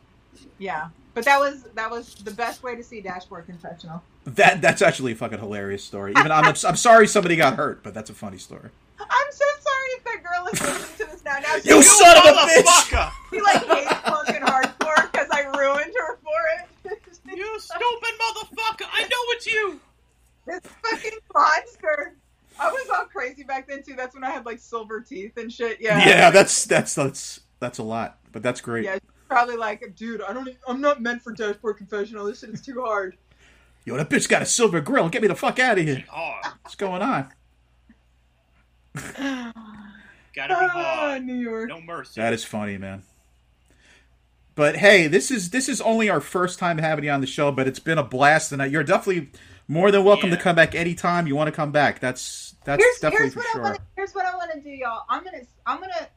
Yeah, 0.59 0.89
but 1.15 1.25
that 1.25 1.39
was 1.39 1.65
that 1.75 1.91
was 1.91 2.15
the 2.17 2.31
best 2.31 2.63
way 2.63 2.77
to 2.77 2.83
see 2.83 3.01
Dashboard 3.01 3.47
Confessional. 3.47 4.03
That 4.25 4.61
that's 4.61 4.83
actually 4.83 5.13
a 5.13 5.15
fucking 5.17 5.39
hilarious 5.39 5.85
story. 5.85 6.13
Even 6.17 6.31
I'm 6.31 6.45
I'm 6.45 6.77
sorry 6.77 7.07
somebody 7.07 7.37
got 7.37 7.55
hurt, 7.55 7.83
but 7.83 7.95
that's 7.95 8.11
a 8.11 8.15
funny 8.15 8.39
story. 8.39 8.71
I'm 8.99 9.33
so 9.33 9.45
sorry 9.61 9.89
if 9.97 10.05
that 10.05 10.23
girl 10.23 10.47
is 10.53 10.61
listening 10.61 11.07
to 11.09 11.13
this 11.13 11.25
now. 11.25 11.39
Now 11.39 11.59
she, 11.59 11.69
You 11.69 11.83
son 11.83 12.17
of 12.19 12.25
a 12.25 12.29
bitch! 12.29 12.63
Motherfucker! 12.63 13.11
she 13.31 13.41
like 13.41 13.67
hates 13.67 14.01
punk 14.03 14.29
and 14.29 14.45
hardcore 14.45 15.11
because 15.11 15.29
I 15.31 15.41
ruined 15.59 15.93
her 15.97 16.19
for 16.23 16.41
it. 16.61 16.99
You 17.37 17.59
stupid 17.61 18.15
motherfucker! 18.21 18.87
I 18.93 19.03
know 19.03 19.23
it's 19.31 19.47
you! 19.47 19.81
this 20.47 20.61
fucking 20.83 21.19
monster. 21.35 22.15
I 22.61 22.71
was 22.71 22.89
all 22.91 23.05
crazy 23.07 23.43
back 23.43 23.69
then 23.69 23.83
too. 23.83 23.95
That's 23.97 24.15
when 24.15 24.25
I 24.25 24.31
had 24.31 24.45
like 24.47 24.59
silver 24.59 25.01
teeth 25.01 25.37
and 25.37 25.53
shit. 25.53 25.79
Yeah. 25.81 26.07
Yeah, 26.07 26.31
that's 26.31 26.65
that's 26.65 26.95
that's 26.95 27.41
that's 27.61 27.79
a 27.79 27.83
lot, 27.83 28.19
but 28.33 28.43
that's 28.43 28.61
great. 28.61 28.85
Yeah, 28.85 28.99
probably 29.29 29.57
like, 29.57 29.95
dude, 29.97 30.23
I 30.23 30.33
don't, 30.33 30.49
I'm 30.67 30.81
not 30.81 31.01
meant 31.01 31.23
for 31.23 31.33
Dashboard 31.33 31.77
Confessional. 31.79 32.27
This 32.27 32.41
shit 32.41 32.51
is 32.51 32.61
too 32.61 32.83
hard. 32.85 33.17
Yo, 33.85 33.97
that 33.97 34.09
bitch 34.11 34.29
got 34.29 34.43
a 34.43 34.47
silver 34.47 34.81
grill. 34.81 35.09
Get 35.09 35.23
me 35.23 35.29
the 35.29 35.35
fuck 35.35 35.59
out 35.59 35.79
of 35.79 35.85
here. 35.85 36.05
Hard. 36.09 36.45
What's 36.63 36.75
going 36.77 37.03
on? 37.03 37.29
Gotta 40.35 40.55
be 40.55 40.61
Ah, 40.61 40.69
hard. 40.69 41.25
New 41.25 41.35
York. 41.35 41.69
No 41.69 41.81
mercy. 41.81 42.21
That 42.21 42.33
is 42.33 42.45
funny, 42.45 42.79
man. 42.79 43.03
But 44.55 44.77
hey, 44.77 45.07
this 45.07 45.31
is 45.31 45.51
this 45.51 45.69
is 45.69 45.81
only 45.81 46.11
our 46.11 46.21
first 46.21 46.59
time 46.59 46.79
having 46.79 47.05
you 47.05 47.11
on 47.11 47.21
the 47.23 47.27
show, 47.27 47.51
but 47.51 47.67
it's 47.67 47.79
been 47.79 47.99
a 47.99 48.03
blast, 48.03 48.53
and 48.53 48.71
you're 48.71 48.85
definitely 48.85 49.31
more 49.69 49.91
than 49.91 50.05
welcome 50.05 50.31
to 50.31 50.37
come 50.37 50.57
back 50.57 50.75
anytime 50.75 51.27
you 51.27 51.37
want 51.37 51.49
to 51.49 51.53
come 51.53 51.73
back. 51.73 52.01
That's 52.01 52.55
that's 52.65 52.83
here's, 52.83 52.99
definitely 52.99 53.27
here's 53.27 53.35
for 53.35 53.39
what 53.41 53.53
sure. 53.53 53.61
I 53.61 53.65
want. 53.65 53.81
Here's 53.97 54.13
what 54.13 54.27
I 54.27 54.37
want 54.37 54.53
to 54.53 54.61
do, 54.61 54.71
y'all. 54.71 55.05
I'm 55.09 55.25
gonna 55.25 55.43
I'm 55.67 55.81
gonna 55.81 56.09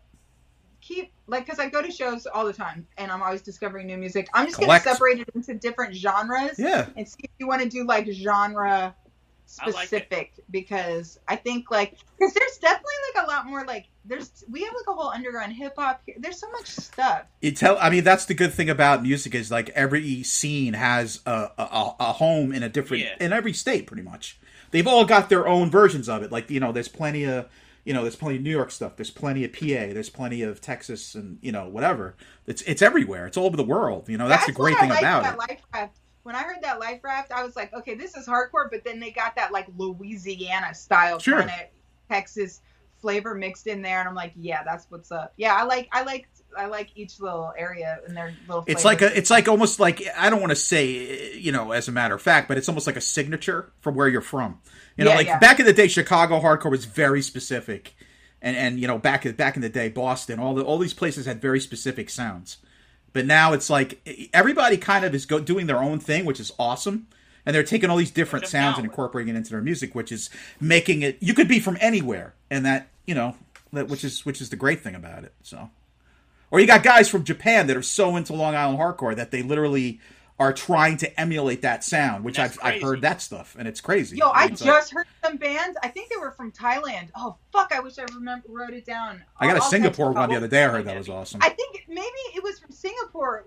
keep 0.81 1.11
like 1.27 1.45
because 1.45 1.59
I 1.59 1.69
go 1.69 1.81
to 1.81 1.91
shows 1.91 2.27
all 2.27 2.45
the 2.45 2.53
time 2.53 2.87
and 2.97 3.11
I'm 3.11 3.21
always 3.21 3.41
discovering 3.41 3.87
new 3.87 3.97
music. 3.97 4.29
I'm 4.33 4.45
just 4.45 4.57
Collect. 4.59 4.85
gonna 4.85 4.95
separate 4.95 5.19
it 5.19 5.29
into 5.33 5.53
different 5.55 5.95
genres. 5.95 6.59
Yeah. 6.59 6.87
And 6.95 7.07
see 7.07 7.21
if 7.23 7.31
you 7.39 7.47
want 7.47 7.61
to 7.63 7.69
do 7.69 7.85
like 7.85 8.07
genre 8.11 8.95
I 9.61 9.65
like 9.69 9.87
specific 9.87 10.33
because 10.49 11.19
I 11.27 11.35
think 11.35 11.71
like 11.71 11.97
because 12.17 12.33
there's 12.33 12.57
definitely 12.57 12.93
like 13.15 13.25
a 13.25 13.27
lot 13.27 13.45
more 13.45 13.65
like 13.65 13.87
there's 14.05 14.43
we 14.49 14.63
have 14.63 14.73
like 14.73 14.87
a 14.87 14.93
whole 14.93 15.09
underground 15.09 15.53
hip 15.53 15.73
hop. 15.77 16.01
here. 16.05 16.15
There's 16.19 16.39
so 16.39 16.49
much 16.51 16.67
stuff. 16.67 17.23
You 17.41 17.51
tell. 17.51 17.77
I 17.79 17.89
mean, 17.89 18.03
that's 18.03 18.25
the 18.25 18.33
good 18.33 18.53
thing 18.53 18.69
about 18.69 19.03
music 19.03 19.35
is 19.35 19.51
like 19.51 19.69
every 19.69 20.23
scene 20.23 20.73
has 20.73 21.21
a 21.25 21.49
a, 21.57 21.95
a 21.99 22.13
home 22.13 22.51
in 22.51 22.63
a 22.63 22.69
different 22.69 23.03
Yeah. 23.03 23.15
in 23.19 23.33
every 23.33 23.53
state, 23.53 23.87
pretty 23.87 24.03
much. 24.03 24.39
They've 24.71 24.87
all 24.87 25.05
got 25.05 25.29
their 25.29 25.47
own 25.47 25.69
versions 25.69 26.09
of 26.09 26.23
it. 26.23 26.31
Like 26.31 26.49
you 26.49 26.59
know, 26.59 26.71
there's 26.71 26.87
plenty 26.89 27.23
of 27.25 27.47
you 27.85 27.93
know, 27.93 28.01
there's 28.01 28.15
plenty 28.15 28.37
of 28.37 28.41
New 28.41 28.49
York 28.49 28.71
stuff. 28.71 28.95
There's 28.95 29.11
plenty 29.11 29.43
of 29.45 29.53
PA. 29.53 29.93
There's 29.93 30.09
plenty 30.09 30.41
of 30.41 30.59
Texas, 30.59 31.13
and 31.13 31.37
you 31.41 31.51
know, 31.51 31.67
whatever. 31.67 32.15
It's 32.47 32.61
it's 32.63 32.81
everywhere. 32.81 33.27
It's 33.27 33.37
all 33.37 33.45
over 33.45 33.55
the 33.57 33.63
world. 33.63 34.09
You 34.09 34.17
know, 34.17 34.27
that's, 34.27 34.47
the 34.47 34.51
great 34.51 34.73
what 34.73 34.81
thing 34.81 34.91
I 34.91 34.93
like 34.95 35.01
about 35.03 35.23
that 35.23 35.33
it. 35.35 35.37
Life 35.37 35.61
Raft. 35.73 35.97
When 36.25 36.35
I 36.35 36.41
heard 36.41 36.57
that 36.63 36.79
Life 36.79 37.03
Raft, 37.03 37.31
I 37.31 37.43
was 37.43 37.55
like, 37.55 37.71
okay, 37.71 37.93
this 37.93 38.17
is 38.17 38.25
hardcore, 38.27 38.67
but 38.71 38.83
then 38.83 38.99
they 38.99 39.11
got 39.11 39.35
that 39.35 39.51
like 39.51 39.67
Louisiana 39.77 40.73
style 40.73 41.19
Sure. 41.19 41.37
kind 41.37 41.51
of 41.51 41.67
Texas 42.09 42.61
flavor 42.99 43.35
mixed 43.35 43.67
in 43.67 43.83
there, 43.83 43.99
and 43.99 44.09
I'm 44.09 44.15
like, 44.15 44.33
yeah, 44.35 44.63
that's 44.63 44.87
what's 44.89 45.11
up. 45.11 45.33
Yeah, 45.37 45.53
I 45.53 45.65
like, 45.65 45.87
I 45.91 46.01
like, 46.01 46.27
I 46.57 46.65
like 46.65 46.89
each 46.95 47.19
little 47.19 47.53
area 47.55 47.99
and 48.07 48.17
their 48.17 48.33
little. 48.47 48.63
It's 48.65 48.83
like 48.83 49.03
a, 49.03 49.15
it's 49.15 49.29
like 49.29 49.47
almost 49.47 49.79
like 49.79 50.01
I 50.17 50.31
don't 50.31 50.39
want 50.39 50.49
to 50.49 50.55
say, 50.55 51.35
you 51.35 51.51
know, 51.51 51.71
as 51.73 51.87
a 51.87 51.91
matter 51.91 52.15
of 52.15 52.23
fact, 52.23 52.47
but 52.47 52.57
it's 52.57 52.67
almost 52.69 52.87
like 52.87 52.95
a 52.95 53.01
signature 53.01 53.71
from 53.81 53.93
where 53.93 54.07
you're 54.07 54.21
from. 54.21 54.59
You 54.97 55.03
know, 55.03 55.11
Yeah, 55.11 55.17
like 55.17 55.27
yeah. 55.27 55.37
back 55.37 55.59
in 55.59 55.67
the 55.67 55.73
day, 55.73 55.87
Chicago 55.87 56.39
hardcore 56.39 56.71
was 56.71 56.85
very 56.85 57.21
specific, 57.21 57.93
and 58.41 58.57
and 58.57 58.79
you 58.79 58.87
know 58.87 58.97
back 58.97 59.37
back 59.37 59.55
in 59.57 59.61
the 59.61 59.69
day, 59.69 59.89
Boston, 59.89 60.39
all 60.39 60.55
the 60.55 60.63
all 60.63 60.79
these 60.79 60.93
places 60.95 61.27
had 61.27 61.39
very 61.39 61.59
specific 61.59 62.09
sounds. 62.09 62.57
But 63.15 63.25
now 63.25 63.53
it's 63.53 63.69
like 63.69 64.29
everybody 64.33 64.75
kind 64.75 65.05
of 65.05 65.15
is 65.15 65.25
go, 65.25 65.39
doing 65.39 65.67
their 65.67 65.81
own 65.81 65.99
thing, 65.99 66.25
which 66.25 66.41
is 66.41 66.51
awesome. 66.59 67.07
And 67.45 67.55
they're 67.55 67.63
taking 67.63 67.89
all 67.89 67.95
these 67.95 68.11
different 68.11 68.45
sounds 68.45 68.77
and 68.77 68.85
incorporating 68.85 69.33
it 69.33 69.37
into 69.37 69.51
their 69.51 69.61
music, 69.61 69.95
which 69.95 70.11
is 70.11 70.29
making 70.59 71.01
it. 71.01 71.15
You 71.21 71.33
could 71.33 71.47
be 71.47 71.61
from 71.61 71.77
anywhere, 71.79 72.33
and 72.49 72.65
that 72.65 72.89
you 73.05 73.15
know, 73.15 73.37
that 73.71 73.87
which 73.87 74.03
is 74.03 74.25
which 74.25 74.41
is 74.41 74.49
the 74.49 74.57
great 74.57 74.81
thing 74.81 74.95
about 74.95 75.23
it. 75.23 75.31
So, 75.43 75.69
or 76.51 76.59
you 76.59 76.67
got 76.67 76.83
guys 76.83 77.07
from 77.07 77.23
Japan 77.23 77.67
that 77.67 77.77
are 77.77 77.81
so 77.81 78.17
into 78.17 78.33
Long 78.33 78.53
Island 78.53 78.79
hardcore 78.79 79.15
that 79.15 79.31
they 79.31 79.43
literally 79.43 80.01
are 80.37 80.51
trying 80.51 80.97
to 80.97 81.19
emulate 81.19 81.61
that 81.61 81.83
sound, 81.83 82.23
which 82.25 82.39
I've, 82.39 82.57
I've 82.61 82.81
heard 82.81 83.01
that 83.01 83.21
stuff, 83.21 83.55
and 83.57 83.67
it's 83.69 83.79
crazy. 83.79 84.17
Yo, 84.17 84.27
I 84.29 84.45
It's 84.45 84.61
like- 84.61 84.67
just 84.67 84.91
heard 84.91 85.07
some 85.23 85.37
bands. 85.37 85.77
I 85.81 85.87
think 85.87 86.09
they 86.09 86.17
were 86.17 86.31
from 86.31 86.51
Thailand. 86.51 87.09
Oh 87.15 87.37
fuck! 87.53 87.71
I 87.73 87.79
wish 87.79 87.97
I 87.99 88.03
remember 88.13 88.47
wrote 88.49 88.73
it 88.73 88.85
down. 88.85 89.23
I 89.39 89.45
got 89.47 89.51
a 89.53 89.55
I'll- 89.55 89.63
I'll 89.63 89.69
Singapore 89.69 90.11
one 90.11 90.29
the 90.29 90.35
other 90.35 90.47
day. 90.49 90.65
I 90.65 90.67
heard 90.69 90.85
that 90.85 90.97
was 90.97 91.07
awesome. 91.09 91.39
I 91.41 91.49
think 91.49 91.85
maybe 91.87 92.05
it 92.35 92.43
was 92.43 92.59
from 92.59 92.71
Singapore. 92.71 93.45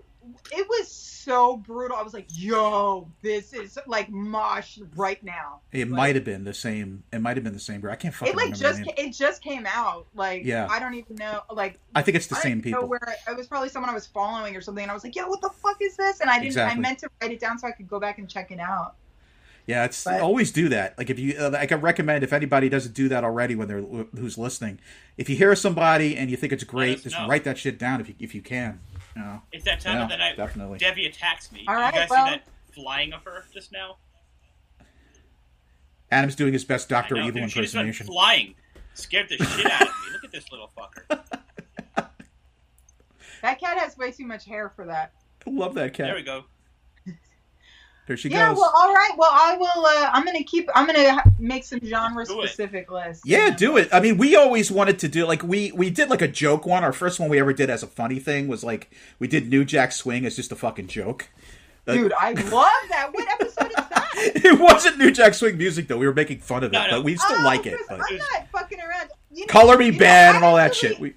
It 0.51 0.67
was 0.67 0.91
so 0.91 1.57
brutal. 1.57 1.97
I 1.97 2.01
was 2.01 2.13
like, 2.13 2.27
"Yo, 2.29 3.07
this 3.21 3.53
is 3.53 3.77
like 3.87 4.09
mosh 4.09 4.79
right 4.95 5.23
now." 5.23 5.59
It 5.71 5.89
Like, 5.89 5.97
might 5.97 6.15
have 6.15 6.23
been 6.23 6.43
the 6.43 6.53
same. 6.53 7.03
It 7.11 7.19
might 7.19 7.37
have 7.37 7.43
been 7.43 7.53
the 7.53 7.59
same. 7.59 7.85
I 7.87 7.95
can't 7.95 8.13
fucking 8.13 8.33
It 8.33 8.37
like 8.37 8.55
just 8.55 8.79
name. 8.79 8.93
it 8.97 9.11
just 9.13 9.41
came 9.41 9.65
out. 9.67 10.07
Like, 10.15 10.43
Yeah. 10.45 10.67
I 10.69 10.79
don't 10.79 10.93
even 10.95 11.15
know. 11.17 11.41
Like, 11.51 11.79
I 11.95 12.01
think 12.01 12.15
it's 12.17 12.27
the 12.27 12.35
I 12.37 12.39
same 12.41 12.51
don't 12.59 12.67
even 12.67 12.71
know 12.71 12.77
people. 12.79 12.89
where 12.89 13.15
it 13.29 13.37
was 13.37 13.47
probably 13.47 13.69
someone 13.69 13.89
I 13.89 13.93
was 13.93 14.07
following 14.07 14.55
or 14.55 14.61
something, 14.61 14.81
and 14.83 14.91
I 14.91 14.93
was 14.93 15.03
like, 15.03 15.15
"Yo, 15.15 15.27
what 15.27 15.41
the 15.41 15.49
fuck 15.49 15.77
is 15.81 15.95
this?" 15.97 16.19
And 16.21 16.29
I 16.29 16.35
didn't. 16.35 16.47
Exactly. 16.47 16.77
I 16.77 16.81
meant 16.81 16.99
to 16.99 17.09
write 17.21 17.31
it 17.31 17.39
down 17.39 17.59
so 17.59 17.67
I 17.67 17.71
could 17.71 17.87
go 17.87 17.99
back 17.99 18.17
and 18.19 18.29
check 18.29 18.51
it 18.51 18.59
out. 18.59 18.95
Yeah, 19.67 19.83
it's 19.85 20.03
But- 20.03 20.21
always 20.21 20.51
do 20.51 20.67
that. 20.69 20.97
Like 20.97 21.11
if 21.11 21.19
you, 21.19 21.35
uh, 21.37 21.51
I 21.55 21.67
can 21.67 21.79
recommend 21.79 22.23
if 22.23 22.33
anybody 22.33 22.69
doesn't 22.69 22.95
do 22.95 23.07
that 23.09 23.23
already 23.23 23.53
when 23.53 23.67
they're 23.67 23.81
who's 23.81 24.35
listening. 24.35 24.79
If 25.15 25.29
you 25.29 25.35
hear 25.35 25.55
somebody 25.55 26.17
and 26.17 26.31
you 26.31 26.37
think 26.37 26.51
it's 26.53 26.63
great, 26.63 27.03
just 27.03 27.15
know. 27.15 27.27
write 27.27 27.43
that 27.43 27.59
shit 27.59 27.77
down 27.77 28.01
if 28.01 28.09
you 28.09 28.15
if 28.19 28.33
you 28.33 28.41
can. 28.41 28.79
You? 29.19 29.41
It's 29.51 29.65
that 29.65 29.79
time 29.81 29.97
Yeah, 29.97 30.03
of 30.03 30.09
the 30.09 30.17
night 30.17 30.37
definitely. 30.37 30.77
Debbie 30.79 31.05
attacks 31.05 31.51
me. 31.51 31.65
All 31.67 31.75
Did 31.75 31.85
you 31.85 31.91
guys 31.91 32.09
well- 32.09 32.25
see 32.27 32.31
that 32.31 32.43
flying 32.73 33.13
of 33.13 33.23
her 33.23 33.43
just 33.53 33.71
now? 33.71 33.97
Adam's 36.11 36.35
doing 36.35 36.53
his 36.53 36.65
best 36.65 36.89
Doctor 36.89 37.15
know, 37.15 37.27
Evil 37.27 37.41
dude, 37.41 37.51
she 37.51 37.61
just 37.61 37.75
impersonation. 37.75 38.07
flying. 38.07 38.55
Scared 38.95 39.29
the 39.29 39.37
shit 39.37 39.71
out 39.71 39.81
of 39.83 39.87
me. 39.87 40.11
Look 40.13 40.23
at 40.23 40.31
this 40.31 40.51
little 40.51 40.71
fucker. 40.77 41.19
That 43.41 43.57
cat 43.59 43.77
has 43.77 43.97
way 43.97 44.11
too 44.11 44.25
much 44.27 44.43
hair 44.45 44.69
for 44.75 44.85
that. 44.87 45.13
I 45.47 45.49
love 45.49 45.73
that 45.75 45.93
cat. 45.93 46.07
There 46.07 46.15
we 46.15 46.23
go. 46.23 46.43
There 48.09 48.17
she 48.17 48.29
yeah, 48.29 48.49
goes. 48.49 48.57
well, 48.57 48.73
all 48.75 48.91
right. 48.91 49.11
Well, 49.19 49.29
I 49.31 49.55
will. 49.55 49.85
Uh, 49.85 50.09
I'm 50.11 50.25
gonna 50.25 50.43
keep. 50.43 50.67
I'm 50.73 50.87
gonna 50.87 51.23
make 51.37 51.63
some 51.63 51.79
genre 51.85 52.25
specific 52.25 52.89
lists. 52.91 53.21
Yeah, 53.23 53.51
do 53.51 53.77
it. 53.77 53.87
I 53.93 53.99
mean, 53.99 54.17
we 54.17 54.35
always 54.35 54.71
wanted 54.71 54.97
to 54.99 55.07
do 55.07 55.27
like 55.27 55.43
we 55.43 55.71
we 55.73 55.91
did 55.91 56.09
like 56.09 56.23
a 56.23 56.27
joke 56.27 56.65
one. 56.65 56.83
Our 56.83 56.91
first 56.91 57.19
one 57.19 57.29
we 57.29 57.39
ever 57.39 57.53
did 57.53 57.69
as 57.69 57.83
a 57.83 57.87
funny 57.87 58.17
thing 58.17 58.47
was 58.47 58.63
like 58.63 58.89
we 59.19 59.27
did 59.27 59.47
New 59.47 59.63
Jack 59.63 59.91
Swing 59.91 60.25
as 60.25 60.35
just 60.35 60.51
a 60.51 60.55
fucking 60.55 60.87
joke. 60.87 61.27
Dude, 61.85 62.11
I 62.19 62.31
love 62.51 62.71
that. 62.89 63.09
What 63.11 63.27
episode 63.29 63.67
is 63.69 63.75
that? 63.75 64.09
it 64.43 64.59
wasn't 64.59 64.97
New 64.97 65.11
Jack 65.11 65.35
Swing 65.35 65.55
music 65.59 65.87
though. 65.87 65.99
We 65.99 66.07
were 66.07 66.13
making 66.15 66.39
fun 66.39 66.63
of 66.63 66.71
it, 66.71 66.73
No, 66.73 66.85
no. 66.85 66.89
but 66.97 67.03
we 67.03 67.15
still 67.15 67.37
Oh, 67.39 67.43
like 67.43 67.67
it. 67.67 67.79
But 67.87 67.99
I'm 68.09 68.17
not 68.17 68.47
fucking 68.51 68.79
around. 68.79 69.09
You 69.31 69.41
know- 69.41 69.51
Color 69.51 69.77
Me 69.77 69.85
you 69.85 69.91
know, 69.91 69.99
Badd 69.99 70.33
and 70.35 70.43
all 70.43 70.55
that 70.55 70.73
shit. 70.73 70.99
We 70.99 71.13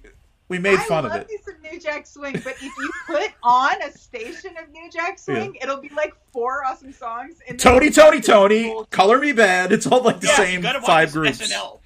we 0.53 0.59
made 0.59 0.79
I 0.79 0.85
fun 0.85 1.05
of 1.07 1.11
love 1.13 1.23
it. 1.23 1.29
me 1.29 1.39
some 1.45 1.55
New 1.63 1.81
Jack 1.81 2.07
Swing, 2.07 2.35
but 2.45 2.55
if 2.55 2.63
you 2.63 2.91
put 3.07 3.31
on 3.43 3.81
a 3.83 3.91
station 3.91 4.51
of 4.63 4.69
New 4.71 4.91
Jack 4.91 5.19
Swing, 5.19 5.57
it'll 5.63 5.81
be 5.81 5.89
like 5.91 6.15
four 6.33 6.63
awesome 6.65 6.93
songs. 6.93 7.37
And 7.49 7.59
Tony, 7.59 7.91
Tony, 7.91 8.21
Tony, 8.21 8.65
bullshit. 8.69 8.91
Color 8.91 9.19
Me 9.19 9.33
Badd. 9.33 9.71
It's 9.71 9.87
all 9.87 10.03
like 10.03 10.21
the 10.21 10.27
Yeah, 10.29 10.37
same 10.37 10.63
five 10.85 11.13
groups. 11.13 11.39
SNL. 11.41 11.81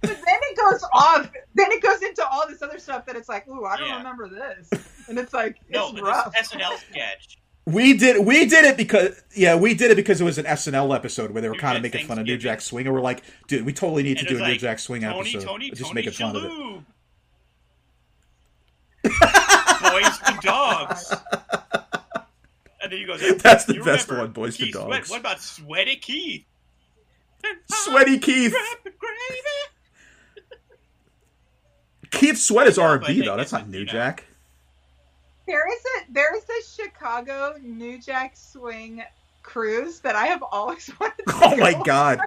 But 0.00 0.10
then 0.10 0.18
it 0.26 0.56
goes 0.56 0.82
off. 0.92 1.30
Then 1.54 1.70
it 1.72 1.82
goes 1.82 2.02
into 2.02 2.26
all 2.26 2.48
this 2.48 2.62
other 2.62 2.78
stuff 2.78 3.06
that 3.06 3.16
it's 3.16 3.28
like, 3.28 3.46
ooh, 3.48 3.64
I 3.64 3.76
don't 3.76 3.86
Yeah. 3.88 3.98
remember 3.98 4.28
this, 4.28 4.68
and 5.08 5.18
it's 5.18 5.32
like 5.32 5.56
it's 5.68 5.76
No, 5.76 5.92
but 5.92 6.02
rough. 6.02 6.32
this 6.32 6.48
SNL 6.52 6.76
sketch. 6.90 7.38
We 7.66 7.92
did 7.96 8.24
we 8.26 8.46
did 8.46 8.64
it 8.64 8.76
because 8.78 9.22
yeah 9.36 9.54
we 9.54 9.74
did 9.74 9.90
it 9.92 9.94
because 9.94 10.20
it 10.20 10.24
was 10.24 10.38
an 10.38 10.46
SNL 10.46 10.96
episode 10.96 11.30
where 11.30 11.42
they 11.42 11.48
were 11.48 11.54
kind 11.54 11.76
of 11.76 11.82
making 11.82 12.06
fun 12.06 12.18
of 12.18 12.24
New 12.26 12.38
Jack 12.38 12.62
Swing 12.62 12.86
and 12.86 12.94
we're 12.94 13.02
like 13.02 13.22
dude 13.46 13.64
we 13.66 13.72
totally 13.74 14.02
need 14.02 14.16
to 14.18 14.24
do 14.24 14.38
a 14.38 14.40
was 14.40 14.48
New 14.48 14.56
Jack 14.58 14.78
Swing 14.80 15.02
Tony, 15.02 15.20
episode 15.30 15.46
Tony, 15.46 15.68
just 15.70 15.82
Tony, 15.82 15.94
making 15.94 16.12
fun 16.12 16.34
of 16.36 16.44
it. 16.44 16.82
Shalhoub. 19.04 19.92
Boys 19.92 20.18
to 20.18 20.38
dogs. 20.46 21.14
And 22.82 22.90
then 22.92 22.98
he 22.98 23.04
goes, 23.06 23.20
That's 23.38 23.64
the 23.66 23.74
best 23.74 24.08
remember 24.08 24.18
one, 24.24 24.32
Boys 24.32 24.56
to 24.56 24.64
Keith 24.64 24.74
Sweat. 24.74 24.88
Dogs." 24.90 25.10
What 25.10 25.20
about 25.20 25.40
Sweaty 25.40 25.96
Keith? 25.96 26.44
Sweaty 27.70 28.18
Keith 28.18 28.52
Rapid. 28.54 28.94
Keith 32.10 32.38
Sweat 32.38 32.66
is 32.66 32.78
R 32.78 32.96
and 32.96 33.04
B 33.06 33.20
they 33.20 33.26
though 33.26 33.36
that's 33.36 33.52
not 33.52 33.68
New. 33.68 33.84
Jack 33.84 34.24
There 35.46 35.62
is 35.72 35.80
a 35.84 36.12
there 36.12 36.36
is 36.36 36.44
a 36.44 36.82
Chicago 36.82 37.54
New 37.62 37.98
Jack 38.00 38.36
Swing 38.36 39.02
cruise 39.42 40.00
that 40.00 40.16
I 40.16 40.26
have 40.26 40.42
always 40.42 40.90
wanted. 41.00 41.24
to 41.26 41.32
oh 41.42 41.56
my 41.56 41.72
go 41.72 41.82
god 41.84 42.20
on. 42.20 42.26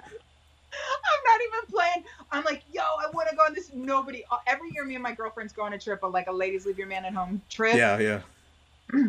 I'm 1.04 1.24
not 1.24 1.40
even 1.46 1.70
playing. 1.70 2.04
I'm 2.32 2.44
like, 2.44 2.62
yo, 2.72 2.82
I 2.82 3.08
want 3.12 3.28
to 3.28 3.36
go 3.36 3.42
on 3.42 3.54
this. 3.54 3.70
Nobody. 3.72 4.24
uh, 4.30 4.36
Every 4.46 4.70
year, 4.72 4.84
me 4.84 4.94
and 4.94 5.02
my 5.02 5.12
girlfriends 5.14 5.52
go 5.52 5.62
on 5.62 5.72
a 5.72 5.78
trip, 5.78 6.00
but 6.00 6.12
like 6.12 6.26
a 6.26 6.32
ladies 6.32 6.66
leave 6.66 6.78
your 6.78 6.86
man 6.88 7.04
at 7.04 7.14
home 7.14 7.40
trip. 7.50 7.74
yeah 7.76 7.98
yeah 7.98 8.20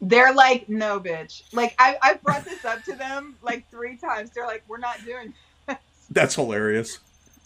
They're 0.00 0.34
like, 0.34 0.68
no, 0.68 1.00
bitch. 1.00 1.42
Like 1.52 1.74
I 1.78 1.96
I 2.02 2.14
brought 2.14 2.44
this 2.44 2.64
up 2.64 2.82
to 2.84 2.94
them 2.94 3.36
like 3.42 3.68
three 3.70 3.96
times. 3.96 4.30
They're 4.30 4.46
like, 4.46 4.62
we're 4.68 4.78
not 4.78 5.02
doing. 5.04 5.32
that's 6.10 6.34
hilarious 6.34 6.98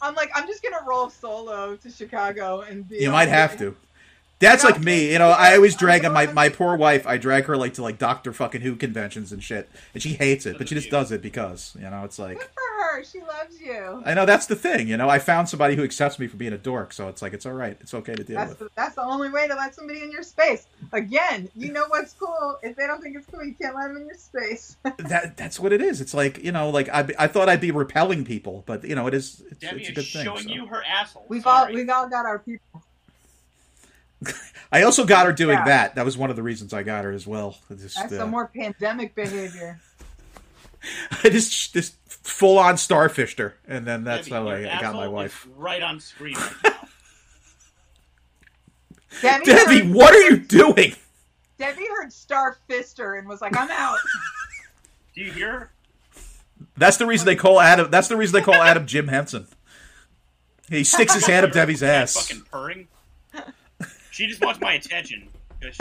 I'm 0.02 0.14
like, 0.14 0.30
I'm 0.34 0.46
just 0.46 0.62
gonna 0.62 0.84
roll 0.86 1.10
solo 1.10 1.76
to 1.76 1.90
Chicago 1.90 2.60
and 2.60 2.88
be. 2.88 2.98
you 2.98 3.10
might 3.10 3.28
it." 3.28 3.32
have 3.32 3.58
to 3.58 3.76
that's 4.38 4.64
like 4.64 4.80
me 4.80 5.12
you 5.12 5.18
know 5.18 5.28
I 5.28 5.54
always 5.54 5.76
drag 5.76 6.02
my 6.10 6.26
my 6.32 6.48
poor 6.48 6.74
wife 6.76 7.06
I 7.06 7.18
drag 7.18 7.44
her 7.44 7.56
like 7.56 7.74
to 7.74 7.82
like 7.82 7.98
Doctor 7.98 8.32
fucking 8.32 8.62
Who 8.62 8.74
conventions 8.74 9.32
and 9.32 9.42
shit 9.44 9.70
and 9.94 10.02
she 10.02 10.14
hates 10.14 10.46
it 10.46 10.56
but 10.58 10.68
she 10.68 10.74
just 10.74 10.90
does 10.90 11.12
it 11.12 11.20
because 11.22 11.76
you 11.78 11.88
know 11.88 12.04
it's 12.04 12.18
like 12.18 12.38
her. 12.92 13.04
She 13.04 13.20
loves 13.20 13.60
you. 13.60 14.02
I 14.04 14.14
know 14.14 14.26
that's 14.26 14.46
the 14.46 14.56
thing 14.56 14.88
you 14.88 14.96
know 14.96 15.08
I 15.08 15.18
found 15.18 15.48
somebody 15.48 15.76
who 15.76 15.84
accepts 15.84 16.18
me 16.18 16.26
for 16.26 16.36
being 16.36 16.52
a 16.52 16.58
dork 16.58 16.92
so 16.92 17.08
it's 17.08 17.22
like 17.22 17.32
it's 17.32 17.46
all 17.46 17.52
right 17.52 17.76
it's 17.80 17.94
okay 17.94 18.14
to 18.14 18.24
deal 18.24 18.36
That's 18.36 18.50
with 18.50 18.58
the, 18.58 18.70
that's 18.76 18.94
the 18.94 19.04
only 19.04 19.30
way 19.30 19.46
to 19.48 19.54
let 19.54 19.74
somebody 19.74 20.02
in 20.02 20.10
your 20.10 20.22
space. 20.22 20.66
Again, 20.92 21.48
you 21.56 21.72
know 21.72 21.84
what's 21.88 22.12
cool. 22.14 22.58
If 22.62 22.76
they 22.76 22.86
don't 22.86 23.00
think 23.02 23.16
it's 23.16 23.26
cool, 23.26 23.44
you 23.44 23.54
can't 23.54 23.74
let 23.76 23.88
them 23.88 23.98
in 23.98 24.06
your 24.06 24.16
space. 24.16 24.76
that 24.98 25.36
that's 25.36 25.58
what 25.60 25.72
it 25.72 25.80
is. 25.80 26.00
It's 26.00 26.14
like 26.14 26.42
you 26.42 26.52
know, 26.52 26.70
like 26.70 26.88
I, 26.88 27.08
I 27.18 27.26
thought 27.26 27.48
I'd 27.48 27.60
be 27.60 27.70
repelling 27.70 28.24
people, 28.24 28.64
but 28.66 28.84
you 28.84 28.94
know, 28.94 29.06
it 29.06 29.14
is. 29.14 29.42
It's, 29.50 29.60
Debbie 29.60 29.80
it's 29.80 29.88
a 29.88 29.92
is 29.92 29.96
good 29.96 30.06
thing. 30.06 30.24
showing 30.24 30.42
so. 30.44 30.50
you 30.50 30.66
her 30.66 30.82
asshole. 30.84 31.24
We've 31.28 31.42
Sorry. 31.42 31.72
all 31.72 31.76
we've 31.76 31.88
all 31.88 32.08
got 32.08 32.26
our 32.26 32.38
people. 32.38 32.82
I 34.72 34.82
also 34.82 35.04
got 35.04 35.26
her 35.26 35.32
doing 35.32 35.58
Yeah. 35.58 35.64
that. 35.64 35.94
That 35.94 36.04
was 36.04 36.16
one 36.16 36.30
of 36.30 36.36
the 36.36 36.42
reasons 36.42 36.72
I 36.72 36.82
got 36.82 37.04
her 37.04 37.12
as 37.12 37.26
well. 37.26 37.58
Just, 37.68 37.96
That's 37.96 38.12
uh, 38.12 38.18
some 38.18 38.30
more 38.30 38.46
pandemic 38.54 39.14
behavior. 39.14 39.80
I 41.24 41.28
just 41.28 41.72
just 41.74 41.94
full 42.30 42.58
on 42.58 42.76
starfished 42.76 43.38
her, 43.38 43.56
and 43.66 43.86
then 43.86 44.04
that's 44.04 44.28
Debbie, 44.28 44.44
how 44.44 44.48
I, 44.48 44.76
I 44.78 44.80
got 44.80 44.94
my 44.94 45.08
wife. 45.08 45.46
Right 45.56 45.82
on 45.82 46.00
screen 46.00 46.36
right 46.36 46.52
now. 46.64 46.70
Debbie, 49.22 49.44
Debbie, 49.44 49.80
heard, 49.80 49.94
what 49.94 50.14
are 50.14 50.20
you 50.30 50.36
doing? 50.38 50.94
Debbie 51.58 51.86
heard 51.88 52.12
Star 52.12 52.56
Fister 52.68 53.18
and 53.18 53.28
was 53.28 53.40
like, 53.40 53.56
"I'm 53.56 53.70
out." 53.70 53.98
Do 55.14 55.20
you 55.22 55.32
hear? 55.32 55.52
her? 55.52 55.70
That's 56.76 56.96
the 56.96 57.06
reason 57.06 57.26
they 57.26 57.36
call 57.36 57.60
Adam. 57.60 57.90
That's 57.90 58.08
the 58.08 58.16
reason 58.16 58.34
they 58.34 58.44
call 58.44 58.54
Adam 58.54 58.86
Jim 58.86 59.08
Henson. 59.08 59.46
He 60.68 60.84
sticks 60.84 61.14
his 61.14 61.26
hand 61.26 61.44
up 61.44 61.52
Debbie's 61.52 61.82
ass. 61.82 62.14
Fucking 62.28 62.44
purring. 62.50 62.88
She 64.12 64.26
just 64.28 64.40
wants 64.42 64.60
my 64.60 64.74
attention. 64.74 65.28
'cause 65.60 65.76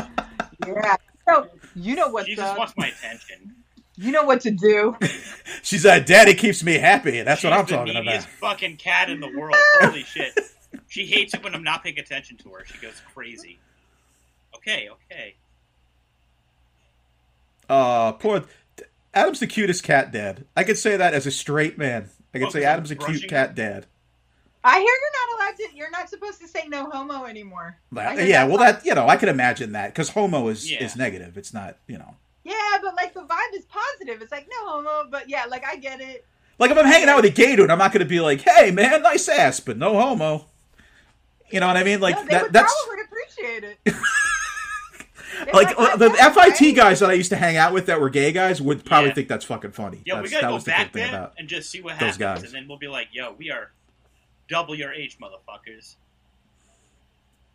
yeah. 0.67 0.95
So 1.27 1.47
you 1.75 1.95
know 1.95 2.07
She, 2.07 2.11
what's 2.11 2.27
she 2.27 2.35
just 2.35 2.51
up. 2.51 2.57
wants 2.57 2.73
my 2.75 2.87
attention. 2.87 3.53
You 4.01 4.11
know 4.13 4.23
what 4.23 4.39
to 4.41 4.51
do. 4.51 4.95
She's 5.61 5.83
like, 5.85 6.05
"Daddy 6.05 6.33
keeps 6.33 6.63
me 6.63 6.75
happy." 6.77 7.21
That's 7.21 7.43
what 7.43 7.51
I'm 7.51 7.65
the 7.65 7.75
talking 7.75 7.97
about. 7.97 8.23
fucking 8.23 8.77
cat 8.77 9.09
in 9.09 9.19
the 9.19 9.27
world. 9.37 9.55
Holy 9.81 10.03
shit. 10.03 10.31
She 10.87 11.05
hates 11.05 11.33
it 11.33 11.43
when 11.43 11.53
I'm 11.53 11.63
not 11.63 11.83
paying 11.83 11.99
attention 11.99 12.37
to 12.37 12.49
her. 12.51 12.65
She 12.65 12.77
goes 12.77 13.01
crazy. 13.13 13.59
Okay, 14.55 14.87
okay. 14.89 15.35
Uh, 17.67 18.13
poor 18.13 18.43
Adam's 19.13 19.39
the 19.39 19.47
cutest 19.47 19.83
cat 19.83 20.11
dad. 20.11 20.45
I 20.55 20.63
could 20.63 20.77
say 20.77 20.95
that 20.97 21.13
as 21.13 21.27
a 21.27 21.31
straight 21.31 21.77
man. 21.77 22.09
I 22.33 22.39
could 22.39 22.47
Oh, 22.47 22.49
say 22.51 22.59
'cause 22.59 22.65
I'm 22.67 22.71
Adam's 22.73 22.91
a 22.91 22.95
cute 22.95 23.05
brushing 23.07 23.29
cat 23.29 23.55
dad. 23.55 23.85
I 24.63 24.75
hear 24.75 24.81
you're 24.81 25.37
not 25.37 25.39
allowed 25.39 25.55
to. 25.57 25.75
You're 25.75 25.91
not 25.91 26.09
supposed 26.09 26.39
to 26.41 26.47
say 26.47 26.67
no 26.67 26.89
homo 26.89 27.25
anymore. 27.25 27.77
But, 27.91 28.17
yeah, 28.17 28.45
that's 28.45 28.49
well, 28.49 28.59
like- 28.59 28.79
that 28.81 28.85
you 28.85 28.95
know, 28.95 29.07
I 29.07 29.17
could 29.17 29.29
imagine 29.29 29.73
that 29.73 29.93
because 29.93 30.09
homo 30.09 30.47
is 30.47 30.69
Yeah. 30.71 30.83
is 30.83 30.95
negative. 30.95 31.37
It's 31.37 31.53
not, 31.53 31.77
you 31.87 31.97
know, 31.97 32.15
Yeah, 32.49 32.77
but 32.81 32.95
like 32.95 33.13
the 33.13 33.21
vibe 33.21 33.53
is 33.55 33.65
positive. 33.65 34.21
It's 34.21 34.31
like 34.31 34.47
no 34.49 34.67
homo, 34.69 35.09
but 35.09 35.29
yeah, 35.29 35.45
like 35.45 35.63
I 35.65 35.75
get 35.75 36.01
it. 36.01 36.25
like 36.57 36.71
if 36.71 36.77
I'm 36.77 36.85
hanging 36.85 37.07
out 37.09 37.17
with 37.17 37.25
a 37.25 37.29
gay 37.29 37.55
dude, 37.55 37.69
I'm 37.69 37.77
not 37.77 37.91
going 37.93 37.99
to 37.99 38.09
be 38.09 38.19
like, 38.19 38.41
"Hey, 38.41 38.71
man, 38.71 39.01
nice 39.03 39.27
ass," 39.29 39.59
but 39.59 39.77
no 39.77 39.99
homo. 39.99 40.45
You 41.51 41.59
know 41.59 41.67
what 41.67 41.77
I 41.77 41.83
mean? 41.83 41.99
Like 41.99 42.15
no, 42.15 42.23
they 42.23 42.29
that, 42.29 42.43
would 42.43 42.53
that's 42.53 42.73
probably 42.85 43.03
appreciate 43.03 43.77
it. 43.85 43.95
It's 45.41 45.53
like 45.53 45.73
uh, 45.77 45.95
the 45.95 46.09
FIT 46.09 46.35
right. 46.35 46.75
guys 46.75 46.99
that 46.99 47.09
I 47.09 47.13
used 47.13 47.29
to 47.29 47.37
hang 47.37 47.55
out 47.55 47.71
with 47.73 47.85
that 47.85 48.01
were 48.01 48.09
gay 48.09 48.33
guys 48.33 48.61
would 48.61 48.83
probably 48.83 49.09
Yeah. 49.09 49.13
think 49.15 49.27
that's 49.29 49.45
fucking 49.45 49.71
funny. 49.71 50.01
Yo, 50.03 50.15
that's, 50.15 50.23
we 50.25 50.31
gotta 50.31 50.41
that 50.45 50.49
go 50.49 50.53
was 50.55 50.63
the 50.65 50.71
back 50.71 50.91
cool 50.91 51.01
thing 51.01 51.11
there 51.11 51.19
about. 51.21 51.33
and 51.37 51.47
just 51.47 51.69
see 51.69 51.81
what 51.81 51.91
those 51.99 52.17
happens, 52.17 52.17
guys. 52.17 52.43
and 52.43 52.51
then 52.53 52.67
we'll 52.67 52.77
be 52.77 52.89
like, 52.89 53.07
"Yo, 53.13 53.33
we 53.37 53.49
are 53.49 53.71
double 54.49 54.75
your 54.75 54.91
age, 54.91 55.17
motherfuckers." 55.17 55.95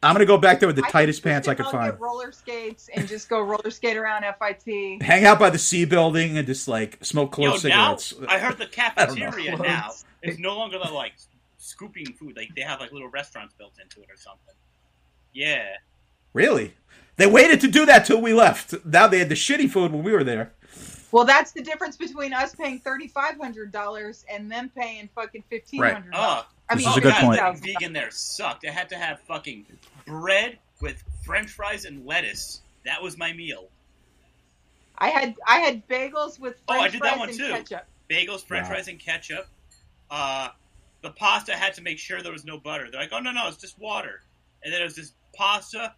I'm 0.05 0.14
gonna 0.14 0.26
go 0.26 0.39
back 0.39 0.60
there 0.60 0.66
with 0.68 0.76
the 0.76 0.85
I 0.85 0.90
tightest 0.90 1.22
think 1.22 1.32
pants 1.32 1.48
I 1.48 1.55
could 1.55 1.66
find. 1.66 1.98
Roller 2.01 2.31
skates 2.32 2.89
and 2.94 3.09
just 3.09 3.28
go 3.28 3.40
roller 3.40 3.70
skate 3.70 3.97
around 3.97 4.24
FIT. 4.39 5.02
Hang 5.02 5.24
out 5.24 5.39
by 5.39 5.51
the 5.51 5.59
C 5.59 5.85
building 5.85 6.36
and 6.39 6.47
just 6.47 6.68
like 6.68 7.05
smoke 7.05 7.36
Yo, 7.39 7.51
close 7.51 7.64
now 7.64 7.97
cigarettes. 7.97 8.32
I 8.32 8.39
heard 8.39 8.59
the 8.59 8.64
I 8.97 9.06
don't 9.06 9.18
know. 9.18 9.24
cafeteria 9.26 9.56
now 9.56 9.90
is 10.22 10.39
no 10.39 10.56
longer 10.56 10.78
the, 10.78 10.90
like 10.93 11.14
scooping 11.59 12.06
food. 12.14 12.36
Like 12.36 12.51
they 12.55 12.62
have 12.62 12.81
like 12.81 12.93
little 12.93 13.09
restaurants 13.09 13.55
built 13.59 13.74
into 13.82 14.01
it 14.02 14.10
or 14.10 14.16
something. 14.16 14.55
Yeah. 15.32 15.66
Really? 16.32 16.74
They 17.16 17.26
waited 17.26 17.60
to 17.62 17.68
do 17.68 17.86
that 17.86 18.05
till 18.06 18.20
we 18.20 18.32
left. 18.35 18.74
Now 18.85 19.06
they 19.06 19.20
had 19.20 19.28
the 19.28 19.35
shitty 19.36 19.70
food 19.70 19.93
when 19.93 20.02
we 20.02 20.12
were 20.12 20.24
there. 20.24 20.52
Well, 21.12 21.24
that's 21.24 21.52
the 21.52 21.62
difference 21.62 21.97
between 21.97 22.32
us 22.32 22.56
paying 22.56 22.81
thirty 22.81 23.06
five 23.06 23.36
hundred 23.40 23.70
dollars 23.70 24.24
and 24.28 24.51
them 24.51 24.68
paying 24.76 25.09
fucking 25.14 25.44
fifteen 25.48 25.81
hundred. 25.81 26.10
Right. 26.10 26.12
Oh, 26.12 26.47
I 26.68 26.74
This 26.74 26.85
mean, 26.85 26.90
is 26.93 26.97
a 26.98 27.01
good 27.02 27.14
point. 27.14 27.39
that 27.39 27.59
Vegan 27.60 27.93
there 27.93 28.10
sucked. 28.10 28.66
I 28.66 28.70
had 28.72 28.89
to 28.89 28.97
have 28.97 29.20
fucking 29.20 29.64
bread 30.06 30.59
with 30.81 31.02
French 31.24 31.51
fries 31.51 31.85
and 31.85 32.06
lettuce. 32.06 32.60
That 32.85 33.02
was 33.02 33.16
my 33.16 33.32
meal. 33.32 33.68
I 34.98 35.09
had 35.09 35.35
I 35.47 35.59
had 35.59 35.86
bagels 35.89 36.39
with 36.39 36.60
Oh, 36.68 36.74
I 36.74 36.89
French 36.89 36.93
did 36.93 37.01
fries 37.01 37.10
that 37.12 37.18
one 37.18 37.28
and 37.31 37.39
too. 37.39 37.52
ketchup. 37.52 37.86
Bagels, 38.10 38.44
French 38.44 38.66
Wow. 38.66 38.74
fries, 38.74 38.89
and 38.89 39.01
ketchup. 39.01 39.47
Uh, 40.10 40.48
the 41.02 41.10
pasta 41.10 41.52
had 41.55 41.74
to 41.74 41.82
make 41.82 41.98
sure 41.98 42.22
there 42.22 42.32
was 42.32 42.44
no 42.44 42.59
butter. 42.59 42.90
They're 42.90 43.01
like, 43.01 43.12
"Oh 43.12 43.20
no, 43.20 43.32
no, 43.32 43.48
it's 43.48 43.56
just 43.56 43.78
water." 43.78 44.20
And 44.62 44.72
then 44.72 44.81
it 44.81 44.85
was 44.85 44.94
just 44.94 45.14
pasta, 45.35 45.94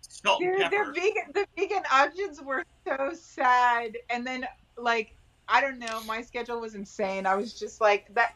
salt 0.00 0.42
and 0.42 0.52
Dude, 0.52 0.60
pepper. 0.60 0.70
their 0.70 0.92
vegan 0.92 1.32
the 1.34 1.46
vegan 1.56 1.82
options 1.92 2.40
were 2.42 2.64
so 2.86 3.12
sad. 3.14 3.96
And 4.10 4.26
then 4.26 4.46
like 4.76 5.16
I 5.48 5.60
don't 5.60 5.78
know, 5.78 6.02
my 6.02 6.22
schedule 6.22 6.60
was 6.60 6.74
insane. 6.74 7.26
I 7.26 7.36
was 7.36 7.58
just 7.58 7.80
like 7.80 8.12
that. 8.14 8.34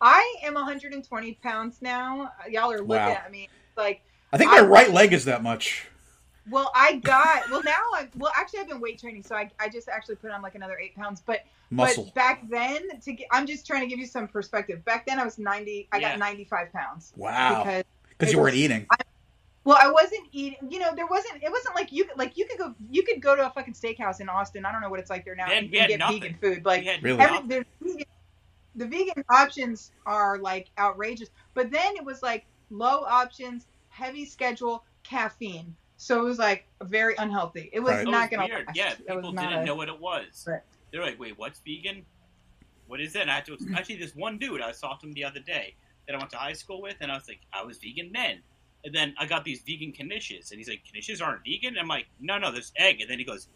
I 0.00 0.36
am 0.42 0.54
120 0.54 1.34
pounds 1.42 1.78
now. 1.80 2.30
Y'all 2.48 2.70
are 2.72 2.78
looking 2.82 2.88
Wow. 2.88 3.12
at 3.12 3.30
me 3.30 3.48
like. 3.76 4.02
I 4.32 4.38
think 4.38 4.50
my 4.50 4.58
I- 4.58 4.62
right 4.62 4.90
leg 4.90 5.12
is 5.12 5.24
that 5.26 5.42
much. 5.42 5.86
Well, 6.50 6.72
I 6.74 6.96
got 6.96 7.48
well 7.50 7.62
now. 7.62 7.70
I 7.94 8.08
well 8.16 8.32
actually 8.36 8.60
I've 8.60 8.68
been 8.68 8.80
weight 8.80 8.98
training, 8.98 9.22
so 9.22 9.36
I, 9.36 9.48
I 9.60 9.68
just 9.68 9.88
actually 9.88 10.16
put 10.16 10.32
on 10.32 10.42
like 10.42 10.56
another 10.56 10.76
eight 10.76 10.96
pounds. 10.96 11.22
But 11.24 11.44
Muscle. 11.70 12.04
but 12.06 12.14
back 12.14 12.48
then 12.50 12.98
to 13.00 13.12
get, 13.12 13.28
I'm 13.30 13.46
just 13.46 13.64
trying 13.64 13.82
to 13.82 13.86
give 13.86 14.00
you 14.00 14.06
some 14.06 14.26
perspective. 14.26 14.84
Back 14.84 15.06
then 15.06 15.20
I 15.20 15.24
was 15.24 15.38
90. 15.38 15.88
I 15.92 15.98
Yeah. 15.98 16.10
got 16.10 16.18
95 16.18 16.72
pounds. 16.72 17.12
Wow. 17.16 17.62
Because 17.62 17.84
Because 18.08 18.32
you 18.32 18.40
weren't 18.40 18.56
eating. 18.56 18.88
well, 19.62 19.78
I 19.80 19.88
wasn't 19.88 20.26
eating. 20.32 20.58
You 20.68 20.80
know, 20.80 20.92
there 20.96 21.06
wasn't. 21.06 21.40
It 21.44 21.50
wasn't 21.52 21.76
like 21.76 21.92
you 21.92 22.06
could 22.06 22.18
like 22.18 22.36
you 22.36 22.44
could 22.48 22.58
go 22.58 22.74
you 22.90 23.04
could 23.04 23.22
go 23.22 23.36
to 23.36 23.46
a 23.46 23.50
fucking 23.50 23.74
steakhouse 23.74 24.20
in 24.20 24.28
Austin. 24.28 24.64
I 24.66 24.72
don't 24.72 24.80
know 24.80 24.90
what 24.90 24.98
it's 24.98 25.10
like 25.10 25.24
there 25.24 25.36
now. 25.36 25.46
We 25.46 25.54
had- 25.54 25.62
and, 25.62 25.70
we 25.72 25.78
had 25.78 25.88
get 25.90 25.98
nothing. 26.00 26.20
vegan 26.22 26.38
food. 26.40 26.64
Like 26.64 26.84
Really? 27.02 27.20
every, 27.20 27.38
vegan, 27.46 27.66
the 28.74 28.86
vegan 28.86 29.22
options 29.30 29.92
are 30.06 30.38
like 30.38 30.70
outrageous. 30.76 31.28
But 31.54 31.70
then 31.70 31.94
it 31.96 32.04
was 32.04 32.20
like 32.20 32.46
low 32.70 33.04
options, 33.06 33.66
heavy 33.92 34.24
schedule, 34.24 34.84
caffeine. 35.04 35.76
So 35.96 36.20
it 36.20 36.24
was 36.24 36.38
like 36.38 36.66
very 36.82 37.14
unhealthy. 37.16 37.70
It 37.72 37.80
was 37.80 37.92
Right. 37.94 38.06
Not 38.08 38.30
gonna 38.30 38.46
weird. 38.48 38.68
Yeah, 38.74 38.94
people 38.94 39.16
was 39.32 39.34
didn't 39.34 39.52
a- 39.52 39.64
know 39.64 39.76
what 39.76 39.88
it 39.88 40.00
was. 40.00 40.44
Right. 40.48 40.62
They're 40.90 41.02
like, 41.02 41.18
"Wait, 41.20 41.38
what's 41.38 41.60
vegan? 41.60 42.04
What 42.88 43.00
is 43.00 43.12
that?" 43.12 43.22
And 43.22 43.30
I 43.30 43.36
had 43.36 43.44
to 43.46 43.56
actually 43.76 43.96
this 43.96 44.14
one 44.14 44.38
dude 44.38 44.60
I 44.60 44.72
saw 44.72 44.98
him 44.98 45.12
the 45.12 45.24
other 45.24 45.40
day 45.40 45.74
that 46.06 46.14
I 46.14 46.18
went 46.18 46.30
to 46.30 46.36
high 46.38 46.54
school 46.54 46.82
with, 46.82 46.96
and 47.00 47.12
I 47.12 47.14
was 47.14 47.28
like, 47.28 47.40
"I 47.52 47.62
was 47.64 47.78
vegan 47.78 48.10
then." 48.12 48.42
And 48.84 48.92
then 48.92 49.14
I 49.16 49.26
got 49.26 49.44
these 49.44 49.60
vegan 49.62 49.92
knishes, 49.92 50.50
and 50.50 50.58
he's 50.58 50.68
like, 50.68 50.82
"Knishes 50.92 51.22
aren't 51.24 51.44
vegan." 51.44 51.78
I'm 51.78 51.86
like, 51.86 52.06
"No, 52.18 52.38
no, 52.38 52.50
there's 52.50 52.72
egg." 52.76 53.00
And 53.00 53.08
then 53.08 53.18
he 53.18 53.24
goes, 53.24 53.46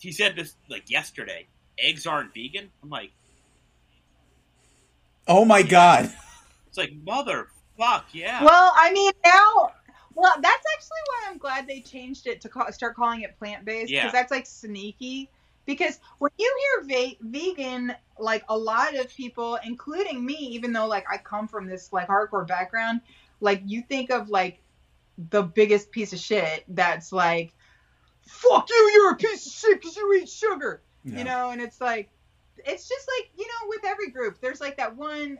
he 0.00 0.12
said 0.12 0.36
this 0.36 0.54
like 0.68 0.88
yesterday, 0.90 1.46
eggs 1.78 2.06
aren't 2.06 2.32
vegan. 2.34 2.70
I'm 2.82 2.88
like, 2.90 3.10
Oh 5.26 5.44
my 5.44 5.62
god. 5.62 6.12
it's 6.68 6.78
like 6.78 6.92
mother 7.04 7.48
fuck 7.78 8.06
yeah. 8.12 8.44
Well, 8.44 8.72
I 8.76 8.92
mean 8.92 9.12
now. 9.24 9.70
Well, 10.14 10.34
that's 10.40 10.64
actually 10.74 10.98
why 11.06 11.26
I'm 11.30 11.38
glad 11.38 11.68
they 11.68 11.80
changed 11.80 12.26
it 12.26 12.40
to 12.40 12.48
call, 12.48 12.70
start 12.72 12.96
calling 12.96 13.20
it 13.20 13.38
plant 13.38 13.64
based 13.64 13.88
because 13.90 14.04
Yeah. 14.06 14.10
that's 14.10 14.32
like 14.32 14.46
sneaky. 14.46 15.30
Because 15.64 16.00
when 16.18 16.32
you 16.38 16.58
hear 16.82 16.98
va- 16.98 17.16
vegan, 17.20 17.94
like 18.18 18.42
a 18.48 18.56
lot 18.58 18.96
of 18.96 19.08
people, 19.14 19.58
including 19.62 20.24
me, 20.26 20.34
even 20.34 20.72
though 20.72 20.86
like 20.88 21.04
I 21.08 21.18
come 21.18 21.46
from 21.46 21.66
this 21.66 21.92
like 21.92 22.08
hardcore 22.08 22.46
background, 22.48 23.00
like 23.40 23.62
you 23.66 23.82
think 23.82 24.10
of 24.10 24.28
like 24.28 24.58
the 25.30 25.42
biggest 25.42 25.90
piece 25.92 26.12
of 26.12 26.18
shit 26.18 26.64
that's 26.68 27.12
like, 27.12 27.52
"Fuck 28.22 28.68
you, 28.70 28.90
you're 28.94 29.12
a 29.12 29.16
piece 29.16 29.46
of 29.46 29.52
shit 29.52 29.80
because 29.80 29.96
you 29.96 30.12
eat 30.14 30.28
sugar," 30.28 30.82
Yeah. 31.04 31.18
you 31.18 31.24
know, 31.24 31.50
and 31.50 31.60
it's 31.60 31.80
like, 31.80 32.08
it's 32.64 32.88
just 32.88 33.08
like 33.18 33.30
you 33.36 33.46
know, 33.46 33.68
with 33.68 33.84
every 33.84 34.10
group, 34.10 34.40
there's 34.40 34.60
like 34.60 34.78
that 34.78 34.96
one 34.96 35.26
th- 35.28 35.38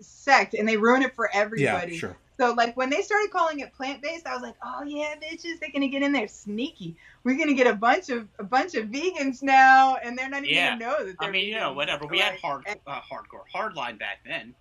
sect, 0.00 0.54
and 0.54 0.68
they 0.68 0.76
ruin 0.76 1.02
it 1.02 1.14
for 1.14 1.28
everybody. 1.32 1.62
Yeah, 1.64 1.74
everybody. 1.76 1.98
sure. 1.98 2.16
So 2.40 2.54
like 2.54 2.74
when 2.76 2.88
they 2.88 3.02
started 3.02 3.30
calling 3.30 3.60
it 3.60 3.72
plant 3.74 4.02
based, 4.02 4.26
I 4.26 4.32
was 4.32 4.42
like, 4.42 4.54
oh 4.64 4.82
yeah, 4.84 5.14
bitches, 5.16 5.60
they're 5.60 5.70
gonna 5.72 5.88
get 5.88 6.02
in 6.02 6.12
there 6.12 6.26
sneaky. 6.28 6.96
We're 7.22 7.36
gonna 7.36 7.52
get 7.54 7.66
a 7.66 7.74
bunch 7.74 8.08
of 8.08 8.28
a 8.38 8.44
bunch 8.44 8.74
of 8.74 8.86
vegans 8.86 9.42
now, 9.42 9.96
and 9.96 10.16
they're 10.16 10.28
not 10.30 10.44
even 10.44 10.54
Yeah. 10.56 10.78
gonna 10.78 10.80
know 10.80 11.06
that. 11.06 11.18
They're 11.20 11.28
I 11.28 11.32
mean, 11.32 11.48
you 11.48 11.56
know, 11.56 11.74
whatever. 11.74 12.06
We 12.06 12.18
had 12.18 12.32
Like, 12.32 12.40
hard, 12.40 12.66
uh, 12.86 13.00
hardcore, 13.02 13.44
hardline 13.54 13.98
back 13.98 14.20
then. 14.24 14.54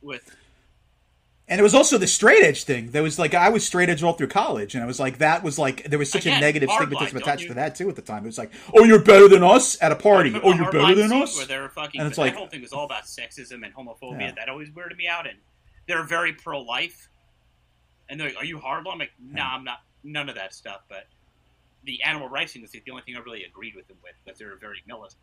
With 0.00 0.36
And 1.46 1.60
it 1.60 1.62
was 1.62 1.74
also 1.74 1.98
the 1.98 2.06
straight 2.06 2.42
edge 2.42 2.64
thing. 2.64 2.90
There 2.90 3.02
was 3.02 3.18
like 3.18 3.34
I 3.34 3.50
was 3.50 3.66
straight 3.66 3.90
edge 3.90 4.02
all 4.02 4.14
through 4.14 4.28
college, 4.28 4.74
and 4.74 4.82
I 4.82 4.86
was 4.86 4.98
like 4.98 5.18
that 5.18 5.42
was 5.42 5.58
like 5.58 5.84
there 5.84 5.98
was 5.98 6.10
such 6.10 6.24
a 6.24 6.30
negative 6.40 6.70
stigmatism 6.70 6.94
line, 6.94 7.16
attached 7.16 7.40
don't 7.42 7.48
to 7.48 7.54
that 7.54 7.74
too 7.74 7.88
at 7.90 7.96
the 7.96 8.02
time. 8.02 8.22
It 8.22 8.26
was 8.28 8.38
like, 8.38 8.50
oh, 8.74 8.84
you're 8.84 9.02
better 9.02 9.28
than 9.28 9.42
us 9.42 9.76
at 9.82 9.92
a 9.92 9.96
party. 9.96 10.34
Oh, 10.42 10.54
you're 10.54 10.72
better 10.72 10.94
than 10.94 11.12
us. 11.12 11.36
Where 11.36 11.46
they're 11.46 11.68
fucking, 11.68 12.00
And 12.00 12.08
it's 12.08 12.16
that 12.16 12.22
like- 12.22 12.34
whole 12.34 12.46
thing 12.46 12.62
was 12.62 12.72
all 12.72 12.86
about 12.86 13.02
sexism 13.04 13.62
and 13.62 13.74
homophobia. 13.74 14.20
Yeah. 14.20 14.32
That 14.36 14.48
always 14.48 14.70
weirded 14.70 14.96
me 14.96 15.06
out. 15.06 15.26
And 15.26 15.36
they're 15.86 16.02
very 16.02 16.32
pro 16.32 16.62
life. 16.62 17.10
And 18.08 18.18
they're 18.18 18.28
like, 18.28 18.38
"Are 18.38 18.44
you 18.46 18.58
horrible? 18.58 18.92
I'm 18.92 18.98
like, 18.98 19.12
"Nah, 19.20 19.54
I'm 19.54 19.64
not. 19.64 19.78
None 20.02 20.30
of 20.30 20.36
that 20.36 20.54
stuff." 20.54 20.80
But 20.88 21.08
the 21.84 22.02
animal 22.04 22.28
rights 22.30 22.54
thing 22.54 22.62
was 22.62 22.70
the 22.70 22.82
only 22.90 23.02
thing 23.02 23.16
I 23.16 23.20
really 23.20 23.44
agreed 23.44 23.74
with 23.76 23.86
them 23.88 23.98
with 24.02 24.12
because 24.24 24.38
they 24.38 24.46
were 24.46 24.56
very 24.56 24.82
militant. 24.86 25.20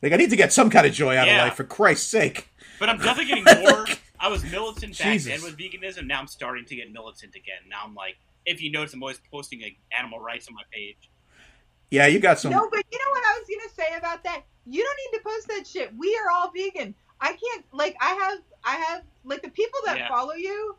Like 0.00 0.12
I 0.12 0.16
need 0.16 0.30
to 0.30 0.36
get 0.36 0.52
some 0.52 0.70
kind 0.70 0.86
of 0.86 0.92
joy 0.92 1.16
out 1.16 1.26
Yeah. 1.26 1.38
of 1.42 1.48
life, 1.48 1.56
for 1.56 1.64
Christ's 1.64 2.08
sake. 2.08 2.50
But 2.78 2.88
I'm 2.88 2.98
definitely 2.98 3.42
getting 3.42 3.62
more. 3.64 3.86
I 4.18 4.28
was 4.28 4.42
militant 4.44 4.96
back 4.98 5.12
Jesus. 5.12 5.32
then 5.32 5.42
with 5.42 5.58
veganism. 5.58 6.06
Now 6.06 6.20
I'm 6.20 6.26
starting 6.26 6.64
to 6.66 6.76
get 6.76 6.92
militant 6.92 7.34
again. 7.34 7.58
Now 7.68 7.82
I'm 7.84 7.94
like, 7.94 8.16
if 8.46 8.62
you 8.62 8.70
notice, 8.70 8.94
I'm 8.94 9.02
always 9.02 9.20
posting 9.30 9.60
like 9.60 9.76
animal 9.96 10.20
rights 10.20 10.48
on 10.48 10.54
my 10.54 10.62
page. 10.72 11.10
Yeah, 11.90 12.06
you 12.06 12.18
got 12.20 12.38
some. 12.38 12.50
No, 12.52 12.68
but 12.70 12.84
you 12.90 12.98
know 12.98 13.10
what 13.10 13.22
I 13.24 13.38
was 13.38 13.48
gonna 13.48 13.88
say 13.90 13.96
about 13.96 14.24
that? 14.24 14.42
You 14.66 14.82
don't 14.82 15.12
need 15.12 15.18
to 15.18 15.24
post 15.24 15.48
that 15.48 15.66
shit. 15.66 15.92
We 15.96 16.16
are 16.24 16.30
all 16.30 16.50
vegan. 16.50 16.94
I 17.20 17.28
can't 17.28 17.64
like 17.72 17.96
I 18.00 18.14
have 18.14 18.38
I 18.64 18.76
have 18.76 19.02
like 19.24 19.42
the 19.42 19.50
people 19.50 19.78
that 19.86 19.98
Yeah. 19.98 20.08
follow 20.08 20.34
you, 20.34 20.76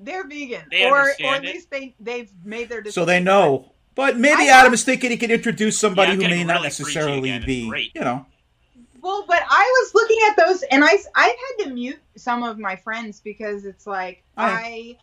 they're 0.00 0.26
vegan, 0.26 0.62
They 0.70 0.84
or 0.84 1.00
or 1.24 1.34
at 1.34 1.44
it. 1.44 1.54
least 1.54 1.70
they 1.70 1.94
they've 2.00 2.30
made 2.44 2.68
their 2.68 2.80
decision. 2.82 3.02
so 3.02 3.04
they 3.06 3.20
know. 3.20 3.72
But 3.94 4.18
maybe 4.18 4.42
I- 4.50 4.60
Adam 4.60 4.74
is 4.74 4.82
thinking 4.84 5.10
he 5.12 5.16
could 5.16 5.30
introduce 5.30 5.78
somebody 5.78 6.10
Yeah, 6.10 6.16
who 6.16 6.22
may 6.22 6.28
getting 6.28 6.46
not 6.48 6.62
necessarily 6.62 7.38
be, 7.40 7.90
you 7.94 8.00
know. 8.00 8.26
Well, 9.04 9.24
but 9.28 9.42
I 9.48 9.82
was 9.82 9.94
looking 9.94 10.16
at 10.30 10.36
those, 10.36 10.62
and 10.62 10.82
I 10.82 10.96
I've 11.14 11.36
had 11.58 11.64
to 11.64 11.70
mute 11.70 12.00
some 12.16 12.42
of 12.42 12.58
my 12.58 12.74
friends 12.74 13.20
because 13.20 13.66
it's 13.66 13.86
like 13.86 14.22
I, 14.38 14.96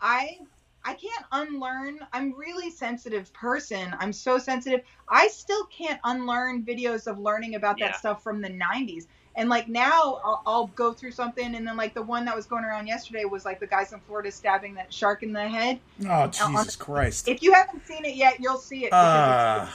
I, 0.00 0.38
I 0.84 0.94
can't 0.94 1.24
unlearn. 1.32 1.98
I'm 2.12 2.32
really 2.38 2.70
sensitive 2.70 3.32
person. 3.32 3.94
I'm 3.98 4.12
so 4.12 4.38
sensitive. 4.38 4.82
I 5.08 5.26
still 5.26 5.66
can't 5.76 5.98
unlearn 6.04 6.62
videos 6.62 7.08
of 7.08 7.18
learning 7.18 7.56
about 7.56 7.80
Yeah. 7.80 7.88
that 7.88 7.96
stuff 7.96 8.22
from 8.22 8.40
the 8.40 8.48
'90s. 8.50 9.06
And 9.34 9.48
like 9.48 9.66
now, 9.66 10.20
I'll, 10.24 10.42
I'll 10.46 10.66
go 10.68 10.92
through 10.92 11.12
something, 11.12 11.56
and 11.56 11.66
then 11.66 11.76
like 11.76 11.94
the 11.94 12.02
one 12.02 12.24
that 12.26 12.36
was 12.36 12.46
going 12.46 12.62
around 12.64 12.86
yesterday 12.86 13.24
was 13.24 13.44
like 13.44 13.58
the 13.58 13.66
guys 13.66 13.92
in 13.92 13.98
Florida 14.00 14.30
stabbing 14.30 14.74
that 14.74 14.94
shark 14.94 15.24
in 15.24 15.32
the 15.32 15.48
head. 15.48 15.80
Oh, 16.08 16.28
Jesus 16.28 16.76
Christ. 16.76 17.26
If 17.26 17.42
you 17.42 17.52
haven't 17.52 17.84
seen 17.86 18.04
it 18.04 18.14
yet, 18.14 18.38
you'll 18.38 18.58
see 18.58 18.84
it. 18.84 18.90
because 18.90 19.14
it's 19.14 19.24
Ah, 19.24 19.74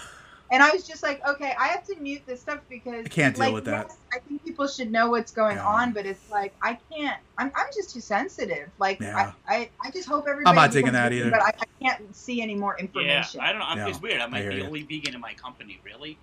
and 0.51 0.63
I 0.63 0.71
was 0.71 0.83
just 0.87 1.03
like, 1.03 1.25
okay, 1.27 1.53
I 1.59 1.67
have 1.67 1.83
to 1.87 1.95
mute 1.99 2.21
this 2.25 2.41
stuff 2.41 2.59
because 2.69 3.05
I 3.05 3.09
can't 3.09 3.35
deal 3.35 3.45
like, 3.45 3.53
with 3.53 3.65
that. 3.65 3.87
yes, 3.89 3.97
I 4.13 4.19
think 4.19 4.43
people 4.45 4.67
should 4.67 4.91
know 4.91 5.09
what's 5.09 5.31
going 5.31 5.57
Yeah. 5.57 5.67
on, 5.67 5.91
but 5.93 6.05
it's 6.05 6.29
like 6.31 6.53
I 6.61 6.77
can't. 6.91 7.19
I'm, 7.37 7.51
I'm 7.55 7.67
just 7.73 7.93
too 7.93 7.99
sensitive. 8.01 8.69
Like 8.79 8.99
Yeah. 8.99 9.33
I, 9.47 9.55
I, 9.55 9.69
I 9.83 9.91
just 9.91 10.07
hope 10.07 10.25
everybody. 10.27 10.49
I'm 10.49 10.55
not 10.55 10.71
digging 10.71 10.91
becomes 10.91 10.93
that 10.93 11.09
vegan, 11.11 11.27
either. 11.27 11.31
But 11.31 11.41
I, 11.41 11.53
I 11.59 11.83
can't 11.83 12.15
see 12.15 12.41
any 12.41 12.55
more 12.55 12.75
Yeah, 12.77 12.85
information. 12.85 13.41
I 13.41 13.51
don't 13.51 13.59
know. 13.59 13.65
I'm, 13.67 13.77
Yeah, 13.77 13.87
it's 13.89 14.01
weird. 14.01 14.21
I'm 14.21 14.31
like 14.31 14.41
hear 14.43 14.51
the 14.51 14.57
you. 14.59 14.63
only 14.65 14.83
vegan 14.83 15.15
in 15.15 15.21
my 15.21 15.33
company, 15.33 15.79
really. 15.83 16.17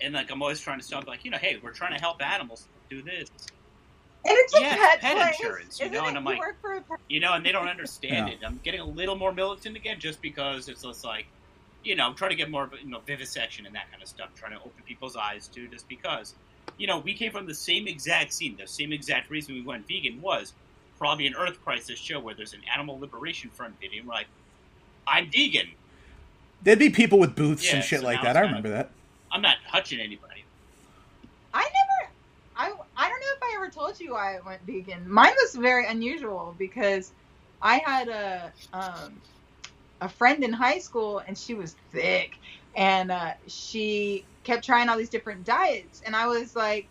And 0.00 0.14
like 0.14 0.30
I'm 0.30 0.42
always 0.42 0.60
trying 0.60 0.78
to 0.78 0.84
stop, 0.84 1.06
like 1.06 1.24
you 1.24 1.30
know, 1.30 1.38
hey, 1.38 1.58
we're 1.62 1.72
trying 1.72 1.94
to 1.94 2.00
help 2.00 2.22
animals 2.22 2.66
do 2.90 3.02
this, 3.02 3.28
and 4.24 4.34
it's 4.34 4.54
a 4.54 4.60
pet, 4.60 5.00
pet 5.00 5.16
place, 5.16 5.40
insurance, 5.40 5.80
you 5.80 5.86
isn't 5.86 5.96
know, 5.96 6.04
it? 6.04 6.08
and 6.08 6.18
I'm 6.18 6.24
You 6.24 6.30
like- 6.32 6.40
work 6.40 6.56
for 6.60 6.74
a 6.74 6.80
pet- 6.82 6.98
you 7.08 7.20
know, 7.20 7.32
and 7.34 7.44
they 7.46 7.50
don't 7.52 7.68
understand 7.68 8.28
Yeah. 8.28 8.34
it. 8.34 8.38
I'm 8.44 8.60
getting 8.62 8.80
a 8.80 8.84
little 8.84 9.16
more 9.16 9.32
militant 9.32 9.76
again, 9.76 9.98
just 10.00 10.20
because 10.20 10.68
it's 10.68 10.82
just 10.82 11.04
like, 11.04 11.26
you 11.86 11.94
know, 11.94 12.04
I'm 12.04 12.14
trying 12.14 12.30
to 12.30 12.36
get 12.36 12.50
more, 12.50 12.64
of 12.64 12.72
you 12.82 12.90
know, 12.90 13.00
vivisection 13.06 13.64
and 13.64 13.74
that 13.76 13.88
kind 13.92 14.02
of 14.02 14.08
stuff, 14.08 14.30
trying 14.34 14.50
to 14.52 14.58
open 14.58 14.82
people's 14.86 15.14
eyes 15.16 15.46
to 15.48 15.68
just 15.68 15.88
because, 15.88 16.34
you 16.78 16.86
know, 16.88 16.98
we 16.98 17.14
came 17.14 17.30
from 17.30 17.46
the 17.46 17.54
same 17.54 17.86
exact 17.86 18.32
scene. 18.32 18.56
The 18.58 18.66
same 18.66 18.92
exact 18.92 19.30
reason 19.30 19.54
we 19.54 19.62
went 19.62 19.86
vegan 19.86 20.20
was 20.20 20.52
probably 20.98 21.28
an 21.28 21.34
Earth 21.38 21.62
Crisis 21.64 21.96
show 21.96 22.18
where 22.18 22.34
there's 22.34 22.54
an 22.54 22.62
Animal 22.74 22.98
Liberation 22.98 23.50
Front 23.50 23.78
video. 23.80 24.00
And 24.00 24.08
we're 24.08 24.14
like, 24.14 24.26
I'm 25.06 25.30
vegan. 25.30 25.68
There'd 26.62 26.80
be 26.80 26.90
people 26.90 27.20
with 27.20 27.36
booths 27.36 27.64
Yeah, 27.64 27.76
and 27.76 27.84
shit 27.84 28.00
so 28.00 28.06
like 28.06 28.20
that. 28.22 28.36
I 28.36 28.40
kinda- 28.40 28.48
remember 28.48 28.70
that. 28.70 28.90
I'm 29.30 29.42
not 29.42 29.58
touching 29.70 30.00
anybody. 30.00 30.44
I 31.54 31.62
never. 31.62 32.10
I 32.56 32.72
I 32.96 33.08
don't 33.08 33.20
know 33.20 33.26
if 33.36 33.42
I 33.42 33.52
ever 33.56 33.68
told 33.68 34.00
you 34.00 34.12
why 34.12 34.36
I 34.36 34.40
went 34.40 34.62
vegan. 34.62 35.08
Mine 35.08 35.34
was 35.42 35.54
very 35.54 35.86
unusual 35.86 36.54
because 36.58 37.12
I 37.62 37.78
had 37.78 38.08
a 38.08 38.52
um 38.72 39.20
a 40.00 40.08
friend 40.08 40.44
in 40.44 40.52
high 40.52 40.78
school 40.78 41.22
and 41.26 41.36
she 41.36 41.54
was 41.54 41.74
thick 41.92 42.38
and 42.76 43.10
uh, 43.10 43.32
she 43.46 44.24
kept 44.44 44.64
trying 44.64 44.88
all 44.88 44.96
these 44.98 45.08
different 45.08 45.44
diets 45.44 46.02
and 46.06 46.14
I 46.14 46.26
was 46.26 46.54
like, 46.56 46.88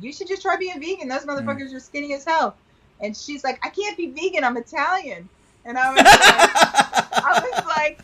you 0.00 0.12
should 0.12 0.26
just 0.26 0.42
try 0.42 0.56
being 0.56 0.80
vegan. 0.80 1.08
Those 1.08 1.24
motherfuckers 1.24 1.72
are 1.72 1.80
skinny 1.80 2.14
as 2.14 2.24
hell. 2.24 2.56
And 3.00 3.16
she's 3.16 3.44
like, 3.44 3.64
I 3.64 3.68
can't 3.68 3.96
be 3.96 4.08
vegan. 4.10 4.42
I'm 4.42 4.56
Italian. 4.56 5.28
And 5.64 5.78
I 5.78 5.90
was 5.90 5.96
like, 6.04 7.24
I 7.24 7.50
was 7.54 7.66
like, 7.66 8.00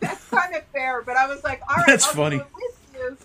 that's 0.00 0.24
kind 0.28 0.54
of 0.54 0.64
fair, 0.66 1.02
but 1.02 1.16
I 1.16 1.26
was 1.26 1.44
like, 1.44 1.60
all 1.68 1.76
right, 1.76 1.86
That's 1.86 2.06
I'll 2.06 2.14
funny. 2.14 2.36
do 2.38 2.42
it 2.42 2.48
with 2.54 2.80
you. 2.94 3.16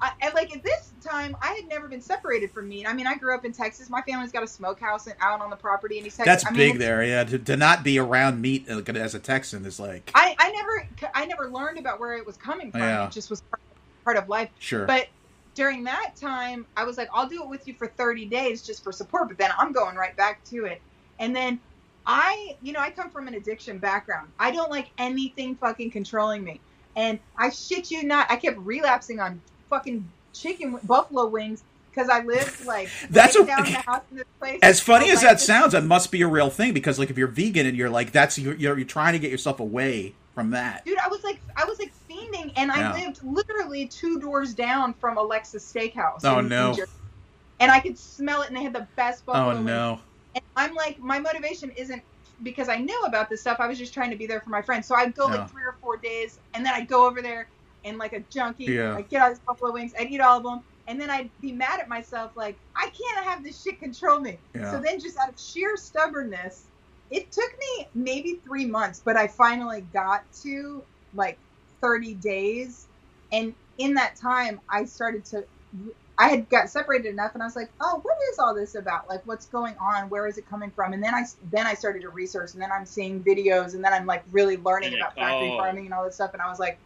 I, 0.00 0.12
and 0.20 0.34
like 0.34 0.54
at 0.54 0.62
this 0.62 0.92
time, 1.02 1.36
I 1.40 1.54
had 1.54 1.68
never 1.68 1.88
been 1.88 2.02
separated 2.02 2.50
from 2.50 2.68
meat. 2.68 2.86
I 2.86 2.92
mean, 2.92 3.06
I 3.06 3.16
grew 3.16 3.34
up 3.34 3.44
in 3.44 3.52
Texas. 3.52 3.88
My 3.88 4.02
family's 4.02 4.30
got 4.30 4.42
a 4.42 4.46
smokehouse 4.46 5.06
and 5.06 5.16
out 5.20 5.40
on 5.40 5.48
the 5.48 5.56
property 5.56 5.98
in 5.98 6.06
East 6.06 6.18
Texas. 6.18 6.42
That's 6.42 6.46
I 6.46 6.50
mean, 6.50 6.72
big 6.72 6.78
there. 6.78 7.02
Yeah, 7.02 7.24
to, 7.24 7.38
to 7.38 7.56
not 7.56 7.82
be 7.82 7.98
around 7.98 8.40
meat 8.40 8.68
as 8.68 9.14
a 9.14 9.18
Texan 9.18 9.64
is 9.64 9.80
like 9.80 10.10
I, 10.14 10.36
I 10.38 10.50
never 10.50 11.10
I 11.14 11.24
never 11.26 11.48
learned 11.48 11.78
about 11.78 11.98
where 11.98 12.16
it 12.16 12.26
was 12.26 12.36
coming 12.36 12.70
from. 12.70 12.80
Yeah. 12.80 13.06
It 13.06 13.12
just 13.12 13.30
was 13.30 13.40
part, 13.40 13.62
part 14.04 14.16
of 14.16 14.28
life. 14.28 14.50
sure. 14.58 14.86
But 14.86 15.08
during 15.54 15.84
that 15.84 16.14
time, 16.14 16.66
I 16.76 16.84
was 16.84 16.98
like, 16.98 17.08
I'll 17.12 17.28
do 17.28 17.42
it 17.42 17.48
with 17.48 17.66
you 17.66 17.72
for 17.72 17.86
30 17.86 18.26
days 18.26 18.62
just 18.62 18.84
for 18.84 18.92
support. 18.92 19.28
But 19.28 19.38
then 19.38 19.50
I'm 19.56 19.72
going 19.72 19.96
right 19.96 20.14
back 20.14 20.44
to 20.44 20.66
it. 20.66 20.82
And 21.18 21.34
then 21.34 21.58
I, 22.06 22.56
you 22.62 22.72
know, 22.72 22.80
I 22.80 22.90
come 22.90 23.10
from 23.10 23.26
an 23.26 23.34
addiction 23.34 23.78
background. 23.78 24.30
I 24.38 24.50
don't 24.50 24.70
like 24.70 24.90
anything 24.98 25.56
fucking 25.56 25.90
controlling 25.90 26.44
me. 26.44 26.60
And 26.94 27.18
I 27.36 27.48
shit 27.50 27.90
you 27.90 28.04
not, 28.04 28.30
I 28.30 28.36
kept 28.36 28.58
relapsing 28.58 29.18
on 29.18 29.40
fucking 29.70 30.08
chicken 30.32 30.78
buffalo 30.84 31.26
wings 31.26 31.62
because 31.90 32.08
I 32.10 32.22
lived 32.22 32.64
like 32.66 32.88
That's 33.10 33.36
right 33.38 33.44
a- 33.44 33.46
down 33.46 33.64
the 33.64 33.70
house 33.72 34.02
in 34.10 34.16
this 34.18 34.26
place. 34.38 34.58
as 34.62 34.80
funny 34.80 35.10
as 35.10 35.22
that 35.22 35.40
sounds, 35.40 35.72
that 35.72 35.84
must 35.84 36.10
be 36.12 36.20
a 36.22 36.28
real 36.28 36.50
thing 36.50 36.72
because 36.74 36.98
like 36.98 37.10
if 37.10 37.16
you're 37.18 37.26
vegan 37.28 37.66
and 37.66 37.76
you're 37.76 37.88
like 37.90 38.12
that's 38.12 38.38
you're 38.38 38.54
you're, 38.54 38.76
you're 38.78 38.86
trying 38.86 39.12
to 39.14 39.18
get 39.18 39.30
yourself 39.30 39.60
away 39.60 40.14
from 40.34 40.50
that. 40.50 40.84
dude 40.84 40.98
i 40.98 41.08
was 41.08 41.24
like 41.24 41.40
i 41.56 41.64
was 41.64 41.78
like 41.78 41.90
fiending 42.10 42.52
and 42.56 42.70
i 42.70 42.92
lived 43.02 43.22
literally 43.24 43.86
two 43.86 44.20
doors 44.20 44.52
down 44.52 44.92
from 44.92 45.16
alexa's 45.16 45.62
steakhouse 45.64 46.20
Oh, 46.24 46.34
in- 46.38 46.44
in 46.44 46.48
no. 46.50 46.74
Jersey. 46.74 46.92
and 47.60 47.70
i 47.70 47.80
could 47.80 47.96
smell 47.96 48.42
it 48.42 48.48
and 48.48 48.56
they 48.58 48.62
had 48.62 48.74
the 48.74 48.86
best 48.96 49.22
oh, 49.26 49.32
buffalo 49.32 49.52
Oh 49.52 49.54
wings. 49.54 49.66
no. 49.66 50.00
and 50.34 50.44
i'm 50.56 50.74
like 50.74 50.98
my 51.00 51.18
motivation 51.18 51.70
isn't 51.70 52.02
because 52.42 52.68
i 52.68 52.76
knew 52.76 53.00
about 53.06 53.30
this 53.30 53.40
stuff 53.40 53.56
i 53.60 53.66
was 53.66 53.78
just 53.78 53.94
trying 53.94 54.10
to 54.10 54.16
be 54.16 54.26
there 54.26 54.42
for 54.42 54.50
my 54.50 54.60
friends 54.60 54.86
so 54.86 54.94
i'd 54.96 55.14
go 55.14 55.26
Yeah. 55.30 55.36
like 55.36 55.50
three 55.50 55.62
or 55.64 55.74
four 55.80 55.96
days 55.96 56.38
and 56.52 56.66
then 56.66 56.74
i'd 56.74 56.86
go 56.86 57.06
over 57.06 57.22
there 57.22 57.48
and 57.86 57.98
like 57.98 58.12
a 58.12 58.20
junkie 58.30 58.64
Yeah. 58.64 58.96
i'd 58.96 59.08
get 59.08 59.22
all 59.22 59.28
these 59.30 59.38
buffalo 59.40 59.72
wings 59.72 59.92
i'd 59.98 60.10
eat 60.10 60.20
all 60.20 60.38
of 60.38 60.42
them 60.42 60.60
and 60.88 61.00
then 61.00 61.10
i'd 61.10 61.30
be 61.40 61.52
mad 61.52 61.80
at 61.80 61.88
myself 61.88 62.32
like 62.36 62.56
i 62.74 62.90
can't 62.90 63.24
have 63.24 63.42
this 63.42 63.62
shit 63.62 63.80
control 63.80 64.20
me 64.20 64.38
Yeah. 64.54 64.70
so 64.70 64.80
then 64.80 65.00
just 65.00 65.16
out 65.18 65.30
of 65.30 65.38
sheer 65.40 65.76
stubbornness 65.76 66.66
it 67.10 67.30
took 67.30 67.50
me 67.58 67.88
maybe 67.94 68.40
three 68.44 68.66
months, 68.66 69.00
but 69.04 69.16
I 69.16 69.26
finally 69.26 69.82
got 69.92 70.24
to 70.42 70.82
like 71.14 71.38
30 71.80 72.14
days. 72.14 72.86
And 73.32 73.54
in 73.78 73.94
that 73.94 74.16
time, 74.16 74.60
I 74.68 74.84
started 74.84 75.24
to, 75.26 75.44
I 76.18 76.28
had 76.28 76.48
got 76.48 76.68
separated 76.68 77.08
enough 77.08 77.34
and 77.34 77.42
I 77.42 77.46
was 77.46 77.56
like, 77.56 77.70
oh, 77.80 78.00
what 78.02 78.16
is 78.32 78.38
all 78.38 78.54
this 78.54 78.74
about? 78.74 79.08
Like, 79.08 79.24
what's 79.26 79.46
going 79.46 79.76
on? 79.78 80.08
Where 80.08 80.26
is 80.26 80.38
it 80.38 80.48
coming 80.48 80.70
from? 80.70 80.94
And 80.94 81.02
then 81.02 81.14
I, 81.14 81.24
then 81.50 81.66
I 81.66 81.74
started 81.74 82.02
to 82.02 82.08
research 82.08 82.54
and 82.54 82.62
then 82.62 82.72
I'm 82.72 82.86
seeing 82.86 83.22
videos 83.22 83.74
and 83.74 83.84
then 83.84 83.92
I'm 83.92 84.06
like 84.06 84.24
really 84.32 84.56
learning 84.56 84.94
about 84.94 85.14
factory 85.14 85.52
oh. 85.52 85.58
farming 85.58 85.84
and 85.84 85.94
all 85.94 86.04
this 86.04 86.14
stuff. 86.14 86.32
And 86.32 86.42
I 86.42 86.48
was 86.48 86.58
like, 86.58 86.78
I, 86.78 86.85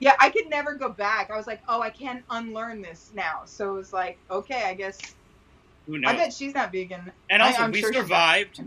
yeah, 0.00 0.14
I 0.20 0.30
could 0.30 0.48
never 0.48 0.74
go 0.76 0.90
back. 0.90 1.30
I 1.30 1.36
was 1.36 1.46
like, 1.46 1.62
oh, 1.68 1.80
I 1.80 1.90
can't 1.90 2.24
unlearn 2.30 2.82
this 2.82 3.10
now. 3.14 3.42
So 3.46 3.70
it 3.74 3.78
was 3.78 3.92
like, 3.92 4.18
okay, 4.30 4.64
I 4.64 4.74
guess, 4.74 4.98
Who 5.86 5.98
knows? 5.98 6.12
I 6.12 6.16
bet 6.16 6.32
she's 6.32 6.54
not 6.54 6.72
vegan. 6.72 7.12
and 7.30 7.42
I- 7.42 7.48
also, 7.48 7.62
I'm 7.62 7.72
we 7.72 7.80
sure 7.82 7.92
survived 7.94 8.60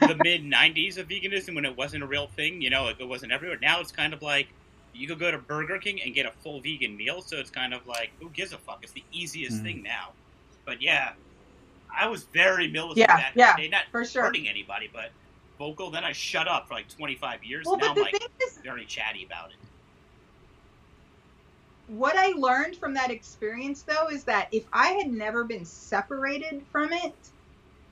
the 0.00 0.14
mid 0.16 0.42
'90s 0.42 0.98
of 0.98 1.08
veganism 1.08 1.54
when 1.54 1.64
it 1.64 1.76
wasn't 1.76 2.02
a 2.04 2.06
real 2.06 2.28
thing. 2.28 2.60
You 2.62 2.70
know, 2.70 2.84
like 2.84 3.00
it 3.00 3.08
wasn't 3.08 3.32
everywhere. 3.32 3.58
Now 3.62 3.80
it's 3.80 3.92
kind 3.92 4.14
of 4.14 4.22
like 4.22 4.54
you 4.92 5.08
could 5.08 5.18
go 5.20 5.30
to 5.30 5.38
Burger 5.38 5.78
King 5.78 6.00
and 6.04 6.14
get 6.14 6.26
a 6.26 6.32
full 6.42 6.60
vegan 6.62 6.96
meal. 6.96 7.22
So 7.22 7.38
it's 7.38 7.50
kind 7.50 7.74
of 7.74 7.86
like, 7.86 8.12
who 8.20 8.30
gives 8.30 8.52
a 8.52 8.58
fuck? 8.58 8.80
It's 8.82 8.92
the 8.92 9.06
easiest 9.12 9.62
Mm. 9.62 9.62
thing 9.62 9.82
now. 9.84 10.14
But 10.66 10.82
yeah, 10.82 11.10
I 11.96 12.08
was 12.08 12.24
very 12.34 12.68
militant 12.68 12.98
Yeah, 13.08 13.16
back 13.16 13.34
yeah, 13.36 13.56
day, 13.56 13.68
not 13.68 13.84
for 13.92 14.04
sure. 14.04 14.24
hurting 14.24 14.48
anybody, 14.48 14.90
but 14.92 15.10
vocal. 15.58 15.90
Then 15.90 16.04
I 16.04 16.12
shut 16.12 16.48
up 16.48 16.68
for 16.68 16.74
like 16.74 16.88
25 16.88 17.44
years. 17.44 17.66
Well, 17.66 17.78
now 17.78 17.86
but 17.86 17.90
I'm 17.90 17.96
the 17.96 18.02
like 18.02 18.12
thing 18.12 18.28
is, 18.42 18.58
very 18.64 18.86
chatty 18.86 19.24
about 19.24 19.50
it. 19.52 19.61
What 21.92 22.16
I 22.16 22.28
learned 22.38 22.76
from 22.76 22.94
that 22.94 23.10
experience 23.10 23.82
though 23.82 24.08
is 24.08 24.24
that 24.24 24.48
if 24.52 24.64
I 24.72 24.88
had 24.92 25.12
never 25.12 25.44
been 25.44 25.64
separated 25.64 26.62
from 26.72 26.92
it, 26.92 27.14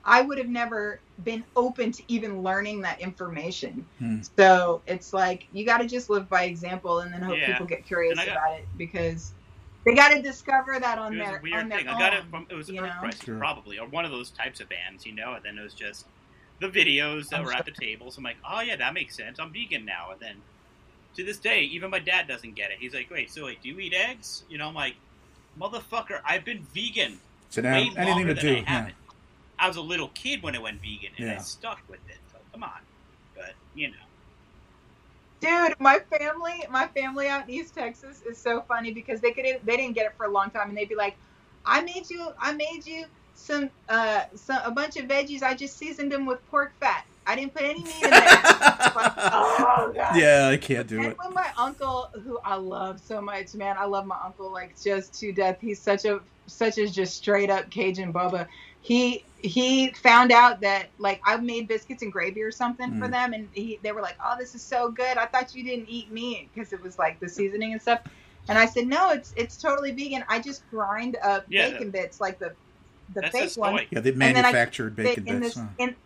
I 0.04 0.22
would 0.22 0.38
have 0.38 0.48
never 0.48 0.98
been 1.24 1.44
open 1.54 1.92
to 1.92 2.02
even 2.08 2.42
learning 2.42 2.80
that 2.80 3.00
information. 3.00 3.84
Hmm. 3.98 4.22
So 4.38 4.80
it's 4.86 5.12
like 5.12 5.46
you 5.52 5.66
got 5.66 5.78
to 5.78 5.86
just 5.86 6.08
live 6.08 6.28
by 6.28 6.44
example 6.44 7.00
and 7.00 7.12
then 7.12 7.20
hope 7.20 7.36
Yeah. 7.36 7.52
people 7.52 7.66
get 7.66 7.84
curious 7.84 8.16
got- 8.18 8.28
about 8.28 8.58
it 8.58 8.66
because 8.78 9.32
they 9.84 9.94
got 9.94 10.10
to 10.10 10.22
discover 10.22 10.78
that 10.80 10.98
on 10.98 11.14
It 11.14 11.18
was 11.18 11.28
their 11.28 11.38
a 11.38 11.42
weird 11.42 11.62
on 11.64 11.68
their 11.68 11.78
thing. 11.78 11.88
own. 11.88 11.94
I 11.96 11.98
got 11.98 12.14
it 12.14 12.24
from 12.30 12.46
it 12.50 12.54
was 12.54 12.68
you 12.68 12.80
Earth 12.80 12.94
know? 12.94 13.00
Crisis 13.00 13.22
Sure. 13.24 13.38
probably, 13.38 13.78
or 13.78 13.86
one 13.88 14.04
of 14.04 14.10
those 14.10 14.30
types 14.30 14.60
of 14.60 14.68
bands, 14.68 15.04
you 15.06 15.12
know. 15.14 15.34
And 15.34 15.44
then 15.44 15.58
it 15.58 15.62
was 15.62 15.74
just 15.74 16.06
the 16.60 16.68
videos 16.68 17.28
that 17.28 17.40
I'm 17.40 17.44
were 17.46 17.52
at 17.54 17.64
the 17.66 17.72
tables. 17.72 18.16
I'm 18.18 18.24
like, 18.24 18.36
oh 18.48 18.60
yeah, 18.60 18.76
that 18.76 18.92
makes 18.94 19.16
sense. 19.16 19.38
I'm 19.38 19.52
vegan 19.52 19.84
now. 19.84 20.10
And 20.12 20.20
then 20.20 20.36
to 21.16 21.24
this 21.24 21.40
day, 21.40 21.62
even 21.62 21.90
my 21.90 21.98
dad 21.98 22.28
doesn't 22.28 22.54
get 22.56 22.70
it. 22.70 22.78
He's 22.80 22.94
like, 22.94 23.10
wait, 23.10 23.30
so 23.30 23.44
like, 23.44 23.60
do 23.62 23.68
you 23.68 23.78
eat 23.80 23.94
eggs? 23.94 24.44
You 24.48 24.58
know, 24.58 24.68
I'm 24.68 24.74
like, 24.74 24.96
motherfucker, 25.60 26.20
I've 26.26 26.44
been 26.44 26.66
vegan 26.74 27.20
So 27.50 27.62
way 27.70 27.90
now 27.90 27.90
anything 27.98 28.04
longer 28.04 28.34
to 28.34 28.34
than 28.34 28.46
do. 28.46 28.48
I 28.48 28.62
Yeah. 28.68 28.78
haven't. 28.78 28.96
I 29.58 29.68
was 29.68 29.76
a 29.76 29.82
little 29.82 30.08
kid 30.10 30.42
when 30.42 30.56
I 30.56 30.58
went 30.60 30.80
vegan, 30.80 31.12
and 31.18 31.30
I 31.30 31.36
stuck 31.38 31.80
with 31.88 32.00
it. 32.08 32.18
So 32.32 32.38
come 32.52 32.62
on, 32.62 32.70
but 33.34 33.54
you 33.74 33.88
know, 33.88 33.94
Dude, 35.40 35.74
my 35.80 36.00
family, 36.18 36.64
my 36.70 36.88
family 36.88 37.28
out 37.28 37.44
in 37.48 37.54
East 37.54 37.74
Texas 37.74 38.22
is 38.22 38.38
so 38.42 38.62
funny 38.62 38.92
because 38.92 39.20
they 39.20 39.32
could 39.32 39.46
they 39.64 39.76
didn't 39.76 39.94
get 39.94 40.06
it 40.06 40.16
for 40.16 40.26
a 40.26 40.30
long 40.30 40.50
time, 40.50 40.68
and 40.68 40.76
they'd 40.78 40.88
be 40.88 40.96
like, 40.96 41.16
"I 41.64 41.82
made 41.82 42.10
you, 42.10 42.30
I 42.40 42.52
made 42.52 42.86
you 42.86 43.06
some, 43.34 43.70
uh, 43.88 44.22
some 44.36 44.60
a 44.64 44.70
bunch 44.70 44.96
of 44.98 45.06
veggies. 45.06 45.42
I 45.42 45.54
just 45.54 45.78
seasoned 45.78 46.12
them 46.12 46.26
with 46.26 46.44
pork 46.46 46.74
fat. 46.80 47.06
I 47.30 47.36
didn't 47.36 47.54
put 47.54 47.62
any 47.62 47.84
meat 47.84 48.02
in 48.02 48.10
there. 48.10 48.20
Like, 48.20 48.42
oh 49.16 49.92
god. 49.94 50.16
Yeah, 50.16 50.48
I 50.52 50.56
can't 50.56 50.86
do 50.88 50.96
And 50.98 51.06
it. 51.12 51.18
when 51.18 51.32
my 51.32 51.48
uncle, 51.56 52.10
who 52.24 52.38
I 52.44 52.56
love 52.56 53.00
so 53.00 53.20
much, 53.20 53.54
man, 53.54 53.76
I 53.78 53.84
love 53.84 54.04
my 54.06 54.18
uncle 54.24 54.50
like 54.52 54.80
just 54.82 55.14
to 55.20 55.32
death. 55.32 55.58
He's 55.60 55.80
such 55.80 56.04
a 56.04 56.20
such 56.46 56.78
a 56.78 56.88
just 56.88 57.16
straight 57.16 57.50
up 57.50 57.70
Cajun 57.70 58.12
Bubba. 58.12 58.48
He 58.82 59.24
he 59.36 59.92
found 59.92 60.32
out 60.32 60.60
that 60.62 60.88
like 60.98 61.20
I 61.24 61.36
made 61.36 61.68
biscuits 61.68 62.02
and 62.02 62.12
gravy 62.12 62.42
or 62.42 62.50
something 62.50 62.98
for 62.98 63.06
Mm. 63.06 63.10
them, 63.12 63.32
and 63.34 63.48
he 63.52 63.78
they 63.82 63.92
were 63.92 64.00
like, 64.02 64.16
"Oh, 64.24 64.34
this 64.38 64.54
is 64.56 64.62
so 64.62 64.90
good. 64.90 65.16
I 65.18 65.26
thought 65.26 65.54
you 65.54 65.62
didn't 65.62 65.88
eat 65.88 66.10
meat 66.10 66.48
because 66.52 66.72
it 66.72 66.82
was 66.82 66.98
like 66.98 67.20
the 67.20 67.28
seasoning 67.28 67.72
and 67.72 67.80
stuff." 67.80 68.00
And 68.48 68.58
I 68.58 68.66
said, 68.66 68.86
"No, 68.88 69.10
it's 69.10 69.32
it's 69.36 69.56
totally 69.56 69.92
vegan. 69.92 70.24
I 70.28 70.40
just 70.40 70.68
grind 70.70 71.16
up 71.22 71.44
Yeah, 71.48 71.70
bacon 71.70 71.90
bits 71.90 72.20
like 72.20 72.38
the 72.40 72.54
the 73.14 73.20
That's 73.20 73.32
fake 73.38 73.56
one." 73.56 73.80
Yeah, 73.90 74.00
they 74.00 74.10
And 74.10 74.20
then 74.20 74.36
I 74.38 74.42
manufactured 74.42 74.96
cook 74.96 75.04
it 75.04 75.16
bacon 75.16 75.28
in 75.28 75.40
bits. 75.40 75.54
this- 75.54 75.62
huh. 75.62 75.68
in- 75.78 75.96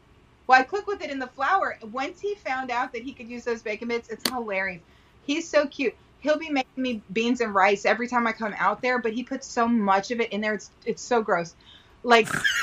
well, 0.47 0.61
I 0.61 0.63
cook 0.63 0.87
with 0.87 1.03
it 1.03 1.11
in 1.11 1.19
the 1.19 1.27
flour. 1.29 1.79
Once 1.93 2.21
he 2.21 2.35
found 2.35 2.71
out 2.71 2.93
that 2.93 3.03
he 3.03 3.13
could 3.13 3.29
use 3.29 3.45
those 3.45 3.63
bacon 3.63 3.89
bits, 3.89 4.09
it's 4.11 4.29
hilarious. 4.31 4.83
He's 5.27 5.49
so 5.49 5.67
cute. 5.67 5.95
He'll 6.21 6.39
be 6.39 6.51
making 6.51 6.83
me 6.83 7.03
beans 7.13 7.41
and 7.41 7.55
rice 7.55 7.85
every 7.85 8.09
time 8.09 8.27
I 8.27 8.33
come 8.33 8.55
out 8.59 8.83
there, 8.83 8.99
but 8.99 9.13
he 9.13 9.23
puts 9.23 9.47
so 9.47 9.67
much 9.69 10.11
of 10.11 10.21
it 10.21 10.33
in 10.33 10.41
there. 10.41 10.55
It's 10.55 10.71
it's 10.85 11.03
so 11.03 11.23
gross. 11.23 11.55
Like 12.03 12.29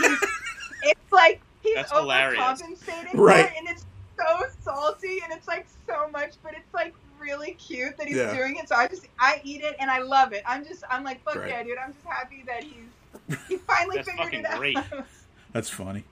it's 0.84 1.12
like 1.12 1.42
he's 1.62 1.76
That's 1.76 1.92
hilarious. 1.92 2.42
overcompensating 2.42 3.14
Right. 3.16 3.46
for 3.46 3.52
it, 3.52 3.58
and 3.58 3.68
it's 3.70 3.86
so 4.18 4.46
salty, 4.64 5.20
and 5.24 5.32
it's 5.32 5.48
like 5.48 5.68
so 5.88 6.08
much, 6.10 6.36
but 6.44 6.54
it's 6.54 6.74
like 6.74 6.94
really 7.20 7.52
cute 7.54 7.96
that 7.98 8.08
he's 8.08 8.18
Yeah. 8.18 8.36
doing 8.36 8.58
it. 8.58 8.68
So 8.68 8.76
I 8.76 8.88
just 8.88 9.08
I 9.20 9.40
eat 9.44 9.62
it 9.64 9.76
and 9.80 9.90
I 9.92 10.00
love 10.00 10.34
it. 10.34 10.44
I'm 10.48 10.66
just 10.66 10.84
I'm 10.90 11.04
like 11.04 11.24
fuck 11.24 11.38
Right. 11.38 11.50
yeah, 11.50 11.64
dude. 11.64 11.78
I'm 11.78 11.94
just 11.94 12.06
happy 12.06 12.44
that 12.48 12.64
he's 12.64 13.38
he 13.48 13.58
finally 13.68 13.98
That's 13.98 14.10
figured 14.10 14.26
fucking 14.26 14.40
it 14.40 14.46
out. 14.46 14.58
great. 14.60 14.78
That's 15.54 15.70
funny. 15.70 16.04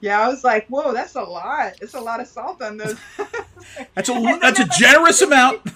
Yeah, 0.00 0.20
I 0.20 0.28
was 0.28 0.44
like, 0.44 0.66
whoa, 0.68 0.92
that's 0.92 1.14
a 1.14 1.22
lot. 1.22 1.74
It's 1.80 1.94
a 1.94 2.00
lot 2.00 2.20
of 2.20 2.26
salt 2.26 2.60
on 2.60 2.76
those. 2.76 2.96
That's 3.94 4.08
a 4.10 4.12
that's 4.12 4.58
a 4.60 4.64
they're 4.64 4.66
like- 4.66 4.70
generous 4.78 5.22
amount. 5.22 5.62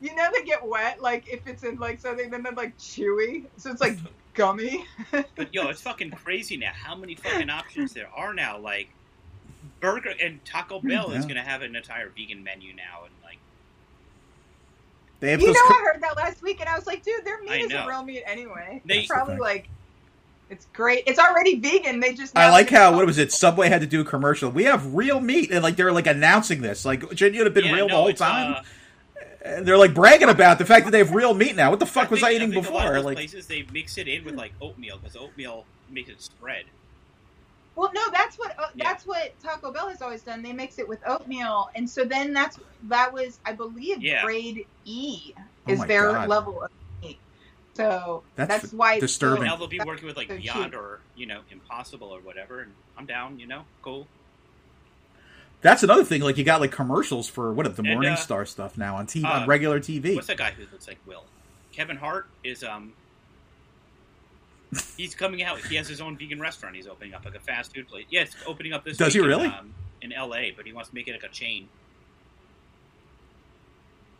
You 0.00 0.12
know 0.16 0.28
they 0.34 0.42
get 0.42 0.66
wet, 0.66 1.00
like 1.00 1.28
if 1.32 1.46
it's 1.46 1.62
in 1.62 1.76
like 1.76 2.00
something, 2.00 2.28
then 2.28 2.42
they're 2.42 2.52
like 2.52 2.76
chewy, 2.76 3.44
so 3.56 3.70
it's 3.70 3.80
like 3.80 3.98
gummy. 4.34 4.84
But 5.36 5.54
yo, 5.54 5.68
it's 5.68 5.80
fucking 5.80 6.10
crazy 6.10 6.56
now. 6.56 6.72
How 6.74 6.96
many 6.96 7.14
fucking 7.14 7.48
options 7.48 7.92
there 7.92 8.08
are 8.12 8.34
now? 8.34 8.58
Like 8.58 8.88
Burger 9.78 10.12
and 10.20 10.44
Taco 10.44 10.80
hmm, 10.80 10.88
Bell 10.88 11.12
is 11.12 11.24
gonna 11.24 11.44
have 11.44 11.62
an 11.62 11.76
entire 11.76 12.08
vegan 12.08 12.42
menu 12.42 12.74
now, 12.74 13.04
and 13.04 13.14
like 13.22 13.38
They 15.20 15.30
have 15.30 15.40
You 15.40 15.52
know, 15.52 15.60
co- 15.68 15.74
I 15.74 15.92
heard 15.92 16.02
that 16.02 16.16
last 16.16 16.42
week, 16.42 16.58
and 16.58 16.68
I 16.68 16.74
was 16.74 16.88
like, 16.88 17.04
dude, 17.04 17.24
their 17.24 17.40
meat 17.40 17.66
isn't 17.66 17.86
real 17.86 18.02
meat 18.02 18.24
anyway. 18.26 18.82
They- 18.84 19.00
it's 19.00 19.06
probably 19.08 19.36
the 19.36 19.40
like, 19.42 19.68
it's 20.52 20.66
great. 20.72 21.02
It's 21.06 21.18
already 21.18 21.58
vegan. 21.58 21.98
They 22.00 22.14
just. 22.14 22.36
I 22.38 22.50
like 22.50 22.70
how 22.70 22.94
what 22.94 23.04
was 23.06 23.18
it? 23.18 23.32
Subway 23.32 23.68
had 23.68 23.80
to 23.80 23.86
do 23.86 24.02
a 24.02 24.04
commercial. 24.04 24.50
We 24.50 24.64
have 24.64 24.94
real 24.94 25.20
meat, 25.20 25.50
and 25.50 25.62
like 25.62 25.76
they're 25.76 25.92
like 25.92 26.06
announcing 26.06 26.62
this. 26.62 26.84
Like, 26.84 27.02
shouldn't 27.16 27.34
you 27.34 27.44
have 27.44 27.54
been 27.54 27.64
yeah, 27.64 27.72
real 27.72 27.88
no, 27.88 27.96
the 27.96 28.02
whole 28.02 28.12
time? 28.12 28.52
uh, 28.54 28.62
And 29.44 29.66
they're 29.66 29.78
like 29.78 29.94
bragging 29.94 30.28
about 30.28 30.58
the 30.58 30.64
fact 30.64 30.84
that 30.84 30.92
they 30.92 30.98
have 30.98 31.12
real 31.12 31.34
meat 31.34 31.56
now. 31.56 31.70
What 31.70 31.80
the 31.80 31.86
fuck 31.86 32.06
I 32.08 32.10
was 32.10 32.20
think- 32.20 32.30
I 32.30 32.34
eating 32.36 32.52
think 32.52 32.66
A 32.66 32.70
lot 32.70 32.82
before? 32.82 32.96
of 32.96 33.04
Like, 33.04 33.16
places 33.16 33.46
they 33.48 33.66
mix 33.72 33.98
it 33.98 34.06
in 34.06 34.24
with 34.24 34.34
like 34.36 34.52
oatmeal 34.60 34.98
because 34.98 35.16
oatmeal 35.16 35.64
makes 35.90 36.10
it 36.10 36.22
spread. 36.22 36.64
Well, 37.74 37.90
no, 37.94 38.02
that's 38.12 38.38
what 38.38 38.56
uh, 38.58 38.66
Yeah. 38.74 38.84
that's 38.84 39.06
what 39.06 39.32
Taco 39.42 39.72
Bell 39.72 39.88
has 39.88 40.02
always 40.02 40.20
done. 40.22 40.42
They 40.42 40.52
mix 40.52 40.78
it 40.78 40.86
with 40.86 41.00
oatmeal, 41.06 41.70
and 41.74 41.88
so 41.88 42.04
then 42.04 42.32
that's 42.34 42.58
that 42.84 43.12
was, 43.12 43.40
I 43.46 43.52
believe, 43.52 44.02
Yeah. 44.02 44.22
grade 44.24 44.66
E 44.84 45.32
Oh 45.66 45.72
is 45.72 45.78
my 45.78 45.86
their 45.86 46.12
God. 46.12 46.28
level 46.28 46.62
of 46.62 46.70
meat. 46.70 46.76
So 47.74 48.22
That's 48.36 48.62
that's, 48.62 48.72
why 48.72 48.94
it's 48.94 49.00
so- 49.00 49.06
disturbing. 49.06 49.44
Now 49.44 49.56
they'll 49.56 49.66
be 49.66 49.80
working 49.84 50.06
with 50.06 50.16
like 50.16 50.28
So 50.28 50.36
Beyond 50.36 50.72
cheap. 50.72 50.80
or 50.80 51.00
you 51.16 51.26
know 51.26 51.40
Impossible 51.50 52.08
or 52.08 52.20
whatever, 52.20 52.60
and 52.60 52.72
I'm 52.98 53.06
down. 53.06 53.38
You 53.38 53.46
know, 53.46 53.64
cool. 53.80 54.06
that's 55.62 55.82
another 55.82 56.04
thing. 56.04 56.20
Like, 56.22 56.36
you 56.36 56.44
got 56.44 56.60
like 56.60 56.72
commercials 56.72 57.28
for 57.28 57.52
what 57.52 57.66
of 57.66 57.76
the 57.76 57.82
And, 57.82 57.92
Morning 57.94 58.12
uh, 58.12 58.16
Star 58.16 58.44
stuff 58.44 58.76
now 58.76 58.96
on 58.96 59.06
TV, 59.06 59.24
uh, 59.24 59.40
on 59.40 59.48
regular 59.48 59.80
TV. 59.80 60.14
What's 60.14 60.26
that 60.26 60.36
guy 60.36 60.50
who 60.50 60.64
looks 60.70 60.86
like 60.86 60.98
Will? 61.06 61.24
Kevin 61.72 61.96
Hart 61.96 62.26
is 62.44 62.62
um. 62.62 62.92
He's 64.96 65.14
coming 65.14 65.42
out. 65.42 65.58
He 65.60 65.76
has 65.76 65.86
his 65.88 66.00
own 66.00 66.16
vegan 66.16 66.40
restaurant. 66.40 66.76
He's 66.76 66.86
opening 66.86 67.14
up 67.14 67.24
like 67.24 67.34
a 67.34 67.40
fast 67.40 67.74
food 67.74 67.88
place. 67.88 68.06
Yeah, 68.10 68.22
it's 68.22 68.36
opening 68.46 68.72
up 68.72 68.84
this. 68.84 68.96
Does 68.96 69.12
he 69.14 69.20
week 69.20 69.30
in, 69.30 69.36
really? 69.38 69.46
um, 69.48 69.74
in 70.00 70.12
L.A., 70.12 70.50
but 70.56 70.66
he 70.66 70.72
wants 70.72 70.88
to 70.90 70.94
make 70.94 71.08
it 71.08 71.12
like 71.12 71.22
a 71.24 71.28
chain. 71.28 71.68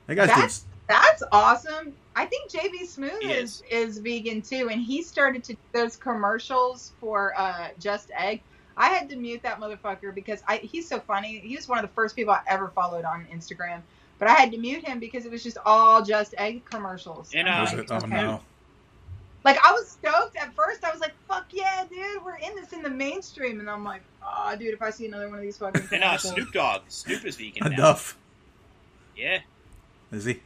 That 0.06 0.14
guy's 0.16 0.28
That's 0.28 0.64
that's 0.88 1.22
awesome. 1.32 1.94
I 2.14 2.26
think 2.26 2.50
JB 2.50 2.82
Smoove 2.82 3.22
He 3.22 3.32
is 3.32 3.62
is 3.70 3.98
vegan 3.98 4.42
too, 4.42 4.68
and 4.70 4.80
he 4.80 5.02
started 5.02 5.44
to 5.44 5.54
do 5.54 5.58
those 5.72 5.96
commercials 5.96 6.92
for 7.00 7.32
uh, 7.38 7.68
Just 7.78 8.10
Egg. 8.16 8.42
I 8.76 8.88
had 8.88 9.08
to 9.10 9.16
mute 9.16 9.42
that 9.42 9.60
motherfucker 9.60 10.14
because 10.14 10.42
I 10.46 10.58
he's 10.58 10.88
so 10.88 11.00
funny. 11.00 11.38
He 11.38 11.56
was 11.56 11.68
one 11.68 11.78
of 11.78 11.82
the 11.82 11.94
first 11.94 12.16
people 12.16 12.32
I 12.32 12.40
ever 12.46 12.68
followed 12.68 13.04
on 13.04 13.26
Instagram, 13.32 13.80
but 14.18 14.28
I 14.28 14.32
had 14.32 14.52
to 14.52 14.58
mute 14.58 14.86
him 14.86 14.98
because 14.98 15.24
it 15.24 15.30
was 15.30 15.42
just 15.42 15.58
all 15.64 16.02
Just 16.02 16.34
Egg 16.38 16.64
commercials. 16.64 17.30
And, 17.34 17.48
I'm 17.48 17.58
uh, 17.58 17.60
Was 17.62 17.72
like, 17.72 17.82
it? 17.82 17.90
Oh 17.90 17.96
okay. 17.96 18.06
no. 18.08 18.40
Like 19.44 19.58
I 19.64 19.72
was 19.72 19.88
stoked 19.88 20.36
at 20.36 20.54
first. 20.54 20.84
I 20.84 20.92
was 20.92 21.00
like, 21.00 21.14
"Fuck 21.28 21.46
yeah, 21.50 21.84
dude, 21.88 22.24
we're 22.24 22.36
in 22.36 22.54
this 22.54 22.72
in 22.72 22.82
the 22.82 22.90
mainstream." 22.90 23.58
And 23.58 23.68
I'm 23.68 23.84
like, 23.84 24.02
"Oh, 24.24 24.54
dude, 24.56 24.74
if 24.74 24.82
I 24.82 24.90
see 24.90 25.06
another 25.06 25.28
one 25.28 25.38
of 25.38 25.42
these 25.42 25.56
fucking 25.56 25.88
And 25.90 26.04
uh. 26.04 26.18
Snoop 26.18 26.52
Dogg. 26.52 26.82
Snoop 26.88 27.24
is 27.24 27.36
vegan 27.36 27.70
now. 27.70 27.76
Enough. 27.76 28.16
Yeah. 29.16 29.40
Is 30.12 30.26
he? 30.26 30.40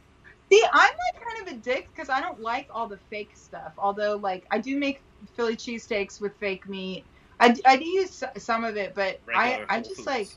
See, 0.49 0.63
I'm 0.71 0.93
like 1.13 1.23
kind 1.23 1.47
of 1.47 1.53
a 1.53 1.57
dick 1.57 1.89
because 1.93 2.09
I 2.09 2.21
don't 2.21 2.39
like 2.39 2.69
all 2.71 2.87
the 2.87 2.99
fake 3.09 3.31
stuff. 3.35 3.73
Although, 3.77 4.15
like, 4.15 4.45
I 4.49 4.59
do 4.59 4.77
make 4.77 5.01
Philly 5.35 5.55
cheesesteaks 5.55 6.21
with 6.21 6.33
fake 6.37 6.69
meat. 6.69 7.03
I 7.39 7.77
do 7.77 7.85
use 7.85 8.23
some 8.37 8.63
of 8.63 8.77
it, 8.77 8.95
but 8.95 9.19
I, 9.33 9.49
Regular 9.49 9.65
I 9.69 9.73
Whole 9.75 9.83
just 9.83 9.95
Foods. 9.97 10.07
like, 10.07 10.29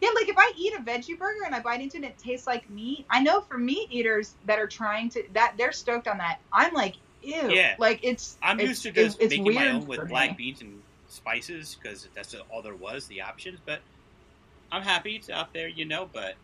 yeah, 0.00 0.10
like 0.14 0.28
if 0.28 0.36
I 0.36 0.52
eat 0.56 0.74
a 0.74 0.78
veggie 0.78 1.18
burger 1.18 1.44
and 1.44 1.54
I 1.54 1.60
bite 1.60 1.80
into 1.80 1.96
it 1.96 2.02
and 2.02 2.04
it 2.06 2.18
tastes 2.18 2.46
like 2.46 2.68
meat, 2.70 3.04
I 3.10 3.22
know 3.22 3.40
for 3.40 3.58
meat 3.58 3.88
eaters 3.90 4.34
that 4.46 4.58
are 4.58 4.66
trying 4.66 5.10
to, 5.10 5.22
that 5.34 5.54
they're 5.58 5.72
stoked 5.72 6.08
on 6.08 6.18
that. 6.18 6.40
I'm 6.52 6.72
like, 6.72 6.94
ew. 7.22 7.50
Yeah. 7.50 7.76
Like, 7.78 8.00
it's, 8.02 8.36
I'm 8.42 8.58
it's, 8.58 8.68
used 8.68 8.82
to 8.84 8.92
just 8.92 9.20
it's 9.20 9.30
making 9.30 9.44
weird 9.44 9.56
my 9.56 9.68
own 9.70 9.86
with 9.86 10.08
black 10.08 10.36
beans 10.36 10.60
and 10.60 10.82
spices 11.08 11.76
because 11.80 12.08
that's 12.14 12.34
all 12.50 12.62
there 12.62 12.74
was, 12.74 13.06
the 13.06 13.20
options. 13.22 13.60
But 13.64 13.80
I'm 14.72 14.82
happy 14.82 15.16
it's 15.16 15.30
out 15.30 15.52
there, 15.52 15.68
you 15.68 15.84
know. 15.84 16.08
But 16.12 16.34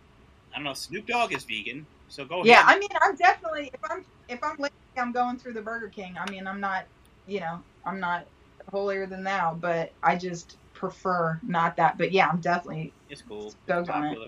I 0.55 0.59
don't 0.59 0.64
know. 0.64 0.74
Snoop 0.74 1.06
Dogg 1.06 1.32
is 1.35 1.44
vegan, 1.44 1.89
so 2.09 2.24
go 2.24 2.43
Yeah, 2.43 2.62
ahead. 2.62 2.64
I 2.66 2.78
mean, 2.78 2.89
I'm 3.02 3.16
definitely 3.16 3.70
if 3.74 3.81
I'm 3.90 4.05
if 4.28 4.40
I'm 4.43 4.56
lazy, 4.59 4.72
I'm 4.98 5.12
going 5.12 5.39
through 5.39 5.55
the 5.55 5.62
Burger 5.62 5.89
King. 5.90 6.16
I 6.18 6.31
mean, 6.31 6.47
I'm 6.47 6.60
not, 6.60 6.86
you 7.26 7.40
know, 7.40 7.64
I'm 7.85 8.01
not 8.01 8.26
holier 8.72 9.06
than 9.06 9.24
thou, 9.24 9.55
but 9.60 9.94
I 10.02 10.16
just 10.16 10.59
prefer 10.74 11.40
not 11.44 11.76
that. 11.78 11.98
But 11.98 12.12
yeah, 12.12 12.28
I'm 12.28 12.40
definitely 12.40 12.94
it's 13.09 13.22
cool. 13.22 13.55
stoked 13.66 13.90
on 13.90 14.05
it. 14.05 14.18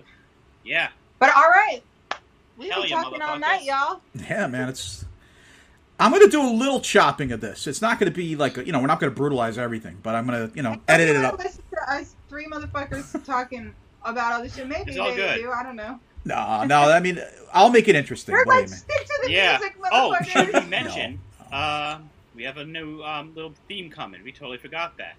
Yeah. 0.63 0.89
But 1.19 1.35
all 1.35 1.43
right, 1.49 1.83
we've 2.57 2.71
Hell 2.71 2.81
been 2.81 2.89
yeah, 2.89 3.03
talking 3.03 3.21
all 3.21 3.39
night, 3.39 3.63
y'all. 3.63 4.01
Yeah, 4.29 4.47
man. 4.47 4.69
It's. 4.69 5.05
I'm 5.99 6.11
gonna 6.11 6.27
do 6.27 6.41
a 6.41 6.51
little 6.53 6.79
chopping 6.81 7.31
of 7.31 7.41
this. 7.41 7.67
It's 7.67 7.81
not 7.81 7.99
gonna 7.99 8.11
be 8.11 8.35
like 8.35 8.57
you 8.57 8.71
know 8.71 8.79
we're 8.79 8.87
not 8.87 8.99
gonna 8.99 9.11
brutalize 9.11 9.57
everything, 9.57 9.99
but 10.03 10.15
I'm 10.15 10.25
gonna 10.25 10.51
you 10.55 10.61
know 10.63 10.81
edit 10.87 11.09
it 11.09 11.17
up. 11.25 11.39
Listen 11.39 11.63
to 11.73 11.93
us 11.93 12.15
three 12.29 12.47
motherfuckers 12.47 13.23
talking 13.25 13.75
about 14.03 14.33
all 14.33 14.43
this 14.43 14.55
shit. 14.55 14.67
Maybe 14.67 14.91
It's 14.91 14.99
all 14.99 15.11
they 15.11 15.15
good. 15.15 15.41
do. 15.41 15.51
I 15.51 15.63
don't 15.63 15.75
know. 15.75 15.99
No, 16.27 16.63
no. 16.65 16.81
I 16.91 16.99
mean, 16.99 17.21
I'll 17.53 17.69
make 17.69 17.87
it 17.87 17.95
interesting. 17.95 18.35
They're 18.35 18.45
like, 18.45 18.67
stick 18.67 19.05
to 19.05 19.19
the 19.23 19.31
Yeah. 19.31 19.57
music, 19.57 19.75
Oh, 19.91 20.15
should 20.23 20.53
we 20.53 20.59
mention? 20.69 21.19
Uh, 21.51 21.99
we 22.35 22.43
have 22.43 22.57
a 22.57 22.65
new 22.65 23.01
um, 23.03 23.33
little 23.35 23.53
theme 23.67 23.89
coming. 23.89 24.23
We 24.23 24.31
totally 24.31 24.57
forgot 24.57 24.97
that. 24.97 25.15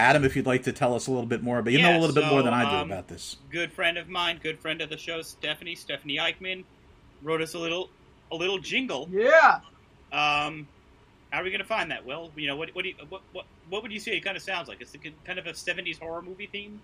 Adam, 0.00 0.24
if 0.24 0.36
you'd 0.36 0.46
like 0.46 0.62
to 0.62 0.72
tell 0.72 0.94
us 0.94 1.08
a 1.08 1.10
little 1.10 1.26
bit 1.26 1.42
more, 1.42 1.60
but 1.60 1.72
you 1.72 1.82
know 1.82 1.96
a 1.96 1.98
little 1.98 2.14
bit 2.14 2.26
more 2.26 2.42
than 2.42 2.54
I 2.54 2.70
do 2.70 2.76
um, 2.76 2.90
about 2.92 3.08
this. 3.08 3.36
Good 3.50 3.72
friend 3.72 3.98
of 3.98 4.08
mine, 4.08 4.38
good 4.40 4.58
friend 4.60 4.80
of 4.80 4.90
the 4.90 4.96
show, 4.96 5.22
Stephanie, 5.22 5.74
Stephanie 5.74 6.18
Eichman, 6.18 6.62
wrote 7.22 7.42
us 7.42 7.54
a 7.54 7.58
little, 7.58 7.90
a 8.30 8.36
little 8.36 8.58
jingle. 8.58 9.08
yeah. 9.10 9.60
Um, 10.10 10.66
how 11.30 11.40
are 11.40 11.44
we 11.44 11.50
gonna 11.50 11.64
find 11.64 11.90
that? 11.90 12.06
Well, 12.06 12.30
you 12.36 12.46
know, 12.46 12.56
what, 12.56 12.70
what 12.74 12.82
do 12.84 12.88
you, 12.90 12.94
what, 13.10 13.20
what, 13.32 13.44
what 13.68 13.82
would 13.82 13.92
you 13.92 14.00
say 14.00 14.16
it 14.16 14.20
kind 14.24 14.36
of 14.36 14.42
sounds 14.42 14.66
like? 14.68 14.80
It's 14.80 14.94
a, 14.94 14.98
kind 15.26 15.38
of 15.38 15.46
a 15.46 15.50
'70s 15.52 15.98
horror 15.98 16.22
movie 16.22 16.46
theme. 16.50 16.80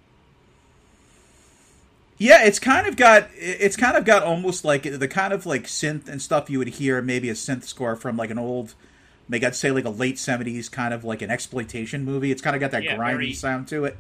Yeah, 2.16 2.44
it's 2.44 2.58
kind 2.60 2.86
of 2.86 2.96
got 2.96 3.28
it's 3.36 3.76
kind 3.76 3.96
of 3.96 4.04
got 4.04 4.22
almost 4.22 4.64
like 4.64 4.82
the 4.84 5.08
kind 5.08 5.32
of 5.32 5.46
like 5.46 5.64
synth 5.64 6.08
and 6.08 6.22
stuff 6.22 6.48
you 6.48 6.58
would 6.58 6.68
hear 6.68 7.02
maybe 7.02 7.28
a 7.28 7.34
synth 7.34 7.64
score 7.64 7.96
from 7.96 8.16
like 8.16 8.30
an 8.30 8.38
old, 8.38 8.74
maybe 9.28 9.44
I'd 9.46 9.56
say 9.56 9.70
like 9.72 9.84
a 9.84 9.90
late 9.90 10.18
seventies 10.18 10.68
kind 10.68 10.94
of 10.94 11.04
like 11.04 11.22
an 11.22 11.30
exploitation 11.30 12.04
movie. 12.04 12.30
It's 12.30 12.40
kind 12.42 12.54
of 12.54 12.60
got 12.60 12.70
that 12.70 12.84
Yeah, 12.84 12.96
grindy 12.96 13.12
very- 13.12 13.32
sound 13.32 13.66
to 13.68 13.84
it. 13.86 13.96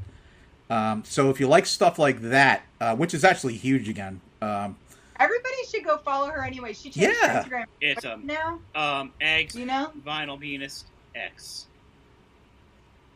Um, 0.70 1.02
so 1.04 1.28
if 1.30 1.40
you 1.40 1.48
like 1.48 1.66
stuff 1.66 1.98
like 1.98 2.20
that, 2.22 2.62
uh, 2.80 2.94
which 2.96 3.14
is 3.14 3.24
actually 3.24 3.56
huge 3.56 3.88
again, 3.88 4.20
um, 4.40 4.76
Everybody 5.20 5.54
should 5.70 5.84
go 5.84 5.98
follow 5.98 6.28
her 6.28 6.42
anyway. 6.44 6.72
She 6.72 6.90
changed 6.90 7.16
her 7.20 7.26
Yeah. 7.26 7.42
Instagram 7.44 7.64
It's 7.80 8.04
um, 8.04 8.26
now. 8.26 8.58
um, 8.74 9.12
eggs, 9.20 9.54
You 9.54 9.64
know, 9.66 9.92
vinyl 10.04 10.40
penis 10.40 10.84
X, 11.14 11.66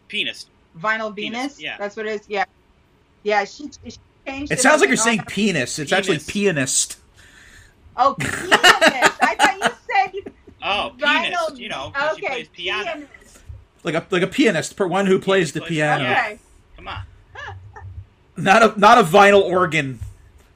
penis. 0.09 0.47
Vinyl 0.79 1.15
Penis, 1.15 1.39
Venus. 1.39 1.61
yeah. 1.61 1.77
That's 1.79 1.97
what 1.97 2.07
it 2.07 2.21
is. 2.21 2.29
Yeah. 2.29 2.45
Yeah. 3.25 3.45
She, 3.45 3.69
she 3.85 3.97
changed. 4.29 4.53
it 4.53 4.61
sounds 4.61 4.81
like 4.81 4.89
you're 4.89 4.97
saying 4.97 5.19
that- 5.19 5.29
penis. 5.29 5.79
It's 5.79 5.93
actually 5.93 6.19
pianist. 6.21 6.99
Oh, 7.97 8.15
pianist. 8.19 8.53
I 8.53 9.35
thought 9.39 9.57
you 9.57 10.23
said 10.23 10.33
Oh, 10.63 10.93
vinyl. 10.99 11.23
pianist. 11.23 11.57
You 11.59 11.69
know, 11.69 11.91
'cause 11.95 12.17
she 12.17 12.25
okay, 12.25 12.35
plays 12.35 12.49
piano. 12.49 12.85
pianist. 12.85 13.39
like 13.85 13.95
a 13.95 14.07
like 14.11 14.23
a 14.23 14.27
pianist, 14.27 14.77
per 14.77 14.87
one 14.87 15.07
who 15.07 15.19
plays 15.19 15.53
the 15.53 15.61
plays- 15.61 15.71
piano, 15.71 16.05
yeah. 16.05 16.23
Okay. 16.27 16.39
Come 16.77 16.89
on. 16.89 17.03
not 18.37 18.63
a 18.63 18.79
not 18.79 18.99
a 18.99 19.03
vinyl 19.03 19.43
organ, 19.43 19.99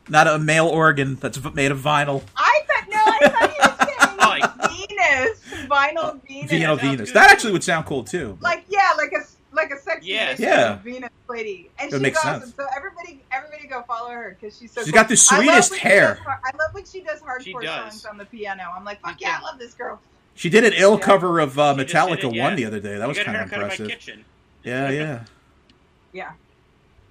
not 0.09 0.27
a 0.29 0.39
male 0.39 0.67
organ 0.69 1.17
that's 1.17 1.43
made 1.55 1.71
of 1.73 1.79
vinyl. 1.81 2.23
I 2.37 2.61
thought 2.67 2.89
no, 2.89 2.99
I 3.05 3.29
thought 3.29 3.51
you 3.51 3.87
were 3.87 3.87
saying 3.87 4.19
Like- 4.19 4.71
Venus, 4.89 5.41
vinyl 5.69 5.97
uh, 6.05 6.15
Venus. 6.29 6.51
Vinyl 6.53 6.81
Venus. 6.81 7.13
That 7.13 7.31
actually 7.31 7.53
would 7.53 7.65
sound 7.65 7.87
cool 7.87 8.05
too. 8.05 8.39
Like 8.41 8.65
yeah, 8.69 8.91
like 8.97 9.13
a 9.13 9.25
like 9.53 9.71
a 9.71 9.79
sexy 9.79 10.09
Yes. 10.09 10.39
version 10.39 10.53
Yeah. 10.53 10.75
Venus 10.77 11.11
lady, 11.29 11.71
and 11.79 11.91
That 11.91 11.97
she's 11.97 12.03
makes 12.03 12.19
awesome. 12.25 12.41
sense. 12.43 12.55
So 12.57 12.67
everybody, 12.77 13.23
everybody 13.33 13.67
go 13.67 13.83
follow 13.83 14.11
her 14.11 14.37
because 14.39 14.59
she's 14.59 14.73
so. 14.73 14.83
She's 14.83 14.91
cool. 14.91 15.01
got 15.01 15.09
the 15.09 15.17
sweetest 15.17 15.71
when 15.71 15.81
she 15.81 15.89
hair. 15.89 16.15
does 16.15 16.27
I 16.27 16.57
love 16.57 16.73
when 16.75 16.85
she 16.85 17.03
does 17.03 17.21
She 17.43 17.53
hardcore 17.53 17.63
does. 17.63 17.93
songs 17.93 18.05
on 18.07 18.19
the 18.19 18.25
piano. 18.27 18.65
I'm 18.75 18.85
like, 18.85 19.01
fuck 19.01 19.21
yeah, 19.21 19.39
I 19.41 19.43
love 19.43 19.59
this 19.59 19.75
girl. 19.75 20.01
She 20.35 20.49
did 20.51 20.65
an 20.65 20.73
ill 20.75 20.95
Yeah. 20.99 21.05
cover 21.05 21.41
of 21.41 21.59
uh, 21.59 21.75
Metallica 21.75 22.25
it, 22.25 22.35
yeah. 22.35 22.43
one 22.45 22.57
the 22.57 22.65
other 22.65 22.81
day. 22.81 22.97
That 22.97 23.03
You 23.03 23.09
was 23.09 23.19
kind 23.19 23.29
of 23.29 23.35
haircut 23.51 23.53
in 23.55 23.59
my 23.61 23.65
impressive. 23.65 23.89
kitchen. 23.89 24.25
Yeah, 24.63 24.91
yeah. 24.91 25.25
Yeah, 26.15 26.33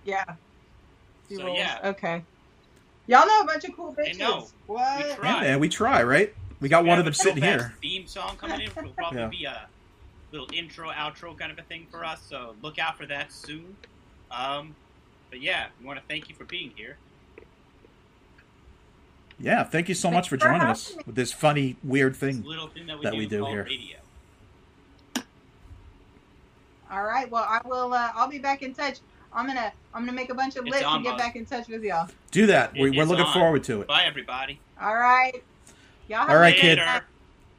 yeah. 0.05 0.23
She 1.27 1.35
So, 1.35 1.45
rolls. 1.45 1.57
yeah. 1.57 1.80
Okay. 1.84 2.23
Y'all 3.07 3.26
know 3.26 3.41
a 3.41 3.45
bunch 3.45 3.63
of 3.63 3.76
cool 3.76 3.95
bitches. 3.95 4.19
know. 4.19 4.47
What? 4.68 5.19
We 5.19 5.27
Yeah, 5.27 5.41
man, 5.41 5.59
we 5.59 5.69
try, 5.69 6.03
right? 6.03 6.34
We 6.59 6.69
got 6.69 6.84
We 6.84 6.89
one 6.89 6.99
of 6.99 7.05
them 7.05 7.13
sitting 7.15 7.41
here. 7.41 7.73
Theme 7.81 8.05
song 8.05 8.38
coming 8.38 8.61
in 8.61 8.72
will 8.76 8.91
probably 8.91 9.19
Yeah. 9.22 9.27
be 9.27 9.45
a 9.45 9.68
little 10.31 10.47
intro, 10.53 10.89
outro 10.89 11.37
kind 11.37 11.51
of 11.51 11.59
a 11.59 11.63
thing 11.63 11.87
for 11.91 12.03
us. 12.05 12.21
So 12.29 12.55
look 12.61 12.79
out 12.79 12.97
for 12.97 13.05
that 13.07 13.31
soon. 13.31 13.75
Um, 14.31 14.75
but 15.29 15.41
yeah, 15.41 15.67
we 15.79 15.85
want 15.87 15.99
to 15.99 16.05
thank 16.07 16.29
you 16.29 16.35
for 16.35 16.45
being 16.45 16.71
here. 16.75 16.97
Yeah, 19.39 19.63
thank 19.63 19.89
you 19.89 19.95
so 19.95 20.09
Thanks 20.09 20.15
much 20.15 20.29
for 20.29 20.37
for 20.37 20.45
joining 20.45 20.61
us 20.61 20.95
me. 20.95 21.03
with 21.07 21.15
this 21.15 21.33
funny, 21.33 21.75
weird 21.83 22.15
thing. 22.15 22.43
little 22.43 22.67
thing 22.67 22.85
that 22.87 22.97
we 22.99 23.03
that 23.05 23.11
do, 23.13 23.17
we 23.17 23.25
do 23.25 23.45
here. 23.45 23.63
radio. 23.63 23.97
All 26.91 27.03
right. 27.03 27.29
Well, 27.31 27.45
I 27.47 27.59
will. 27.67 27.93
Uh, 27.93 28.11
I'll 28.15 28.27
be 28.27 28.37
back 28.39 28.61
in 28.61 28.73
touch. 28.73 28.99
I'm 29.33 29.47
gonna. 29.47 29.71
I'm 29.93 30.01
gonna 30.01 30.11
make 30.11 30.29
a 30.29 30.35
bunch 30.35 30.57
of 30.57 30.65
It's 30.65 30.71
lists 30.75 30.85
on, 30.85 30.95
and 30.97 31.03
get 31.05 31.11
Buzz. 31.13 31.21
back 31.21 31.35
in 31.35 31.45
touch 31.45 31.67
with 31.69 31.83
y'all. 31.83 32.09
Do 32.31 32.47
that. 32.47 32.73
We, 32.73 32.89
It 32.89 32.97
we're 32.97 33.05
looking 33.05 33.25
on. 33.25 33.33
forward 33.33 33.63
to 33.65 33.81
it. 33.81 33.87
Bye, 33.87 34.03
everybody. 34.05 34.59
All 34.79 34.95
right. 34.95 35.41
Y'all 36.07 36.19
have 36.19 36.29
All 36.29 36.35
a 36.35 36.39
right, 36.39 36.55
kid. 36.55 36.79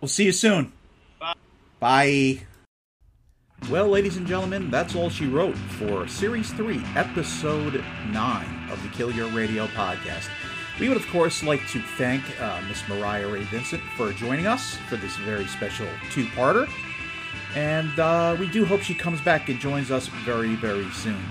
We'll 0.00 0.08
see 0.08 0.24
you 0.26 0.32
soon. 0.32 0.72
Bye. 1.18 1.34
Bye. 1.80 2.42
Well, 3.70 3.88
ladies 3.88 4.16
and 4.16 4.26
gentlemen, 4.26 4.70
that's 4.70 4.96
all 4.96 5.08
she 5.08 5.26
wrote 5.26 5.56
for 5.56 6.08
Series 6.08 6.50
3, 6.52 6.82
Episode 6.96 7.82
9 8.10 8.70
of 8.70 8.82
the 8.82 8.88
Kill 8.88 9.12
Your 9.12 9.28
Radio 9.28 9.66
podcast. 9.68 10.28
We 10.80 10.88
would, 10.88 10.96
of 10.96 11.06
course, 11.08 11.44
like 11.44 11.66
to 11.68 11.80
thank 11.80 12.22
uh, 12.40 12.60
Miss 12.68 12.86
Mariah-Rae 12.88 13.44
Vincent 13.44 13.80
for 13.96 14.12
joining 14.12 14.48
us 14.48 14.74
for 14.88 14.96
this 14.96 15.16
very 15.18 15.46
special 15.46 15.86
two 16.10 16.24
parter. 16.26 16.68
And 17.54 17.96
uh, 17.98 18.36
we 18.38 18.48
do 18.48 18.64
hope 18.64 18.80
she 18.82 18.94
comes 18.94 19.20
back 19.20 19.48
and 19.48 19.60
joins 19.60 19.92
us 19.92 20.08
very, 20.08 20.56
very 20.56 20.90
soon. 20.90 21.22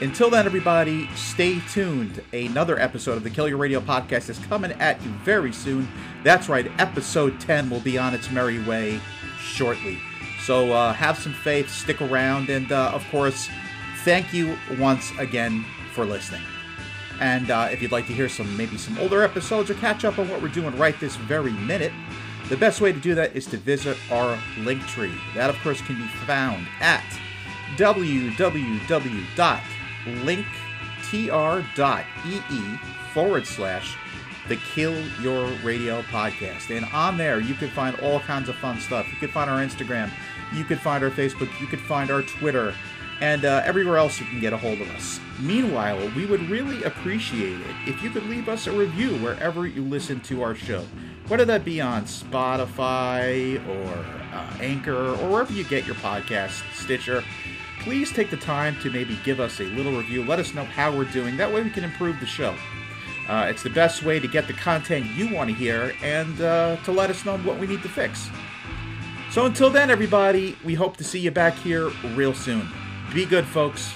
Until 0.00 0.30
then, 0.30 0.46
everybody, 0.46 1.08
stay 1.16 1.60
tuned. 1.72 2.22
Another 2.32 2.78
episode 2.78 3.16
of 3.16 3.24
the 3.24 3.30
Kill 3.30 3.48
Your 3.48 3.58
Radio 3.58 3.80
podcast 3.80 4.30
is 4.30 4.38
coming 4.38 4.72
at 4.72 5.02
you 5.02 5.10
very 5.24 5.52
soon. 5.52 5.88
That's 6.22 6.48
right, 6.48 6.70
episode 6.78 7.40
10 7.40 7.68
will 7.68 7.80
be 7.80 7.98
on 7.98 8.14
its 8.14 8.30
merry 8.30 8.62
way 8.62 9.00
shortly. 9.38 9.98
So 10.44 10.72
uh, 10.72 10.92
have 10.92 11.18
some 11.18 11.32
faith, 11.32 11.70
stick 11.70 12.02
around, 12.02 12.48
and 12.50 12.72
uh, 12.72 12.90
of 12.92 13.08
course, 13.10 13.48
thank 14.04 14.34
you 14.34 14.58
once 14.78 15.12
again 15.18 15.64
for 15.92 16.04
listening. 16.04 16.42
And 17.20 17.50
uh, 17.50 17.68
if 17.70 17.80
you'd 17.80 17.92
like 17.92 18.08
to 18.08 18.12
hear 18.12 18.28
some 18.28 18.56
maybe 18.56 18.76
some 18.76 18.98
older 18.98 19.22
episodes 19.22 19.70
or 19.70 19.74
catch 19.74 20.04
up 20.04 20.18
on 20.18 20.28
what 20.28 20.42
we're 20.42 20.48
doing 20.48 20.76
right 20.76 20.98
this 20.98 21.14
very 21.14 21.52
minute, 21.52 21.92
the 22.48 22.56
best 22.56 22.80
way 22.80 22.92
to 22.92 22.98
do 22.98 23.14
that 23.14 23.36
is 23.36 23.46
to 23.46 23.56
visit 23.56 23.96
our 24.10 24.36
link 24.58 24.84
tree. 24.88 25.14
That, 25.36 25.48
of 25.48 25.56
course, 25.60 25.80
can 25.80 25.96
be 25.96 26.08
found 26.26 26.66
at 26.80 27.04
www.linktr.ee 27.76 28.38
forward 33.12 33.46
slash 33.46 33.96
the 34.48 34.56
Kill 34.56 34.98
Your 35.20 35.46
Radio 35.62 36.02
podcast. 36.02 36.74
And 36.74 36.84
on 36.92 37.16
there, 37.16 37.40
you 37.40 37.54
can 37.54 37.70
find 37.70 37.98
all 38.00 38.20
kinds 38.20 38.48
of 38.48 38.56
fun 38.56 38.80
stuff. 38.80 39.06
You 39.10 39.16
can 39.16 39.30
find 39.30 39.48
our 39.48 39.60
Instagram, 39.60 40.10
you 40.54 40.64
can 40.64 40.78
find 40.78 41.02
our 41.04 41.10
Facebook, 41.10 41.48
you 41.60 41.66
can 41.66 41.78
find 41.80 42.10
our 42.10 42.22
Twitter, 42.22 42.74
and 43.20 43.44
uh, 43.44 43.62
everywhere 43.64 43.98
else 43.98 44.18
you 44.18 44.26
can 44.26 44.40
get 44.40 44.52
a 44.52 44.56
hold 44.56 44.80
of 44.80 44.90
us. 44.90 45.20
Meanwhile, 45.40 46.10
we 46.16 46.26
would 46.26 46.42
really 46.50 46.82
appreciate 46.82 47.60
it 47.60 47.76
if 47.86 48.02
you 48.02 48.10
could 48.10 48.26
leave 48.26 48.48
us 48.48 48.66
a 48.66 48.72
review 48.72 49.16
wherever 49.18 49.66
you 49.66 49.82
listen 49.82 50.20
to 50.22 50.42
our 50.42 50.56
show, 50.56 50.84
whether 51.28 51.44
that 51.44 51.64
be 51.64 51.80
on 51.80 52.04
Spotify 52.04 53.64
or 53.68 54.04
uh, 54.34 54.56
Anchor 54.60 55.14
or 55.14 55.30
wherever 55.30 55.52
you 55.52 55.64
get 55.64 55.86
your 55.86 55.94
podcast, 55.96 56.62
Stitcher. 56.74 57.22
Please 57.80 58.12
take 58.12 58.30
the 58.30 58.36
time 58.36 58.76
to 58.80 58.90
maybe 58.90 59.18
give 59.24 59.40
us 59.40 59.60
a 59.60 59.64
little 59.64 59.96
review. 59.96 60.24
Let 60.24 60.38
us 60.38 60.54
know 60.54 60.64
how 60.64 60.96
we're 60.96 61.04
doing. 61.04 61.36
That 61.36 61.52
way 61.52 61.62
we 61.62 61.70
can 61.70 61.82
improve 61.82 62.20
the 62.20 62.26
show. 62.26 62.56
Uh, 63.28 63.46
it's 63.48 63.62
the 63.62 63.70
best 63.70 64.02
way 64.02 64.18
to 64.18 64.28
get 64.28 64.46
the 64.46 64.52
content 64.52 65.06
you 65.16 65.32
want 65.32 65.48
to 65.48 65.54
hear 65.54 65.94
and 66.02 66.40
uh, 66.40 66.76
to 66.84 66.92
let 66.92 67.10
us 67.10 67.24
know 67.24 67.38
what 67.38 67.58
we 67.58 67.66
need 67.66 67.82
to 67.82 67.88
fix. 67.88 68.30
So 69.30 69.46
until 69.46 69.70
then, 69.70 69.90
everybody, 69.90 70.56
we 70.64 70.74
hope 70.74 70.96
to 70.98 71.04
see 71.04 71.18
you 71.18 71.30
back 71.30 71.54
here 71.54 71.88
real 72.14 72.34
soon. 72.34 72.68
Be 73.14 73.24
good, 73.24 73.46
folks. 73.46 73.94